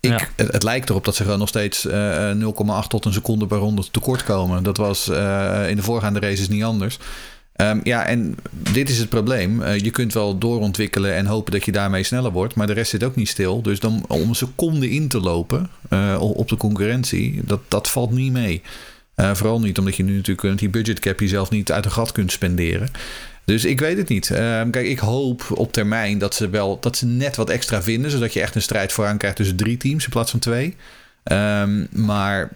Ik, 0.00 0.10
ja. 0.10 0.28
het, 0.36 0.52
het, 0.52 0.62
lijkt 0.62 0.90
erop 0.90 1.04
dat 1.04 1.14
ze 1.14 1.22
gewoon 1.22 1.38
nog 1.38 1.48
steeds 1.48 1.84
uh, 1.84 2.30
0,8 2.32 2.86
tot 2.88 3.04
een 3.04 3.12
seconde 3.12 3.46
per 3.46 3.58
ronde 3.58 3.90
tekort 3.90 4.24
komen. 4.24 4.62
Dat 4.62 4.76
was 4.76 5.08
uh, 5.08 5.68
in 5.68 5.76
de 5.76 5.82
voorgaande 5.82 6.20
races 6.20 6.48
niet 6.48 6.64
anders. 6.64 6.98
Um, 7.56 7.80
ja, 7.82 8.06
en 8.06 8.36
dit 8.72 8.88
is 8.88 8.98
het 8.98 9.08
probleem. 9.08 9.62
Uh, 9.62 9.78
je 9.78 9.90
kunt 9.90 10.12
wel 10.12 10.38
doorontwikkelen 10.38 11.14
en 11.14 11.26
hopen 11.26 11.52
dat 11.52 11.64
je 11.64 11.72
daarmee 11.72 12.02
sneller 12.02 12.32
wordt, 12.32 12.54
maar 12.54 12.66
de 12.66 12.72
rest 12.72 12.90
zit 12.90 13.04
ook 13.04 13.16
niet 13.16 13.28
stil. 13.28 13.62
Dus 13.62 13.80
dan, 13.80 14.04
om 14.08 14.28
een 14.28 14.34
seconde 14.34 14.90
in 14.90 15.08
te 15.08 15.20
lopen 15.20 15.70
uh, 15.90 16.16
op 16.20 16.48
de 16.48 16.56
concurrentie, 16.56 17.40
dat, 17.44 17.60
dat 17.68 17.90
valt 17.90 18.10
niet 18.10 18.32
mee. 18.32 18.62
Uh, 19.16 19.34
vooral 19.34 19.60
niet 19.60 19.78
omdat 19.78 19.96
je 19.96 20.02
nu 20.02 20.16
natuurlijk 20.16 20.58
die 20.58 20.68
budgetcap 20.68 21.20
jezelf 21.20 21.50
niet 21.50 21.72
uit 21.72 21.84
een 21.84 21.90
gat 21.90 22.12
kunt 22.12 22.32
spenderen. 22.32 22.88
Dus 23.44 23.64
ik 23.64 23.80
weet 23.80 23.96
het 23.96 24.08
niet. 24.08 24.30
Ehm, 24.30 24.70
kijk, 24.70 24.86
ik 24.86 24.98
hoop 24.98 25.44
op 25.50 25.72
termijn 25.72 26.18
dat 26.18 26.34
ze 26.34 26.48
wel 26.50 26.80
dat 26.80 26.96
ze 26.96 27.06
net 27.06 27.36
wat 27.36 27.50
extra 27.50 27.82
vinden, 27.82 28.10
zodat 28.10 28.32
je 28.32 28.40
echt 28.40 28.54
een 28.54 28.62
strijd 28.62 28.92
vooraan 28.92 29.18
krijgt 29.18 29.36
tussen 29.36 29.56
drie 29.56 29.76
teams 29.76 30.04
in 30.04 30.10
plaats 30.10 30.30
van 30.30 30.40
twee. 30.40 30.76
Um, 31.32 31.88
maar 31.90 32.50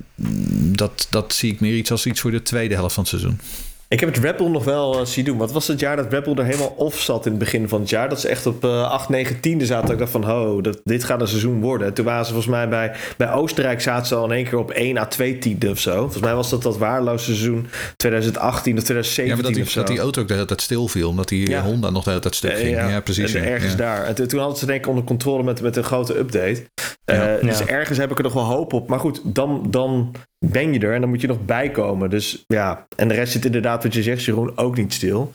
dat, 0.72 1.06
dat 1.10 1.32
zie 1.32 1.52
ik 1.52 1.60
meer 1.60 1.76
iets 1.76 1.90
als 1.90 2.06
iets 2.06 2.20
voor 2.20 2.30
de 2.30 2.42
tweede 2.42 2.74
helft 2.74 2.94
van 2.94 3.02
het 3.02 3.12
seizoen. 3.12 3.40
Ik 3.90 4.00
heb 4.00 4.14
het 4.14 4.24
Red 4.24 4.36
Bull 4.36 4.48
nog 4.48 4.64
wel 4.64 5.00
uh, 5.00 5.06
zien 5.06 5.24
doen. 5.24 5.38
Wat 5.38 5.52
was 5.52 5.66
het 5.66 5.80
jaar 5.80 5.96
dat 5.96 6.12
Red 6.12 6.24
Bull 6.24 6.36
er 6.36 6.44
helemaal 6.44 6.74
off 6.76 7.00
zat 7.00 7.24
in 7.24 7.30
het 7.30 7.40
begin 7.40 7.68
van 7.68 7.80
het 7.80 7.90
jaar? 7.90 8.08
Dat 8.08 8.20
ze 8.20 8.28
echt 8.28 8.46
op 8.46 8.64
uh, 8.64 8.90
8, 8.90 9.08
9, 9.08 9.40
10 9.40 9.66
zaten. 9.66 9.92
Ik 9.92 9.98
dacht 9.98 10.10
van, 10.10 10.24
ho, 10.24 10.60
dat, 10.60 10.80
dit 10.84 11.04
gaat 11.04 11.20
een 11.20 11.28
seizoen 11.28 11.60
worden. 11.60 11.86
En 11.86 11.94
toen 11.94 12.04
waren 12.04 12.24
ze 12.24 12.32
volgens 12.32 12.52
mij 12.52 12.68
bij, 12.68 12.92
bij 13.16 13.32
Oostenrijk 13.32 13.80
zaten 13.80 14.06
ze 14.06 14.14
al 14.14 14.24
in 14.24 14.30
één 14.30 14.44
keer 14.44 14.58
op 14.58 14.70
1 14.70 14.98
à 14.98 15.06
2 15.06 15.38
tiende 15.38 15.70
of 15.70 15.78
zo. 15.78 15.96
Volgens 16.00 16.22
mij 16.22 16.34
was 16.34 16.50
dat 16.50 16.62
dat 16.62 16.78
waardeloze 16.78 17.24
seizoen 17.24 17.66
2018 17.96 18.76
of 18.76 18.82
2017 18.82 19.26
ja, 19.26 19.34
maar 19.34 19.42
dat 19.42 19.54
die, 19.54 19.62
of 19.62 19.70
zo. 19.70 19.78
dat 19.78 19.88
die 19.88 19.98
auto 19.98 20.20
ook 20.20 20.28
de 20.28 20.34
hele 20.34 20.46
tijd 20.46 20.62
stilviel. 20.62 21.08
Omdat 21.08 21.28
die 21.28 21.48
ja. 21.48 21.62
Honda 21.62 21.90
nog 21.90 22.04
de 22.04 22.10
hele 22.10 22.22
tijd 22.22 22.34
stuk 22.34 22.56
ging. 22.56 22.76
Ja, 22.76 22.88
ja 22.88 23.00
precies. 23.00 23.34
En 23.34 23.44
ergens 23.44 23.76
daar. 23.76 24.04
En 24.04 24.28
toen 24.28 24.40
hadden 24.40 24.58
ze 24.58 24.66
denk 24.66 24.80
ik 24.80 24.88
onder 24.88 25.04
controle 25.04 25.42
met, 25.42 25.60
met 25.60 25.76
een 25.76 25.84
grote 25.84 26.18
update. 26.18 26.64
Uh, 27.06 27.40
dus 27.40 27.64
ergens 27.64 27.98
heb 27.98 28.10
ik 28.10 28.18
er 28.18 28.24
nog 28.24 28.32
wel 28.32 28.44
hoop 28.44 28.72
op. 28.72 28.88
Maar 28.88 29.00
goed, 29.00 29.20
dan, 29.24 29.66
dan 29.70 30.14
ben 30.46 30.72
je 30.72 30.80
er 30.80 30.94
en 30.94 31.00
dan 31.00 31.10
moet 31.10 31.20
je 31.20 31.26
nog 31.26 31.44
bijkomen. 31.44 32.10
Dus 32.10 32.44
ja, 32.46 32.86
en 32.96 33.08
de 33.08 33.14
rest 33.14 33.32
zit 33.32 33.44
inderdaad 33.44 33.82
wat 33.82 33.94
je 33.94 34.02
zegt, 34.02 34.24
Jeroen, 34.24 34.58
ook 34.58 34.76
niet 34.76 34.92
stil. 34.92 35.32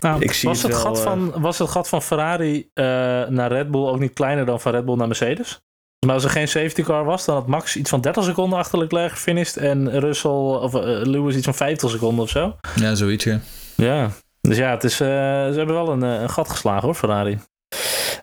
Nou, 0.00 0.22
ik 0.22 0.32
zie 0.32 0.48
was, 0.48 0.62
het, 0.62 0.72
het 0.72 0.82
wel, 0.82 0.94
gat 0.94 1.02
van, 1.02 1.32
was 1.40 1.58
het 1.58 1.68
gat 1.68 1.88
van 1.88 2.02
Ferrari 2.02 2.58
uh, 2.74 2.84
naar 3.28 3.52
Red 3.52 3.70
Bull 3.70 3.86
ook 3.86 3.98
niet 3.98 4.12
kleiner 4.12 4.46
dan 4.46 4.60
van 4.60 4.72
Red 4.72 4.84
Bull 4.84 4.96
naar 4.96 5.06
Mercedes? 5.06 5.60
Maar 6.06 6.14
als 6.14 6.24
er 6.24 6.30
geen 6.30 6.48
safety 6.48 6.82
car 6.82 7.04
was, 7.04 7.24
dan 7.24 7.34
had 7.34 7.46
Max 7.46 7.76
iets 7.76 7.90
van 7.90 8.00
30 8.00 8.24
seconden 8.24 8.58
achter 8.58 8.78
Leclerc 8.78 9.10
gefinished. 9.10 9.56
En 9.56 10.00
Russell 10.00 10.30
of 10.30 10.74
uh, 10.74 10.80
Lewis 10.82 11.36
iets 11.36 11.44
van 11.44 11.54
50 11.54 11.90
seconden 11.90 12.24
of 12.24 12.30
zo. 12.30 12.56
Ja, 12.74 12.94
zoiets, 12.94 13.24
ja. 13.24 13.40
Ja, 13.74 14.10
dus 14.40 14.56
ja, 14.56 14.70
het 14.70 14.84
is, 14.84 15.00
uh, 15.00 15.08
ze 15.08 15.54
hebben 15.56 15.74
wel 15.74 15.88
een, 15.88 16.02
een 16.02 16.30
gat 16.30 16.48
geslagen 16.48 16.84
hoor, 16.84 16.94
Ferrari. 16.94 17.38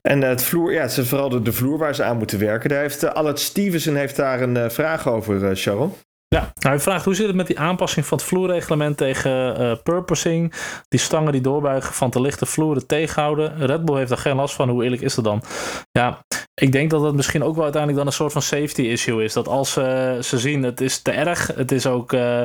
En 0.01 0.21
het 0.21 0.41
vloer, 0.41 0.73
ja, 0.73 0.81
het 0.81 0.97
is 0.97 1.07
vooral 1.07 1.29
de, 1.29 1.41
de 1.41 1.53
vloer 1.53 1.77
waar 1.77 1.95
ze 1.95 2.03
aan 2.03 2.17
moeten 2.17 2.39
werken. 2.39 2.69
Daar 2.69 2.81
heeft 2.81 3.03
uh, 3.03 3.09
Albert 3.11 3.39
Stevenson 3.39 3.95
heeft 3.95 4.15
daar 4.15 4.41
een 4.41 4.55
uh, 4.55 4.69
vraag 4.69 5.07
over, 5.07 5.49
uh, 5.49 5.55
Sharon. 5.55 5.93
Ja, 6.35 6.41
nou, 6.41 6.75
hij 6.75 6.79
vraagt 6.79 7.05
hoe 7.05 7.15
zit 7.15 7.27
het 7.27 7.35
met 7.35 7.47
die 7.47 7.59
aanpassing 7.59 8.05
van 8.05 8.17
het 8.17 8.27
vloerreglement 8.27 8.97
tegen 8.97 9.61
uh, 9.61 9.75
purposing? 9.83 10.53
Die 10.87 10.99
stangen 10.99 11.31
die 11.31 11.41
doorbuigen 11.41 11.93
van 11.93 12.09
te 12.09 12.21
lichte 12.21 12.45
vloeren 12.45 12.87
tegenhouden. 12.87 13.65
Red 13.65 13.85
Bull 13.85 13.97
heeft 13.97 14.11
er 14.11 14.17
geen 14.17 14.35
last 14.35 14.55
van. 14.55 14.69
Hoe 14.69 14.83
eerlijk 14.83 15.01
is 15.01 15.15
dat 15.15 15.23
dan? 15.23 15.43
Ja, 15.91 16.19
ik 16.53 16.71
denk 16.71 16.89
dat 16.89 17.01
het 17.01 17.15
misschien 17.15 17.43
ook 17.43 17.55
wel 17.55 17.63
uiteindelijk 17.63 18.03
dan 18.03 18.11
een 18.11 18.17
soort 18.17 18.31
van 18.31 18.41
safety 18.41 18.81
issue 18.81 19.23
is. 19.23 19.33
Dat 19.33 19.47
als 19.47 19.77
uh, 19.77 19.85
ze 20.19 20.39
zien 20.39 20.63
het 20.63 20.81
is 20.81 21.01
te 21.01 21.11
erg, 21.11 21.47
het 21.55 21.71
is 21.71 21.87
ook 21.87 22.13
uh, 22.13 22.41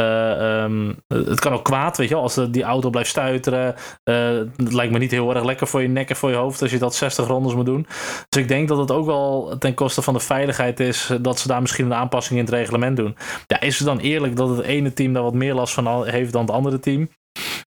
uh, 0.00 0.62
um, 0.62 0.96
het 1.06 1.40
kan 1.40 1.52
ook 1.52 1.64
kwaad, 1.64 1.96
weet 1.96 2.08
je 2.08 2.14
als 2.14 2.40
die 2.50 2.62
auto 2.62 2.90
blijft 2.90 3.10
stuiteren. 3.10 3.74
Uh, 4.04 4.38
het 4.56 4.72
lijkt 4.72 4.92
me 4.92 4.98
niet 4.98 5.10
heel 5.10 5.34
erg 5.34 5.44
lekker 5.44 5.66
voor 5.66 5.82
je 5.82 5.88
nek 5.88 6.10
en 6.10 6.16
voor 6.16 6.30
je 6.30 6.36
hoofd 6.36 6.62
als 6.62 6.70
je 6.70 6.78
dat 6.78 6.94
60 6.94 7.26
rondes 7.26 7.54
moet 7.54 7.66
doen. 7.66 7.86
Dus 8.28 8.42
ik 8.42 8.48
denk 8.48 8.68
dat 8.68 8.78
het 8.78 8.90
ook 8.90 9.06
wel 9.06 9.56
ten 9.58 9.74
koste 9.74 10.02
van 10.02 10.14
de 10.14 10.20
veiligheid 10.20 10.80
is 10.80 11.10
dat 11.20 11.38
ze 11.38 11.48
daar 11.48 11.60
misschien 11.60 11.84
een 11.84 11.94
aanpassing 11.94 12.38
in 12.38 12.44
het 12.44 12.54
reglement 12.54 12.96
doen. 12.96 13.16
Ja, 13.46 13.60
is 13.60 13.78
het 13.78 13.86
dan 13.86 13.98
eerlijk 13.98 14.36
dat 14.36 14.48
het 14.48 14.66
ene 14.66 14.92
team 14.92 15.12
daar 15.12 15.22
wat 15.22 15.34
meer 15.34 15.54
last 15.54 15.74
van 15.74 16.06
heeft 16.06 16.32
dan 16.32 16.42
het 16.42 16.50
andere 16.50 16.80
team? 16.80 17.08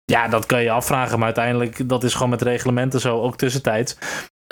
Ja, 0.06 0.28
dat 0.28 0.46
kan 0.46 0.64
je 0.64 0.72
afvragen, 0.72 1.18
maar 1.18 1.26
uiteindelijk 1.26 1.90
dat 1.90 2.04
is 2.04 2.14
gewoon 2.14 2.30
met 2.30 2.42
reglementen 2.42 3.00
zo, 3.00 3.22
ook 3.22 3.38
tussentijds. 3.38 3.98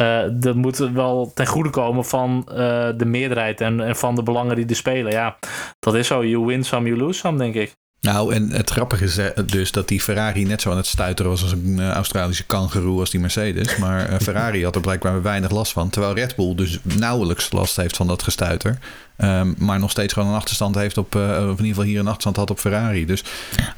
Uh, 0.01 0.23
dat 0.33 0.55
moet 0.55 0.77
wel 0.77 1.31
ten 1.33 1.47
goede 1.47 1.69
komen 1.69 2.05
van 2.05 2.47
uh, 2.49 2.55
de 2.97 3.05
meerderheid 3.05 3.61
en, 3.61 3.79
en 3.79 3.95
van 3.95 4.15
de 4.15 4.23
belangen 4.23 4.55
die 4.55 4.65
er 4.65 4.75
spelen. 4.75 5.11
Ja, 5.11 5.37
dat 5.79 5.95
is 5.95 6.07
zo. 6.07 6.25
You 6.25 6.45
win 6.45 6.63
some, 6.63 6.87
you 6.87 6.99
lose 6.99 7.19
some, 7.19 7.37
denk 7.37 7.55
ik. 7.55 7.75
Nou, 8.01 8.33
en 8.33 8.51
het 8.51 8.69
grappige 8.69 9.03
is 9.03 9.19
dus 9.45 9.71
dat 9.71 9.87
die 9.87 10.01
Ferrari 10.01 10.43
net 10.43 10.61
zo 10.61 10.71
aan 10.71 10.77
het 10.77 10.85
stuiteren 10.85 11.31
was 11.31 11.41
als 11.41 11.51
een 11.51 11.91
Australische 11.91 12.45
kangeroe 12.45 12.99
als 12.99 13.09
die 13.09 13.19
Mercedes. 13.19 13.77
Maar 13.77 14.09
uh, 14.09 14.19
Ferrari 14.19 14.63
had 14.63 14.75
er 14.75 14.81
blijkbaar 14.81 15.21
weinig 15.21 15.51
last 15.51 15.71
van. 15.71 15.89
Terwijl 15.89 16.13
Red 16.13 16.35
Bull 16.35 16.55
dus 16.55 16.79
nauwelijks 16.81 17.51
last 17.51 17.75
heeft 17.75 17.95
van 17.95 18.07
dat 18.07 18.23
gestuiter. 18.23 18.77
Um, 19.17 19.55
maar 19.57 19.79
nog 19.79 19.91
steeds 19.91 20.13
gewoon 20.13 20.29
een 20.29 20.35
achterstand 20.35 20.75
heeft 20.75 20.97
op, 20.97 21.15
uh, 21.15 21.21
of 21.21 21.37
in 21.37 21.49
ieder 21.49 21.65
geval 21.65 21.83
hier 21.83 21.99
een 21.99 22.05
achterstand 22.05 22.35
had 22.35 22.49
op 22.49 22.59
Ferrari. 22.59 23.05
Dus 23.05 23.23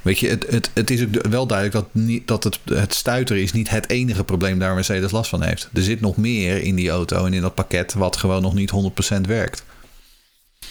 weet 0.01 0.20
je, 0.20 0.28
het, 0.28 0.45
het, 0.49 0.72
het 0.74 0.89
is 0.89 1.01
ook 1.01 1.28
wel 1.28 1.47
duidelijk 1.47 1.78
dat, 1.78 2.03
niet, 2.03 2.28
dat 2.28 2.43
het, 2.43 2.59
het 2.65 2.93
stuiteren 2.93 3.41
is 3.41 3.51
niet 3.51 3.70
het 3.70 3.89
enige 3.89 4.24
probleem 4.24 4.59
daar 4.59 4.74
Mercedes 4.74 5.11
last 5.11 5.30
van 5.30 5.43
heeft. 5.43 5.70
Er 5.74 5.82
zit 5.82 6.01
nog 6.01 6.17
meer 6.17 6.61
in 6.61 6.76
die 6.76 6.89
auto 6.89 7.26
en 7.26 7.34
in 7.34 7.41
dat 7.41 7.55
pakket 7.55 7.93
wat 7.93 8.17
gewoon 8.17 8.41
nog 8.41 8.53
niet 8.53 8.72
100% 9.17 9.22
werkt. 9.22 9.63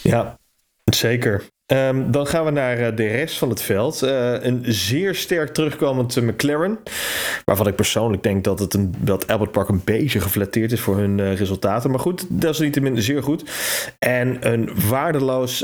Ja, 0.02 0.38
zeker. 0.84 1.44
Ehm, 1.68 2.10
dan 2.10 2.26
gaan 2.26 2.44
we 2.44 2.50
naar 2.50 2.78
eh, 2.78 2.96
de 2.96 3.06
rest 3.06 3.38
van 3.38 3.48
het 3.48 3.62
veld. 3.62 4.02
Uh, 4.02 4.42
een 4.42 4.64
zeer 4.66 5.14
sterk 5.14 5.54
terugkomend 5.54 6.22
McLaren. 6.22 6.78
Waarvan 7.44 7.66
ik 7.66 7.74
persoonlijk 7.74 8.22
denk 8.22 8.44
dat, 8.44 8.58
het 8.58 8.74
een, 8.74 8.94
dat 8.98 9.26
Albert 9.26 9.50
Park 9.50 9.68
een 9.68 9.82
beetje 9.84 10.20
geflatteerd 10.20 10.72
is 10.72 10.80
voor 10.80 10.96
hun 10.96 11.18
uh, 11.18 11.34
resultaten. 11.34 11.90
Maar 11.90 12.00
goed, 12.00 12.26
dat 12.28 12.60
is 12.60 13.04
zeer 13.04 13.22
goed. 13.22 13.50
En 13.98 14.52
een 14.52 14.70
waardeloos 14.88 15.58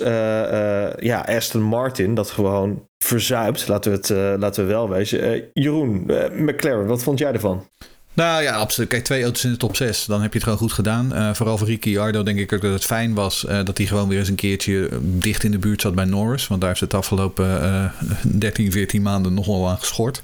ja, 0.99 1.25
Aston 1.27 1.63
Martin 1.63 2.15
dat 2.15 2.31
gewoon 2.31 2.89
verzuipt. 2.99 3.69
Laten 3.69 3.91
we 3.91 3.97
het 3.97 4.41
laten 4.41 4.67
we 4.67 4.71
wel 4.71 4.89
wezen. 4.89 5.45
Jeroen, 5.53 6.11
McLaren, 6.33 6.87
wat 6.87 7.03
vond 7.03 7.19
jij 7.19 7.33
ervan? 7.33 7.67
Nou 8.15 8.43
ja, 8.43 8.55
absoluut. 8.55 8.89
Kijk, 8.89 9.05
twee 9.05 9.23
auto's 9.23 9.45
in 9.45 9.51
de 9.51 9.57
top 9.57 9.77
6, 9.77 10.05
dan 10.05 10.23
heb 10.23 10.31
je 10.31 10.35
het 10.35 10.43
gewoon 10.43 10.59
goed 10.59 10.73
gedaan. 10.73 11.13
Uh, 11.13 11.35
vooral 11.35 11.59
voor 11.59 11.67
Ricciardo 11.67 12.23
denk 12.23 12.39
ik 12.39 12.53
ook 12.53 12.61
dat 12.61 12.73
het 12.73 12.85
fijn 12.85 13.15
was 13.15 13.45
uh, 13.49 13.65
dat 13.65 13.79
hij 13.79 13.87
gewoon 13.87 14.09
weer 14.09 14.19
eens 14.19 14.29
een 14.29 14.35
keertje 14.35 14.89
dicht 15.03 15.45
in 15.45 15.51
de 15.51 15.59
buurt 15.59 15.81
zat 15.81 15.95
bij 15.95 16.05
Norris. 16.05 16.47
Want 16.47 16.61
daar 16.61 16.71
heeft 16.71 16.83
het 16.83 16.95
afgelopen 16.95 17.63
uh, 17.63 17.85
13, 18.23 18.73
14 18.73 19.03
maanden 19.03 19.35
nogal 19.35 19.69
aan 19.69 19.79
geschort. 19.79 20.23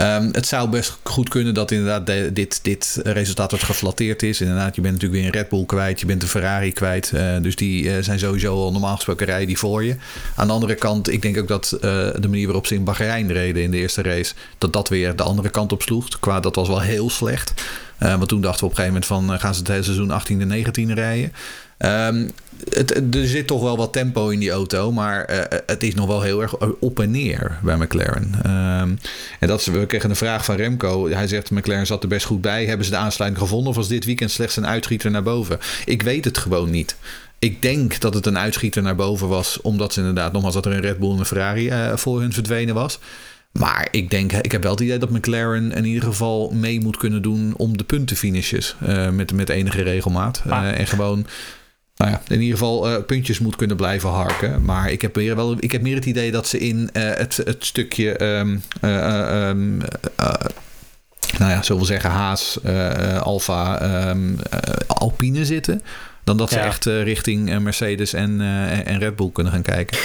Um, 0.00 0.28
het 0.32 0.46
zou 0.46 0.68
best 0.68 0.98
goed 1.02 1.28
kunnen 1.28 1.54
dat 1.54 1.70
inderdaad 1.70 2.34
dit, 2.34 2.58
dit 2.62 3.00
resultaat 3.02 3.50
wat 3.50 3.62
geflatteerd 3.62 4.22
is. 4.22 4.40
Inderdaad, 4.40 4.74
je 4.74 4.80
bent 4.80 4.94
natuurlijk 4.94 5.20
weer 5.20 5.30
een 5.32 5.40
Red 5.40 5.48
Bull 5.48 5.64
kwijt, 5.64 6.00
je 6.00 6.06
bent 6.06 6.22
een 6.22 6.28
Ferrari 6.28 6.72
kwijt. 6.72 7.12
Uh, 7.14 7.36
dus 7.40 7.56
die 7.56 7.84
uh, 7.84 7.94
zijn 8.00 8.18
sowieso 8.18 8.54
al 8.54 8.72
normaal 8.72 8.94
gesproken 8.94 9.26
rijden 9.26 9.46
die 9.46 9.58
voor 9.58 9.84
je. 9.84 9.96
Aan 10.34 10.46
de 10.46 10.52
andere 10.52 10.74
kant, 10.74 11.10
ik 11.10 11.22
denk 11.22 11.38
ook 11.38 11.48
dat 11.48 11.72
uh, 11.74 11.80
de 11.80 12.28
manier 12.28 12.46
waarop 12.46 12.66
ze 12.66 12.74
in 12.74 12.84
Bahrein 12.84 13.32
reden 13.32 13.62
in 13.62 13.70
de 13.70 13.76
eerste 13.76 14.02
race, 14.02 14.34
dat 14.58 14.72
dat 14.72 14.88
weer 14.88 15.16
de 15.16 15.22
andere 15.22 15.50
kant 15.50 15.72
op 15.72 15.82
sloeg. 15.82 16.08
Qua 16.20 16.40
dat 16.40 16.54
was 16.54 16.68
wel 16.68 16.80
heel 16.80 17.10
slecht. 17.10 17.62
Want 17.98 18.28
toen 18.28 18.40
dachten 18.40 18.60
we 18.60 18.72
op 18.72 18.78
een 18.78 18.84
gegeven 18.84 19.08
moment 19.10 19.28
van 19.28 19.40
gaan 19.40 19.54
ze 19.54 19.60
het 19.60 19.68
hele 19.68 19.82
seizoen 19.82 20.10
18 20.10 20.40
en 20.40 20.48
19 20.48 20.94
rijden. 20.94 21.32
Um, 21.78 22.30
het, 22.68 23.14
er 23.14 23.26
zit 23.26 23.46
toch 23.46 23.62
wel 23.62 23.76
wat 23.76 23.92
tempo 23.92 24.28
in 24.28 24.38
die 24.38 24.50
auto, 24.50 24.92
maar 24.92 25.30
uh, 25.30 25.58
het 25.66 25.82
is 25.82 25.94
nog 25.94 26.06
wel 26.06 26.22
heel 26.22 26.42
erg 26.42 26.56
op 26.80 27.00
en 27.00 27.10
neer 27.10 27.58
bij 27.62 27.76
McLaren. 27.76 28.34
Um, 28.80 28.98
en 29.40 29.48
dat 29.48 29.64
we 29.64 29.86
kregen 29.86 30.10
een 30.10 30.16
vraag 30.16 30.44
van 30.44 30.56
Remco. 30.56 31.08
Hij 31.08 31.28
zegt: 31.28 31.50
McLaren 31.50 31.86
zat 31.86 32.02
er 32.02 32.08
best 32.08 32.26
goed 32.26 32.40
bij. 32.40 32.64
Hebben 32.66 32.86
ze 32.86 32.92
de 32.92 32.98
aansluiting 32.98 33.42
gevonden 33.42 33.70
of 33.70 33.76
was 33.76 33.88
dit 33.88 34.04
weekend 34.04 34.30
slechts 34.30 34.56
een 34.56 34.66
uitschieter 34.66 35.10
naar 35.10 35.22
boven? 35.22 35.58
Ik 35.84 36.02
weet 36.02 36.24
het 36.24 36.38
gewoon 36.38 36.70
niet. 36.70 36.96
Ik 37.38 37.62
denk 37.62 38.00
dat 38.00 38.14
het 38.14 38.26
een 38.26 38.38
uitschieter 38.38 38.82
naar 38.82 38.96
boven 38.96 39.28
was, 39.28 39.60
omdat 39.60 39.92
ze 39.92 40.00
inderdaad 40.00 40.32
nogmaals 40.32 40.54
dat 40.54 40.66
er 40.66 40.72
een 40.72 40.80
Red 40.80 40.98
Bull 40.98 41.12
en 41.12 41.18
een 41.18 41.24
Ferrari 41.24 41.72
voor 41.94 42.20
hun 42.20 42.32
verdwenen 42.32 42.74
was. 42.74 42.98
Maar 43.58 43.88
ik 43.90 44.10
denk, 44.10 44.32
ik 44.32 44.52
heb 44.52 44.62
wel 44.62 44.72
het 44.72 44.80
idee 44.80 44.98
dat 44.98 45.10
McLaren 45.10 45.72
in 45.72 45.84
ieder 45.84 46.02
geval 46.02 46.50
mee 46.54 46.80
moet 46.80 46.96
kunnen 46.96 47.22
doen 47.22 47.54
om 47.56 47.76
de 47.76 47.84
puntenfinishes. 47.84 48.76
Uh, 48.88 49.10
met, 49.10 49.32
met 49.32 49.48
enige 49.48 49.82
regelmaat. 49.82 50.42
Uh, 50.46 50.78
en 50.78 50.86
gewoon 50.86 51.26
nou 51.96 52.10
ja, 52.10 52.22
in 52.28 52.40
ieder 52.40 52.58
geval 52.58 52.90
uh, 52.90 53.04
puntjes 53.06 53.38
moet 53.38 53.56
kunnen 53.56 53.76
blijven 53.76 54.08
harken. 54.08 54.64
Maar 54.64 54.90
ik 54.90 55.02
heb, 55.02 55.16
meer 55.16 55.36
wel, 55.36 55.56
ik 55.58 55.72
heb 55.72 55.82
meer 55.82 55.94
het 55.94 56.04
idee 56.04 56.30
dat 56.30 56.48
ze 56.48 56.58
in 56.58 56.90
het, 56.92 57.36
het 57.36 57.64
stukje. 57.64 58.24
Um, 58.24 58.62
uh, 58.80 59.48
um, 59.48 59.76
nou 61.38 61.50
ja, 61.50 61.62
zullen 61.62 61.82
we 61.82 61.88
zeggen 61.88 62.10
Haas, 62.10 62.58
Alfa, 63.20 63.82
um, 64.10 64.38
Alpine 64.86 65.44
zitten. 65.44 65.82
Dan 66.24 66.36
dat 66.36 66.50
ze 66.50 66.58
ja. 66.58 66.64
echt 66.64 66.84
richting 66.84 67.58
Mercedes 67.58 68.12
en, 68.12 68.40
en 68.84 68.98
Red 68.98 69.16
Bull 69.16 69.30
kunnen 69.32 69.52
gaan 69.52 69.62
kijken. 69.62 69.98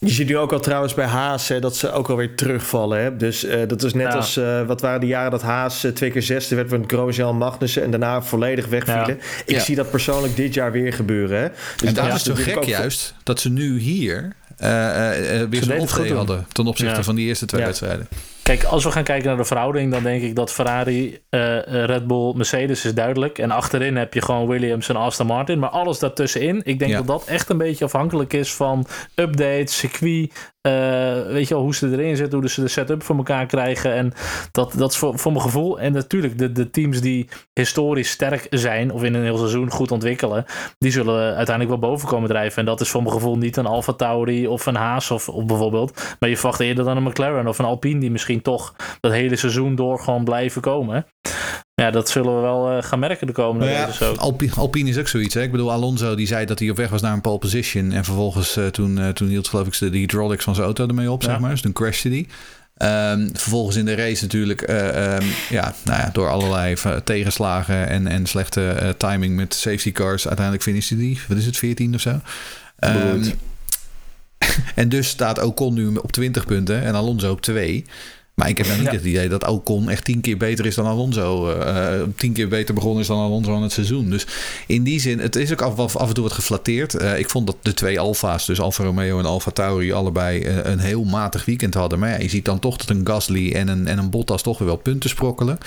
Je 0.00 0.10
ziet 0.10 0.28
nu 0.28 0.38
ook 0.38 0.52
al 0.52 0.60
trouwens 0.60 0.94
bij 0.94 1.06
Haas 1.06 1.48
hè, 1.48 1.60
dat 1.60 1.76
ze 1.76 1.92
ook 1.92 2.08
alweer 2.08 2.34
terugvallen. 2.34 3.02
Hè? 3.02 3.16
Dus 3.16 3.44
uh, 3.44 3.62
dat 3.66 3.82
is 3.82 3.94
net 3.94 4.06
ja. 4.06 4.16
als, 4.16 4.36
uh, 4.36 4.66
wat 4.66 4.80
waren 4.80 5.00
de 5.00 5.06
jaren 5.06 5.30
dat 5.30 5.42
Haas 5.42 5.84
uh, 5.84 5.92
twee 5.92 6.10
keer 6.10 6.22
zesde 6.22 6.54
werd 6.54 6.70
met 6.70 6.84
Grosjean 6.86 7.36
Magnussen 7.36 7.82
en 7.82 7.90
daarna 7.90 8.22
volledig 8.22 8.66
wegvielen. 8.66 9.06
Ja. 9.06 9.42
Ik 9.46 9.54
ja. 9.54 9.60
zie 9.60 9.76
dat 9.76 9.90
persoonlijk 9.90 10.36
dit 10.36 10.54
jaar 10.54 10.72
weer 10.72 10.92
gebeuren. 10.92 11.40
Hè? 11.40 11.48
Dus 11.76 11.88
en 11.88 11.94
dat 11.94 12.14
is 12.14 12.22
zo 12.22 12.34
gek 12.34 12.64
juist, 12.64 13.14
dat 13.22 13.40
ze 13.40 13.50
nu 13.50 13.78
hier 13.78 14.32
weer 15.50 15.62
zo'n 15.62 15.78
optreden 15.78 16.16
hadden 16.16 16.46
ten 16.52 16.66
opzichte 16.66 17.02
van 17.02 17.14
die 17.14 17.26
eerste 17.26 17.46
twee 17.46 17.64
wedstrijden. 17.64 18.08
Kijk, 18.48 18.64
als 18.64 18.84
we 18.84 18.90
gaan 18.90 19.02
kijken 19.02 19.26
naar 19.26 19.36
de 19.36 19.44
verhouding, 19.44 19.92
dan 19.92 20.02
denk 20.02 20.22
ik 20.22 20.34
dat 20.34 20.52
Ferrari, 20.52 21.18
uh, 21.30 21.62
Red 21.62 22.06
Bull, 22.06 22.32
Mercedes 22.36 22.84
is 22.84 22.94
duidelijk. 22.94 23.38
En 23.38 23.50
achterin 23.50 23.96
heb 23.96 24.14
je 24.14 24.22
gewoon 24.22 24.46
Williams 24.46 24.88
en 24.88 24.96
Aston 24.96 25.26
Martin. 25.26 25.58
Maar 25.58 25.68
alles 25.68 25.98
daartussenin, 25.98 26.60
ik 26.64 26.78
denk 26.78 26.90
ja. 26.90 26.96
dat 26.96 27.06
dat 27.06 27.26
echt 27.26 27.48
een 27.48 27.58
beetje 27.58 27.84
afhankelijk 27.84 28.32
is 28.32 28.54
van 28.54 28.86
updates, 29.14 29.78
circuit. 29.78 30.52
Uh, 30.62 30.72
weet 31.26 31.48
je 31.48 31.54
wel, 31.54 31.62
hoe 31.62 31.74
ze 31.74 31.90
erin 31.92 32.16
zitten, 32.16 32.38
hoe 32.38 32.48
ze 32.48 32.60
de 32.60 32.68
setup 32.68 33.02
voor 33.02 33.16
elkaar 33.16 33.46
krijgen. 33.46 33.94
En 33.94 34.12
dat, 34.52 34.72
dat 34.76 34.90
is 34.90 34.96
voor, 34.96 35.18
voor 35.18 35.32
mijn 35.32 35.44
gevoel. 35.44 35.80
En 35.80 35.92
natuurlijk, 35.92 36.38
de, 36.38 36.52
de 36.52 36.70
teams 36.70 37.00
die 37.00 37.28
historisch 37.52 38.10
sterk 38.10 38.46
zijn, 38.50 38.92
of 38.92 39.02
in 39.02 39.14
een 39.14 39.22
heel 39.22 39.36
seizoen 39.36 39.70
goed 39.70 39.90
ontwikkelen, 39.90 40.44
die 40.78 40.90
zullen 40.90 41.36
uiteindelijk 41.36 41.80
wel 41.80 41.90
boven 41.90 42.08
komen 42.08 42.28
drijven. 42.28 42.58
En 42.58 42.64
dat 42.64 42.80
is 42.80 42.88
voor 42.88 43.02
mijn 43.02 43.14
gevoel 43.14 43.36
niet 43.38 43.56
een 43.56 43.66
Alfa 43.66 43.92
Tauri 43.92 44.46
of 44.46 44.66
een 44.66 44.74
Haas 44.74 45.10
of, 45.10 45.28
of 45.28 45.44
bijvoorbeeld. 45.44 46.16
Maar 46.18 46.28
je 46.28 46.36
verwacht 46.36 46.60
eerder 46.60 46.84
dan 46.84 46.96
een 46.96 47.02
McLaren 47.02 47.46
of 47.46 47.58
een 47.58 47.64
Alpine, 47.64 48.00
die 48.00 48.10
misschien 48.10 48.37
toch 48.42 48.74
dat 49.00 49.12
hele 49.12 49.36
seizoen 49.36 49.74
door 49.74 50.00
gewoon 50.00 50.24
blijven 50.24 50.62
komen. 50.62 51.06
Ja, 51.74 51.90
dat 51.90 52.08
zullen 52.08 52.34
we 52.34 52.40
wel 52.40 52.76
uh, 52.76 52.82
gaan 52.82 52.98
merken 52.98 53.26
de 53.26 53.32
komende 53.32 53.66
nou 53.66 53.92
ja, 54.00 54.06
Alpine, 54.16 54.52
Alpine 54.54 54.88
is 54.88 54.98
ook 54.98 55.08
zoiets. 55.08 55.34
Hè? 55.34 55.42
Ik 55.42 55.50
bedoel, 55.50 55.72
Alonso 55.72 56.14
die 56.14 56.26
zei 56.26 56.46
dat 56.46 56.58
hij 56.58 56.70
op 56.70 56.76
weg 56.76 56.88
was 56.88 57.02
naar 57.02 57.12
een 57.12 57.20
pole 57.20 57.38
position. 57.38 57.92
En 57.92 58.04
vervolgens 58.04 58.56
uh, 58.56 58.66
toen, 58.66 58.98
uh, 58.98 59.08
toen 59.08 59.28
hield 59.28 59.48
geloof 59.48 59.66
ik 59.66 59.78
de 59.78 59.98
hydraulics 59.98 60.44
van 60.44 60.54
zijn 60.54 60.66
auto 60.66 60.86
ermee 60.86 61.10
op, 61.10 61.22
ja. 61.22 61.28
zeg 61.28 61.38
maar. 61.38 61.50
Dus 61.50 61.60
toen 61.60 61.72
crashte 61.72 62.08
hij. 62.08 62.26
Um, 63.12 63.30
vervolgens 63.32 63.76
in 63.76 63.84
de 63.84 63.94
race 63.94 64.22
natuurlijk, 64.22 64.60
um, 64.60 65.26
ja, 65.48 65.74
nou 65.84 66.00
ja, 66.00 66.10
door 66.12 66.28
allerlei 66.28 66.76
tegenslagen 67.04 67.88
en, 67.88 68.06
en 68.06 68.26
slechte 68.26 68.94
timing 68.96 69.36
met 69.36 69.54
safety 69.54 69.92
cars. 69.92 70.26
Uiteindelijk 70.26 70.64
finishte 70.64 70.94
hij, 70.96 71.18
wat 71.28 71.36
is 71.36 71.46
het, 71.46 71.56
14 71.56 71.94
of 71.94 72.00
zo. 72.00 72.20
Um, 72.78 73.22
en 74.74 74.88
dus 74.88 75.08
staat 75.08 75.42
Ocon 75.42 75.74
nu 75.74 75.96
op 75.96 76.12
20 76.12 76.44
punten 76.46 76.82
en 76.82 76.94
Alonso 76.94 77.30
op 77.30 77.40
2. 77.40 77.84
Maar 78.38 78.48
ik 78.48 78.58
heb 78.58 78.66
nou 78.66 78.78
niet 78.78 78.86
ja. 78.86 78.94
het 78.94 79.04
idee 79.04 79.28
dat 79.28 79.46
Ocon 79.46 79.90
echt 79.90 80.04
tien 80.04 80.20
keer 80.20 80.36
beter 80.36 80.66
is 80.66 80.74
dan 80.74 80.86
Alonso. 80.86 81.50
Uh, 81.50 82.02
tien 82.16 82.32
keer 82.32 82.48
beter 82.48 82.74
begonnen 82.74 83.00
is 83.00 83.06
dan 83.06 83.18
Alonso 83.18 83.54
aan 83.54 83.62
het 83.62 83.72
seizoen. 83.72 84.10
Dus 84.10 84.26
in 84.66 84.82
die 84.82 85.00
zin, 85.00 85.18
het 85.18 85.36
is 85.36 85.52
ook 85.52 85.62
af, 85.62 85.96
af 85.96 86.08
en 86.08 86.14
toe 86.14 86.22
wat 86.22 86.32
geflatteerd. 86.32 86.94
Uh, 86.94 87.18
ik 87.18 87.30
vond 87.30 87.46
dat 87.46 87.56
de 87.62 87.74
twee 87.74 88.00
Alfa's, 88.00 88.46
dus 88.46 88.60
Alfa 88.60 88.84
Romeo 88.84 89.18
en 89.18 89.24
Alfa 89.24 89.50
Tauri, 89.50 89.92
allebei 89.92 90.44
uh, 90.44 90.56
een 90.62 90.78
heel 90.78 91.04
matig 91.04 91.44
weekend 91.44 91.74
hadden. 91.74 91.98
Maar 91.98 92.10
ja, 92.10 92.18
je 92.18 92.28
ziet 92.28 92.44
dan 92.44 92.58
toch 92.58 92.76
dat 92.76 92.90
een 92.90 93.06
Gasly 93.06 93.52
en 93.52 93.68
een, 93.68 93.86
en 93.86 93.98
een 93.98 94.10
Bottas 94.10 94.42
toch 94.42 94.58
weer 94.58 94.68
wel 94.68 94.76
punten 94.76 95.10
sprokkelen. 95.10 95.58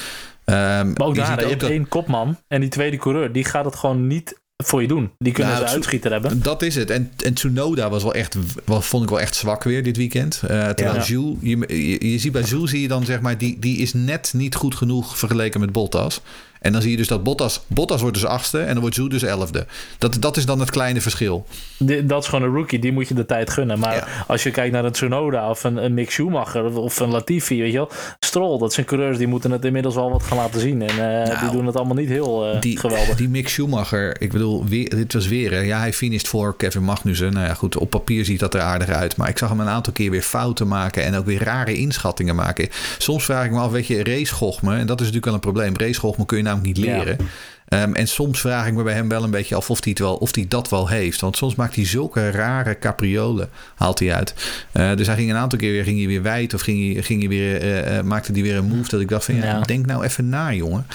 Um, 0.46 0.56
maar 0.56 0.96
ook 0.98 1.16
daar, 1.16 1.40
je, 1.40 1.46
je 1.46 1.50
hebt 1.50 1.64
één 1.64 1.88
kopman 1.88 2.38
en 2.48 2.62
die 2.62 2.70
tweede 2.70 2.98
coureur, 2.98 3.32
die 3.32 3.46
gaat 3.46 3.66
het 3.66 3.76
gewoon 3.76 4.08
niet 4.08 4.40
voor 4.68 4.82
je 4.82 4.88
doen. 4.88 5.12
Die 5.18 5.34
kunnen 5.34 5.54
nou, 5.54 5.68
ze 5.68 5.74
uitschieter 5.74 6.12
hebben. 6.12 6.42
Dat 6.42 6.62
is 6.62 6.76
het. 6.76 6.90
En, 6.90 7.12
en 7.24 7.34
Tsunoda 7.34 7.90
was 7.90 8.04
wel 8.04 8.14
echt, 8.14 8.38
wel, 8.66 8.82
vond 8.82 9.04
ik 9.04 9.10
wel 9.10 9.20
echt 9.20 9.36
zwak 9.36 9.64
weer 9.64 9.84
dit 9.84 9.98
weekend. 9.98 10.42
Uh, 10.44 10.50
terwijl 10.50 10.96
ja. 10.96 11.04
Jules, 11.04 11.36
je, 11.42 11.58
je, 11.68 12.12
je, 12.12 12.20
ziet 12.20 12.32
bij 12.32 12.42
Jules 12.42 12.70
zie 12.70 12.82
je 12.82 12.88
dan 12.88 13.06
zeg 13.06 13.22
maar, 13.22 13.38
die, 13.38 13.60
die 13.60 13.78
is 13.78 13.94
net 13.94 14.34
niet 14.36 14.56
goed 14.56 14.76
genoeg 14.76 15.18
vergeleken 15.18 15.60
met 15.60 15.72
Bottas. 15.72 16.22
En 16.62 16.72
dan 16.72 16.82
zie 16.82 16.92
je 16.92 16.98
dus 16.98 17.08
dat 17.08 17.24
Bottas, 17.24 17.62
Bottas 17.68 18.02
wordt 18.02 18.16
dus 18.16 18.26
achtste 18.26 18.60
en 18.60 18.72
dan 18.72 18.80
wordt 18.80 18.96
Zhu 18.96 19.08
dus 19.08 19.24
elfde. 19.24 19.66
Dat, 19.98 20.18
dat 20.20 20.38
is 20.38 20.46
dan 20.46 20.60
het 20.60 20.70
kleine 20.70 21.02
verschil. 21.02 21.46
Dat 22.04 22.24
is 22.24 22.30
gewoon 22.30 22.50
een 22.50 22.56
rookie, 22.56 22.80
die 22.80 22.92
moet 22.92 23.08
je 23.08 23.14
de 23.14 23.26
tijd 23.26 23.50
gunnen. 23.50 23.80
Maar 23.80 23.96
ja. 23.96 24.08
als 24.28 24.44
je 24.44 24.52
kijkt 24.52 24.74
naar 24.74 24.86
een 24.86 24.92
Tsunoda 24.92 25.50
of 25.50 25.64
een, 25.64 25.84
een 25.84 25.94
Mick 25.94 26.12
Schumacher 26.12 26.78
of 26.78 27.00
een 27.00 27.10
Latifi, 27.10 27.62
weet 27.62 27.72
je 27.72 27.78
wel. 27.78 27.90
Stroll, 28.20 28.60
dat 28.60 28.74
zijn 28.74 28.86
coureurs 28.86 29.18
die 29.18 29.28
moeten 29.28 29.52
het 29.52 29.66
inmiddels 29.66 29.96
wel 29.96 30.12
wat 30.12 30.24
gaan 30.24 30.38
laten 30.38 30.60
zien. 30.60 30.82
En 30.82 30.96
uh, 30.96 30.98
nou, 30.98 31.40
die 31.40 31.50
doen 31.50 31.66
het 31.66 31.76
allemaal 31.76 31.96
niet 31.96 32.10
heel 32.10 32.54
uh, 32.54 32.62
die, 32.62 32.78
geweldig. 32.78 33.16
Die 33.16 33.30
Mick 33.30 33.50
Schumacher, 33.50 34.22
ik 34.22 34.32
bedoel, 34.32 34.66
weer, 34.66 34.90
dit 34.90 35.14
was 35.14 35.28
weer, 35.28 35.52
hè. 35.52 35.60
ja 35.60 35.80
hij 35.80 35.94
finished 35.94 36.28
voor 36.28 36.56
Kevin 36.58 36.84
Magnussen. 36.84 37.34
Nou 37.34 37.48
ja 37.48 37.54
goed, 37.54 37.78
op 37.78 37.90
papier 37.90 38.26
ziet 38.26 38.40
dat 38.40 38.54
er 38.54 38.62
aardig 38.62 38.90
uit. 38.90 39.16
Maar 39.16 39.30
ik 39.30 39.38
zag 39.38 39.50
hem 39.50 39.60
een 39.60 39.68
aantal 39.68 39.94
keer 39.94 40.12
weer 40.12 40.22
fouten 40.22 40.68
maken 40.68 41.04
en 41.04 41.16
ook 41.16 41.26
weer 41.26 41.44
rare 41.44 41.74
inschattingen 41.74 42.36
maken. 42.36 42.70
Soms 42.98 43.26
vraag 43.26 43.46
ik 43.46 43.52
me 43.52 43.60
af, 43.60 43.72
weet 43.72 43.88
je, 43.88 44.04
racegochme, 44.04 44.78
en 44.78 44.86
dat 44.86 45.00
is 45.00 45.12
natuurlijk 45.12 45.26
wel 45.26 45.34
een 45.34 45.40
probleem. 45.40 45.78
Racegochme 45.78 46.26
kun 46.26 46.38
je 46.38 46.44
namelijk 46.54 46.78
niet 46.78 46.86
leren. 46.86 47.18
Ja. 47.20 47.26
Um, 47.74 47.96
en 47.96 48.08
soms 48.08 48.40
vraag 48.40 48.68
ik 48.68 48.74
me 48.74 48.84
bij 48.84 48.94
hem 48.94 49.10
wel 49.10 49.24
een 49.24 49.32
beetje 49.32 49.56
af 49.56 49.70
of 49.70 49.84
hij, 49.84 49.92
het 49.92 50.02
wel, 50.02 50.16
of 50.16 50.36
hij 50.36 50.46
dat 50.48 50.70
wel 50.70 50.88
heeft. 50.88 51.22
Want 51.22 51.38
soms 51.38 51.56
maakt 51.56 51.76
hij 51.76 51.86
zulke 51.86 52.32
rare 52.32 52.80
capriolen, 52.80 53.50
haalt 53.76 54.00
hij 54.00 54.14
uit. 54.14 54.34
Uh, 54.74 54.96
dus 54.96 55.08
hij 55.08 55.16
ging 55.16 55.30
een 55.30 55.36
aantal 55.36 55.60
keer 55.60 55.72
weer, 55.72 55.84
ging 55.84 55.98
hij 55.98 56.08
weer 56.08 56.22
wijd 56.22 56.54
of 56.54 56.62
ging 56.62 56.94
hij, 56.94 57.04
ging 57.04 57.20
hij 57.20 57.30
weer, 57.30 57.64
uh, 57.64 57.98
uh, 57.98 58.04
maakte 58.04 58.32
hij 58.32 58.42
weer 58.42 58.56
een 58.56 58.66
move 58.66 58.90
dat 58.90 59.00
ik 59.00 59.10
dacht 59.10 59.26
van 59.26 59.36
ja, 59.36 59.44
ja. 59.44 59.62
denk 59.62 59.86
nou 59.86 60.04
even 60.04 60.30
na 60.30 60.54
jongen. 60.54 60.86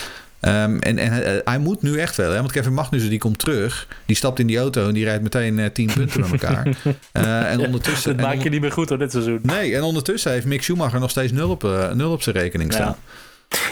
Um, 0.41 0.79
en 0.81 0.99
en 0.99 1.43
hij 1.45 1.59
moet 1.59 1.83
nu 1.83 1.99
echt 1.99 2.17
wel, 2.17 2.31
hè? 2.31 2.37
want 2.37 2.53
Kevin 2.53 2.75
Magnussen 2.75 3.11
die 3.11 3.19
komt 3.19 3.39
terug, 3.39 3.89
die 4.07 4.17
stapt 4.17 4.39
in 4.39 4.47
die 4.47 4.59
auto 4.59 4.89
en 4.89 4.95
die 4.95 5.05
rijdt 5.05 5.23
meteen 5.23 5.59
uh, 5.59 5.67
10 5.67 5.91
punten 5.95 6.21
met 6.21 6.31
elkaar. 6.31 6.67
Uh, 7.13 7.51
en 7.53 7.61
ondertussen. 7.61 8.17
Dat 8.17 8.27
maak 8.27 8.43
je 8.43 8.51
niet 8.51 8.61
meer 8.61 8.73
goed 8.73 8.89
hoor, 8.89 8.99
dit 8.99 9.11
seizoen. 9.13 9.39
Nee, 9.43 9.75
en 9.75 9.83
ondertussen 9.83 10.33
heeft 10.33 10.47
Mick 10.47 10.63
Schumacher 10.63 11.01
nog 11.01 11.11
steeds 11.11 11.33
nul 11.33 11.51
op, 11.51 11.63
nul 11.95 12.13
op 12.13 12.23
zijn 12.23 12.37
rekening 12.37 12.73
staan. 12.73 12.87
Ja. 12.87 13.25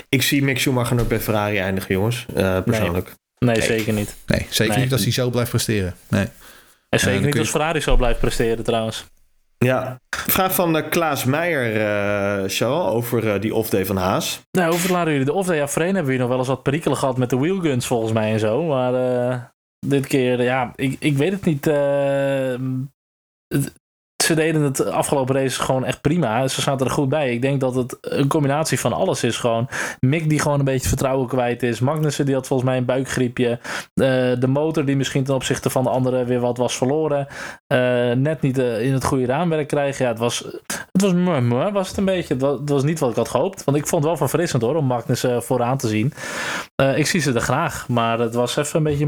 Ik 0.08 0.22
zie 0.22 0.42
Mick 0.42 0.58
Schumacher 0.58 0.96
nog 0.96 1.06
bij 1.06 1.20
Ferrari 1.20 1.58
eindigen, 1.58 1.94
jongens. 1.94 2.26
Uh, 2.36 2.62
persoonlijk. 2.62 3.12
Nee. 3.38 3.56
nee, 3.56 3.66
zeker 3.66 3.92
niet. 3.92 4.16
Nee, 4.26 4.46
zeker 4.50 4.74
nee. 4.74 4.82
niet 4.82 4.92
als 4.92 5.02
hij 5.02 5.12
zo 5.12 5.30
blijft 5.30 5.50
presteren. 5.50 5.94
Nee. 6.08 6.26
En 6.88 7.00
zeker 7.00 7.20
uh, 7.20 7.26
niet 7.26 7.38
als 7.38 7.50
Ferrari 7.50 7.80
zo 7.80 7.96
blijft 7.96 8.20
presteren, 8.20 8.64
trouwens. 8.64 9.04
Ja, 9.58 10.00
vraag 10.10 10.54
van 10.54 10.76
uh, 10.76 10.88
Klaas 10.88 11.24
Meijer, 11.24 11.74
uh, 11.74 12.48
Charles, 12.48 12.92
over 12.92 13.24
uh, 13.24 13.40
die 13.40 13.54
off-day 13.54 13.86
van 13.86 13.96
Haas. 13.96 14.40
Nou, 14.50 14.70
hoe 14.70 14.80
verlaten 14.80 15.10
jullie 15.10 15.26
de 15.26 15.32
off-day? 15.32 15.56
Ja, 15.56 15.68
voorheen 15.68 15.94
hebben 15.94 16.12
we 16.12 16.18
nog 16.18 16.28
wel 16.28 16.38
eens 16.38 16.48
wat 16.48 16.62
perikelen 16.62 16.96
gehad 16.96 17.18
met 17.18 17.30
de 17.30 17.38
wheelguns 17.38 17.86
volgens 17.86 18.12
mij 18.12 18.32
en 18.32 18.38
zo. 18.38 18.62
Maar 18.62 19.52
dit 19.86 20.06
keer, 20.06 20.42
ja, 20.42 20.72
ik, 20.74 20.96
ik 20.98 21.16
weet 21.16 21.32
het 21.32 21.44
niet. 21.44 21.64
Het, 21.64 23.72
ze 24.24 24.34
deden 24.34 24.62
het 24.62 24.90
afgelopen 24.90 25.34
race 25.34 25.62
gewoon 25.62 25.84
echt 25.84 26.00
prima. 26.00 26.48
Ze 26.48 26.60
zaten 26.60 26.86
er 26.86 26.92
goed 26.92 27.08
bij. 27.08 27.32
Ik 27.32 27.42
denk 27.42 27.60
dat 27.60 27.74
het 27.74 27.96
een 28.00 28.28
combinatie 28.28 28.80
van 28.80 28.92
alles 28.92 29.24
is 29.24 29.36
gewoon. 29.36 29.68
Mick 30.00 30.28
die 30.28 30.40
gewoon 30.40 30.58
een 30.58 30.64
beetje 30.64 30.88
vertrouwen 30.88 31.28
kwijt 31.28 31.62
is. 31.62 31.80
Magnussen 31.80 32.26
die 32.26 32.34
had 32.34 32.46
volgens 32.46 32.68
mij 32.68 32.78
een 32.78 32.84
buikgriepje. 32.84 33.58
de 33.94 34.46
motor 34.48 34.84
die 34.84 34.96
misschien 34.96 35.24
ten 35.24 35.34
opzichte 35.34 35.70
van 35.70 35.82
de 35.82 35.90
anderen 35.90 36.26
weer 36.26 36.40
wat 36.40 36.56
was 36.56 36.76
verloren. 36.76 37.26
net 38.22 38.40
niet 38.40 38.58
in 38.58 38.92
het 38.92 39.04
goede 39.04 39.26
raamwerk 39.26 39.68
krijgen. 39.68 40.04
Ja, 40.04 40.10
het 40.10 40.20
was, 40.20 40.38
het 40.92 41.02
was, 41.02 41.12
was 41.72 41.88
het 41.88 41.96
een 41.96 42.04
beetje. 42.04 42.34
Het 42.34 42.70
was, 42.70 42.82
niet 42.82 42.98
wat 42.98 43.10
ik 43.10 43.16
had 43.16 43.28
gehoopt. 43.28 43.64
Want 43.64 43.76
ik 43.76 43.86
vond 43.86 44.02
het 44.02 44.18
wel 44.18 44.28
verfrissend 44.28 44.62
hoor, 44.62 44.76
om 44.76 44.86
Magnussen 44.86 45.42
vooraan 45.42 45.78
te 45.78 45.88
zien. 45.88 46.12
ik 46.96 47.06
zie 47.06 47.20
ze 47.20 47.32
er 47.32 47.40
graag, 47.40 47.88
maar 47.88 48.18
het 48.18 48.34
was 48.34 48.56
even 48.56 48.76
een 48.76 48.82
beetje... 48.82 49.06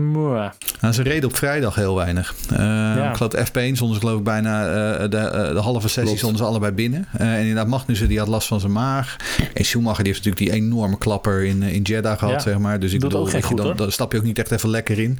Nou, 0.80 0.94
ze 0.94 1.02
reden 1.02 1.28
op 1.28 1.36
vrijdag 1.36 1.74
heel 1.74 1.96
weinig. 1.96 2.34
Ja. 2.48 3.10
Ik 3.10 3.16
geloof 3.16 3.48
F1 3.48 3.72
zonder 3.72 3.98
geloof 3.98 4.18
ik 4.18 4.24
bijna 4.24 5.05
de, 5.10 5.50
de 5.52 5.60
halve 5.60 5.88
sessie 5.88 6.16
stonden 6.16 6.38
ze 6.38 6.44
allebei 6.44 6.72
binnen. 6.72 7.08
en 7.12 7.40
inderdaad, 7.40 7.66
Magnussen 7.66 8.08
die 8.08 8.18
had 8.18 8.28
last 8.28 8.48
van 8.48 8.60
zijn 8.60 8.72
maag. 8.72 9.16
En 9.54 9.64
Schumacher 9.64 10.04
die 10.04 10.12
heeft 10.12 10.24
natuurlijk 10.24 10.52
die 10.52 10.62
enorme 10.62 10.98
klapper 10.98 11.44
in, 11.44 11.62
in 11.62 11.82
Jeddah 11.82 12.18
gehad, 12.18 12.42
zeg 12.42 12.58
maar. 12.58 12.80
Dus 12.80 12.92
ik 12.92 13.00
bedoel, 13.00 13.26
goed, 13.26 13.56
dan, 13.56 13.76
dan 13.76 13.92
stap 13.92 14.12
je 14.12 14.18
ook 14.18 14.24
niet 14.24 14.38
echt 14.38 14.50
even 14.50 14.70
lekker 14.70 14.98
in. 14.98 15.18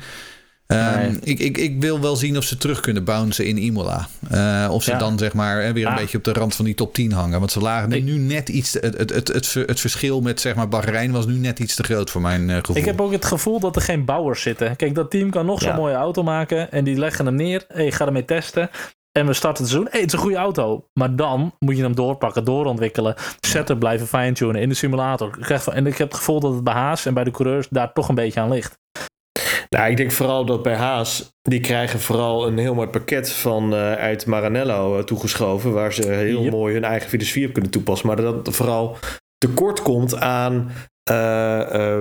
Um, 0.67 1.19
ik, 1.23 1.39
ik, 1.39 1.59
ik 1.59 1.81
wil 1.81 2.01
wel 2.01 2.17
zien 2.17 2.37
of 2.37 2.45
ze 2.45 2.57
terug 2.57 2.81
kunnen 2.81 3.05
bouncen 3.05 3.47
in 3.47 3.57
Imola. 3.57 4.09
Uh, 4.33 4.69
of 4.71 4.83
ze 4.83 4.97
dan 4.97 5.19
zeg 5.19 5.33
maar 5.33 5.73
weer 5.73 5.87
een 5.87 5.95
beetje 5.95 6.19
op 6.19 6.25
de 6.25 6.33
rand 6.33 6.55
van 6.55 6.65
die 6.65 6.75
top 6.75 6.95
10 6.95 7.13
hangen. 7.13 7.39
Want 7.39 7.53
ze 7.53 7.61
lagen 7.61 8.05
nu 8.05 8.19
net 8.19 8.49
iets. 8.49 8.73
Het, 8.73 8.99
het, 8.99 9.15
het, 9.15 9.29
het, 9.29 9.55
het 9.67 9.81
verschil 9.81 10.21
met 10.21 10.41
zeg 10.41 10.55
maar 10.55 10.69
Bahrein 10.69 11.13
was 11.13 11.27
nu 11.27 11.35
net 11.35 11.59
iets 11.59 11.75
te 11.75 11.83
groot 11.83 12.11
voor 12.11 12.21
mijn 12.21 12.49
uh, 12.49 12.57
gevoel. 12.57 12.77
Ik 12.77 12.85
heb 12.85 13.01
ook 13.01 13.13
het 13.13 13.25
gevoel 13.25 13.61
dat 13.61 13.77
er 13.77 13.83
geen 13.83 14.05
bouwers 14.05 14.43
zitten. 14.43 14.77
Kijk, 14.77 14.95
dat 14.95 15.11
team 15.11 15.31
kan 15.31 15.47
nog 15.47 15.63
zo'n 15.63 15.75
mooie 15.75 15.95
auto 15.95 16.23
maken. 16.23 16.73
En 16.73 16.85
die 16.85 16.99
leggen 16.99 17.27
hem 17.27 17.35
neer. 17.35 17.65
Hey, 17.69 17.93
ga 17.93 18.07
ermee 18.07 18.25
testen. 18.25 18.71
En 19.17 19.27
we 19.27 19.33
starten 19.33 19.63
het 19.63 19.73
seizoen. 19.73 19.91
Hey, 19.91 20.01
het 20.01 20.09
is 20.09 20.13
een 20.13 20.25
goede 20.25 20.37
auto. 20.37 20.89
Maar 20.93 21.17
dan 21.17 21.55
moet 21.59 21.77
je 21.77 21.83
hem 21.83 21.95
doorpakken, 21.95 22.45
doorontwikkelen. 22.45 23.15
Setup 23.41 23.79
blijven 23.79 24.07
fine-tunen 24.07 24.61
in 24.61 24.69
de 24.69 24.75
simulator. 24.75 25.39
En 25.73 25.87
ik 25.87 25.97
heb 25.97 26.09
het 26.09 26.17
gevoel 26.17 26.41
dat 26.41 26.55
het 26.55 26.65
bij 26.65 26.75
Haas 26.75 27.07
en 27.07 27.15
bij 27.15 27.25
de 27.25 27.31
coureurs 27.31 27.69
daar 27.69 27.93
toch 27.93 28.09
een 28.09 28.15
beetje 28.15 28.41
aan 28.41 28.51
ligt. 28.51 28.79
Nou, 29.69 29.91
ik 29.91 29.97
denk 29.97 30.13
vooral 30.13 30.45
dat 30.45 30.63
bij 30.63 30.75
Haas, 30.75 31.31
die 31.43 31.61
krijgen 31.61 32.01
vooral 32.01 32.47
een 32.47 32.59
heel 32.59 32.75
mooi 32.75 32.89
pakket 32.89 33.33
van 33.33 33.75
uh, 33.75 33.93
uit 33.93 34.27
Maranello 34.27 34.99
uh, 34.99 35.05
toegeschoven, 35.05 35.73
waar 35.73 35.93
ze 35.93 36.09
heel 36.09 36.51
mooi 36.51 36.75
hun 36.75 36.85
eigen 36.85 37.09
filosofie 37.09 37.47
op 37.47 37.53
kunnen 37.53 37.71
toepassen. 37.71 38.07
Maar 38.07 38.17
dat 38.17 38.49
vooral 38.55 38.97
tekort 39.39 39.83
komt 39.83 40.21
aan 40.21 40.71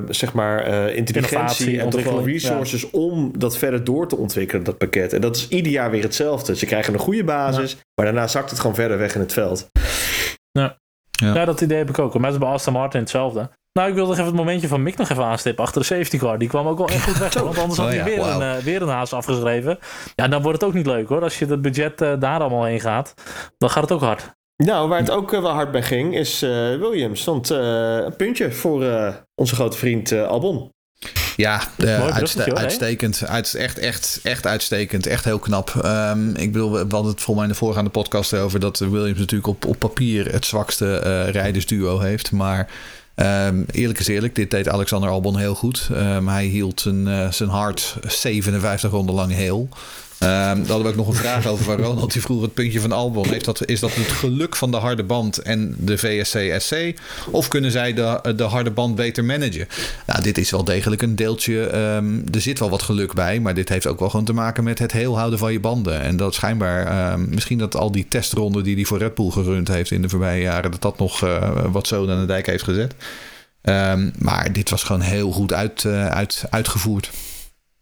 zeg 0.09 0.33
maar 0.33 0.89
intelligentie 0.91 1.79
en 1.79 1.89
toch 1.89 2.03
wel 2.03 2.25
resources 2.25 2.89
om 2.89 3.31
dat 3.37 3.57
verder 3.57 3.83
door 3.83 4.07
te 4.07 4.17
ontwikkelen, 4.17 4.63
dat 4.63 4.77
pakket. 4.77 5.13
En 5.13 5.21
dat 5.21 5.35
is 5.35 5.47
ieder 5.47 5.71
jaar 5.71 5.91
weer 5.91 6.03
hetzelfde. 6.03 6.55
Ze 6.55 6.65
krijgen 6.65 6.93
een 6.93 6.99
goede 6.99 7.23
basis, 7.23 7.77
maar 7.95 8.05
daarna 8.05 8.27
zakt 8.27 8.49
het 8.49 8.59
gewoon 8.59 8.75
verder 8.75 8.97
weg 8.97 9.15
in 9.15 9.21
het 9.21 9.33
veld. 9.33 9.69
Ja. 10.51 10.77
Ja. 11.11 11.33
ja. 11.33 11.45
dat 11.45 11.61
idee 11.61 11.77
heb 11.77 11.89
ik 11.89 11.99
ook. 11.99 12.19
Met 12.19 12.39
bij 12.39 12.47
Aston 12.47 12.73
Martin 12.73 12.99
hetzelfde. 12.99 13.49
Nou, 13.73 13.89
ik 13.89 13.95
wilde 13.95 14.11
even 14.11 14.25
het 14.25 14.35
momentje 14.35 14.67
van 14.67 14.83
Mick 14.83 14.97
nog 14.97 15.09
even 15.09 15.23
aanstippen 15.23 15.63
achter 15.63 15.81
de 15.81 15.87
safety 15.87 16.17
car. 16.17 16.37
Die 16.37 16.47
kwam 16.47 16.67
ook 16.67 16.77
wel 16.77 16.87
echt 16.87 17.03
goed 17.03 17.17
weg. 17.17 17.33
want 17.43 17.57
anders 17.57 17.79
had 17.79 17.87
oh 17.87 17.93
hij 17.93 18.03
weer, 18.03 18.19
een, 18.19 18.41
uh, 18.41 18.63
weer 18.63 18.81
een 18.81 18.87
haas 18.87 19.13
afgeschreven. 19.13 19.79
Ja, 20.15 20.27
dan 20.27 20.41
wordt 20.41 20.61
het 20.61 20.69
ook 20.69 20.75
niet 20.75 20.85
leuk 20.85 21.07
hoor. 21.07 21.21
Als 21.21 21.39
je 21.39 21.45
het 21.45 21.61
budget 21.61 22.01
uh, 22.01 22.13
daar 22.19 22.39
allemaal 22.39 22.63
heen 22.63 22.79
gaat, 22.79 23.13
dan 23.57 23.69
gaat 23.69 23.83
het 23.83 23.91
ook 23.91 24.01
hard. 24.01 24.34
Nou, 24.57 24.89
waar 24.89 24.99
het 24.99 25.11
ook 25.11 25.33
uh, 25.33 25.41
wel 25.41 25.51
hard 25.51 25.71
bij 25.71 25.83
ging, 25.83 26.15
is 26.15 26.39
Williams. 26.39 27.21
Stond 27.21 27.49
een 27.49 28.15
puntje 28.15 28.51
voor 28.51 28.83
onze 29.35 29.55
grote 29.55 29.77
vriend 29.77 30.11
Albon. 30.11 30.73
Ja, 31.35 31.61
uh, 31.77 32.07
uitste 32.07 32.55
uitstekend. 32.55 33.25
Uit, 33.25 33.53
echt, 33.53 33.77
echt, 33.77 34.19
echt 34.23 34.45
uitstekend. 34.45 35.07
Echt 35.07 35.23
heel 35.23 35.39
knap. 35.39 35.81
Um, 35.85 36.35
ik 36.35 36.51
bedoel, 36.51 36.71
we 36.71 36.77
hadden 36.77 37.11
het 37.11 37.21
volgens 37.21 37.35
mij 37.35 37.43
in 37.43 37.51
de 37.51 37.57
voorgaande 37.57 37.89
podcast 37.89 38.33
over 38.33 38.59
dat 38.59 38.79
Williams 38.79 39.19
natuurlijk 39.19 39.49
op, 39.49 39.65
op 39.65 39.79
papier 39.79 40.31
het 40.31 40.45
zwakste 40.45 41.01
uh, 41.05 41.29
rijdersduo 41.29 41.99
heeft. 41.99 42.31
Maar 42.31 42.69
um, 43.15 43.65
eerlijk 43.71 43.99
is 43.99 44.07
eerlijk, 44.07 44.35
dit 44.35 44.51
deed 44.51 44.69
Alexander 44.69 45.09
Albon 45.09 45.37
heel 45.37 45.55
goed. 45.55 45.89
Um, 45.91 46.27
hij 46.27 46.45
hield 46.45 46.81
zijn, 46.81 47.07
uh, 47.07 47.31
zijn 47.31 47.49
hart 47.49 47.95
57 48.07 48.91
ronden 48.91 49.15
lang 49.15 49.31
heel. 49.31 49.69
Um, 50.25 50.31
daar 50.31 50.55
hadden 50.57 50.83
we 50.83 50.87
ook 50.87 50.95
nog 50.95 51.07
een 51.07 51.13
vraag 51.13 51.47
over 51.47 51.65
waar 51.65 51.79
Ronald 51.79 52.13
die 52.13 52.21
vroeg 52.21 52.41
het 52.41 52.53
puntje 52.53 52.79
van 52.79 52.91
Albon. 52.91 53.29
Heeft 53.29 53.45
dat, 53.45 53.65
is 53.65 53.79
dat 53.79 53.93
het 53.93 54.11
geluk 54.11 54.55
van 54.55 54.71
de 54.71 54.77
harde 54.77 55.03
band 55.03 55.37
en 55.37 55.75
de 55.79 55.97
VSC-SC? 55.97 56.99
Of 57.31 57.47
kunnen 57.47 57.71
zij 57.71 57.93
de, 57.93 58.33
de 58.35 58.43
harde 58.43 58.71
band 58.71 58.95
beter 58.95 59.25
managen? 59.25 59.67
Nou, 60.05 60.21
dit 60.21 60.37
is 60.37 60.51
wel 60.51 60.63
degelijk 60.63 61.01
een 61.01 61.15
deeltje. 61.15 61.75
Um, 61.77 62.23
er 62.33 62.41
zit 62.41 62.59
wel 62.59 62.69
wat 62.69 62.81
geluk 62.81 63.13
bij, 63.13 63.39
maar 63.39 63.53
dit 63.53 63.69
heeft 63.69 63.87
ook 63.87 63.99
wel 63.99 64.09
gewoon 64.09 64.25
te 64.25 64.33
maken 64.33 64.63
met 64.63 64.79
het 64.79 64.91
heel 64.91 65.17
houden 65.17 65.39
van 65.39 65.51
je 65.51 65.59
banden. 65.59 66.01
En 66.01 66.17
dat 66.17 66.33
schijnbaar, 66.33 67.11
um, 67.13 67.27
misschien 67.29 67.57
dat 67.57 67.75
al 67.75 67.91
die 67.91 68.05
testronden 68.07 68.63
die 68.63 68.75
hij 68.75 68.85
voor 68.85 68.97
Red 68.97 69.15
Bull 69.15 69.29
gerund 69.29 69.67
heeft 69.67 69.91
in 69.91 70.01
de 70.01 70.09
voorbije 70.09 70.41
jaren, 70.41 70.71
dat 70.71 70.81
dat 70.81 70.97
nog 70.97 71.23
uh, 71.23 71.49
wat 71.71 71.87
zo 71.87 72.09
aan 72.09 72.19
de 72.19 72.25
dijk 72.25 72.45
heeft 72.45 72.63
gezet. 72.63 72.95
maar 74.17 74.53
dit 74.53 74.69
was 74.69 74.83
gewoon 74.83 75.01
heel 75.01 75.31
goed 75.31 75.53
uit, 75.53 75.83
uh, 75.83 76.07
uit, 76.07 76.43
uitgevoerd. 76.49 77.11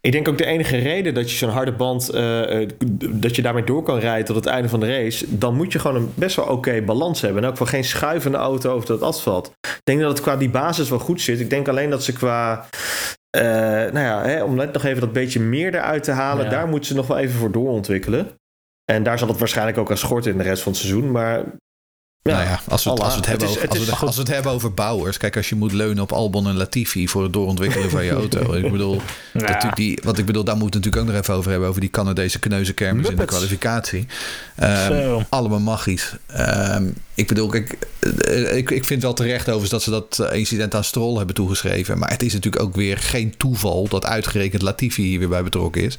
Ik 0.05 0.11
denk 0.11 0.27
ook 0.27 0.37
de 0.37 0.45
enige 0.45 0.77
reden 0.77 1.13
dat 1.13 1.31
je 1.31 1.37
zo'n 1.37 1.49
harde 1.49 1.71
band, 1.71 2.15
uh, 2.15 2.67
dat 3.09 3.35
je 3.35 3.41
daarmee 3.41 3.63
door 3.63 3.83
kan 3.83 3.99
rijden 3.99 4.25
tot 4.25 4.35
het 4.35 4.45
einde 4.45 4.69
van 4.69 4.79
de 4.79 4.87
race, 4.87 5.37
dan 5.37 5.55
moet 5.55 5.71
je 5.71 5.79
gewoon 5.79 6.01
een 6.01 6.11
best 6.15 6.35
wel 6.35 6.45
oké 6.45 6.81
balans 6.81 7.21
hebben. 7.21 7.43
En 7.43 7.49
ook 7.49 7.57
voor 7.57 7.67
geen 7.67 7.83
schuivende 7.83 8.37
auto 8.37 8.73
over 8.73 8.87
dat 8.87 9.01
asfalt. 9.01 9.47
Ik 9.47 9.81
denk 9.83 9.99
dat 9.99 10.09
het 10.09 10.21
qua 10.21 10.37
die 10.37 10.49
basis 10.49 10.89
wel 10.89 10.99
goed 10.99 11.21
zit. 11.21 11.39
Ik 11.39 11.49
denk 11.49 11.67
alleen 11.67 11.89
dat 11.89 12.03
ze 12.03 12.13
qua, 12.13 12.65
uh, 13.37 13.41
nou 13.41 13.99
ja, 13.99 14.23
hè, 14.25 14.43
om 14.43 14.55
net 14.55 14.73
nog 14.73 14.83
even 14.83 15.01
dat 15.01 15.13
beetje 15.13 15.39
meer 15.39 15.75
eruit 15.75 16.03
te 16.03 16.11
halen, 16.11 16.49
daar 16.49 16.67
moeten 16.67 16.87
ze 16.87 16.95
nog 16.95 17.07
wel 17.07 17.17
even 17.17 17.39
voor 17.39 17.51
doorontwikkelen. 17.51 18.27
En 18.91 19.03
daar 19.03 19.19
zal 19.19 19.27
het 19.27 19.39
waarschijnlijk 19.39 19.77
ook 19.77 19.89
aan 19.89 19.97
schorten 19.97 20.31
in 20.31 20.37
de 20.37 20.43
rest 20.43 20.63
van 20.63 20.71
het 20.71 20.81
seizoen. 20.81 21.11
Maar 21.11 21.43
ja, 22.23 22.35
nou 22.35 22.47
ja, 22.47 22.59
als 22.67 22.83
we 22.83 22.89
het, 22.89 22.99
als 22.99 23.13
we 23.13 23.19
het, 23.19 23.25
hebben, 23.25 23.47
over, 23.47 23.69
als, 23.69 23.85
we, 23.85 24.05
als 24.05 24.15
we 24.15 24.21
het 24.21 24.31
hebben 24.31 24.51
over 24.51 24.73
bouwers. 24.73 25.17
Kijk, 25.17 25.37
als 25.37 25.49
je 25.49 25.55
moet 25.55 25.71
leunen 25.71 26.03
op 26.03 26.11
Albon 26.11 26.47
en 26.47 26.57
Latifi 26.57 27.07
voor 27.07 27.23
het 27.23 27.33
doorontwikkelen 27.33 27.89
van 27.89 28.03
je 28.05 28.11
auto. 28.21 28.53
Ik 28.53 28.71
bedoel, 28.71 29.01
ja. 29.33 29.71
die, 29.73 29.99
wat 30.03 30.17
ik 30.17 30.25
bedoel, 30.25 30.43
daar 30.43 30.57
moeten 30.57 30.79
we 30.79 30.85
natuurlijk 30.85 31.03
ook 31.03 31.13
nog 31.13 31.23
even 31.23 31.35
over 31.35 31.51
hebben. 31.51 31.69
Over 31.69 31.81
die 31.81 31.89
Canadese 31.89 32.39
kneuzenkermis 32.39 33.09
in 33.09 33.15
de 33.15 33.25
kwalificatie. 33.25 34.07
Um, 34.63 35.25
allemaal 35.29 35.59
magisch. 35.59 36.15
Um, 36.39 36.93
ik 37.15 37.27
bedoel, 37.27 37.47
kijk, 37.47 37.77
eh, 37.99 38.57
ik, 38.57 38.71
ik 38.71 38.85
vind 38.85 39.01
wel 39.01 39.13
terecht 39.13 39.49
overigens 39.49 39.69
dat 39.69 39.83
ze 39.83 39.89
dat 39.89 40.19
eh, 40.19 40.39
incident 40.39 40.75
aan 40.75 40.83
Stroll 40.83 41.17
hebben 41.17 41.35
toegeschreven. 41.35 41.97
Maar 41.97 42.09
het 42.09 42.23
is 42.23 42.33
natuurlijk 42.33 42.63
ook 42.63 42.75
weer 42.75 42.97
geen 42.97 43.37
toeval 43.37 43.87
dat 43.87 44.05
uitgerekend 44.05 44.61
Latifi 44.61 45.03
hier 45.03 45.19
weer 45.19 45.29
bij 45.29 45.43
betrokken 45.43 45.81
is. 45.81 45.97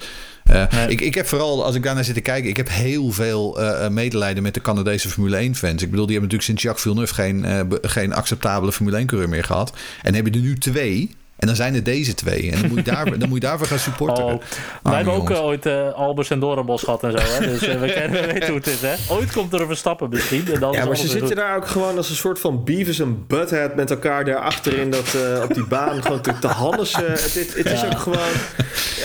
Uh, 0.51 0.89
ik, 0.89 1.01
ik 1.01 1.15
heb 1.15 1.27
vooral, 1.27 1.65
als 1.65 1.75
ik 1.75 1.83
daarnaar 1.83 2.05
zit 2.05 2.15
te 2.15 2.21
kijken, 2.21 2.51
ik 2.51 2.57
heb 2.57 2.69
heel 2.69 3.12
veel 3.12 3.61
uh, 3.61 3.89
medelijden 3.89 4.43
met 4.43 4.55
de 4.55 4.61
Canadese 4.61 5.09
Formule 5.09 5.37
1 5.37 5.55
fans. 5.55 5.83
Ik 5.83 5.91
bedoel, 5.91 6.07
die 6.07 6.19
hebben 6.19 6.37
natuurlijk 6.37 6.43
sinds 6.43 6.62
Jacques 6.62 6.83
Villeneuve 6.83 7.15
geen, 7.15 7.45
uh, 7.45 7.79
geen 7.83 8.12
acceptabele 8.12 8.73
Formule 8.73 8.97
1 8.97 9.07
coureur 9.07 9.29
meer 9.29 9.45
gehad. 9.45 9.73
En 10.03 10.15
hebben 10.15 10.33
er 10.33 10.41
nu 10.41 10.59
twee. 10.59 11.11
En 11.37 11.47
dan 11.47 11.57
zijn 11.57 11.74
er 11.74 11.82
deze 11.82 12.14
twee. 12.14 12.51
En 12.51 12.61
dan 12.61 12.68
moet 12.68 12.78
je, 12.78 12.93
daar, 12.93 13.18
dan 13.18 13.28
moet 13.28 13.43
je 13.43 13.47
daarvoor 13.47 13.66
gaan 13.66 13.78
supporten. 13.78 14.24
Oh, 14.24 14.43
wij 14.82 14.95
hebben 14.95 15.14
ook 15.14 15.30
ooit 15.30 15.66
uh, 15.66 15.93
Albers 15.93 16.30
en 16.30 16.41
Dorenbos 16.41 16.82
gehad 16.82 17.03
en 17.03 17.11
zo. 17.11 17.18
Hè? 17.18 17.47
Dus 17.47 17.68
uh, 17.68 17.80
we, 17.80 17.93
kennen, 17.93 18.20
we 18.20 18.32
weten 18.32 18.49
hoe 18.49 18.57
het 18.57 18.66
is. 18.66 18.80
Hè? 18.80 18.95
Ooit 19.09 19.32
komt 19.32 19.53
er 19.53 19.61
een 19.61 19.66
Verstappen 19.66 20.09
misschien. 20.09 20.53
En 20.53 20.61
dan 20.61 20.72
ja, 20.72 20.85
maar 20.85 20.97
ze 20.97 21.09
zitten 21.09 21.37
daar 21.37 21.57
ook 21.57 21.66
gewoon 21.66 21.97
als 21.97 22.11
een 22.11 22.16
soort 22.16 22.39
van 22.39 22.64
Beavis 22.64 22.99
en 22.99 23.26
Butthead 23.26 23.74
met 23.74 23.91
elkaar 23.91 24.24
daar 24.24 24.37
achterin 24.37 24.91
dat, 24.91 25.14
uh, 25.16 25.43
op 25.43 25.55
die 25.55 25.66
baan. 25.66 26.03
gewoon 26.03 26.20
te, 26.20 26.39
te. 26.39 26.49
Het, 26.49 27.35
het, 27.35 27.55
het 27.55 27.68
ja. 27.68 27.72
is 27.72 27.85
ook 27.85 27.99
gewoon... 27.99 28.18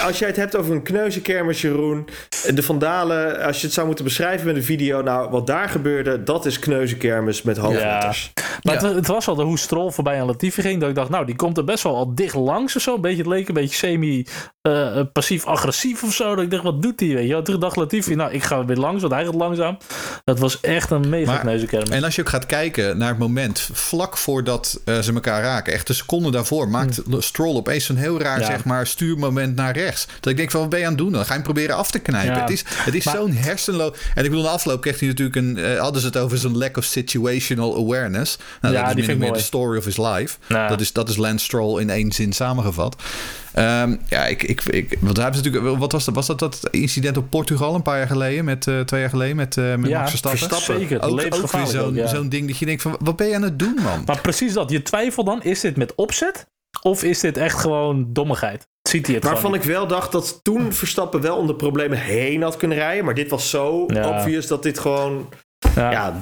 Als 0.01 0.19
jij 0.19 0.27
het 0.27 0.37
hebt 0.37 0.55
over 0.55 0.71
een 0.71 0.83
kneuzenkermis, 0.83 1.61
Jeroen. 1.61 2.07
De 2.53 2.63
vandalen, 2.63 3.43
als 3.43 3.59
je 3.59 3.65
het 3.65 3.73
zou 3.75 3.87
moeten 3.87 4.05
beschrijven 4.05 4.47
met 4.47 4.55
een 4.55 4.63
video. 4.63 5.01
Nou, 5.01 5.29
wat 5.29 5.47
daar 5.47 5.69
gebeurde, 5.69 6.23
dat 6.23 6.45
is 6.45 6.59
kneuzenkermis 6.59 7.41
met 7.41 7.57
hoofdletters. 7.57 8.31
Ja. 8.33 8.43
Maar 8.63 8.73
het, 8.73 8.95
het, 8.95 9.07
was 9.07 9.27
al 9.27 9.35
de 9.35 9.43
hoe 9.43 9.59
Strol 9.59 9.91
voorbij 9.91 10.19
aan 10.19 10.25
Latifi 10.25 10.61
ging. 10.61 10.79
Dat 10.79 10.89
ik 10.89 10.95
dacht, 10.95 11.09
nou, 11.09 11.25
die 11.25 11.35
komt 11.35 11.57
er 11.57 11.63
best 11.63 11.83
wel 11.83 11.95
al 11.95 12.15
dicht 12.15 12.28
langs 12.33 12.75
of 12.75 12.81
zo. 12.81 12.95
Een 12.95 13.01
beetje, 13.01 13.17
het 13.17 13.27
leek 13.27 13.47
een 13.47 13.53
beetje 13.53 13.75
semi-passief-agressief 13.75 16.01
uh, 16.01 16.07
of 16.07 16.15
zo. 16.15 16.35
Dat 16.35 16.43
ik 16.43 16.51
dacht, 16.51 16.63
wat 16.63 16.81
doet 16.81 16.99
hij? 16.99 17.09
Weet 17.09 17.27
je? 17.27 17.41
Toen 17.41 17.59
dacht 17.59 17.75
Latifi, 17.75 18.15
nou, 18.15 18.31
ik 18.31 18.43
ga 18.43 18.65
weer 18.65 18.77
langs, 18.77 19.01
want 19.01 19.13
hij 19.13 19.25
gaat 19.25 19.35
langzaam. 19.35 19.77
Dat 20.23 20.39
was 20.39 20.59
echt 20.59 20.91
een 20.91 21.09
mega 21.09 21.37
kneuzenkermis. 21.37 21.89
En 21.89 22.03
als 22.03 22.15
je 22.15 22.21
ook 22.21 22.29
gaat 22.29 22.45
kijken 22.45 22.97
naar 22.97 23.09
het 23.09 23.17
moment 23.17 23.69
vlak 23.73 24.17
voordat 24.17 24.81
uh, 24.85 24.99
ze 24.99 25.13
elkaar 25.13 25.41
raken, 25.41 25.73
echt 25.73 25.89
een 25.89 25.95
seconde 25.95 26.31
daarvoor, 26.31 26.69
maakt 26.69 27.05
mm. 27.05 27.21
Stroll 27.21 27.55
opeens 27.55 27.85
zo'n 27.85 27.95
heel 27.95 28.21
raar, 28.21 28.39
ja. 28.39 28.45
zeg 28.45 28.63
maar, 28.63 28.87
stuurmoment 28.87 29.55
naar 29.55 29.77
rechts. 29.77 30.07
Dat 30.19 30.31
ik 30.31 30.37
denk 30.37 30.51
van, 30.51 30.59
wat 30.59 30.69
ben 30.69 30.79
je 30.79 30.85
aan 30.85 30.91
het 30.91 31.01
doen? 31.01 31.11
Dan 31.11 31.21
ga 31.21 31.27
je 31.27 31.33
hem 31.33 31.43
proberen 31.43 31.75
af 31.75 31.91
te 31.91 31.99
knijpen. 31.99 32.35
Ja. 32.35 32.41
Het 32.41 32.49
is, 32.49 32.63
het 32.67 32.95
is 32.95 33.03
zo'n 33.03 33.31
hersenloop. 33.31 33.97
En 34.15 34.23
ik 34.23 34.29
bedoel, 34.29 34.45
de 34.45 34.49
afloop 34.49 34.81
kreeg 34.81 34.99
hij 34.99 35.07
natuurlijk 35.07 35.35
een, 35.35 35.57
uh, 35.57 35.79
hadden 35.79 36.01
ze 36.01 36.07
het 36.07 36.17
over 36.17 36.37
zo'n 36.37 36.57
lack 36.57 36.77
of 36.77 36.83
situational 36.83 37.77
awareness. 37.77 38.37
Nou, 38.61 38.73
ja, 38.73 38.87
dat 38.87 38.97
is 38.97 39.05
min 39.05 39.17
meer 39.17 39.33
de 39.33 39.39
story 39.39 39.77
of 39.77 39.85
his 39.85 39.97
life. 39.97 40.37
Nou. 40.47 40.69
Dat, 40.69 40.81
is, 40.81 40.93
dat 40.93 41.09
is 41.09 41.17
Lance 41.17 41.45
Stroll 41.45 41.81
in 41.81 41.89
één 41.89 42.08
zin 42.11 42.33
samengevat. 42.33 42.95
Um, 43.55 43.99
ja, 44.07 44.25
ik, 44.25 44.43
ik, 44.43 44.63
ik, 44.63 44.97
want 44.99 45.17
natuurlijk, 45.17 45.77
wat 45.77 45.91
was 45.91 46.05
dat? 46.05 46.15
Was 46.15 46.27
dat 46.27 46.39
dat 46.39 46.67
incident 46.71 47.17
op 47.17 47.29
Portugal 47.29 47.75
een 47.75 47.81
paar 47.81 47.97
jaar 47.97 48.07
geleden, 48.07 48.45
met 48.45 48.65
uh, 48.65 48.79
twee 48.79 48.99
jaar 48.99 49.09
geleden 49.09 49.35
met, 49.35 49.55
uh, 49.55 49.75
met 49.75 49.89
ja, 49.89 49.97
Max 49.97 50.09
Verstappen? 50.09 50.39
Verstappen. 50.39 50.79
Zeker, 50.79 51.01
ook, 51.01 51.43
ook 51.43 51.51
weer 51.51 51.67
zo'n 51.67 51.93
ja. 51.93 52.29
ding 52.29 52.47
dat 52.47 52.57
je 52.57 52.65
denkt 52.65 52.81
van, 52.81 52.95
wat 52.99 53.15
ben 53.15 53.27
je 53.27 53.35
aan 53.35 53.41
het 53.41 53.59
doen, 53.59 53.77
man? 53.83 54.03
Maar 54.05 54.21
precies 54.21 54.53
dat. 54.53 54.69
Je 54.69 54.81
twijfelt 54.81 55.25
dan, 55.25 55.43
is 55.43 55.59
dit 55.59 55.77
met 55.77 55.95
opzet 55.95 56.47
of 56.81 57.03
is 57.03 57.19
dit 57.19 57.37
echt 57.37 57.59
gewoon 57.59 58.13
dommigheid? 58.13 58.67
ziet 58.89 59.05
hij 59.05 59.15
het 59.15 59.23
Waarvan 59.23 59.53
ik 59.53 59.63
wel 59.63 59.87
dacht 59.87 60.11
dat 60.11 60.39
toen 60.43 60.73
Verstappen 60.73 61.21
wel 61.21 61.37
om 61.37 61.47
de 61.47 61.55
problemen 61.55 61.97
heen 61.97 62.41
had 62.41 62.57
kunnen 62.57 62.77
rijden. 62.77 63.05
Maar 63.05 63.13
dit 63.13 63.29
was 63.29 63.49
zo 63.49 63.83
Ja. 63.87 64.09
obvious 64.09 64.47
dat 64.47 64.63
dit 64.63 64.79
gewoon. 64.79 65.29
Ja. 65.75 65.91
ja, 65.91 66.13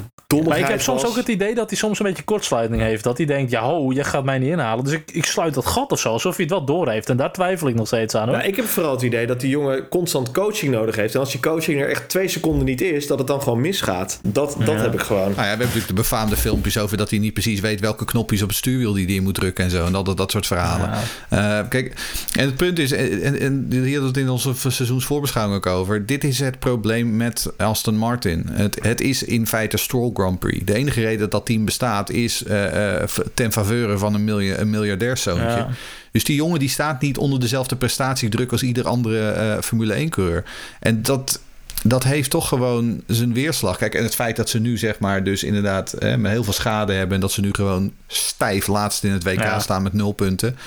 Maar 0.48 0.60
ik 0.60 0.66
heb 0.68 0.82
soms 0.82 1.02
was. 1.02 1.12
ook 1.12 1.18
het 1.18 1.28
idee 1.28 1.56
dat 1.56 1.70
hij 1.70 1.78
soms 1.78 2.00
een 2.00 2.06
beetje 2.06 2.24
kortsluiting 2.24 2.82
heeft. 2.82 3.04
Dat 3.04 3.18
hij 3.18 3.26
denkt, 3.26 3.52
ja 3.52 3.62
ho, 3.62 3.92
jij 3.92 4.04
gaat 4.04 4.24
mij 4.24 4.38
niet 4.40 4.50
inhalen. 4.50 4.84
Dus 4.84 4.94
ik, 4.94 5.12
ik 5.12 5.26
sluit 5.26 5.54
dat 5.54 5.66
gat 5.66 5.92
of 5.92 6.00
zo. 6.00 6.10
Alsof 6.10 6.36
hij 6.36 6.46
het 6.46 6.54
wel 6.54 6.66
door 6.66 6.90
heeft. 6.90 7.10
En 7.10 7.18
daar 7.18 7.32
twijfel 7.34 7.68
ik 7.68 7.76
nog 7.76 7.88
steeds 7.88 8.16
aan. 8.16 8.28
Hoor. 8.28 8.38
Nou, 8.38 8.48
ik 8.50 8.56
heb 8.56 8.66
vooral 8.66 8.92
het 8.92 9.02
idee 9.02 9.28
dat 9.28 9.40
die 9.40 9.50
jongen 9.50 9.88
constant 9.90 10.32
coaching 10.32 10.72
nodig 10.72 10.96
heeft. 10.96 11.14
En 11.14 11.20
als 11.20 11.32
die 11.32 11.42
coaching 11.42 11.82
er 11.82 11.90
echt 11.90 12.10
twee 12.10 12.28
seconden 12.28 12.66
niet 12.66 12.82
is, 12.82 13.08
dat 13.08 13.18
het 13.18 13.28
dan 13.28 13.42
gewoon 13.42 13.62
misgaat. 13.62 14.20
Dat, 14.24 14.56
dat 14.60 14.68
Ja. 14.76 14.82
heb 14.82 14.94
ik 14.94 15.00
gewoon. 15.02 15.22
Nou 15.22 15.34
ja, 15.36 15.42
we 15.42 15.48
hebben 15.48 15.66
natuurlijk 15.66 15.88
de 15.88 15.94
befaamde 16.02 16.36
filmpjes 16.38 16.78
over 16.78 16.98
dat 16.98 17.10
hij 17.10 17.20
niet 17.20 17.34
precies 17.34 17.60
weet 17.60 17.80
welke 17.80 18.06
knopjes 18.06 18.42
op 18.42 18.48
het 18.48 18.58
stuurwiel 18.58 18.94
die 18.94 19.06
hij 19.06 19.16
in 19.16 19.24
moet 19.24 19.36
drukken 19.36 19.64
en 19.64 19.70
zo. 19.72 19.86
En 19.86 19.92
dat, 19.92 20.06
dat, 20.06 20.18
dat 20.18 20.32
soort 20.32 20.48
verhalen. 20.48 20.90
Ja. 21.30 21.60
Eh, 21.62 21.70
kijk, 21.70 21.94
en 22.36 22.46
het 22.46 22.56
punt 22.56 22.80
is, 22.80 22.92
en, 22.92 23.22
en, 23.24 23.40
en 23.40 23.66
hier 23.70 23.82
hadden 23.82 24.02
we 24.02 24.08
het 24.08 24.18
in 24.18 24.30
onze 24.30 24.54
seizoensvoorbeschouwing 24.72 25.58
ook 25.58 25.66
over. 25.74 26.06
Dit 26.06 26.24
is 26.24 26.40
het 26.40 26.60
probleem 26.60 27.16
met 27.18 27.52
Aston 27.58 27.96
Martin. 27.98 28.46
Het, 28.52 28.78
het 28.82 29.02
is 29.02 29.26
in 29.28 29.48
feite 29.48 29.78
Stroll 29.78 30.12
Grand 30.14 30.40
Prix. 30.40 30.66
De 30.66 30.74
enige 30.74 31.02
reden 31.02 31.20
dat 31.20 31.32
dat 31.32 31.46
team 31.46 31.66
bestaat 31.66 32.10
is 32.10 32.44
eh, 32.44 32.96
eh, 33.02 33.10
ten 33.34 33.52
faveur 33.52 33.98
van 33.98 34.14
een, 34.14 34.24
milja 34.24 34.58
een 34.58 34.70
miljardairzoontje. 34.70 35.48
Ja. 35.48 35.70
Dus 36.12 36.24
die 36.24 36.36
jongen 36.36 36.60
die 36.60 36.70
staat 36.70 37.02
niet 37.02 37.18
onder 37.18 37.40
dezelfde 37.40 37.76
prestatiedruk 37.76 38.52
als 38.52 38.64
ieder 38.64 38.88
andere 38.88 39.30
eh, 39.30 39.62
Formule 39.62 40.06
1-coureur. 40.08 40.44
En 40.80 41.02
dat, 41.02 41.42
dat 41.84 42.04
heeft 42.04 42.30
toch 42.30 42.48
gewoon 42.48 43.02
zijn 43.08 43.34
weerslag. 43.34 43.78
Kijk, 43.78 43.96
en 43.96 44.04
het 44.04 44.16
feit 44.16 44.36
dat 44.36 44.50
ze 44.50 44.60
nu 44.60 44.78
zeg 44.78 45.00
maar 45.00 45.24
dus 45.24 45.44
inderdaad 45.44 45.94
eh, 45.94 46.16
met 46.16 46.32
heel 46.32 46.44
veel 46.44 46.54
schade 46.54 46.94
hebben... 46.94 47.16
en 47.16 47.22
dat 47.22 47.32
ze 47.32 47.42
nu 47.42 47.50
gewoon 47.52 47.92
stijf 48.08 48.68
laatst 48.68 49.04
in 49.04 49.12
het 49.12 49.24
WK 49.24 49.40
Ja. 49.40 49.60
staan 49.60 49.84
met 49.84 49.94
nul 49.94 50.12
punten... 50.12 50.58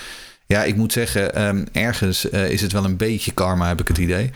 Ja, 0.47 0.65
ik 0.65 0.77
moet 0.77 0.93
zeggen, 0.93 1.35
ehm, 1.35 1.65
ergens 1.73 2.25
is 2.25 2.61
het 2.61 2.73
wel 2.73 2.85
een 2.85 2.97
beetje 2.97 3.33
karma, 3.33 3.69
heb 3.69 3.81
ik 3.81 3.89
het 3.89 3.99
idee. 3.99 4.31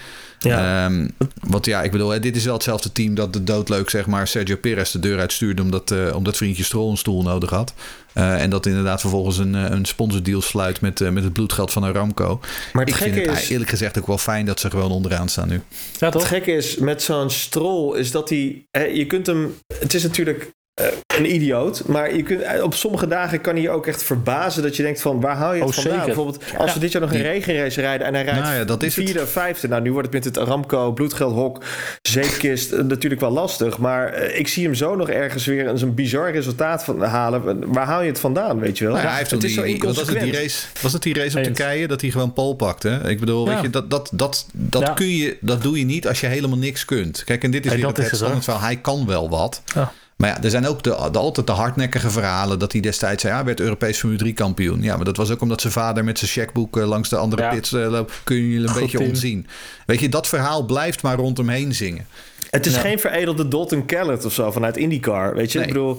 Ja. 0.44 0.84
Ehm, 0.84 1.08
want 1.40 1.66
ja, 1.66 1.82
ik 1.82 1.90
bedoel, 1.90 2.10
hè, 2.10 2.20
dit 2.20 2.36
is 2.36 2.44
wel 2.44 2.54
hetzelfde 2.54 2.92
team 2.92 3.14
dat 3.14 3.32
de 3.32 3.44
doodleuk, 3.44 3.90
zeg 3.90 4.06
maar, 4.06 4.28
Sergio 4.28 4.56
Perez 4.56 4.90
de 4.90 4.98
deur 4.98 5.18
uitstuurde 5.18 5.62
omdat, 5.62 5.90
eh, 5.90 6.14
omdat 6.14 6.36
vriendje 6.36 6.64
Stroll 6.64 6.90
een 6.90 6.96
stoel 6.96 7.22
nodig 7.22 7.50
had. 7.50 7.74
Eh, 8.14 8.42
en 8.42 8.50
dat 8.50 8.66
inderdaad 8.66 9.00
vervolgens 9.00 9.38
een, 9.38 9.54
eh, 9.54 9.64
een 9.70 9.84
sponsordeal 9.84 10.42
sluit 10.42 10.80
met, 10.80 11.00
eh, 11.00 11.10
met 11.10 11.24
het 11.24 11.32
bloedgeld 11.32 11.72
van 11.72 11.84
Aramco. 11.84 12.40
Maar 12.72 12.84
het 12.84 12.94
ik 12.94 13.00
vind 13.00 13.14
het 13.14 13.38
is, 13.38 13.48
eerlijk 13.48 13.70
gezegd 13.70 13.98
ook 13.98 14.06
wel 14.06 14.18
fijn 14.18 14.46
dat 14.46 14.60
ze 14.60 14.70
gewoon 14.70 14.90
onderaan 14.90 15.28
staan 15.28 15.48
nu. 15.48 15.62
ja, 15.98 16.10
toch? 16.10 16.22
het 16.22 16.30
gekke 16.30 16.52
is 16.52 16.76
met 16.76 17.02
zo'n 17.02 17.30
Stroll 17.30 17.98
is 17.98 18.10
dat 18.10 18.28
hij... 18.28 18.66
eh, 18.70 18.96
je 18.96 19.06
kunt 19.06 19.26
hem... 19.26 19.54
Het 19.78 19.94
is 19.94 20.02
natuurlijk 20.02 20.52
eh, 20.74 20.86
een 21.18 21.34
idioot. 21.34 21.86
Maar 21.86 22.14
je 22.16 22.22
kunt, 22.22 22.40
eh, 22.40 22.62
op 22.62 22.74
sommige 22.74 23.06
dagen 23.06 23.40
kan 23.40 23.52
hij 23.52 23.62
je 23.62 23.70
ook 23.70 23.86
echt 23.86 24.02
verbazen 24.02 24.62
dat 24.62 24.76
je 24.76 24.82
denkt 24.82 25.00
van 25.00 25.20
waar 25.20 25.36
haal 25.36 25.54
je 25.54 25.60
het 25.60 25.68
Oh, 25.68 25.74
vandaan? 25.74 25.92
zeker. 25.92 26.06
Bijvoorbeeld 26.06 26.44
als 26.58 26.74
we 26.74 26.78
dit 26.80 26.92
jaar 26.92 27.00
nog 27.02 27.10
een 27.10 27.16
Die- 27.16 27.26
regenrace 27.26 27.80
rijden 27.80 28.06
en 28.06 28.14
hij 28.14 28.22
rijdt 28.24 28.40
Nou 28.40 28.54
ja, 28.54 28.64
dat 28.64 28.82
is 28.82 28.96
het. 28.96 29.04
vierde, 29.04 29.26
vijfde. 29.26 29.68
Nou, 29.68 29.82
nu 29.82 29.92
wordt 29.92 30.06
het 30.06 30.24
met 30.24 30.24
het 30.24 30.38
Aramco, 30.38 30.92
bloedgeldhok, 30.92 31.62
zeepkist 32.02 32.72
eh, 32.72 32.82
natuurlijk 32.82 33.20
wel 33.20 33.30
lastig. 33.30 33.78
Maar 33.78 34.14
ik 34.22 34.48
zie 34.48 34.64
hem 34.64 34.74
zo 34.74 34.94
nog 34.96 35.08
ergens 35.10 35.44
weer 35.46 35.66
een 35.66 35.78
zo'n 35.78 35.94
bizar 35.94 36.30
resultaat 36.32 36.84
van 36.84 37.02
halen. 37.02 37.72
Waar 37.72 37.86
haal 37.86 38.02
je 38.02 38.08
het 38.08 38.20
vandaan, 38.20 38.58
weet 38.60 38.78
je 38.78 38.84
wel? 38.84 38.92
Nou 38.92 39.04
ja, 39.04 39.10
hij 39.10 39.18
heeft 39.20 39.30
het 39.30 39.44
is 39.44 39.54
zo 39.54 39.60
was 39.78 39.96
het, 39.96 40.20
die 40.20 40.32
race, 40.32 40.66
was 40.80 40.92
het 40.92 41.02
die 41.02 41.14
race 41.14 41.38
op. 41.38 41.44
Turkije 41.44 41.86
dat 41.88 42.00
hij 42.00 42.10
gewoon 42.10 42.32
pol 42.32 42.54
pakte? 42.54 43.00
Ik 43.06 43.20
bedoel, 43.20 43.46
Ja. 43.46 43.52
weet 43.54 43.62
je, 43.62 43.70
dat, 43.70 43.90
dat, 43.90 44.10
dat, 44.12 44.46
dat, 44.52 44.82
Ja. 44.82 44.88
kun 44.92 45.16
je, 45.16 45.36
dat 45.40 45.62
doe 45.62 45.78
je 45.78 45.84
niet 45.84 46.08
als 46.08 46.20
je 46.20 46.26
helemaal 46.26 46.58
niks 46.58 46.84
kunt. 46.84 47.24
Kijk, 47.24 47.44
en 47.44 47.50
dit 47.50 47.64
is 47.66 47.72
weer 47.72 47.80
dat 47.80 47.96
het, 47.96 47.98
is 47.98 48.04
het 48.04 48.20
het, 48.20 48.20
hoor. 48.30 48.42
standaard 48.42 48.44
verhaal. 48.44 48.62
Hij 48.62 48.76
kan 48.80 49.06
wel 49.06 49.28
wat. 49.30 49.62
Ja. 49.74 49.92
Maar 50.16 50.28
ja, 50.28 50.42
er 50.42 50.50
zijn 50.50 50.66
ook 50.66 50.82
de, 50.82 51.08
de, 51.12 51.18
altijd 51.18 51.46
de 51.46 51.52
hardnekkige 51.52 52.10
verhalen 52.10 52.58
dat 52.58 52.72
hij 52.72 52.80
destijds 52.80 53.22
zei, 53.22 53.34
ja, 53.34 53.44
werd 53.44 53.60
Europees 53.60 53.98
Formule 53.98 54.18
3 54.18 54.32
kampioen. 54.32 54.82
Ja, 54.82 54.96
maar 54.96 55.04
dat 55.04 55.16
was 55.16 55.30
ook 55.30 55.40
omdat 55.40 55.60
zijn 55.60 55.72
vader 55.72 56.04
met 56.04 56.18
zijn 56.18 56.30
checkboek 56.30 56.76
eh, 56.78 56.86
langs 56.88 57.08
de 57.08 57.16
andere 57.16 57.42
Ja. 57.42 57.50
pits 57.50 57.72
uh, 57.72 57.88
loopt. 57.90 58.12
Kun 58.24 58.36
je 58.36 58.48
jullie 58.48 58.62
een 58.66 58.72
Goed 58.72 58.80
beetje 58.80 58.98
team. 58.98 59.08
ontzien. 59.10 59.46
Weet 59.86 60.00
je, 60.00 60.08
dat 60.08 60.26
verhaal 60.28 60.64
blijft 60.64 61.02
maar 61.02 61.16
rondomheen 61.16 61.74
zingen. 61.74 62.06
Het 62.54 62.66
is 62.66 62.74
Ja. 62.74 62.80
geen 62.80 62.98
veredelde 62.98 63.48
Dalton 63.48 63.84
Kellett 63.86 64.24
of 64.24 64.32
zo 64.32 64.50
vanuit 64.50 64.76
IndyCar, 64.76 65.34
weet 65.34 65.52
je? 65.52 65.58
Nee. 65.58 65.66
Ik 65.66 65.72
bedoel, 65.72 65.98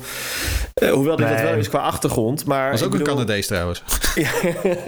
eh, 0.73 0.89
hoewel 0.91 1.15
dit 1.15 1.27
dat 1.29 1.41
wel 1.41 1.53
is 1.55 1.69
qua 1.69 1.79
achtergrond, 1.79 2.45
maar... 2.45 2.71
Dat 2.71 2.79
is 2.79 2.85
ook 2.85 2.93
een 2.93 3.03
Canadees 3.03 3.47
trouwens. 3.47 3.83
Ja. 4.15 4.29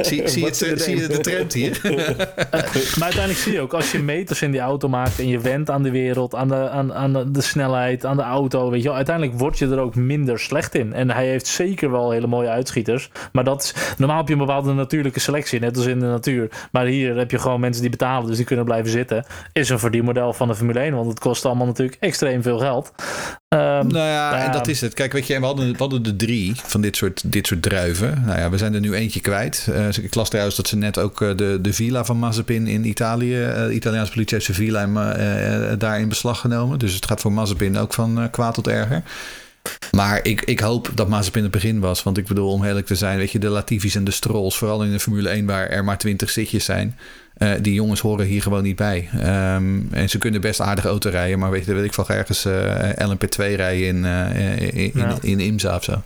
zie, 0.01 0.27
zie, 0.27 0.45
het, 0.45 0.57
je 0.85 1.07
de 1.07 1.19
trend 1.19 1.53
hier? 1.53 1.79
Maar 2.97 3.03
uiteindelijk 3.03 3.37
zie 3.39 3.51
je 3.53 3.59
ook, 3.61 3.73
als 3.73 3.91
je 3.91 3.99
meters 3.99 4.41
in 4.41 4.51
die 4.51 4.59
auto 4.59 4.87
maakt 4.89 5.19
en 5.19 5.27
je 5.27 5.39
went 5.39 5.69
aan 5.69 5.83
de 5.83 5.91
wereld, 5.91 6.35
aan 6.35 6.47
de, 6.47 6.69
aan, 6.69 6.93
aan 6.93 7.13
de- 7.13 7.31
de 7.31 7.41
snelheid, 7.41 8.05
aan 8.05 8.17
de 8.17 8.23
auto, 8.23 8.69
weet 8.69 8.81
je 8.81 8.87
wel, 8.87 8.95
uiteindelijk 8.95 9.39
word 9.39 9.57
je 9.57 9.67
er 9.67 9.79
ook 9.79 9.95
minder 9.95 10.39
slecht 10.39 10.75
in. 10.75 10.93
En 10.93 11.09
hij 11.11 11.27
heeft 11.27 11.47
zeker 11.47 11.91
wel 11.91 12.11
hele 12.11 12.27
mooie 12.27 12.49
uitschieters. 12.49 13.09
Maar 13.31 13.43
dat 13.43 13.63
is, 13.63 13.73
normaal 13.97 14.17
heb 14.17 14.27
je 14.27 14.33
een 14.33 14.39
bepaalde 14.39 14.73
natuurlijke 14.73 15.19
selectie, 15.19 15.59
net 15.59 15.77
als 15.77 15.85
in 15.85 15.99
de 15.99 16.05
natuur. 16.05 16.49
Maar 16.71 16.85
hier 16.85 17.15
heb 17.17 17.31
je 17.31 17.39
gewoon 17.39 17.59
mensen 17.59 17.81
die 17.81 17.91
betalen, 17.91 18.27
dus 18.27 18.37
die 18.37 18.45
kunnen 18.45 18.65
blijven 18.65 18.91
zitten. 18.91 19.25
Is 19.53 19.69
een 19.69 19.79
verdienmodel 19.79 20.33
van 20.33 20.47
de 20.47 20.55
Formule 20.55 20.79
1, 20.79 20.95
want 20.95 21.07
het 21.07 21.19
kost 21.19 21.45
allemaal 21.45 21.56
natuurlijk 21.65 21.97
extreem 21.99 22.41
veel 22.41 22.59
geld. 22.59 22.91
Ehm, 23.47 23.87
Nou 23.87 24.07
ja, 24.07 24.31
en 24.39 24.45
Ja. 24.45 24.49
dat 24.51 24.67
is 24.67 24.81
het. 24.81 24.93
Kijk, 24.93 25.11
weet 25.13 25.27
je, 25.27 25.39
we 25.39 25.45
hadden, 25.45 25.71
we 25.71 25.77
hadden 25.77 26.03
de 26.03 26.15
drie 26.15 26.51
van 26.55 26.81
dit 26.81 26.95
soort, 26.95 27.31
dit 27.31 27.47
soort 27.47 27.61
druiven. 27.61 28.23
Nou 28.25 28.39
ja, 28.39 28.49
we 28.49 28.57
zijn 28.57 28.73
er 28.73 28.79
nu 28.79 28.93
eentje 28.93 29.19
kwijt. 29.21 29.67
Eh, 29.73 29.87
ik 30.03 30.15
las 30.15 30.29
trouwens 30.29 30.55
dat 30.55 30.67
ze 30.67 30.75
net 30.75 30.97
ook 30.99 31.21
eh, 31.21 31.35
de, 31.35 31.59
de 31.61 31.73
villa 31.73 32.05
van 32.05 32.19
Mazepin 32.19 32.67
in 32.67 32.85
Italië... 32.85 33.33
de 33.55 33.73
Italiaanse 33.73 34.11
politie 34.11 34.33
heeft 34.37 34.45
zijn 34.45 34.57
villa 34.57 34.81
in, 34.81 34.93
daar 35.77 35.99
in 35.99 36.09
beslag 36.09 36.39
genomen. 36.39 36.79
Dus 36.79 36.93
het 36.93 37.05
gaat 37.05 37.21
voor 37.21 37.31
Mazepin 37.33 37.77
ook 37.77 37.93
van 37.93 38.27
kwaad 38.31 38.53
tot 38.53 38.67
erger. 38.67 39.03
Maar 39.91 40.19
ik, 40.23 40.41
ik 40.41 40.59
hoop 40.59 40.89
dat 40.93 41.07
Mazepin 41.07 41.43
het 41.43 41.51
begin 41.51 41.79
was. 41.79 42.03
Want 42.03 42.17
ik 42.17 42.27
bedoel, 42.27 42.51
om 42.51 42.63
eerlijk 42.63 42.85
te 42.85 42.95
zijn, 42.95 43.17
weet 43.17 43.31
je, 43.31 43.39
de 43.39 43.49
Latifi's 43.49 43.95
en 43.95 44.03
de 44.03 44.11
Strolls... 44.11 44.57
vooral 44.57 44.83
in 44.83 44.91
de 44.91 44.99
Formule 44.99 45.29
1 45.29 45.45
waar 45.45 45.67
er 45.69 45.83
maar 45.83 45.97
20 45.97 46.29
zitjes 46.29 46.65
zijn... 46.65 46.95
eh, 47.37 47.51
die 47.61 47.73
jongens 47.73 47.99
horen 47.99 48.25
hier 48.25 48.41
gewoon 48.41 48.63
niet 48.63 48.75
bij. 48.75 49.09
Ehm, 49.19 49.79
en 49.91 50.09
ze 50.09 50.17
kunnen 50.17 50.41
best 50.41 50.61
aardig 50.61 50.85
auto 50.85 51.09
rijden, 51.09 51.39
maar 51.39 51.51
weet 51.51 51.65
je, 51.65 51.73
weet 51.73 51.85
ik 51.85 51.93
veel, 51.93 52.07
ergens 52.09 52.45
eh 52.45 53.09
LMP2 53.09 53.35
rijden 53.55 53.87
in, 53.87 54.05
eh, 54.05 54.61
in, 54.61 54.73
in, 54.73 54.91
Ja. 54.93 55.17
in 55.21 55.39
Imza 55.39 55.75
of 55.75 55.83
zo. 55.83 56.01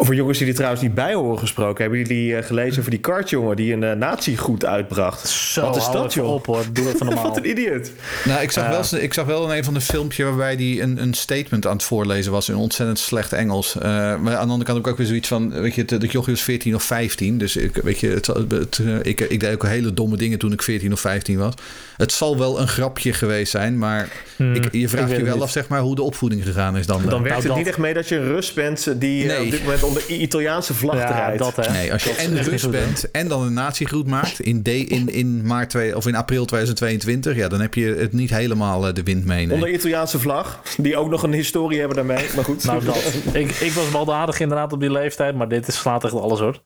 Over 0.00 0.14
jongens 0.14 0.38
die 0.38 0.46
er 0.48 0.54
trouwens 0.54 0.82
niet 0.82 0.94
bij 0.94 1.14
horen 1.14 1.38
gesproken. 1.38 1.82
Hebben 1.82 1.98
jullie 2.06 2.36
eh, 2.36 2.44
gelezen 2.46 2.78
over 2.78 2.90
die 2.90 3.00
kartjongen 3.00 3.56
die 3.56 3.72
een 3.72 3.82
uh, 3.82 3.92
nazi-goed 3.92 4.64
uitbracht? 4.64 5.28
Zo, 5.28 5.60
Wat 5.62 5.76
is 5.76 5.90
dat, 5.92 6.14
joh? 6.14 6.32
op 6.32 6.46
hoor. 6.46 6.64
Doe 6.72 6.86
even 6.94 7.06
normaal. 7.06 7.24
Wat 7.28 7.36
een 7.36 7.48
idiot. 7.50 7.90
Nou, 8.24 8.42
ik 8.42 8.50
zag, 8.50 8.68
wel, 8.90 9.00
ik 9.00 9.14
zag 9.14 9.24
wel 9.26 9.50
in 9.50 9.56
een 9.56 9.64
van 9.64 9.74
de 9.74 9.80
filmpjes 9.80 10.26
waarbij 10.26 10.54
hij 10.54 10.80
een, 10.82 11.02
een 11.02 11.14
statement 11.14 11.66
aan 11.66 11.72
het 11.72 11.82
voorlezen 11.82 12.32
was 12.32 12.48
in 12.48 12.54
ontzettend 12.54 12.98
slecht 12.98 13.32
Engels. 13.32 13.76
Eh, 13.76 13.82
maar 13.82 14.12
aan 14.16 14.22
de 14.24 14.36
andere 14.36 14.64
kant 14.64 14.68
heb 14.68 14.76
ik 14.76 14.86
ook 14.86 14.96
weer 14.98 15.06
zoiets 15.06 15.28
van, 15.28 15.50
weet 15.60 15.74
je, 15.74 15.80
het- 15.80 16.00
dat 16.00 16.12
jochie 16.12 16.32
was 16.32 16.42
14 16.42 16.74
of 16.74 16.82
15. 16.82 17.38
Dus 17.38 17.56
ik, 17.56 17.76
weet 17.82 18.00
je, 18.00 18.08
het, 18.08 18.26
het, 18.26 18.78
eh, 18.78 18.94
ik, 19.02 19.20
ik 19.20 19.40
deed 19.40 19.52
ook 19.54 19.66
hele 19.66 19.94
domme 19.94 20.16
dingen 20.16 20.38
toen 20.38 20.52
ik 20.52 20.62
14 20.62 20.92
of 20.92 21.00
15 21.00 21.38
was. 21.38 21.54
Het 21.96 22.12
zal 22.12 22.38
wel 22.38 22.60
een 22.60 22.68
grapje 22.68 23.12
geweest 23.12 23.50
zijn, 23.50 23.78
maar 23.78 24.08
Hmm, 24.36 24.54
ik, 24.54 24.68
je 24.72 24.88
vraagt 24.88 25.08
je 25.08 25.14
het 25.14 25.24
wel 25.24 25.34
niet. 25.34 25.42
af 25.42 25.50
zeg 25.50 25.68
maar, 25.68 25.80
hoe 25.80 25.94
de 25.94 26.02
opvoeding 26.02 26.44
gegaan 26.44 26.76
is 26.76 26.86
dan. 26.86 27.02
Dan 27.02 27.12
eh. 27.12 27.20
werkt 27.20 27.36
het 27.38 27.46
dat- 27.46 27.56
niet 27.56 27.66
echt 27.66 27.78
mee 27.78 27.94
dat 27.94 28.08
je 28.08 28.16
een 28.16 28.26
Rus 28.26 28.52
bent 28.52 29.00
die 29.00 29.22
eh, 29.22 29.28
Nee. 29.28 29.44
op 29.44 29.50
dit 29.50 29.62
moment 29.62 29.82
onder 29.90 30.08
Italiaanse 30.08 30.74
vlag 30.74 30.96
ja, 30.96 31.10
rijdt. 31.10 31.38
dat 31.38 31.56
hè. 31.56 31.72
Nee, 31.72 31.92
als 31.92 32.04
je 32.04 32.10
en 32.10 32.16
echt 32.16 32.46
Rus 32.46 32.50
niet 32.50 32.62
goed, 32.62 32.72
hè. 32.74 32.80
bent 32.84 33.10
en 33.10 33.28
dan 33.28 33.42
een 33.42 33.52
natiegroet 33.52 34.06
maakt 34.06 34.40
in, 34.40 34.62
de, 34.62 34.84
in, 34.84 35.08
in, 35.08 35.46
maart 35.46 35.70
twee, 35.70 35.96
of 35.96 36.06
in 36.06 36.14
april 36.14 36.44
2022, 36.44 37.36
ja, 37.36 37.48
dan 37.48 37.60
heb 37.60 37.74
je 37.74 37.94
het 37.94 38.12
niet 38.12 38.30
helemaal 38.30 38.86
eh, 38.86 38.94
de 38.94 39.02
wind 39.02 39.24
mee. 39.24 39.46
nee. 39.46 39.54
Onder 39.54 39.72
Italiaanse 39.72 40.18
vlag, 40.18 40.62
die 40.76 40.96
ook 40.96 41.10
nog 41.10 41.22
een 41.22 41.32
historie 41.32 41.78
hebben 41.78 41.96
daarmee. 41.96 42.26
Maar 42.34 42.44
goed. 42.44 42.64
Nou, 42.64 42.84
dat. 42.84 43.14
ik, 43.32 43.50
ik 43.50 43.72
was 43.72 43.90
baldadig 43.90 44.40
inderdaad 44.40 44.72
op 44.72 44.80
die 44.80 44.92
leeftijd, 44.92 45.34
maar 45.34 45.48
dit 45.48 45.68
is, 45.68 45.76
slaat 45.76 46.04
echt 46.04 46.14
alles 46.14 46.40
hoor. 46.40 46.62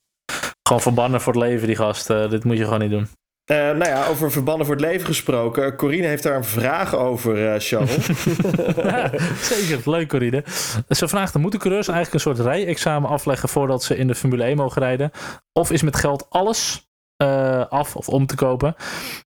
Gewoon 0.63 0.81
verbannen 0.81 1.21
voor 1.21 1.33
het 1.33 1.41
leven, 1.41 1.67
die 1.67 1.75
gast. 1.75 2.07
Dit 2.07 2.43
moet 2.43 2.57
je 2.57 2.63
gewoon 2.63 2.79
niet 2.79 2.89
doen. 2.89 3.07
Eh, 3.45 3.57
nou 3.57 3.85
ja, 3.85 4.07
over 4.07 4.31
verbannen 4.31 4.65
voor 4.65 4.75
het 4.75 4.85
leven 4.85 5.05
gesproken. 5.05 5.75
Corine 5.75 6.07
heeft 6.07 6.23
daar 6.23 6.35
een 6.35 6.43
vraag 6.43 6.95
over, 6.95 7.53
eh 7.53 7.59
Charles. 7.59 7.95
Ja, 8.75 9.11
zeker, 9.51 9.91
leuk 9.91 10.07
Corine. 10.07 10.43
Ze 10.89 11.07
vraagt, 11.07 11.35
moeten 11.35 11.59
coureurs 11.59 11.87
eigenlijk 11.87 12.25
een 12.25 12.33
soort 12.33 12.47
rijexamen 12.47 13.09
afleggen 13.09 13.49
voordat 13.49 13.83
ze 13.83 13.97
in 13.97 14.07
de 14.07 14.15
Formule 14.15 14.43
1 14.43 14.57
mogen 14.57 14.81
rijden? 14.81 15.11
Of 15.53 15.71
is 15.71 15.81
met 15.81 15.95
geld 15.95 16.25
alles 16.29 16.89
eh, 17.17 17.65
af 17.69 17.95
of 17.95 18.09
om 18.09 18.25
te 18.25 18.35
kopen? 18.35 18.75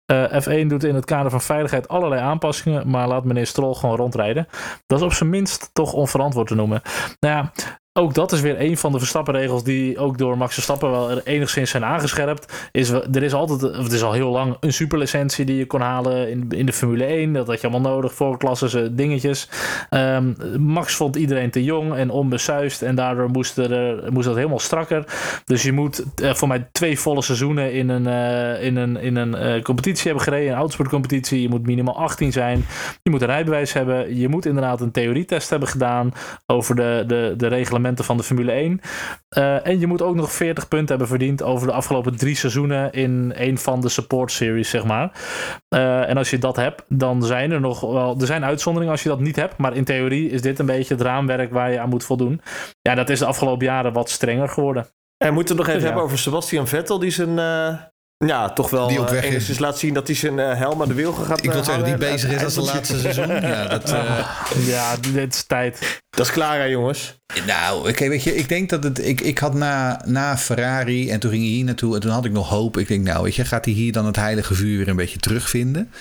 Eh, 0.06 0.42
F1 0.42 0.68
doet 0.68 0.84
in 0.84 0.96
het 0.96 1.06
kader 1.06 1.32
van 1.32 1.42
veiligheid 1.42 1.88
allerlei 1.88 2.22
aanpassingen, 2.22 2.90
maar 2.90 3.08
laat 3.08 3.24
meneer 3.24 3.48
Stroll 3.48 3.74
gewoon 3.74 3.96
rondrijden. 3.96 4.48
Dat 4.86 5.00
is 5.00 5.06
op 5.06 5.14
zijn 5.14 5.30
minst 5.30 5.70
toch 5.74 5.94
onverantwoord 5.94 6.48
te 6.48 6.56
noemen. 6.56 6.82
Nou 7.20 7.36
ja, 7.36 7.52
ook 7.98 8.14
dat 8.14 8.32
is 8.32 8.42
weer 8.42 8.62
een 8.62 8.78
van 8.78 8.92
de 8.92 8.98
Verstappenregels 8.98 9.64
die 9.64 9.98
ook 9.98 10.18
door 10.18 10.38
Max 10.38 10.54
Verstappen 10.54 10.92
wel 10.92 11.20
enigszins 11.20 11.70
zijn 11.70 11.86
aangescherpt. 11.86 12.70
Is, 12.72 12.90
er 12.90 13.24
is 13.24 13.34
altijd, 13.34 13.62
het 13.76 13.92
is 13.92 14.04
al 14.04 14.12
heel 14.12 14.30
lang, 14.30 14.58
een 14.60 14.74
superlicentie 14.74 15.46
die 15.46 15.58
je 15.58 15.66
kon 15.66 15.82
halen 15.82 16.30
in, 16.30 16.46
in 16.50 16.66
de 16.66 16.74
Formule 16.74 17.06
1. 17.06 17.34
Dat 17.34 17.48
had 17.48 17.62
je 17.62 17.68
allemaal 17.68 17.92
nodig, 17.92 18.14
voorklasses, 18.14 18.74
eh, 18.74 18.84
dingetjes. 18.92 19.50
Ehm, 19.90 20.34
Max 20.58 20.96
vond 20.96 21.16
iedereen 21.16 21.52
te 21.52 21.64
jong 21.64 21.94
en 21.94 22.10
onbesuist 22.10 22.82
en 22.82 22.96
daardoor 22.96 23.30
moest, 23.30 23.58
er, 23.58 24.12
moest 24.12 24.26
dat 24.26 24.36
helemaal 24.36 24.60
strakker. 24.60 25.06
Dus 25.46 25.64
je 25.64 25.72
moet 25.72 26.04
eh, 26.16 26.34
voor 26.34 26.48
mij 26.48 26.68
twee 26.72 27.00
volle 27.00 27.22
seizoenen 27.22 27.74
in 27.74 27.90
een, 27.90 28.08
eh, 28.08 28.64
in 28.64 28.76
een, 28.76 28.98
in 28.98 29.16
een 29.16 29.36
eh, 29.36 29.62
competitie 29.62 30.06
hebben 30.06 30.24
gereden, 30.24 30.52
een 30.52 30.58
autosportcompetitie. 30.58 31.42
Je 31.42 31.50
moet 31.50 31.66
minimaal 31.66 31.98
18 31.98 32.32
zijn. 32.32 32.66
Je 33.04 33.10
moet 33.10 33.22
een 33.22 33.28
rijbewijs 33.28 33.74
hebben. 33.74 34.18
Je 34.18 34.28
moet 34.28 34.46
inderdaad 34.46 34.82
een 34.82 34.92
theorietest 34.92 35.50
hebben 35.50 35.68
gedaan 35.68 36.14
over 36.46 36.76
de, 36.76 37.04
de, 37.08 37.34
de 37.38 37.48
reglementen 37.48 37.87
evenementen 37.88 38.06
van 38.06 38.18
de 38.18 38.24
Formule 38.24 38.52
1. 38.52 38.82
Uh, 39.38 39.68
en 39.68 39.80
je 39.80 39.88
moet 39.88 40.02
ook 40.02 40.16
nog 40.16 40.32
40 40.32 40.68
punten 40.68 40.90
hebben 40.90 41.08
verdiend 41.08 41.44
over 41.44 41.68
de 41.68 41.74
afgelopen 41.74 42.18
drie 42.18 42.36
seizoenen 42.36 42.92
in 42.92 43.34
een 43.36 43.58
van 43.58 43.82
de 43.82 43.90
support 43.90 44.32
series, 44.32 44.70
zeg 44.70 44.86
maar. 44.86 45.12
Uh, 45.70 46.10
en 46.10 46.18
als 46.18 46.30
je 46.30 46.38
dat 46.38 46.56
hebt, 46.56 46.84
dan 46.88 47.24
zijn 47.24 47.52
er 47.52 47.60
nog 47.60 47.82
wel. 47.82 48.20
Er 48.20 48.26
zijn 48.26 48.46
uitzonderingen 48.46 48.94
als 48.94 49.04
je 49.04 49.10
dat 49.10 49.20
niet 49.20 49.36
hebt. 49.36 49.58
Maar 49.58 49.76
in 49.76 49.84
theorie 49.84 50.30
is 50.30 50.42
dit 50.42 50.60
een 50.60 50.66
beetje 50.66 50.94
het 50.94 51.04
raamwerk 51.04 51.52
waar 51.52 51.72
je 51.72 51.80
aan 51.80 51.90
moet 51.90 52.04
voldoen. 52.04 52.42
Ja, 52.82 52.96
dat 52.96 53.10
is 53.10 53.20
de 53.20 53.26
afgelopen 53.26 53.66
jaren 53.66 53.94
wat 53.94 54.10
strenger 54.10 54.50
geworden. 54.50 54.88
En 55.18 55.34
moeten 55.34 55.56
we 55.56 55.62
het 55.62 55.68
nog 55.68 55.78
even 55.78 55.88
hebben 55.88 56.06
over 56.06 56.18
Sebastian 56.18 56.68
Vettel, 56.68 57.00
die 57.00 57.12
zijn 57.12 57.30
uh, 57.30 57.80
ja, 58.18 58.50
toch 58.50 58.70
wel 58.70 58.88
die 58.88 59.00
op 59.00 59.10
weg 59.10 59.26
uh, 59.26 59.34
is. 59.34 59.60
laat 59.60 59.78
zien 59.78 59.94
dat 59.94 60.08
hij 60.08 60.16
zijn 60.16 60.38
uh, 60.38 60.56
helm 60.56 60.82
aan 60.82 60.88
de 60.88 60.94
wiel 60.94 61.14
gaat 61.14 61.44
Ik 61.44 61.52
wil 61.52 61.64
zeggen, 61.64 61.84
die 61.84 61.98
bezig 61.98 62.32
is 62.32 62.44
als 62.44 62.54
zijn 62.54 62.66
laatste 62.66 63.00
seizoen. 63.00 63.28
Ja, 63.28 63.68
dat, 63.68 63.90
ja, 64.74 64.96
dit 64.98 65.34
is 65.34 65.44
tijd. 65.44 66.02
Dat 66.10 66.26
is 66.26 66.32
klaar 66.32 66.60
hè, 66.60 66.64
jongens? 66.64 67.20
Nou, 67.46 67.90
okay, 67.90 68.10
weet 68.10 68.24
je, 68.24 68.36
ik 68.36 68.50
denk 68.50 68.70
dat 68.70 68.84
het... 68.84 69.06
Ik, 69.08 69.22
ik 69.22 69.38
had 69.38 69.54
na, 69.54 70.02
na 70.06 70.38
Ferrari 70.38 71.10
en 71.10 71.20
toen 71.20 71.32
ging 71.32 71.44
hij 71.44 71.52
hier 71.52 71.64
naartoe 71.64 71.96
en 71.96 72.02
toen 72.02 72.12
had 72.12 72.26
ik 72.26 72.32
nog 72.32 72.50
hoop. 72.50 72.78
Ik 72.78 72.88
denk, 72.88 73.06
nou, 73.06 73.24
weet 73.24 73.36
je, 73.36 73.46
gaat 73.46 73.66
hij 73.66 73.74
hier 73.74 73.92
dan 73.92 74.06
het 74.06 74.16
heilige 74.16 74.54
vuur 74.54 74.78
weer 74.78 74.88
een 74.88 74.96
beetje 74.96 75.20
terugvinden? 75.20 75.92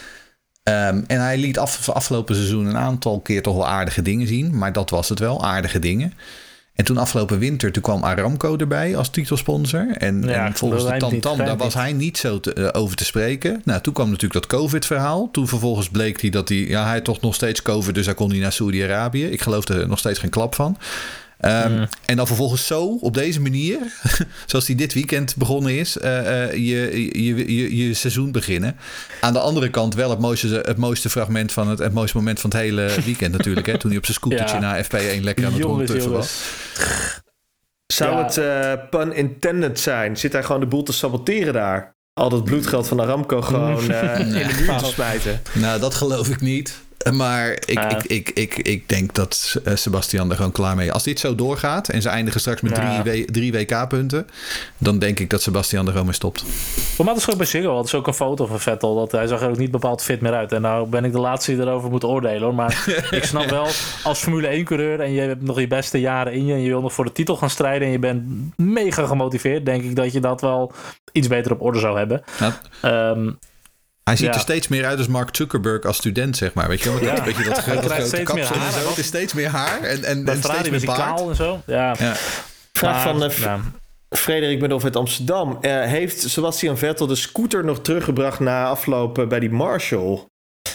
Um, 0.68 1.04
en 1.06 1.20
hij 1.20 1.38
liet 1.38 1.58
af, 1.58 1.88
afgelopen 1.88 2.34
seizoen 2.34 2.66
een 2.66 2.76
aantal 2.76 3.20
keer 3.20 3.42
toch 3.42 3.54
wel 3.54 3.68
aardige 3.68 4.02
dingen 4.02 4.26
zien. 4.26 4.58
Maar 4.58 4.72
dat 4.72 4.90
was 4.90 5.08
het 5.08 5.18
wel, 5.18 5.44
aardige 5.44 5.78
dingen. 5.78 6.12
En 6.76 6.84
toen 6.84 6.96
afgelopen 6.96 7.38
winter, 7.38 7.72
toen 7.72 7.82
kwam 7.82 8.04
Aramco 8.04 8.56
erbij 8.56 8.96
als 8.96 9.08
titelsponsor. 9.08 9.86
En, 9.90 10.22
ja, 10.22 10.46
en 10.46 10.54
volgens 10.54 10.84
de 10.84 10.96
Tantam, 10.96 11.38
daar 11.38 11.56
was 11.56 11.74
hij 11.74 11.92
niet 11.92 12.18
zo 12.18 12.40
te, 12.40 12.54
uh, 12.58 12.68
over 12.72 12.96
te 12.96 13.04
spreken. 13.04 13.60
Nou, 13.64 13.80
toen 13.80 13.92
kwam 13.92 14.06
natuurlijk 14.06 14.40
dat 14.40 14.46
COVID-verhaal. 14.60 15.28
Toen 15.30 15.48
vervolgens 15.48 15.88
bleek 15.88 16.20
hij 16.20 16.30
dat 16.30 16.48
hij, 16.48 16.58
ja, 16.58 16.86
hij 16.86 17.00
toch 17.00 17.20
nog 17.20 17.34
steeds 17.34 17.62
COVID, 17.62 17.94
dus 17.94 18.06
hij 18.06 18.14
kon 18.14 18.30
niet 18.30 18.40
naar 18.40 18.52
Saudi-Arabië. 18.52 19.24
Ik 19.24 19.40
geloof 19.40 19.68
er 19.68 19.88
nog 19.88 19.98
steeds 19.98 20.18
geen 20.18 20.30
klap 20.30 20.54
van. 20.54 20.78
Um, 21.40 21.86
En 22.04 22.16
dan 22.16 22.26
vervolgens 22.26 22.66
zo, 22.66 22.98
op 23.00 23.14
deze 23.14 23.40
manier, 23.40 23.78
zoals 24.46 24.64
die 24.64 24.76
dit 24.76 24.94
weekend 24.94 25.36
begonnen 25.36 25.78
is, 25.78 25.96
uh, 25.96 26.04
uh, 26.04 26.52
je, 26.52 27.22
je, 27.22 27.54
je, 27.54 27.76
je, 27.76 27.94
seizoen 27.94 28.32
beginnen. 28.32 28.76
Aan 29.20 29.32
de 29.32 29.38
andere 29.38 29.70
kant 29.70 29.94
wel 29.94 30.10
het 30.10 30.18
mooiste, 30.18 30.62
het 30.64 30.76
mooiste 30.76 31.10
fragment 31.10 31.52
van 31.52 31.68
het, 31.68 31.78
het 31.78 31.92
mooiste 31.92 32.16
moment 32.16 32.40
van 32.40 32.50
het 32.50 32.58
hele 32.58 32.90
weekend 33.04 33.32
natuurlijk. 33.32 33.66
Hè, 33.66 33.78
toen 33.78 33.90
hij 33.90 33.98
op 33.98 34.04
zijn 34.04 34.16
scootertje 34.16 34.54
ja. 34.54 34.60
naar 34.60 34.84
FP1 34.84 35.20
lekker 35.20 35.46
aan 35.46 35.52
het 35.52 35.62
rondtuffen 35.62 36.12
was. 36.12 36.42
Zou 37.86 38.16
ja. 38.16 38.24
het 38.24 38.36
uh, 38.36 38.88
pun 38.90 39.12
intended 39.12 39.80
zijn? 39.80 40.16
Zit 40.16 40.32
hij 40.32 40.42
gewoon 40.42 40.60
de 40.60 40.66
boel 40.66 40.82
te 40.82 40.92
saboteren 40.92 41.52
daar? 41.52 41.94
Al 42.12 42.28
dat 42.28 42.44
bloedgeld 42.44 42.88
van 42.88 43.00
Aramco 43.00 43.42
gewoon 43.42 43.82
in 43.82 43.88
de 44.28 44.54
muur 44.60 44.76
te 44.76 44.84
smijten? 44.84 45.40
Nou, 45.52 45.80
dat 45.80 45.94
geloof 45.94 46.28
ik 46.28 46.40
niet. 46.40 46.84
Maar 47.12 47.50
ik, 47.50 47.78
ik, 47.78 48.02
ik, 48.02 48.28
ik, 48.28 48.54
ik 48.54 48.88
denk 48.88 49.14
dat 49.14 49.56
eh, 49.64 49.76
Sebastian 49.76 50.30
er 50.30 50.36
gewoon 50.36 50.52
klaar 50.52 50.76
mee 50.76 50.86
is. 50.86 50.92
Als 50.92 51.02
dit 51.02 51.20
zo 51.20 51.34
doorgaat 51.34 51.88
en 51.88 52.02
ze 52.02 52.08
eindigen 52.08 52.40
straks 52.40 52.60
met 52.60 52.76
ja. 52.76 53.02
drie, 53.02 53.30
drie 53.30 53.52
WK-punten, 53.52 54.26
dan 54.78 54.98
denk 54.98 55.20
ik 55.20 55.30
dat 55.30 55.42
Sebastian 55.42 55.84
er 55.84 55.90
gewoon 55.90 56.06
mee 56.06 56.14
stopt. 56.14 56.44
Voor 56.94 57.04
mij 57.04 57.14
is 57.14 57.20
het 57.20 57.30
ook 57.30 57.36
bij 57.36 57.46
Ziggo. 57.46 57.76
Het 57.76 57.86
is 57.86 57.94
ook 57.94 58.06
een 58.06 58.14
foto 58.14 58.46
van 58.46 58.60
Vettel. 58.60 58.94
Dat 58.94 59.12
hij 59.12 59.26
zag 59.26 59.42
er 59.42 59.48
ook 59.48 59.58
niet 59.58 59.70
bepaald 59.70 60.02
fit 60.02 60.20
meer 60.20 60.34
uit. 60.34 60.52
En 60.52 60.62
nou 60.62 60.88
ben 60.88 61.04
ik 61.04 61.12
de 61.12 61.20
laatste 61.20 61.54
die 61.54 61.60
erover 61.60 61.90
moet 61.90 62.04
oordelen 62.04 62.42
hoor. 62.42 62.54
Maar 62.54 62.84
ik 63.10 63.24
snap 63.24 63.50
wel, 63.50 63.66
als 64.02 64.18
Formule 64.18 64.60
1-coureur 64.60 65.00
en 65.00 65.12
je 65.12 65.20
hebt 65.20 65.42
nog 65.42 65.60
je 65.60 65.66
beste 65.66 66.00
jaren 66.00 66.32
in 66.32 66.46
je 66.46 66.52
en 66.52 66.60
je 66.60 66.68
wil 66.68 66.80
nog 66.80 66.92
voor 66.92 67.04
de 67.04 67.12
titel 67.12 67.36
gaan 67.36 67.50
strijden 67.50 67.86
en 67.86 67.92
je 67.92 67.98
bent 67.98 68.22
mega 68.56 69.06
gemotiveerd, 69.06 69.66
denk 69.66 69.82
ik 69.82 69.96
dat 69.96 70.12
je 70.12 70.20
dat 70.20 70.40
wel 70.40 70.72
iets 71.12 71.28
beter 71.28 71.52
op 71.52 71.62
orde 71.62 71.78
zou 71.78 71.98
hebben. 71.98 72.22
Ja. 72.38 73.10
Um, 73.10 73.38
hij 74.08 74.16
ziet 74.16 74.34
er 74.34 74.40
steeds 74.40 74.68
meer 74.68 74.86
uit 74.86 74.98
als 74.98 75.06
Mark 75.06 75.36
Zuckerberg 75.36 75.84
als 75.84 75.96
student, 75.96 76.36
zeg 76.36 76.54
maar. 76.54 76.68
Weet 76.68 76.82
je, 76.82 76.98
ja. 77.00 77.24
weet 77.24 77.36
je 77.36 77.44
dat, 77.44 77.54
dat, 77.54 77.82
dat 77.82 77.92
grote 77.92 78.22
kapsel 78.22 78.54
en 78.54 78.72
zo. 78.72 78.88
Het 78.88 78.98
is 78.98 79.06
steeds 79.06 79.32
meer 79.32 79.48
haar 79.48 79.80
en, 79.82 80.04
en, 80.04 80.26
en 80.26 80.42
steeds 80.42 80.70
meer 80.70 80.84
baard. 80.84 81.20
en 81.20 81.34
zo. 81.34 81.62
Ja. 81.66 81.94
ja. 81.98 82.14
Vraag 82.72 83.02
van 83.02 83.22
uh, 83.22 83.30
ja. 83.30 83.60
Frederik 84.08 84.60
Bedolf 84.60 84.84
uit 84.84 84.96
Amsterdam. 84.96 85.58
Uh, 85.60 85.82
heeft 85.84 86.30
Sebastian 86.30 86.78
Vettel 86.78 87.06
de 87.06 87.14
scooter 87.14 87.64
nog 87.64 87.80
teruggebracht 87.80 88.40
na 88.40 88.68
afloop 88.68 89.26
bij 89.28 89.40
die 89.40 89.50
Marshall? 89.50 90.26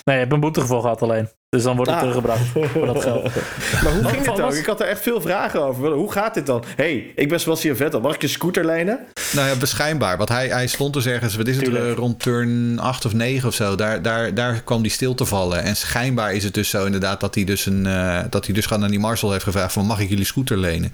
Nee, 0.04 0.16
je 0.16 0.22
hebt 0.22 0.32
een 0.32 0.40
boete 0.40 0.62
gehad 0.62 1.02
alleen. 1.02 1.30
Dus 1.56 1.64
dan 1.64 1.76
wordt 1.76 1.92
het 1.92 2.00
ah. 2.00 2.06
teruggebracht 2.06 2.72
voor 2.72 2.86
dat 2.86 3.04
geld. 3.04 3.24
maar 3.84 3.94
hoe 3.94 4.04
ging 4.04 4.26
dit 4.26 4.36
dan? 4.36 4.54
Ik 4.54 4.66
had 4.66 4.82
er 4.82 4.88
echt 4.88 5.02
veel 5.02 5.22
vragen 5.22 5.64
over. 5.64 5.92
Hoe 5.92 6.12
gaat 6.12 6.34
dit 6.34 6.46
dan? 6.46 6.64
hey, 6.76 7.12
ik 7.16 7.30
ben 7.30 7.40
Sebastian 7.40 7.76
Vettel. 7.76 8.02
Mag 8.02 8.16
ik 8.16 8.22
je 8.22 8.28
scooter 8.28 8.66
lenen? 8.66 9.00
Nou 9.34 9.48
ja, 9.48 9.56
beschijnbaar. 9.56 10.18
Want 10.18 10.30
hij, 10.30 10.48
hij 10.48 10.68
stond 10.68 10.94
dus 10.94 11.06
ergens, 11.06 11.36
wat 11.36 11.48
is 11.48 11.56
het, 11.56 11.66
Tuurlijk. 11.66 11.98
rond 11.98 12.20
turn 12.20 12.80
8 12.80 13.06
of 13.06 13.14
9 13.14 13.48
of 13.48 13.54
zo. 13.54 13.76
Daar, 13.76 14.02
daar, 14.02 14.34
daar 14.34 14.62
kwam 14.62 14.82
die 14.82 14.92
stil 14.92 15.14
te 15.14 15.26
vallen. 15.26 15.64
En 15.64 15.76
schijnbaar 15.76 16.34
is 16.34 16.44
het 16.44 16.54
dus 16.54 16.70
zo 16.70 16.86
inderdaad 16.86 17.20
dat 17.20 17.36
hij 17.36 17.44
dus, 17.44 17.66
een, 17.66 17.86
uh, 17.86 18.20
dat 18.30 18.46
hij 18.46 18.54
dus 18.54 18.66
gewoon 18.66 18.84
aan 18.84 18.90
die 18.90 19.00
Marshall 19.00 19.32
heeft 19.32 19.44
gevraagd 19.44 19.74
van 19.74 19.86
mag 19.86 20.00
ik 20.00 20.10
jullie 20.10 20.26
scooter 20.26 20.58
lenen? 20.58 20.94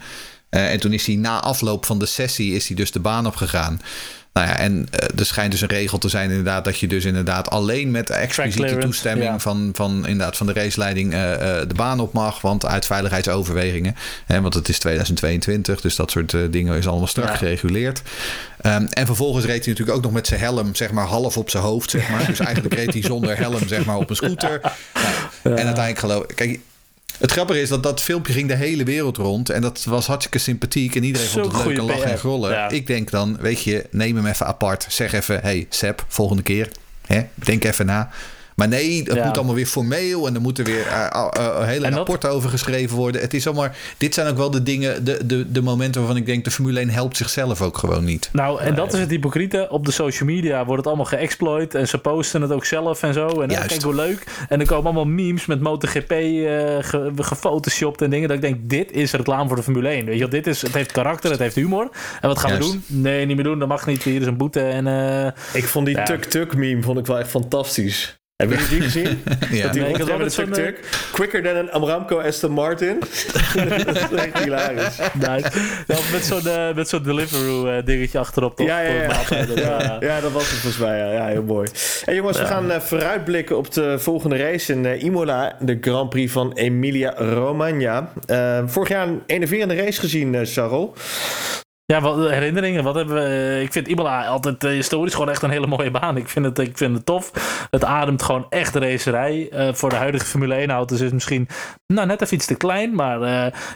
Uh, 0.50 0.72
en 0.72 0.80
toen 0.80 0.94
is 0.94 1.06
hij 1.06 1.16
na 1.16 1.42
afloop 1.42 1.86
van 1.86 2.00
de 2.00 2.06
sessie 2.06 2.56
is 2.56 2.68
hij 2.68 2.76
dus 2.76 2.92
de 2.92 3.00
baan 3.00 3.28
opgegaan. 3.28 3.82
Nou 4.38 4.50
ja, 4.50 4.58
en 4.58 4.74
uh, 4.74 5.20
er 5.20 5.26
schijnt 5.26 5.52
dus 5.52 5.62
een 5.62 5.68
regel 5.68 5.98
te 5.98 6.10
zijn 6.10 6.30
inderdaad 6.30 6.66
dat 6.66 6.80
je 6.80 6.88
dus 6.88 7.06
inderdaad 7.06 7.50
alleen 7.50 7.92
met 7.92 8.10
expliciete 8.10 8.78
toestemming 8.78 9.30
ja. 9.30 9.40
van, 9.40 9.70
van, 9.74 10.08
inderdaad 10.08 10.38
van 10.38 10.48
de 10.48 10.54
raceleiding 10.54 11.14
uh, 11.14 11.20
uh, 11.20 11.38
de 11.40 11.74
baan 11.76 12.00
op 12.00 12.14
mag. 12.14 12.42
Want 12.42 12.66
uit 12.66 12.86
veiligheidsoverwegingen. 12.86 13.96
Hè, 14.26 14.42
want 14.42 14.54
het 14.54 14.70
is 14.70 14.80
2022, 14.80 15.82
dus 15.82 15.96
dat 15.96 16.12
soort 16.12 16.36
dingen 16.50 16.78
is 16.78 16.88
allemaal 16.88 17.08
strak 17.08 17.30
ja. 17.30 17.36
gereguleerd. 17.36 18.02
Um, 18.66 18.88
en 18.88 19.06
vervolgens 19.06 19.46
reed 19.46 19.66
hij 19.66 19.74
natuurlijk 19.74 19.98
ook 19.98 20.04
nog 20.04 20.14
met 20.14 20.28
zijn 20.28 20.40
helm, 20.40 20.76
zeg 20.76 20.92
maar, 20.92 21.06
half 21.06 21.38
op 21.38 21.50
zijn 21.50 21.64
hoofd, 21.64 21.90
zeg 21.90 22.10
maar. 22.10 22.26
Dus 22.38 22.40
eigenlijk 22.40 22.74
reed 22.76 22.94
hij 22.94 23.02
zonder 23.02 23.38
helm, 23.38 23.68
zeg 23.68 23.86
maar, 23.86 23.98
op 23.98 24.10
een 24.10 24.16
scooter. 24.16 24.62
Nou, 25.44 25.60
en 25.60 25.66
uiteindelijk 25.66 26.00
geloof 26.00 26.24
ik. 26.24 26.36
Kijk, 26.36 26.60
het 27.18 27.32
grappige 27.32 27.62
is 27.62 27.70
dat 27.70 27.84
dat 27.84 28.02
filmpje 28.02 28.34
ging 28.34 28.48
de 28.48 28.56
hele 28.56 28.84
wereld 28.84 29.18
rond. 29.18 29.50
En 29.50 29.62
dat 29.62 29.84
was 29.84 30.08
hartstikke 30.08 30.38
sympathiek. 30.38 30.96
En 30.96 31.04
iedereen 31.04 31.28
vond 31.28 31.46
het 31.46 31.66
leuk 31.66 31.78
en 31.78 31.86
lachen 31.86 32.12
en 32.12 32.18
grollen. 32.18 32.52
Ja. 32.52 32.70
Ik 32.70 32.88
denk 32.88 33.12
dan, 33.12 33.38
weet 33.40 33.64
je, 33.64 33.86
neem 33.92 34.16
hem 34.16 34.26
even 34.26 34.46
apart. 34.46 34.86
Zeg 34.90 35.14
even, 35.14 35.42
hey 35.42 35.66
Seb, 35.70 36.06
volgende 36.08 36.44
keer. 36.44 36.70
Hè, 37.06 37.22
denk 37.34 37.64
even 37.64 37.86
na. 37.86 38.10
Maar 38.58 38.68
nee, 38.68 39.04
het 39.04 39.14
ja. 39.14 39.26
moet 39.26 39.38
allemaal 39.38 39.56
weer 39.56 39.66
formeel 39.66 40.28
en 40.28 40.36
er 40.36 40.42
moeten 40.42 40.66
weer 40.66 40.86
uh, 40.86 41.08
uh, 41.16 41.28
uh, 41.38 41.64
hele 41.64 41.90
rapporten 41.90 42.30
dat... 42.30 42.38
over 42.38 42.50
geschreven 42.50 42.96
worden. 42.96 43.22
Het 43.22 43.34
is 43.34 43.48
allemaal, 43.48 43.70
dit 43.98 44.14
zijn 44.14 44.28
ook 44.28 44.38
wel 44.38 44.52
de 44.52 44.64
dingen, 44.64 45.04
de, 45.04 45.26
de, 45.26 45.52
de 45.52 45.62
momenten 45.62 46.02
waarvan 46.02 46.20
ik 46.20 46.26
denk 46.26 46.44
de 46.44 46.52
Formule 46.52 46.80
1 46.80 46.90
helpt 46.90 47.18
zichzelf 47.18 47.62
ook 47.62 47.78
gewoon 47.78 48.04
niet. 48.04 48.30
Nou, 48.32 48.62
en 48.62 48.76
dat 48.76 48.94
is 48.94 49.00
het 49.00 49.10
hypocriete. 49.10 49.68
Op 49.70 49.86
de 49.86 49.92
social 49.92 50.30
media 50.30 50.66
wordt 50.66 50.78
het 50.78 50.88
allemaal 50.88 51.06
geëxploit 51.06 51.76
en 51.76 51.88
ze 51.88 51.98
posten 51.98 52.42
het 52.42 52.52
ook 52.52 52.66
zelf 52.66 53.04
en 53.04 53.14
zo. 53.14 53.42
En 53.42 53.48
kijk 53.48 53.82
hoe 53.82 53.96
leuk. 53.96 54.24
En 54.50 54.60
er 54.60 54.66
komen 54.66 54.86
allemaal 54.86 55.06
memes 55.06 55.46
met 55.46 55.62
MotoGP 55.62 56.12
uh, 56.12 56.18
ge, 56.80 57.12
gefotoshopt 57.16 58.02
en 58.02 58.10
dingen. 58.10 58.28
Dat 58.28 58.38
ik 58.38 58.44
denk, 58.44 58.70
dit 58.70 58.92
is 58.92 59.12
reclame 59.12 59.48
voor 59.48 59.58
de 59.58 59.64
Formule 59.64 59.90
1. 59.90 60.06
Weet 60.06 60.20
je, 60.20 60.28
dit 60.28 60.48
is, 60.48 60.62
het 60.62 60.74
heeft 60.74 60.92
karakter, 60.92 61.32
het 61.32 61.40
heeft 61.40 61.56
humor. 61.56 61.90
En 62.22 62.28
wat 62.28 62.40
gaan 62.40 62.52
Juist. 62.52 62.72
we 62.72 62.80
doen? 62.88 63.02
Nee, 63.02 63.26
niet 63.26 63.36
meer 63.36 63.46
doen. 63.46 63.60
Dat 63.60 63.68
mag 63.68 63.86
niet. 63.86 64.04
Hier 64.04 64.22
is 64.22 64.28
een 64.28 64.38
boete. 64.38 64.62
En, 64.62 64.86
uh, 64.86 65.26
ik 65.54 65.66
vond 65.66 65.86
die 65.86 65.96
ja. 65.96 66.04
tuk-tuk 66.04 66.56
meme 66.56 66.82
vond 66.82 67.00
ik 67.00 67.06
wel 67.06 67.20
echt 67.20 67.30
fantastisch. 67.30 68.18
Hebben 68.38 68.58
jullie 68.58 68.80
die 68.80 68.82
gezien? 68.82 69.24
ja. 69.58 69.64
Dat 69.64 69.74
die 69.74 69.82
nee, 69.82 69.92
met 69.92 70.10
een 70.10 70.30
tuk-tuk. 70.30 70.80
Quicker 71.12 71.44
than 71.44 71.56
een 71.56 71.72
Aramco 71.72 72.20
Aston 72.20 72.52
Martin. 72.52 73.00
dat 73.86 73.96
is 73.96 74.12
echt 74.12 74.38
hilarisch. 74.44 74.98
Nice. 75.14 75.52
Ja, 75.88 75.98
met 76.12 76.26
zo'n 76.26 76.42
uh, 76.46 76.74
met 76.74 76.90
zo'n 76.90 77.04
Deliveroo 77.04 77.68
uh, 77.68 77.86
dingetje 77.86 78.20
achterop. 78.20 78.56
Toch? 78.56 78.68
Ja, 78.68 78.80
ja, 78.80 78.94
ja. 78.94 79.10
ja, 79.56 79.98
ja. 80.00 80.22
dat 80.22 80.32
was 80.32 80.50
het 80.50 80.60
volgens 80.60 80.78
mij. 80.78 80.98
Ja, 80.98 81.12
ja 81.12 81.28
heel 81.28 81.44
mooi. 81.44 81.70
En 82.06 82.16
jongens, 82.16 82.40
we 82.40 82.46
gaan 82.46 82.72
uh, 82.72 82.80
vooruitblikken 82.80 83.58
op 83.58 83.74
de 83.74 84.00
volgende 84.00 84.38
race 84.38 84.74
in 84.74 84.86
Imola. 84.86 85.56
De 85.60 85.78
Grand 85.82 86.10
Prix 86.10 86.32
van 86.32 86.54
Emilia 86.54 87.14
Romagna. 87.16 88.12
vorig 88.66 88.90
jaar 88.90 89.08
een 89.08 89.22
enerverende 89.26 89.76
race 89.76 90.00
gezien, 90.00 90.46
Charles. 90.46 90.90
Ja, 91.94 92.02
wat 92.02 92.30
herinneringen. 92.30 92.84
Wat 92.84 92.96
hebben 92.96 93.16
we? 93.16 93.62
Ik 93.62 93.72
vind 93.72 93.88
Imola 93.88 94.26
altijd 94.26 94.64
uh, 94.64 94.72
historisch 94.72 95.14
gewoon 95.14 95.30
echt 95.30 95.42
een 95.42 95.50
hele 95.50 95.68
mooie 95.68 95.92
baan. 95.92 96.18
Ik 96.18 96.30
vind 96.30 96.46
het, 96.46 96.60
ik 96.60 96.78
vind 96.78 96.96
het 96.96 97.06
tof. 97.06 97.32
Het 97.72 97.84
ademt 97.84 98.24
gewoon 98.24 98.46
echt 98.50 98.76
racerij. 98.76 99.50
Uh, 99.52 99.74
voor 99.74 99.90
de 99.90 99.96
huidige 99.96 100.26
Formule 100.26 100.56
1 100.56 100.70
auto's 100.70 100.98
is 100.98 101.04
het 101.04 101.14
misschien 101.14 101.48
nou, 101.86 102.08
net 102.08 102.22
even 102.22 102.36
iets 102.36 102.46
te 102.46 102.56
klein. 102.56 102.96
Maar 102.96 103.20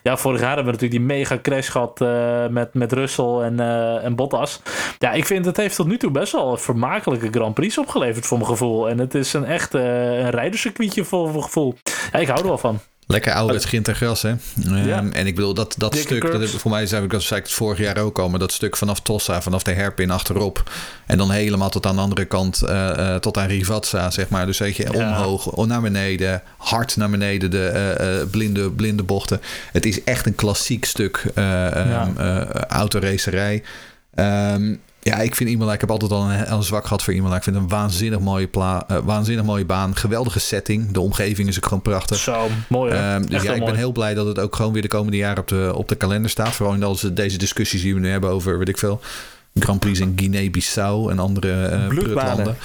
ja, 0.04 0.18
vorig 0.18 0.40
jaar 0.40 0.56
hebben 0.56 0.66
we 0.66 0.72
natuurlijk 0.72 1.00
die 1.08 1.18
mega 1.18 1.40
crash 1.42 1.72
gehad 1.72 2.00
met, 2.52 2.74
met 2.74 2.92
Russell 2.92 3.40
en, 3.40 3.60
en 4.04 4.16
Bottas. 4.16 4.62
Ja, 5.00 5.12
ik 5.12 5.26
vind 5.26 5.46
het 5.46 5.58
heeft 5.58 5.76
tot 5.76 5.88
nu 5.88 5.98
toe 5.98 6.12
best 6.12 6.32
wel 6.32 6.52
een 6.52 6.58
vermakelijke 6.58 7.28
Grand 7.32 7.54
Prix 7.54 7.78
opgeleverd 7.78 8.26
voor 8.26 8.38
mijn 8.38 8.50
gevoel. 8.50 8.90
En 8.90 9.00
het 9.00 9.16
is 9.16 9.34
een 9.34 9.46
echt 9.46 9.74
een 9.74 10.30
rijderscircuitje 10.30 11.04
voor 11.04 11.30
mijn 11.30 11.44
gevoel. 11.44 11.76
Ja, 12.12 12.20
ik 12.20 12.28
hou 12.28 12.40
er 12.40 12.48
wel 12.48 12.58
van. 12.58 12.80
Lekker 13.12 13.34
ouderwets 13.34 13.72
en 13.72 13.96
gras, 13.96 14.22
hè? 14.22 14.34
Ja. 14.56 14.98
Um, 14.98 15.12
en 15.12 15.28
ik 15.28 15.36
bedoel, 15.36 15.54
dat, 15.54 15.76
dat 15.78 15.96
stuk, 15.96 16.32
dat, 16.32 16.50
voor 16.50 16.72
mij 16.72 16.86
zei 16.86 17.04
ik, 17.04 17.10
dat 17.10 17.22
zei 17.22 17.40
ik 17.40 17.46
het 17.46 17.56
vorig 17.56 17.78
jaar 17.78 17.98
ook 17.98 18.20
al, 18.20 18.30
maar 18.30 18.40
dat 18.40 18.52
stuk 18.52 18.78
vanaf 18.78 19.02
Tossa, 19.02 19.42
vanaf 19.42 19.64
de 19.64 19.72
herpin 19.72 20.12
achterop. 20.12 20.72
En 21.06 21.18
dan 21.18 21.32
helemaal 21.32 21.70
tot 21.70 21.86
aan 21.86 21.96
de 21.96 22.02
andere 22.02 22.26
kant, 22.26 22.62
uh, 22.64 22.92
uh, 22.98 23.16
tot 23.16 23.38
aan 23.38 23.48
Rivazza, 23.48 24.12
zeg 24.12 24.30
maar. 24.30 24.46
Dus 24.46 24.58
weet 24.58 24.76
je, 24.76 24.88
ja. 24.92 25.08
omhoog, 25.08 25.66
naar 25.66 25.82
beneden, 25.82 26.42
hard 26.58 26.96
naar 26.96 27.10
beneden, 27.10 27.52
de 27.52 27.98
uh, 28.02 28.30
blinde, 28.30 28.72
blinde 28.72 29.04
bochten. 29.04 29.42
Het 29.72 29.86
is 29.86 30.04
echt 30.04 30.26
een 30.26 30.36
klassiek 30.36 30.86
stuk 30.86 31.26
ja. 31.36 32.08
um, 32.08 32.18
autoracerij. 32.68 33.64
Um, 34.16 34.82
Ja, 35.04 35.18
ik 35.18 35.36
vind 35.36 35.50
Imola, 35.50 35.74
ik 35.74 35.82
heb 35.82 35.92
altijd 35.92 36.12
al 36.12 36.32
een, 36.32 36.52
een 36.54 36.64
zwak 36.64 36.84
gehad 36.84 37.04
voor 37.04 37.14
Imola. 37.14 37.36
Ik 37.36 37.44
vind 37.44 37.56
het 37.56 37.66
een 37.66 37.72
waanzinnig 37.72 38.20
mooie, 38.20 38.48
pla, 38.48 38.86
uh, 38.92 38.98
waanzinnig 39.04 39.46
mooie 39.46 39.66
baan. 39.66 39.96
Geweldige 39.96 40.40
setting. 40.40 40.92
De 40.92 41.00
omgeving 41.00 41.48
is 41.48 41.58
ook 41.58 41.64
gewoon 41.64 41.82
prachtig. 41.82 42.18
Zo, 42.18 42.48
mooi 42.70 42.94
hè? 42.94 43.16
Um, 43.16 43.30
dus 43.30 43.42
ja, 43.42 43.54
ik 43.54 43.60
mooi. 43.60 43.72
ben 43.72 43.80
heel 43.80 43.92
blij 43.92 44.14
dat 44.14 44.26
het 44.26 44.40
ook 44.40 44.56
gewoon 44.56 44.74
weer 44.74 44.82
de 44.82 44.88
komende 44.88 45.18
jaren 45.18 45.40
op 45.40 45.48
de, 45.48 45.72
op 45.76 45.88
de 45.88 45.96
kalender 45.96 46.30
staat. 46.30 46.54
Vooral 46.54 46.76
in 46.76 46.84
als 46.84 47.02
deze 47.02 47.38
discussies 47.38 47.82
die 47.82 47.94
we 47.94 48.00
nu 48.00 48.10
hebben 48.10 48.30
over, 48.30 48.58
weet 48.58 48.70
ik 48.70 48.78
veel... 48.78 49.02
Grand 49.60 49.80
Prix 49.80 50.00
in 50.00 50.14
Guinea-Bissau 50.16 51.12
en 51.12 51.20
andere 51.20 51.88
uh, 51.92 52.14
landen. 52.14 52.58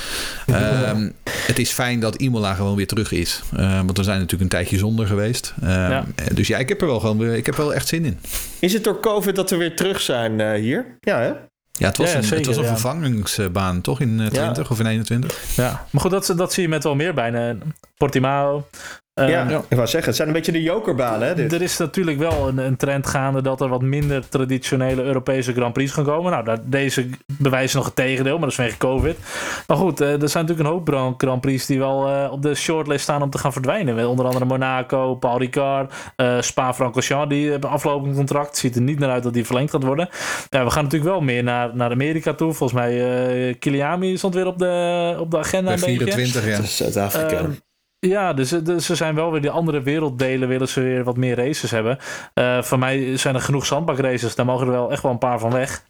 Um, 0.47 1.13
het 1.29 1.59
is 1.59 1.71
fijn 1.71 2.01
dat 2.01 2.15
Imola 2.15 2.55
gewoon 2.55 2.77
weer 2.77 2.87
terug 2.87 3.13
is. 3.13 3.43
Uh, 3.57 3.77
want 3.77 3.97
we 3.97 4.03
zijn 4.03 4.17
natuurlijk 4.17 4.43
een 4.43 4.59
tijdje 4.59 4.79
zonder 4.79 5.07
geweest. 5.07 5.55
Um, 5.63 5.69
ja. 5.69 6.05
Dus 6.35 6.49
ja, 6.49 6.59
ik 6.59 6.69
heb 6.69 6.81
er 6.81 6.87
wel 6.87 7.01
gewoon 7.01 7.25
ik 7.25 7.47
heb 7.47 7.55
er 7.55 7.63
wel 7.63 7.75
echt 7.75 7.89
zin 7.89 8.05
in. 8.05 8.19
Is 8.59 8.73
het 8.73 8.85
door 8.85 9.01
COVID 9.01 9.37
dat 9.37 9.51
we 9.51 9.57
weer 9.57 9.77
terug 9.77 10.01
zijn 10.01 10.39
uh, 10.39 10.53
hier? 10.53 10.99
Ja, 11.01 11.21
hè? 11.21 11.33
Ja, 11.79 11.87
het 11.87 11.97
was 11.97 12.11
ja, 12.11 12.17
een, 12.17 12.23
zeker, 12.23 12.37
het 12.37 12.47
was 12.47 12.57
een 12.57 12.63
ja. 12.63 12.69
vervangingsbaan, 12.69 13.81
toch? 13.81 14.01
In 14.01 14.21
uh, 14.21 14.27
20 14.27 14.57
ja. 14.57 14.71
of 14.71 14.79
in 14.79 14.87
21? 14.87 15.57
Ja, 15.57 15.87
maar 15.91 16.03
goed, 16.03 16.11
dat, 16.11 16.33
dat 16.37 16.53
zie 16.53 16.63
je 16.63 16.69
met 16.69 16.85
wel 16.85 16.95
meer 16.95 17.15
bijna. 17.15 17.57
Portimao, 17.97 18.67
Uh, 19.21 19.29
ja, 19.29 19.49
ja, 19.49 19.63
ik 19.69 19.77
wou 19.77 19.89
zeggen, 19.89 20.09
het 20.09 20.17
zijn 20.17 20.29
een 20.29 20.35
beetje 20.35 20.53
de 20.53 20.63
jokerbanen. 20.63 21.29
Hè, 21.29 21.35
dit. 21.35 21.53
Er 21.53 21.63
is 21.63 21.77
natuurlijk 21.77 22.19
wel 22.19 22.49
een, 22.49 22.59
een, 22.59 22.77
trend 22.77 23.07
gaande 23.07 23.43
dat 23.43 23.61
er 23.61 23.69
wat 23.69 23.83
minder 23.83 24.29
traditionele 24.29 25.03
Europese 25.03 25.53
Grand 25.53 25.73
Prix 25.73 25.93
gaan 25.93 26.05
komen. 26.05 26.33
Nou, 26.33 26.45
dat, 26.45 26.61
deze 26.65 27.09
bewijzen 27.27 27.77
nog 27.77 27.87
het 27.87 27.97
tegendeel, 27.97 28.33
maar 28.33 28.41
dat 28.41 28.51
is 28.51 28.55
vanwege 28.55 28.79
COVID. 28.79 29.19
Maar 29.67 29.77
goed, 29.77 30.01
uh, 30.01 30.23
er 30.23 30.29
zijn 30.29 30.45
natuurlijk 30.47 30.69
een 30.69 30.95
hoop 30.95 31.15
Grand 31.17 31.41
Prix 31.41 31.67
die 31.67 31.79
wel 31.79 32.09
uh, 32.09 32.33
op 32.33 32.43
de 32.43 32.55
shortlist 32.55 33.03
staan 33.03 33.23
om 33.23 33.31
te 33.31 33.39
gaan 33.39 33.53
verdwijnen. 33.53 34.09
Onder 34.09 34.27
andere 34.27 34.45
Monaco, 34.45 35.15
Paul 35.15 35.39
Ricard, 35.39 35.93
Spa-Francorchamps, 36.41 37.35
die 37.35 37.51
hebben 37.51 37.71
aflopend 37.71 38.17
contract. 38.17 38.57
Ziet 38.57 38.77
er 38.77 38.83
niet 38.83 38.99
naar 38.99 39.11
uit 39.11 39.23
dat 39.23 39.35
die 39.35 39.45
verlengd 39.45 39.71
gaat 39.71 39.85
worden. 39.85 40.09
Ja, 40.51 40.65
we 40.65 40.71
gaan 40.71 40.85
natuurlijk 40.85 41.11
wel 41.11 41.21
meer 41.21 41.43
naar, 41.43 41.77
naar 41.77 41.91
Amerika 41.91 42.35
toe. 42.35 42.53
Volgens 42.53 42.81
mij, 42.81 43.57
Kiliami 43.59 44.17
stond 44.17 44.35
weer 44.35 44.47
op 44.47 44.59
de, 44.59 45.17
op 45.19 45.31
de 45.31 45.39
agenda. 45.39 45.71
Bij 45.71 45.79
24, 45.79 46.47
ja. 46.47 46.63
Zuid-Afrika. 46.63 47.49
Ja, 48.07 48.33
dus, 48.33 48.49
dus 48.49 48.87
ze 48.87 48.95
zijn 48.95 49.15
wel 49.15 49.33
weer 49.33 49.41
die 49.41 49.51
andere 49.51 49.83
werelddelen 49.83 50.49
willen 50.49 50.69
ze 50.69 50.81
weer 50.81 51.05
wat 51.05 51.17
meer 51.17 51.37
races 51.37 51.71
hebben. 51.71 51.99
Uh, 52.35 52.63
voor 52.63 52.79
mij 52.79 53.17
zijn 53.17 53.35
er 53.35 53.41
genoeg 53.41 53.67
zandbakraces. 53.67 54.35
Daar 54.35 54.47
mogen 54.47 54.67
er 54.67 54.73
wel 54.73 54.91
echt 54.93 55.03
wel 55.03 55.13
een 55.13 55.19
paar 55.19 55.39
van 55.39 55.53
weg. 55.53 55.83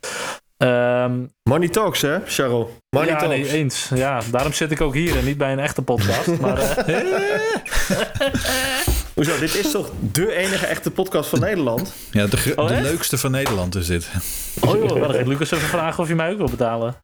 Um, 0.57 1.33
Money 1.43 1.69
talks, 1.69 2.03
hè, 2.03 2.19
Charles? 2.27 2.67
Money 2.97 3.11
ja, 3.11 3.19
talks. 3.19 3.35
nee, 3.35 3.49
eens. 3.49 3.91
Ja, 3.95 4.21
daarom 4.31 4.53
zit 4.53 4.71
ik 4.71 4.81
ook 4.81 4.95
hier 4.95 5.17
en 5.17 5.25
niet 5.25 5.39
bij 5.39 5.53
een 5.53 5.59
echte 5.59 5.83
podcast. 5.83 6.39
maar, 6.41 6.89
uh... 6.89 6.97
Hoezo? 9.15 9.39
Dit 9.39 9.55
is 9.55 9.71
toch 9.71 9.91
de 10.13 10.37
enige 10.37 10.67
echte 10.67 10.91
podcast 10.91 11.29
van 11.29 11.41
Nederland? 11.41 11.95
Ja, 12.11 12.27
de, 12.27 12.53
oh, 12.57 12.69
de 12.69 12.81
leukste 12.81 13.19
van 13.19 13.31
Nederland 13.31 13.75
is 13.75 13.87
dit. 13.87 14.09
Oh 14.61 14.77
joh, 14.77 14.89
dan 14.89 15.15
gaat 15.15 15.27
Lucas 15.27 15.51
even 15.51 15.69
vragen 15.69 16.03
of 16.03 16.09
je 16.09 16.15
mij 16.15 16.31
ook 16.31 16.39
wil 16.39 16.51
betalen. 16.51 16.97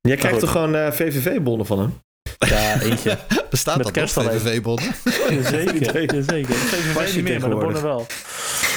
Jij 0.00 0.16
krijgt 0.16 0.40
toch 0.40 0.50
gewoon 0.50 0.74
uh, 0.74 0.90
VVV-bonnen 0.90 1.66
van 1.66 1.78
hem? 1.78 2.00
Ja, 2.38 2.80
eentje. 2.80 3.18
Bestaat 3.50 3.76
Met 3.76 3.94
dat 3.94 4.14
nog, 4.14 4.24
VVV-bonnen? 4.24 4.94
zeker, 5.42 6.22
zeker. 6.22 6.54
VVV 6.54 7.14
niet 7.14 7.24
meer, 7.24 7.40
maar 7.40 7.50
de 7.50 7.56
bonnen 7.56 7.82
wel. 7.82 8.06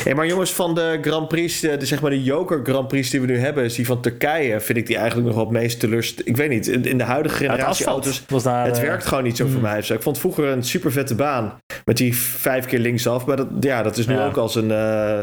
Hey, 0.04 0.16
maar 0.16 0.28
jongens, 0.28 0.52
van 0.52 0.76
de 0.76 1.00
Grand 1.02 1.28
Prix, 1.28 1.60
de, 1.60 1.78
zeg 1.82 2.02
maar 2.02 2.12
de 2.12 2.24
Joker 2.24 2.60
Grand 2.64 2.88
Prix 2.88 3.10
die 3.10 3.22
we 3.22 3.28
nu 3.28 3.38
hebben, 3.38 3.64
is 3.64 3.76
die 3.76 3.86
van 3.86 4.02
Turkije, 4.02 4.60
vind 4.60 4.78
ik 4.78 4.88
die 4.88 4.98
eigenlijk 4.98 5.28
nog 5.28 5.36
wel 5.36 5.46
het 5.46 5.54
meest 5.54 5.80
telust. 5.80 6.22
Ik 6.24 6.38
weet 6.38 6.50
niet, 6.50 6.68
in, 6.68 6.86
in 6.86 6.98
de 6.98 7.04
huidige 7.04 7.36
generatie 7.36 7.86
ja, 7.86 7.92
auto's, 7.92 8.24
was 8.28 8.44
daar, 8.44 8.66
het 8.66 8.78
uh, 8.78 8.84
werkt 8.84 9.06
gewoon 9.06 9.24
niet 9.24 9.38
zo 9.38 9.46
mm. 9.46 9.52
voor 9.52 9.62
mij. 9.62 9.78
Ik 9.80 10.02
vond 10.02 10.20
vroeger 10.20 10.46
een 10.46 10.64
super 10.64 10.92
vette 10.92 11.16
baan 11.16 11.60
met 11.86 11.98
die 11.98 12.18
vijf 12.18 12.66
keer 12.66 12.80
linksaf, 12.80 13.26
maar 13.26 13.38
dat, 13.38 13.48
ja, 13.60 13.84
dat 13.84 13.98
is 13.98 14.08
nu 14.08 14.14
ja. 14.14 14.26
ook 14.26 14.38
als 14.38 14.56
een... 14.56 14.70
Uh, 14.70 15.20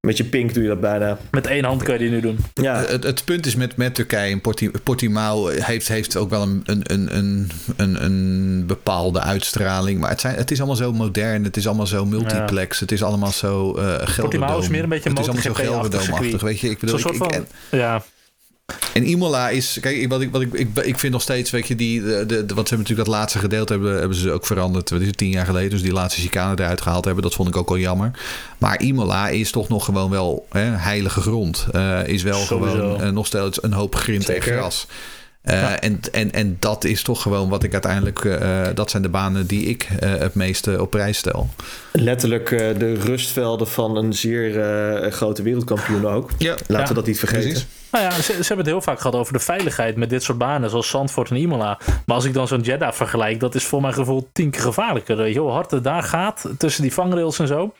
met 0.00 0.16
je 0.16 0.24
pink 0.24 0.54
doe 0.54 0.62
je 0.62 0.68
dat 0.68 0.80
bijna. 0.80 1.18
Met 1.30 1.46
één 1.46 1.64
hand 1.64 1.82
kan 1.82 1.92
je 1.94 2.00
die 2.00 2.10
nu 2.10 2.20
doen. 2.20 2.38
Ja. 2.54 2.84
Het, 2.84 3.04
het 3.04 3.24
punt 3.24 3.46
is 3.46 3.54
met, 3.54 3.76
met 3.76 3.94
Turkije 3.94 4.32
en 4.32 4.40
Porti, 4.40 4.70
Portimao 4.70 5.46
heeft, 5.48 5.88
heeft 5.88 6.16
ook 6.16 6.30
wel 6.30 6.42
een, 6.42 6.62
een, 6.64 7.16
een, 7.16 7.50
een, 7.76 8.04
een 8.04 8.66
bepaalde 8.66 9.20
uitstraling. 9.20 10.00
Maar 10.00 10.10
het, 10.10 10.20
zijn, 10.20 10.36
het 10.36 10.50
is 10.50 10.58
allemaal 10.58 10.76
zo 10.76 10.92
modern. 10.92 11.44
Het 11.44 11.56
is 11.56 11.66
allemaal 11.66 11.86
zo 11.86 12.06
multiplex. 12.06 12.78
Ja. 12.78 12.84
Het 12.84 12.92
is 12.92 13.02
allemaal 13.02 13.32
zo 13.32 13.78
uh, 13.78 14.16
Portimao 14.16 14.58
is 14.58 14.68
meer 14.68 14.82
een 14.82 14.88
beetje 14.88 15.08
Het 15.08 15.18
is 15.18 15.24
allemaal 15.24 15.42
zo 15.42 15.54
gelderdoomachtig. 15.54 16.40
Weet 16.40 16.60
je, 16.60 16.70
ik 16.70 16.78
bedoel, 16.78 16.98
ik, 16.98 17.06
ik, 17.06 17.16
van, 17.16 17.46
ja. 17.70 18.02
En 18.92 19.08
Imola 19.08 19.48
is, 19.48 19.78
kijk, 19.80 20.08
wat 20.08 20.20
ik, 20.20 20.30
wat 20.30 20.40
ik, 20.40 20.52
ik, 20.52 20.68
ik 20.82 20.98
vind 20.98 21.12
nog 21.12 21.22
steeds, 21.22 21.50
weet 21.50 21.66
je, 21.66 21.74
die, 21.74 22.02
de, 22.02 22.26
de, 22.46 22.54
wat 22.54 22.68
ze 22.68 22.76
natuurlijk 22.76 23.08
dat 23.08 23.16
laatste 23.16 23.38
gedeelte 23.38 23.72
hebben, 23.72 23.98
hebben 23.98 24.16
ze 24.16 24.30
ook 24.32 24.46
veranderd. 24.46 24.90
Wat 24.90 25.00
is 25.00 25.06
het, 25.06 25.16
tien 25.16 25.30
jaar 25.30 25.46
geleden, 25.46 25.70
dus 25.70 25.82
die 25.82 25.92
laatste 25.92 26.20
chicane 26.20 26.60
eruit 26.60 26.80
gehaald 26.80 27.04
hebben. 27.04 27.22
Dat 27.22 27.34
vond 27.34 27.48
ik 27.48 27.56
ook 27.56 27.68
wel 27.68 27.78
jammer. 27.78 28.10
Maar 28.58 28.82
Imola 28.82 29.28
is 29.28 29.50
toch 29.50 29.68
nog 29.68 29.84
gewoon 29.84 30.10
wel 30.10 30.46
hè, 30.50 30.60
heilige 30.60 31.20
grond. 31.20 31.66
Uh, 31.74 32.06
is 32.06 32.22
wel 32.22 32.38
Sowieso. 32.40 32.76
gewoon 32.76 33.04
uh, 33.04 33.08
nog 33.10 33.26
steeds 33.26 33.62
een 33.62 33.72
hoop 33.72 33.94
grind 33.94 34.28
en 34.28 34.42
gras. 34.42 34.86
Uh, 35.44 35.54
ja. 35.54 35.80
en, 35.80 36.00
en, 36.12 36.32
en 36.32 36.56
dat 36.58 36.84
is 36.84 37.02
toch 37.02 37.22
gewoon 37.22 37.48
wat 37.48 37.62
ik 37.62 37.72
uiteindelijk, 37.72 38.24
uh, 38.24 38.66
dat 38.74 38.90
zijn 38.90 39.02
de 39.02 39.08
banen 39.08 39.46
die 39.46 39.64
ik 39.64 39.88
uh, 39.90 40.14
het 40.14 40.34
meeste 40.34 40.80
op 40.80 40.90
prijs 40.90 41.18
stel. 41.18 41.48
Letterlijk 41.92 42.48
de 42.78 42.94
rustvelden 42.94 43.68
van 43.68 43.96
een 43.96 44.12
zeer 44.12 44.52
grote 45.10 45.42
wereldkampioen 45.42 46.06
ook. 46.06 46.30
Ja. 46.38 46.54
Laten 46.66 46.88
we 46.88 46.94
dat 46.94 47.06
niet 47.06 47.18
vergeten. 47.18 47.48
Precies. 47.48 47.66
Nou 47.90 48.04
ja, 48.04 48.10
ze, 48.10 48.22
ze, 48.22 48.32
hebben 48.32 48.56
het 48.56 48.66
heel 48.66 48.80
vaak 48.80 49.00
gehad 49.00 49.16
over 49.16 49.32
de 49.32 49.38
veiligheid 49.38 49.96
met 49.96 50.10
dit 50.10 50.22
soort 50.22 50.38
banen, 50.38 50.70
zoals 50.70 50.88
Zandvoort 50.88 51.30
en 51.30 51.36
Imola. 51.36 51.78
Maar 52.06 52.16
als 52.16 52.24
ik 52.24 52.32
dan 52.32 52.48
zo'n 52.48 52.60
Jeddah 52.60 52.92
vergelijk, 52.92 53.40
dat 53.40 53.54
is 53.54 53.64
voor 53.64 53.80
mijn 53.80 53.94
gevoel 53.94 54.28
tien 54.32 54.50
keer 54.50 54.60
gevaarlijker. 54.60 55.16
Weet 55.16 55.34
je 55.34 55.40
hoe 55.40 55.50
hard 55.50 55.70
het 55.70 55.84
daar 55.84 56.02
gaat, 56.02 56.50
tussen 56.58 56.82
die 56.82 56.92
vangrails 56.92 57.38
en 57.38 57.46
zo. 57.46 57.74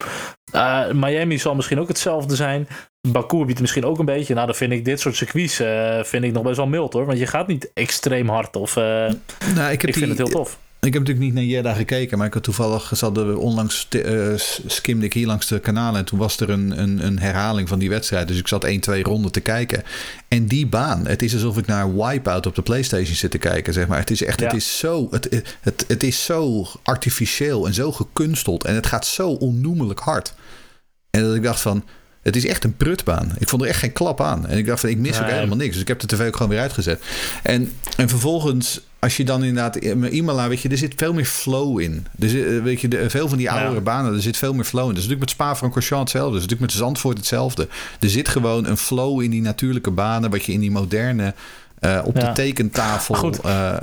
Uh, 0.54 0.90
Miami 0.90 1.38
zal 1.38 1.54
misschien 1.54 1.80
ook 1.80 1.88
hetzelfde 1.88 2.36
zijn. 2.36 2.68
Baku 3.08 3.44
biedt 3.44 3.60
misschien 3.60 3.84
ook 3.84 3.98
een 3.98 4.04
beetje. 4.04 4.34
Nou, 4.34 4.46
dan 4.46 4.54
vind 4.54 4.72
ik 4.72 4.84
dit 4.84 5.00
soort 5.00 5.16
circuits 5.16 5.60
uh, 5.60 6.02
vind 6.02 6.24
ik 6.24 6.32
nog 6.32 6.42
best 6.42 6.56
wel 6.56 6.66
mild 6.66 6.92
hoor. 6.92 7.06
Want 7.06 7.18
je 7.18 7.26
gaat 7.26 7.46
niet 7.46 7.70
extreem 7.74 8.28
hard. 8.28 8.56
Of, 8.56 8.76
uh, 8.76 8.84
nou, 8.84 9.10
ik, 9.10 9.16
heb 9.54 9.70
ik 9.72 9.80
vind 9.80 9.94
die, 9.94 10.08
het 10.08 10.18
heel 10.18 10.26
tof. 10.26 10.58
Ik 10.80 10.92
heb 10.92 11.02
natuurlijk 11.02 11.26
niet 11.26 11.34
naar 11.34 11.44
Jeddah 11.44 11.76
gekeken, 11.76 12.18
maar 12.18 12.26
ik 12.26 12.34
had 12.34 12.42
toevallig 12.42 12.90
zat 12.94 13.34
onlangs 13.34 13.88
uh, 13.90 14.32
skimde 14.66 15.04
ik 15.06 15.12
hier 15.12 15.26
langs 15.26 15.46
de 15.46 15.58
kanalen 15.58 15.98
en 15.98 16.04
toen 16.04 16.18
was 16.18 16.40
er 16.40 16.50
een, 16.50 16.82
een, 16.82 17.06
een, 17.06 17.18
herhaling 17.18 17.68
van 17.68 17.78
die 17.78 17.88
wedstrijd. 17.88 18.28
Dus 18.28 18.38
ik 18.38 18.48
zat 18.48 18.64
1, 18.64 18.80
2 18.80 19.02
ronden 19.02 19.32
te 19.32 19.40
kijken. 19.40 19.82
En 20.28 20.46
die 20.46 20.66
baan, 20.66 21.06
het 21.06 21.22
is 21.22 21.34
alsof 21.34 21.58
ik 21.58 21.66
naar 21.66 21.96
Wipeout 21.96 22.46
op 22.46 22.54
de 22.54 22.62
PlayStation 22.62 23.16
zit 23.16 23.30
te 23.30 23.38
kijken, 23.38 23.72
zeg 23.72 23.86
maar. 23.86 23.98
Het 23.98 24.10
is 24.10 24.22
echt, 24.22 24.40
ja. 24.40 24.46
het 24.46 24.56
is 24.56 24.78
zo, 24.78 25.08
het, 25.10 25.44
het, 25.60 25.84
het 25.88 26.02
is 26.02 26.24
zo 26.24 26.66
artificieel 26.82 27.66
en 27.66 27.74
zo 27.74 27.92
gekunsteld 27.92 28.64
en 28.64 28.74
het 28.74 28.86
gaat 28.86 29.06
zo 29.06 29.28
onnoemelijk 29.28 30.00
hard. 30.00 30.34
En 31.10 31.22
dat 31.22 31.34
ik 31.34 31.42
dacht 31.42 31.60
van, 31.60 31.84
het 32.22 32.36
is 32.36 32.46
echt 32.46 32.64
een 32.64 32.76
prutbaan. 32.76 33.32
Ik 33.38 33.48
vond 33.48 33.62
er 33.62 33.68
echt 33.68 33.78
geen 33.78 33.92
klap 33.92 34.20
aan. 34.20 34.46
En 34.46 34.58
ik 34.58 34.66
dacht 34.66 34.80
van, 34.80 34.88
ik 34.88 34.98
mis 34.98 35.10
nee. 35.10 35.20
ook 35.20 35.34
helemaal 35.34 35.56
niks. 35.56 35.72
Dus 35.72 35.80
ik 35.80 35.88
heb 35.88 36.00
de 36.00 36.06
tv 36.06 36.26
ook 36.26 36.36
gewoon 36.36 36.52
weer 36.52 36.60
uitgezet. 36.60 37.02
En, 37.42 37.72
en 37.96 38.08
vervolgens, 38.08 38.80
als 38.98 39.16
je 39.16 39.24
dan 39.24 39.44
inderdaad... 39.44 39.76
Imola, 40.10 40.48
weet 40.48 40.60
je, 40.60 40.68
er 40.68 40.78
zit 40.78 40.94
veel 40.96 41.12
meer 41.12 41.24
flow 41.24 41.80
in. 41.80 42.06
Dus 42.16 42.32
weet 42.62 42.80
je, 42.80 42.88
de, 42.88 43.10
veel 43.10 43.28
van 43.28 43.38
die 43.38 43.50
oudere 43.50 43.74
ja. 43.74 43.80
banen, 43.80 44.14
er 44.14 44.22
zit 44.22 44.36
veel 44.36 44.54
meer 44.54 44.64
flow 44.64 44.88
in. 44.88 44.94
Dat 44.94 45.02
is 45.02 45.08
natuurlijk 45.08 45.30
met 45.30 45.30
Spa-Francorchamps 45.30 46.12
hetzelfde. 46.12 46.38
Dat 46.38 46.42
is 46.42 46.48
natuurlijk 46.48 46.72
met 46.72 46.80
Zandvoort 46.80 47.16
hetzelfde. 47.16 47.68
Er 48.00 48.10
zit 48.10 48.28
gewoon 48.28 48.66
een 48.66 48.76
flow 48.76 49.22
in 49.22 49.30
die 49.30 49.42
natuurlijke 49.42 49.90
banen... 49.90 50.30
wat 50.30 50.44
je 50.44 50.52
in 50.52 50.60
die 50.60 50.70
moderne, 50.70 51.34
uh, 51.80 52.00
op 52.04 52.16
ja. 52.16 52.28
de 52.28 52.32
tekentafel... 52.32 53.34
Uh, 53.44 53.76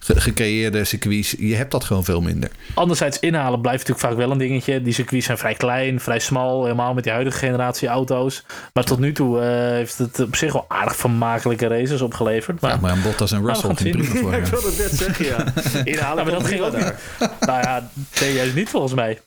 gecreëerde 0.00 0.84
circuits, 0.84 1.34
je 1.38 1.54
hebt 1.54 1.70
dat 1.70 1.84
gewoon 1.84 2.04
veel 2.04 2.20
minder. 2.20 2.50
Anderzijds, 2.74 3.18
inhalen 3.18 3.60
blijft 3.60 3.88
natuurlijk 3.88 4.06
vaak 4.06 4.16
wel 4.26 4.30
een 4.30 4.38
dingetje. 4.38 4.82
Die 4.82 4.92
circuits 4.92 5.26
zijn 5.26 5.38
vrij 5.38 5.54
klein, 5.54 6.00
vrij 6.00 6.18
smal, 6.18 6.62
helemaal 6.62 6.94
met 6.94 7.04
die 7.04 7.12
huidige 7.12 7.38
generatie 7.38 7.88
auto's. 7.88 8.44
Maar 8.72 8.84
tot 8.84 8.98
nu 8.98 9.12
toe 9.12 9.36
uh, 9.36 9.44
heeft 9.46 9.98
het 9.98 10.20
op 10.20 10.36
zich 10.36 10.52
wel 10.52 10.64
aardig 10.68 10.96
vermakelijke 10.96 11.66
races 11.66 12.00
opgeleverd. 12.00 12.60
Maar, 12.60 12.70
ja, 12.70 12.76
maar 12.80 12.98
Bottas 12.98 13.32
en 13.32 13.46
Russell 13.46 13.68
nou, 13.68 13.90
prima 13.90 14.04
voor. 14.04 14.34
ik 14.42 14.44
wilde 14.44 14.66
het 14.66 14.78
net 14.78 14.90
zeggen, 14.90 15.24
ja. 15.24 15.44
Inhalen 15.84 16.24
ja, 16.24 16.30
maar 16.30 16.40
dat 16.40 16.46
ging 16.46 16.60
ook 16.60 16.76
niet. 16.76 16.94
nou 17.40 17.60
ja, 17.60 17.90
nee, 18.20 18.32
juist 18.32 18.54
niet 18.54 18.68
volgens 18.68 18.94
mij. 18.94 19.18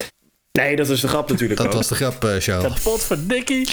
Nee, 0.60 0.76
dat 0.76 0.89
is 0.89 1.01
de 1.01 1.08
grap 1.08 1.30
natuurlijk 1.30 1.60
Dat 1.60 1.68
ook. 1.68 1.74
was 1.74 1.88
de 1.88 1.95
grap, 1.95 2.24
uh, 2.24 2.36
Charles. 2.38 2.82
Potverdikkie. 2.82 3.70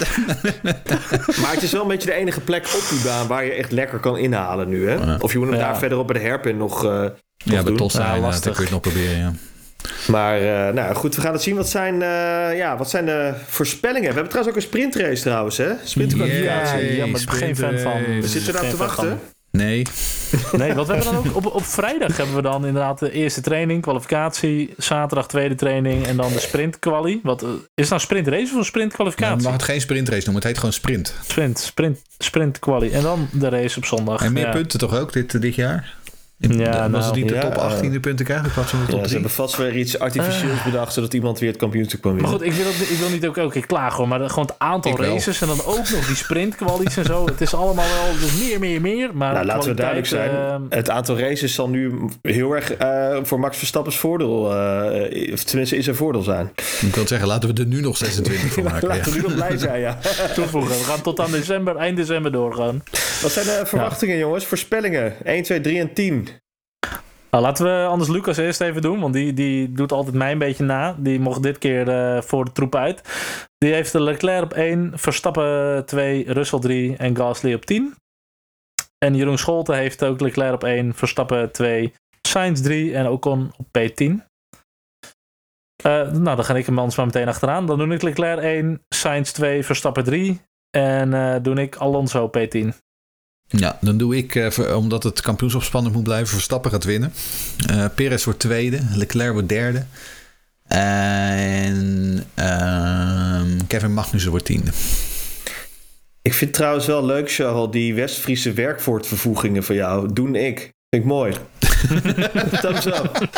maar 1.40 1.52
het 1.52 1.62
is 1.62 1.72
wel 1.72 1.82
een 1.82 1.88
beetje 1.88 2.08
de 2.08 2.14
enige 2.14 2.40
plek 2.40 2.64
op 2.64 2.86
die 2.90 3.00
baan 3.04 3.26
waar 3.26 3.44
je 3.44 3.52
echt 3.52 3.72
lekker 3.72 3.98
kan 3.98 4.18
inhalen 4.18 4.68
nu. 4.68 4.88
Hè? 4.88 4.94
Ja. 4.94 5.16
Of 5.20 5.32
je 5.32 5.38
moet 5.38 5.48
hem 5.48 5.56
ja. 5.56 5.62
daar 5.62 5.78
verderop 5.78 6.06
bij 6.06 6.20
de 6.20 6.26
herpin 6.26 6.56
nog, 6.56 6.84
uh, 6.84 6.90
nog 6.90 7.12
ja, 7.36 7.62
bij 7.62 7.76
doen. 7.76 7.90
Ja, 7.92 8.18
lastig. 8.18 8.44
Dat 8.44 8.54
kun 8.54 8.64
je 8.64 8.70
het 8.70 8.70
nog 8.70 8.80
proberen, 8.80 9.18
ja. 9.18 9.32
Maar 10.06 10.42
uh, 10.42 10.74
nou 10.74 10.94
goed, 10.94 11.14
we 11.14 11.20
gaan 11.20 11.32
het 11.32 11.42
zien. 11.42 11.56
Wat 11.56 11.68
zijn, 11.68 11.94
uh, 11.94 12.56
ja, 12.56 12.76
wat 12.76 12.90
zijn 12.90 13.06
de 13.06 13.34
voorspellingen? 13.46 14.08
We 14.08 14.14
hebben 14.14 14.28
trouwens 14.28 14.56
ook 14.56 14.62
een 14.62 14.68
sprintrace 14.68 15.22
trouwens, 15.22 15.56
hè? 15.56 15.72
Sprintkwalificatie. 15.84 16.84
Ja, 16.84 16.92
ja, 16.92 17.06
maar 17.06 17.20
ik 17.20 17.26
ben 17.26 17.36
geen 17.36 17.56
fan 17.56 17.78
van. 17.78 18.20
We 18.20 18.28
zitten 18.28 18.54
erop 18.54 18.70
te 18.70 18.76
wachten. 18.76 19.08
Van. 19.08 19.18
Nee. 19.50 19.86
Nee, 20.52 20.74
wat 20.74 20.86
we 20.86 20.92
hebben 20.94 21.12
dan 21.12 21.26
ook 21.26 21.36
op, 21.36 21.46
op 21.46 21.64
vrijdag 21.64 22.16
hebben 22.16 22.34
we 22.34 22.42
dan 22.42 22.66
inderdaad 22.66 22.98
de 22.98 23.12
eerste 23.12 23.40
training, 23.40 23.82
kwalificatie, 23.82 24.74
zaterdag 24.76 25.28
tweede 25.28 25.54
training 25.54 26.06
en 26.06 26.16
dan 26.16 26.32
de 26.32 26.38
sprintquali. 26.38 27.20
Wat 27.22 27.42
is 27.42 27.48
het 27.74 27.88
nou 27.88 28.00
sprintrace 28.00 28.52
of 28.52 28.58
een 28.58 28.64
sprintkwalificatie? 28.64 29.36
Ja, 29.36 29.42
mag 29.42 29.52
het 29.52 29.62
geen 29.62 29.80
sprintrace 29.80 30.24
noemen, 30.24 30.34
het 30.34 30.44
heet 30.44 30.58
gewoon 30.58 30.72
sprint. 30.72 31.14
Sprint, 31.22 31.58
sprint, 31.58 31.98
sprintquali 32.18 32.90
en 32.90 33.02
dan 33.02 33.28
de 33.32 33.48
race 33.48 33.78
op 33.78 33.84
zondag. 33.84 34.22
En 34.22 34.32
meer 34.32 34.46
ja. 34.46 34.52
punten 34.52 34.78
toch 34.78 34.98
ook 34.98 35.12
dit, 35.12 35.40
dit 35.40 35.54
jaar? 35.54 35.94
In- 36.40 36.58
Ja, 36.58 36.80
was 36.80 36.90
nou, 36.90 37.04
het 37.04 37.14
niet 37.14 37.28
de 37.28 37.34
ja, 37.34 37.40
top 37.40 37.52
eh, 37.54 37.58
18 37.62 37.92
de 37.92 38.00
punten 38.00 38.24
krijgen 38.24 38.46
in 38.46 38.50
van 38.52 38.62
de 38.64 38.70
Ja, 38.78 38.84
top 38.84 38.90
ze 38.94 39.00
3? 39.00 39.12
hebben 39.12 39.30
vast 39.30 39.56
weer 39.56 39.76
iets 39.76 39.98
artificieels 39.98 40.62
bedacht, 40.62 40.92
zodat 40.92 41.14
iemand 41.14 41.38
weer 41.38 41.48
het 41.50 41.58
kampioenschap 41.58 42.00
kan 42.00 42.10
Maar 42.12 42.20
winnen. 42.20 42.38
goed, 42.40 42.48
ik 42.48 42.54
wil, 42.54 42.64
dat- 42.64 42.88
ik 42.90 42.96
wil 42.98 43.08
niet 43.10 43.26
ook 43.26 43.36
elke 43.36 43.52
keer 43.52 43.66
klagen 43.66 43.96
hoor. 43.96 44.08
Maar 44.08 44.30
gewoon 44.30 44.44
het 44.44 44.54
aantal 44.58 44.90
Ik 44.92 44.96
wel. 44.98 45.12
races 45.12 45.40
en 45.40 45.46
dan 45.46 45.64
ook 45.64 45.76
nog 45.90 46.06
die 46.06 46.16
sprintkwalies 46.16 46.96
en 46.96 47.04
zo. 47.04 47.24
Het 47.26 47.40
is 47.40 47.54
allemaal 47.54 47.84
wel 47.84 48.12
dus 48.20 48.38
meer, 48.48 48.58
meer, 48.58 48.80
meer. 48.80 49.10
Maar 49.14 49.32
nou, 49.32 49.46
laten 49.46 49.68
we 49.68 49.74
duidelijk 49.74 50.06
zijn. 50.06 50.30
ehm, 50.30 50.62
het 50.68 50.90
aantal 50.90 51.18
races 51.18 51.54
zal 51.54 51.68
nu 51.68 51.94
heel 52.22 52.52
erg 52.54 52.72
eh, 52.72 53.16
voor 53.22 53.40
Max 53.40 53.56
Verstappen's 53.56 53.96
voordeel, 53.98 54.54
eh, 54.56 55.32
of 55.32 55.44
tenminste 55.44 55.76
is 55.76 55.86
een 55.86 55.94
voordeel 55.94 56.22
zijn. 56.22 56.50
Ik 56.80 56.94
wil 56.94 57.06
zeggen, 57.06 57.28
laten 57.28 57.54
we 57.54 57.60
er 57.60 57.66
nu 57.66 57.80
nog 57.80 57.96
26 57.96 58.52
van 58.54 58.62
maken. 58.62 58.88
Laten 58.88 59.04
we 59.04 59.10
Ja. 59.10 59.16
nu 59.16 59.22
nog 59.22 59.34
blij 59.34 59.58
zijn, 59.58 59.80
ja. 59.80 59.98
toevoegen. 60.34 60.70
We 60.78 60.84
gaan 60.84 61.00
tot 61.02 61.20
aan 61.20 61.30
december, 61.30 61.76
eind 61.76 61.96
december 61.96 62.32
doorgaan. 62.32 62.82
Wat 63.22 63.30
zijn 63.30 63.44
de 63.46 63.62
verwachtingen, 63.64 64.18
jongens? 64.18 64.44
Voorspellingen? 64.46 65.12
1, 65.24 65.42
2, 65.42 65.60
3 65.60 65.78
en 65.80 65.92
10. 65.92 66.28
Nou, 67.30 67.42
laten 67.44 67.64
we 67.64 67.86
anders 67.86 68.10
Lucas 68.10 68.36
eerst 68.36 68.60
even 68.60 68.82
doen, 68.82 69.00
want 69.00 69.14
die, 69.14 69.32
die 69.32 69.72
doet 69.72 69.92
altijd 69.92 70.14
mij 70.14 70.32
een 70.32 70.38
beetje 70.38 70.64
na. 70.64 70.96
Die 70.98 71.20
mocht 71.20 71.42
dit 71.42 71.58
keer 71.58 71.88
eh, 71.88 72.22
voor 72.22 72.44
de 72.44 72.52
troep 72.52 72.74
uit. 72.74 73.02
Die 73.58 73.72
heeft 73.72 73.94
Leclerc 73.94 74.42
op 74.42 74.52
1, 74.52 74.92
Verstappen 74.94 75.86
2, 75.86 76.32
Russell 76.32 76.58
3 76.58 76.96
en 76.96 77.16
Gasly 77.16 77.54
op 77.54 77.64
10. 77.64 77.94
En 78.98 79.14
Jeroen 79.14 79.38
Scholten 79.38 79.76
heeft 79.76 80.04
ook 80.04 80.20
Leclerc 80.20 80.54
op 80.54 80.64
1, 80.64 80.94
Verstappen 80.94 81.52
2, 81.52 81.92
Sainz 82.28 82.60
3 82.60 82.94
en 82.94 83.08
Ocon 83.08 83.52
op 83.56 83.66
P10. 83.66 84.28
Eh, 85.82 86.12
nou, 86.12 86.36
dan 86.36 86.44
ga 86.44 86.54
ik 86.54 86.66
hem 86.66 86.78
anders 86.78 86.96
maar 86.96 87.06
meteen 87.06 87.28
achteraan. 87.28 87.66
Dan 87.66 87.78
doe 87.78 87.94
ik 87.94 88.02
Leclerc 88.02 88.40
1, 88.40 88.82
Sainz 88.88 89.30
2, 89.30 89.64
Verstappen 89.64 90.04
3 90.04 90.40
en 90.70 91.14
eh 91.14 91.36
doe 91.42 91.54
ik 91.54 91.76
Alonso 91.76 92.30
P10. 92.38 92.68
Ja, 93.52 93.78
dan 93.80 93.98
doe 93.98 94.16
ik, 94.16 94.34
eh, 94.34 94.76
omdat 94.76 95.02
het 95.02 95.20
kampioenschap 95.20 95.62
spannend 95.62 95.94
moet 95.94 96.04
blijven, 96.04 96.28
Verstappen 96.28 96.70
gaat 96.70 96.84
winnen. 96.84 97.12
Eh 97.66 97.84
Perez 97.94 98.24
wordt 98.24 98.38
tweede, 98.38 98.80
Leclerc 98.94 99.32
wordt 99.32 99.48
derde. 99.48 99.84
En 100.66 102.24
ehm, 102.34 103.66
Kevin 103.66 103.94
Magnussen 103.94 104.30
wordt 104.30 104.44
tiende. 104.44 104.70
Ik 106.22 106.34
vind 106.34 106.52
trouwens 106.52 106.86
wel 106.86 107.04
leuk, 107.04 107.32
Charles, 107.32 107.70
die 107.70 107.94
West-Friese 107.94 108.52
werkwoordvervoegingen 108.52 109.64
van 109.64 109.74
jou. 109.74 110.12
Doen 110.12 110.34
ik. 110.34 110.70
Vind 110.90 111.04
ik 111.04 111.08
mooi. 111.08 111.32
Thumbs 112.62 112.86
up. 112.86 113.28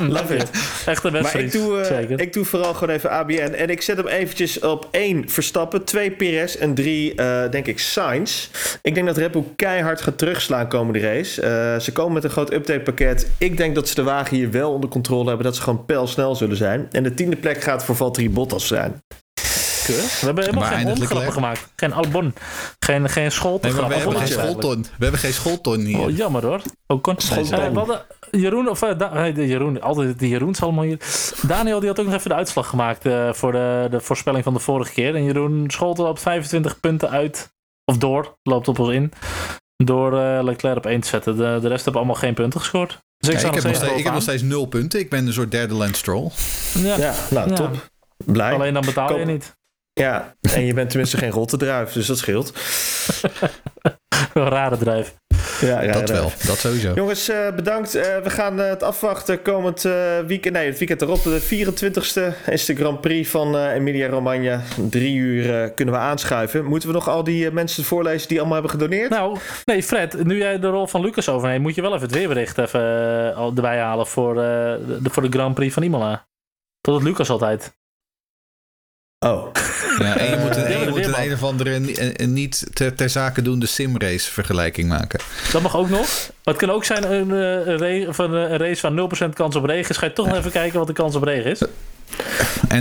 Love 0.00 0.36
it. 0.36 0.50
Echt 0.86 1.04
een 1.04 1.12
Maar 1.12 1.36
ik 1.36 1.52
doe, 1.52 1.80
eh, 1.80 2.10
ik 2.10 2.32
doe 2.32 2.44
vooral 2.44 2.74
gewoon 2.74 2.94
even 2.94 3.10
ABN. 3.10 3.52
En 3.52 3.70
ik 3.70 3.82
zet 3.82 3.96
hem 3.96 4.06
eventjes 4.06 4.58
op 4.58 4.88
1 4.90 5.28
Verstappen, 5.28 5.84
2 5.84 6.10
Perez 6.10 6.54
en 6.54 6.74
3 6.74 7.14
eh, 7.14 7.50
denk 7.50 7.66
ik 7.66 7.78
Sainz. 7.78 8.48
Ik 8.82 8.94
denk 8.94 9.06
dat 9.06 9.16
Red 9.16 9.32
Bull 9.32 9.44
keihard 9.56 10.00
gaat 10.00 10.18
terugslaan 10.18 10.68
komende 10.68 10.98
race. 11.00 11.42
Eh, 11.42 11.78
ze 11.80 11.92
komen 11.92 12.12
met 12.12 12.24
een 12.24 12.30
groot 12.30 12.52
updatepakket. 12.52 13.30
Ik 13.38 13.56
denk 13.56 13.74
dat 13.74 13.88
ze 13.88 13.94
de 13.94 14.02
wagen 14.02 14.36
hier 14.36 14.50
wel 14.50 14.72
onder 14.72 14.90
controle 14.90 15.26
hebben. 15.26 15.44
Dat 15.44 15.56
ze 15.56 15.62
gewoon 15.62 15.84
pijlsnel 15.84 16.34
zullen 16.34 16.56
zijn. 16.56 16.88
En 16.90 17.02
de 17.02 17.14
tiende 17.14 17.36
plek 17.36 17.62
gaat 17.62 17.84
voor 17.84 17.96
Valtteri 17.96 18.30
Bottas 18.30 18.66
zijn. 18.66 19.02
Keurig. 19.86 20.20
We 20.20 20.26
hebben 20.26 20.44
helemaal 20.44 20.68
Maar 20.70 20.78
geen 20.78 20.98
Leclerc? 20.98 21.32
gemaakt. 21.32 21.68
Geen 21.76 21.92
Albon. 21.92 22.34
Geen, 22.78 23.08
geen 23.08 23.30
Nee, 23.60 23.72
maar 23.72 23.88
we 23.88 23.94
hebben 23.94 24.16
geen 24.16 24.28
schoolton. 24.28 24.82
We 24.82 25.02
hebben 25.02 25.20
geen 25.20 25.32
schoolton 25.32 25.80
hier. 25.80 25.98
Oh, 25.98 26.16
jammer 26.16 26.46
hoor. 26.46 26.60
Ook 26.86 27.02
kon. 27.02 27.14
Schoolton. 27.18 27.90
Eh, 27.90 27.96
Jeroen, 28.30 28.68
of 28.68 28.82
eh, 28.82 28.98
de 29.34 29.46
Jeroen, 29.46 29.82
altijd 29.82 30.18
de 30.18 30.28
Jeroens 30.28 30.62
allemaal 30.62 30.84
hier. 30.84 30.98
Daniel 31.46 31.78
die 31.80 31.88
had 31.88 32.00
ook 32.00 32.06
nog 32.06 32.14
even 32.14 32.28
de 32.28 32.34
uitslag 32.36 32.68
gemaakt 32.68 33.06
eh, 33.06 33.32
voor 33.32 33.52
de, 33.52 33.86
de 33.90 34.00
voorspelling 34.00 34.44
van 34.44 34.52
de 34.54 34.60
vorige 34.60 34.92
keer. 34.92 35.14
En 35.14 35.24
Jeroen 35.24 35.64
schoot 35.70 35.98
op 35.98 36.18
25 36.18 36.80
punten 36.80 37.10
uit. 37.10 37.54
Of 37.84 37.96
door, 37.98 38.36
loopt 38.42 38.68
op 38.68 38.78
ons 38.78 38.90
in. 38.92 39.12
Door 39.76 40.18
eh, 40.20 40.42
Leclerc 40.42 40.76
op 40.76 40.86
1 40.86 41.00
te 41.00 41.08
zetten. 41.08 41.36
De, 41.36 41.58
de 41.60 41.68
rest 41.68 41.84
hebben 41.84 42.02
allemaal 42.02 42.20
geen 42.20 42.34
punten 42.34 42.60
gescoord. 42.60 42.98
Dus 43.18 43.42
Ja, 43.42 43.48
ik, 43.48 43.54
heb 43.54 43.64
nog 43.64 43.74
steeds 43.74 43.76
ik 43.76 43.82
heb 43.82 43.90
nog 43.90 43.96
bovenaan. 44.02 44.22
steeds 44.22 44.42
nul 44.42 44.66
punten. 44.66 45.00
Ik 45.00 45.10
ben 45.10 45.26
een 45.26 45.32
soort 45.32 45.50
derde 45.50 45.74
Lance 45.74 45.94
Stroll. 45.94 46.30
Ja, 46.74 46.96
Ja, 46.96 47.14
nou 47.30 47.48
Ja. 47.50 47.54
top. 47.54 47.90
Blij. 48.24 48.52
Alleen 48.52 48.74
dan 48.74 48.84
betaal 48.84 49.12
je 49.18 49.24
Kom. 49.24 49.32
niet. 49.32 49.56
Ja, 50.00 50.34
en 50.40 50.64
je 50.66 50.74
bent 50.74 50.90
tenminste 50.90 51.16
geen 51.16 51.30
rotte 51.30 51.56
druif, 51.56 51.92
dus 51.92 52.06
dat 52.06 52.18
scheelt. 52.18 52.52
Een 54.34 54.48
rare 54.48 54.76
drijf. 54.78 55.14
Ja, 55.60 55.80
ja, 55.82 55.92
dat 55.92 56.10
wel, 56.10 56.32
dat 56.46 56.56
sowieso. 56.58 56.92
Jongens, 56.94 57.28
eh, 57.28 57.54
bedankt. 57.54 57.94
Eh, 57.94 58.18
we 58.18 58.30
gaan 58.30 58.60
eh, 58.60 58.68
het 58.68 58.82
afwachten 58.82 59.42
komend 59.42 59.84
eh, 59.84 60.18
weekend. 60.26 60.54
Nee, 60.54 60.66
het 60.68 60.78
weekend 60.78 61.02
erop. 61.02 61.22
De 61.22 61.40
24e 61.42 62.50
is 62.50 62.64
de 62.64 62.74
Grand 62.74 63.00
Prix 63.00 63.28
van 63.30 63.56
eh, 63.56 63.74
Emilia 63.74 64.08
Romagna. 64.08 64.62
Drie 64.90 65.14
uur 65.16 65.62
eh, 65.62 65.70
kunnen 65.74 65.94
we 65.94 66.00
aanschuiven. 66.00 66.64
Moeten 66.64 66.88
we 66.88 66.94
nog 66.94 67.08
al 67.08 67.24
die 67.24 67.50
mensen 67.50 67.84
voorlezen 67.84 68.28
die 68.28 68.36
allemaal 68.38 68.54
hebben 68.60 68.72
gedoneerd? 68.80 69.10
Nou, 69.10 69.38
nee, 69.64 69.82
Fred, 69.82 70.24
nu 70.24 70.38
jij 70.38 70.58
de 70.58 70.68
rol 70.68 70.86
van 70.86 71.00
Lucas 71.00 71.28
overneemt, 71.28 71.62
moet 71.62 71.74
je 71.74 71.82
wel 71.82 71.94
even 71.94 72.06
het 72.06 72.16
weerbericht 72.16 72.58
even 72.58 72.80
erbij 73.36 73.78
halen 73.78 74.06
voor, 74.06 74.30
eh, 74.30 74.42
de, 75.02 75.10
voor 75.10 75.22
de 75.22 75.38
Grand 75.38 75.54
Prix 75.54 75.74
van 75.74 75.82
Imola. 75.82 76.26
Dat 76.80 76.94
doet 76.94 77.02
Lucas 77.02 77.30
altijd. 77.30 77.74
Oh, 79.18 79.46
Ja, 79.98 80.16
en 80.18 80.30
je 80.30 80.36
moet 80.36 80.56
een, 80.56 80.64
en 80.64 80.80
je 80.80 80.88
moet 80.88 81.04
een, 81.04 81.22
een 81.22 81.32
of 81.32 81.42
andere 81.42 81.74
een- 81.74 82.22
een 82.22 82.32
niet 82.32 82.66
ter, 82.72 82.94
ter 82.94 83.08
zake 83.10 83.42
doende 83.42 83.66
simrace 83.66 84.30
vergelijking 84.32 84.88
maken. 84.88 85.20
Dat 85.52 85.62
mag 85.62 85.76
ook 85.76 85.88
nog. 85.88 86.00
Maar 86.44 86.54
het 86.54 86.56
kan 86.56 86.70
ook 86.70 86.84
zijn 86.84 87.12
een, 87.12 87.30
eh, 87.30 87.66
een, 87.74 87.82
eh, 87.82 88.50
een 88.50 88.56
race 88.56 88.82
waar 88.82 88.92
0% 88.92 89.34
kans 89.34 89.56
op 89.56 89.64
regen 89.64 89.90
is. 89.90 89.96
Ga 89.96 90.06
je 90.06 90.12
toch 90.12 90.26
nog 90.26 90.36
even 90.36 90.50
kijken 90.50 90.78
wat 90.78 90.86
de 90.86 90.92
kans 90.92 91.14
op 91.14 91.22
regen 91.22 91.50
is? 91.50 91.60
En 91.60 91.68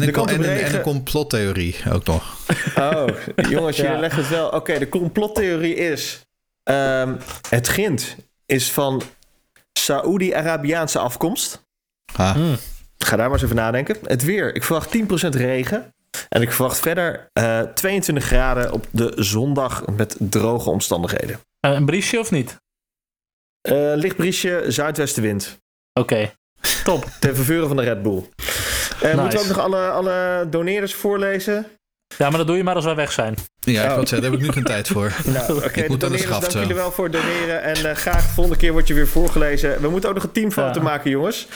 een, 0.01 0.11
De 0.13 0.21
en, 0.25 0.43
een, 0.43 0.75
een 0.75 0.81
complottheorie 0.81 1.75
ook 1.91 2.05
nog. 2.05 2.37
oh. 2.77 3.05
jongens, 3.49 3.75
jullie 3.77 3.91
Ja. 3.91 3.99
leggen 3.99 4.21
het 4.21 4.29
wel. 4.31 4.47
Oké, 4.49 4.79
de 4.79 4.89
complottheorie 4.89 5.75
is... 5.75 6.21
ehm, 6.63 7.13
het 7.49 7.67
Gint 7.69 8.15
is 8.45 8.71
van 8.71 9.01
Saoedi-Arabiaanse 9.73 10.99
afkomst. 10.99 11.63
Ah, 12.15 12.35
Ga 12.97 13.15
daar 13.15 13.25
maar 13.25 13.33
eens 13.33 13.43
over 13.43 13.55
nadenken. 13.55 13.97
Het 14.03 14.23
weer. 14.23 14.55
Ik 14.55 14.63
verwacht 14.63 14.91
10% 14.91 15.35
regen. 15.35 15.93
En 16.29 16.41
ik 16.41 16.51
verwacht 16.51 16.79
verder 16.79 17.27
eh 17.33 17.61
22 17.61 18.23
graden 18.25 18.71
op 18.71 18.85
de 18.91 19.11
zondag 19.15 19.85
met 19.85 20.15
droge 20.19 20.69
omstandigheden. 20.69 21.39
Eh, 21.59 21.71
een 21.71 21.85
briesje 21.85 22.19
of 22.19 22.31
niet? 22.31 22.57
Eh 23.61 23.91
licht 23.95 24.15
briesje, 24.15 24.63
zuidwestenwind. 24.67 25.57
Oké, 25.99 26.31
top. 26.83 27.05
Ten 27.19 27.35
verveuren 27.35 27.67
van 27.67 27.77
de 27.77 27.83
Red 27.83 28.01
Bull. 28.03 28.23
Eh, 29.01 29.13
Moeten 29.19 29.39
we 29.39 29.43
ook 29.43 29.47
nog 29.55 29.59
alle, 29.59 29.89
alle 29.89 30.47
doneerders 30.49 30.93
voorlezen? 30.93 31.65
Ja, 32.17 32.29
maar 32.29 32.37
dat 32.37 32.47
doe 32.47 32.57
je 32.57 32.63
maar 32.63 32.75
als 32.75 32.85
wij 32.85 32.95
weg 32.95 33.11
zijn. 33.11 33.35
ja, 33.59 33.81
ik 33.83 33.87
Oh. 33.89 33.93
wou 33.95 34.07
zeggen, 34.07 34.21
daar 34.21 34.31
heb 34.31 34.39
ik 34.39 34.45
nu 34.45 34.51
geen 34.53 34.63
tijd 34.63 34.87
voor. 34.87 35.11
Nou, 35.25 35.53
oké, 35.55 35.65
Ik 35.67 35.73
de 35.73 35.81
moet 35.81 35.81
aan 35.81 35.87
de 35.89 35.97
doneerders, 35.97 36.21
schaft 36.21 36.41
dank 36.51 36.65
jullie 36.65 36.75
wel 36.81 36.91
voor 36.91 37.03
het 37.03 37.13
doneren. 37.13 37.63
En 37.63 37.89
eh, 37.89 37.95
graag 37.95 38.25
de 38.27 38.33
volgende 38.33 38.59
keer 38.59 38.71
wordt 38.71 38.87
je 38.87 38.93
weer 38.93 39.07
voorgelezen. 39.07 39.81
We 39.81 39.89
moeten 39.89 40.09
ook 40.09 40.15
nog 40.15 40.23
een 40.23 40.31
teamfoto 40.31 40.79
Ja. 40.79 40.81
maken, 40.83 41.09
jongens. 41.11 41.47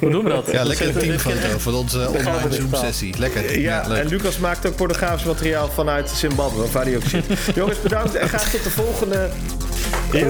Hoe 0.00 0.10
doen 0.10 0.24
we 0.24 0.30
dat? 0.30 0.46
Ja, 0.46 0.58
Dat 0.58 0.66
lekker 0.66 0.86
een 0.88 0.94
teamfoto 1.18 1.58
van 1.58 1.74
onze 1.74 2.08
online 2.08 2.42
dit 2.48 2.54
Zoom 2.54 2.66
staan. 2.66 2.84
sessie. 2.84 3.18
Lekker. 3.18 3.58
Ja, 3.60 3.82
Ja, 3.82 3.88
leuk. 3.88 3.98
en 3.98 4.08
Lucas 4.08 4.38
maakt 4.38 4.66
ook 4.66 4.76
pornografisch 4.76 5.24
materiaal 5.26 5.68
vanuit 5.68 6.08
Zimbabwe, 6.10 6.62
of 6.62 6.72
waar 6.72 6.84
die 6.84 6.96
ook 6.96 7.02
zit. 7.02 7.24
jongens, 7.54 7.80
bedankt 7.82 8.14
en 8.14 8.28
graag 8.28 8.50
tot 8.50 8.62
de 8.64 8.70
volgende. 8.70 9.28
Yo. 10.12 10.28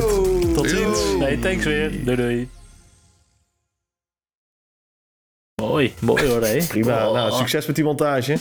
Tot 0.54 0.68
ziens. 0.70 0.98
Yo. 0.98 1.16
Nee, 1.18 1.38
thanks 1.38 1.64
weer. 1.64 2.04
Doei 2.04 2.16
doei. 2.16 2.48
Mooi, 5.62 5.94
mooi 5.98 6.26
hoor, 6.28 6.42
hé. 6.42 6.64
Prima, 6.68 7.06
Oh. 7.08 7.14
nou, 7.14 7.32
succes 7.32 7.66
met 7.66 7.76
die 7.76 7.84
montage. 7.84 8.38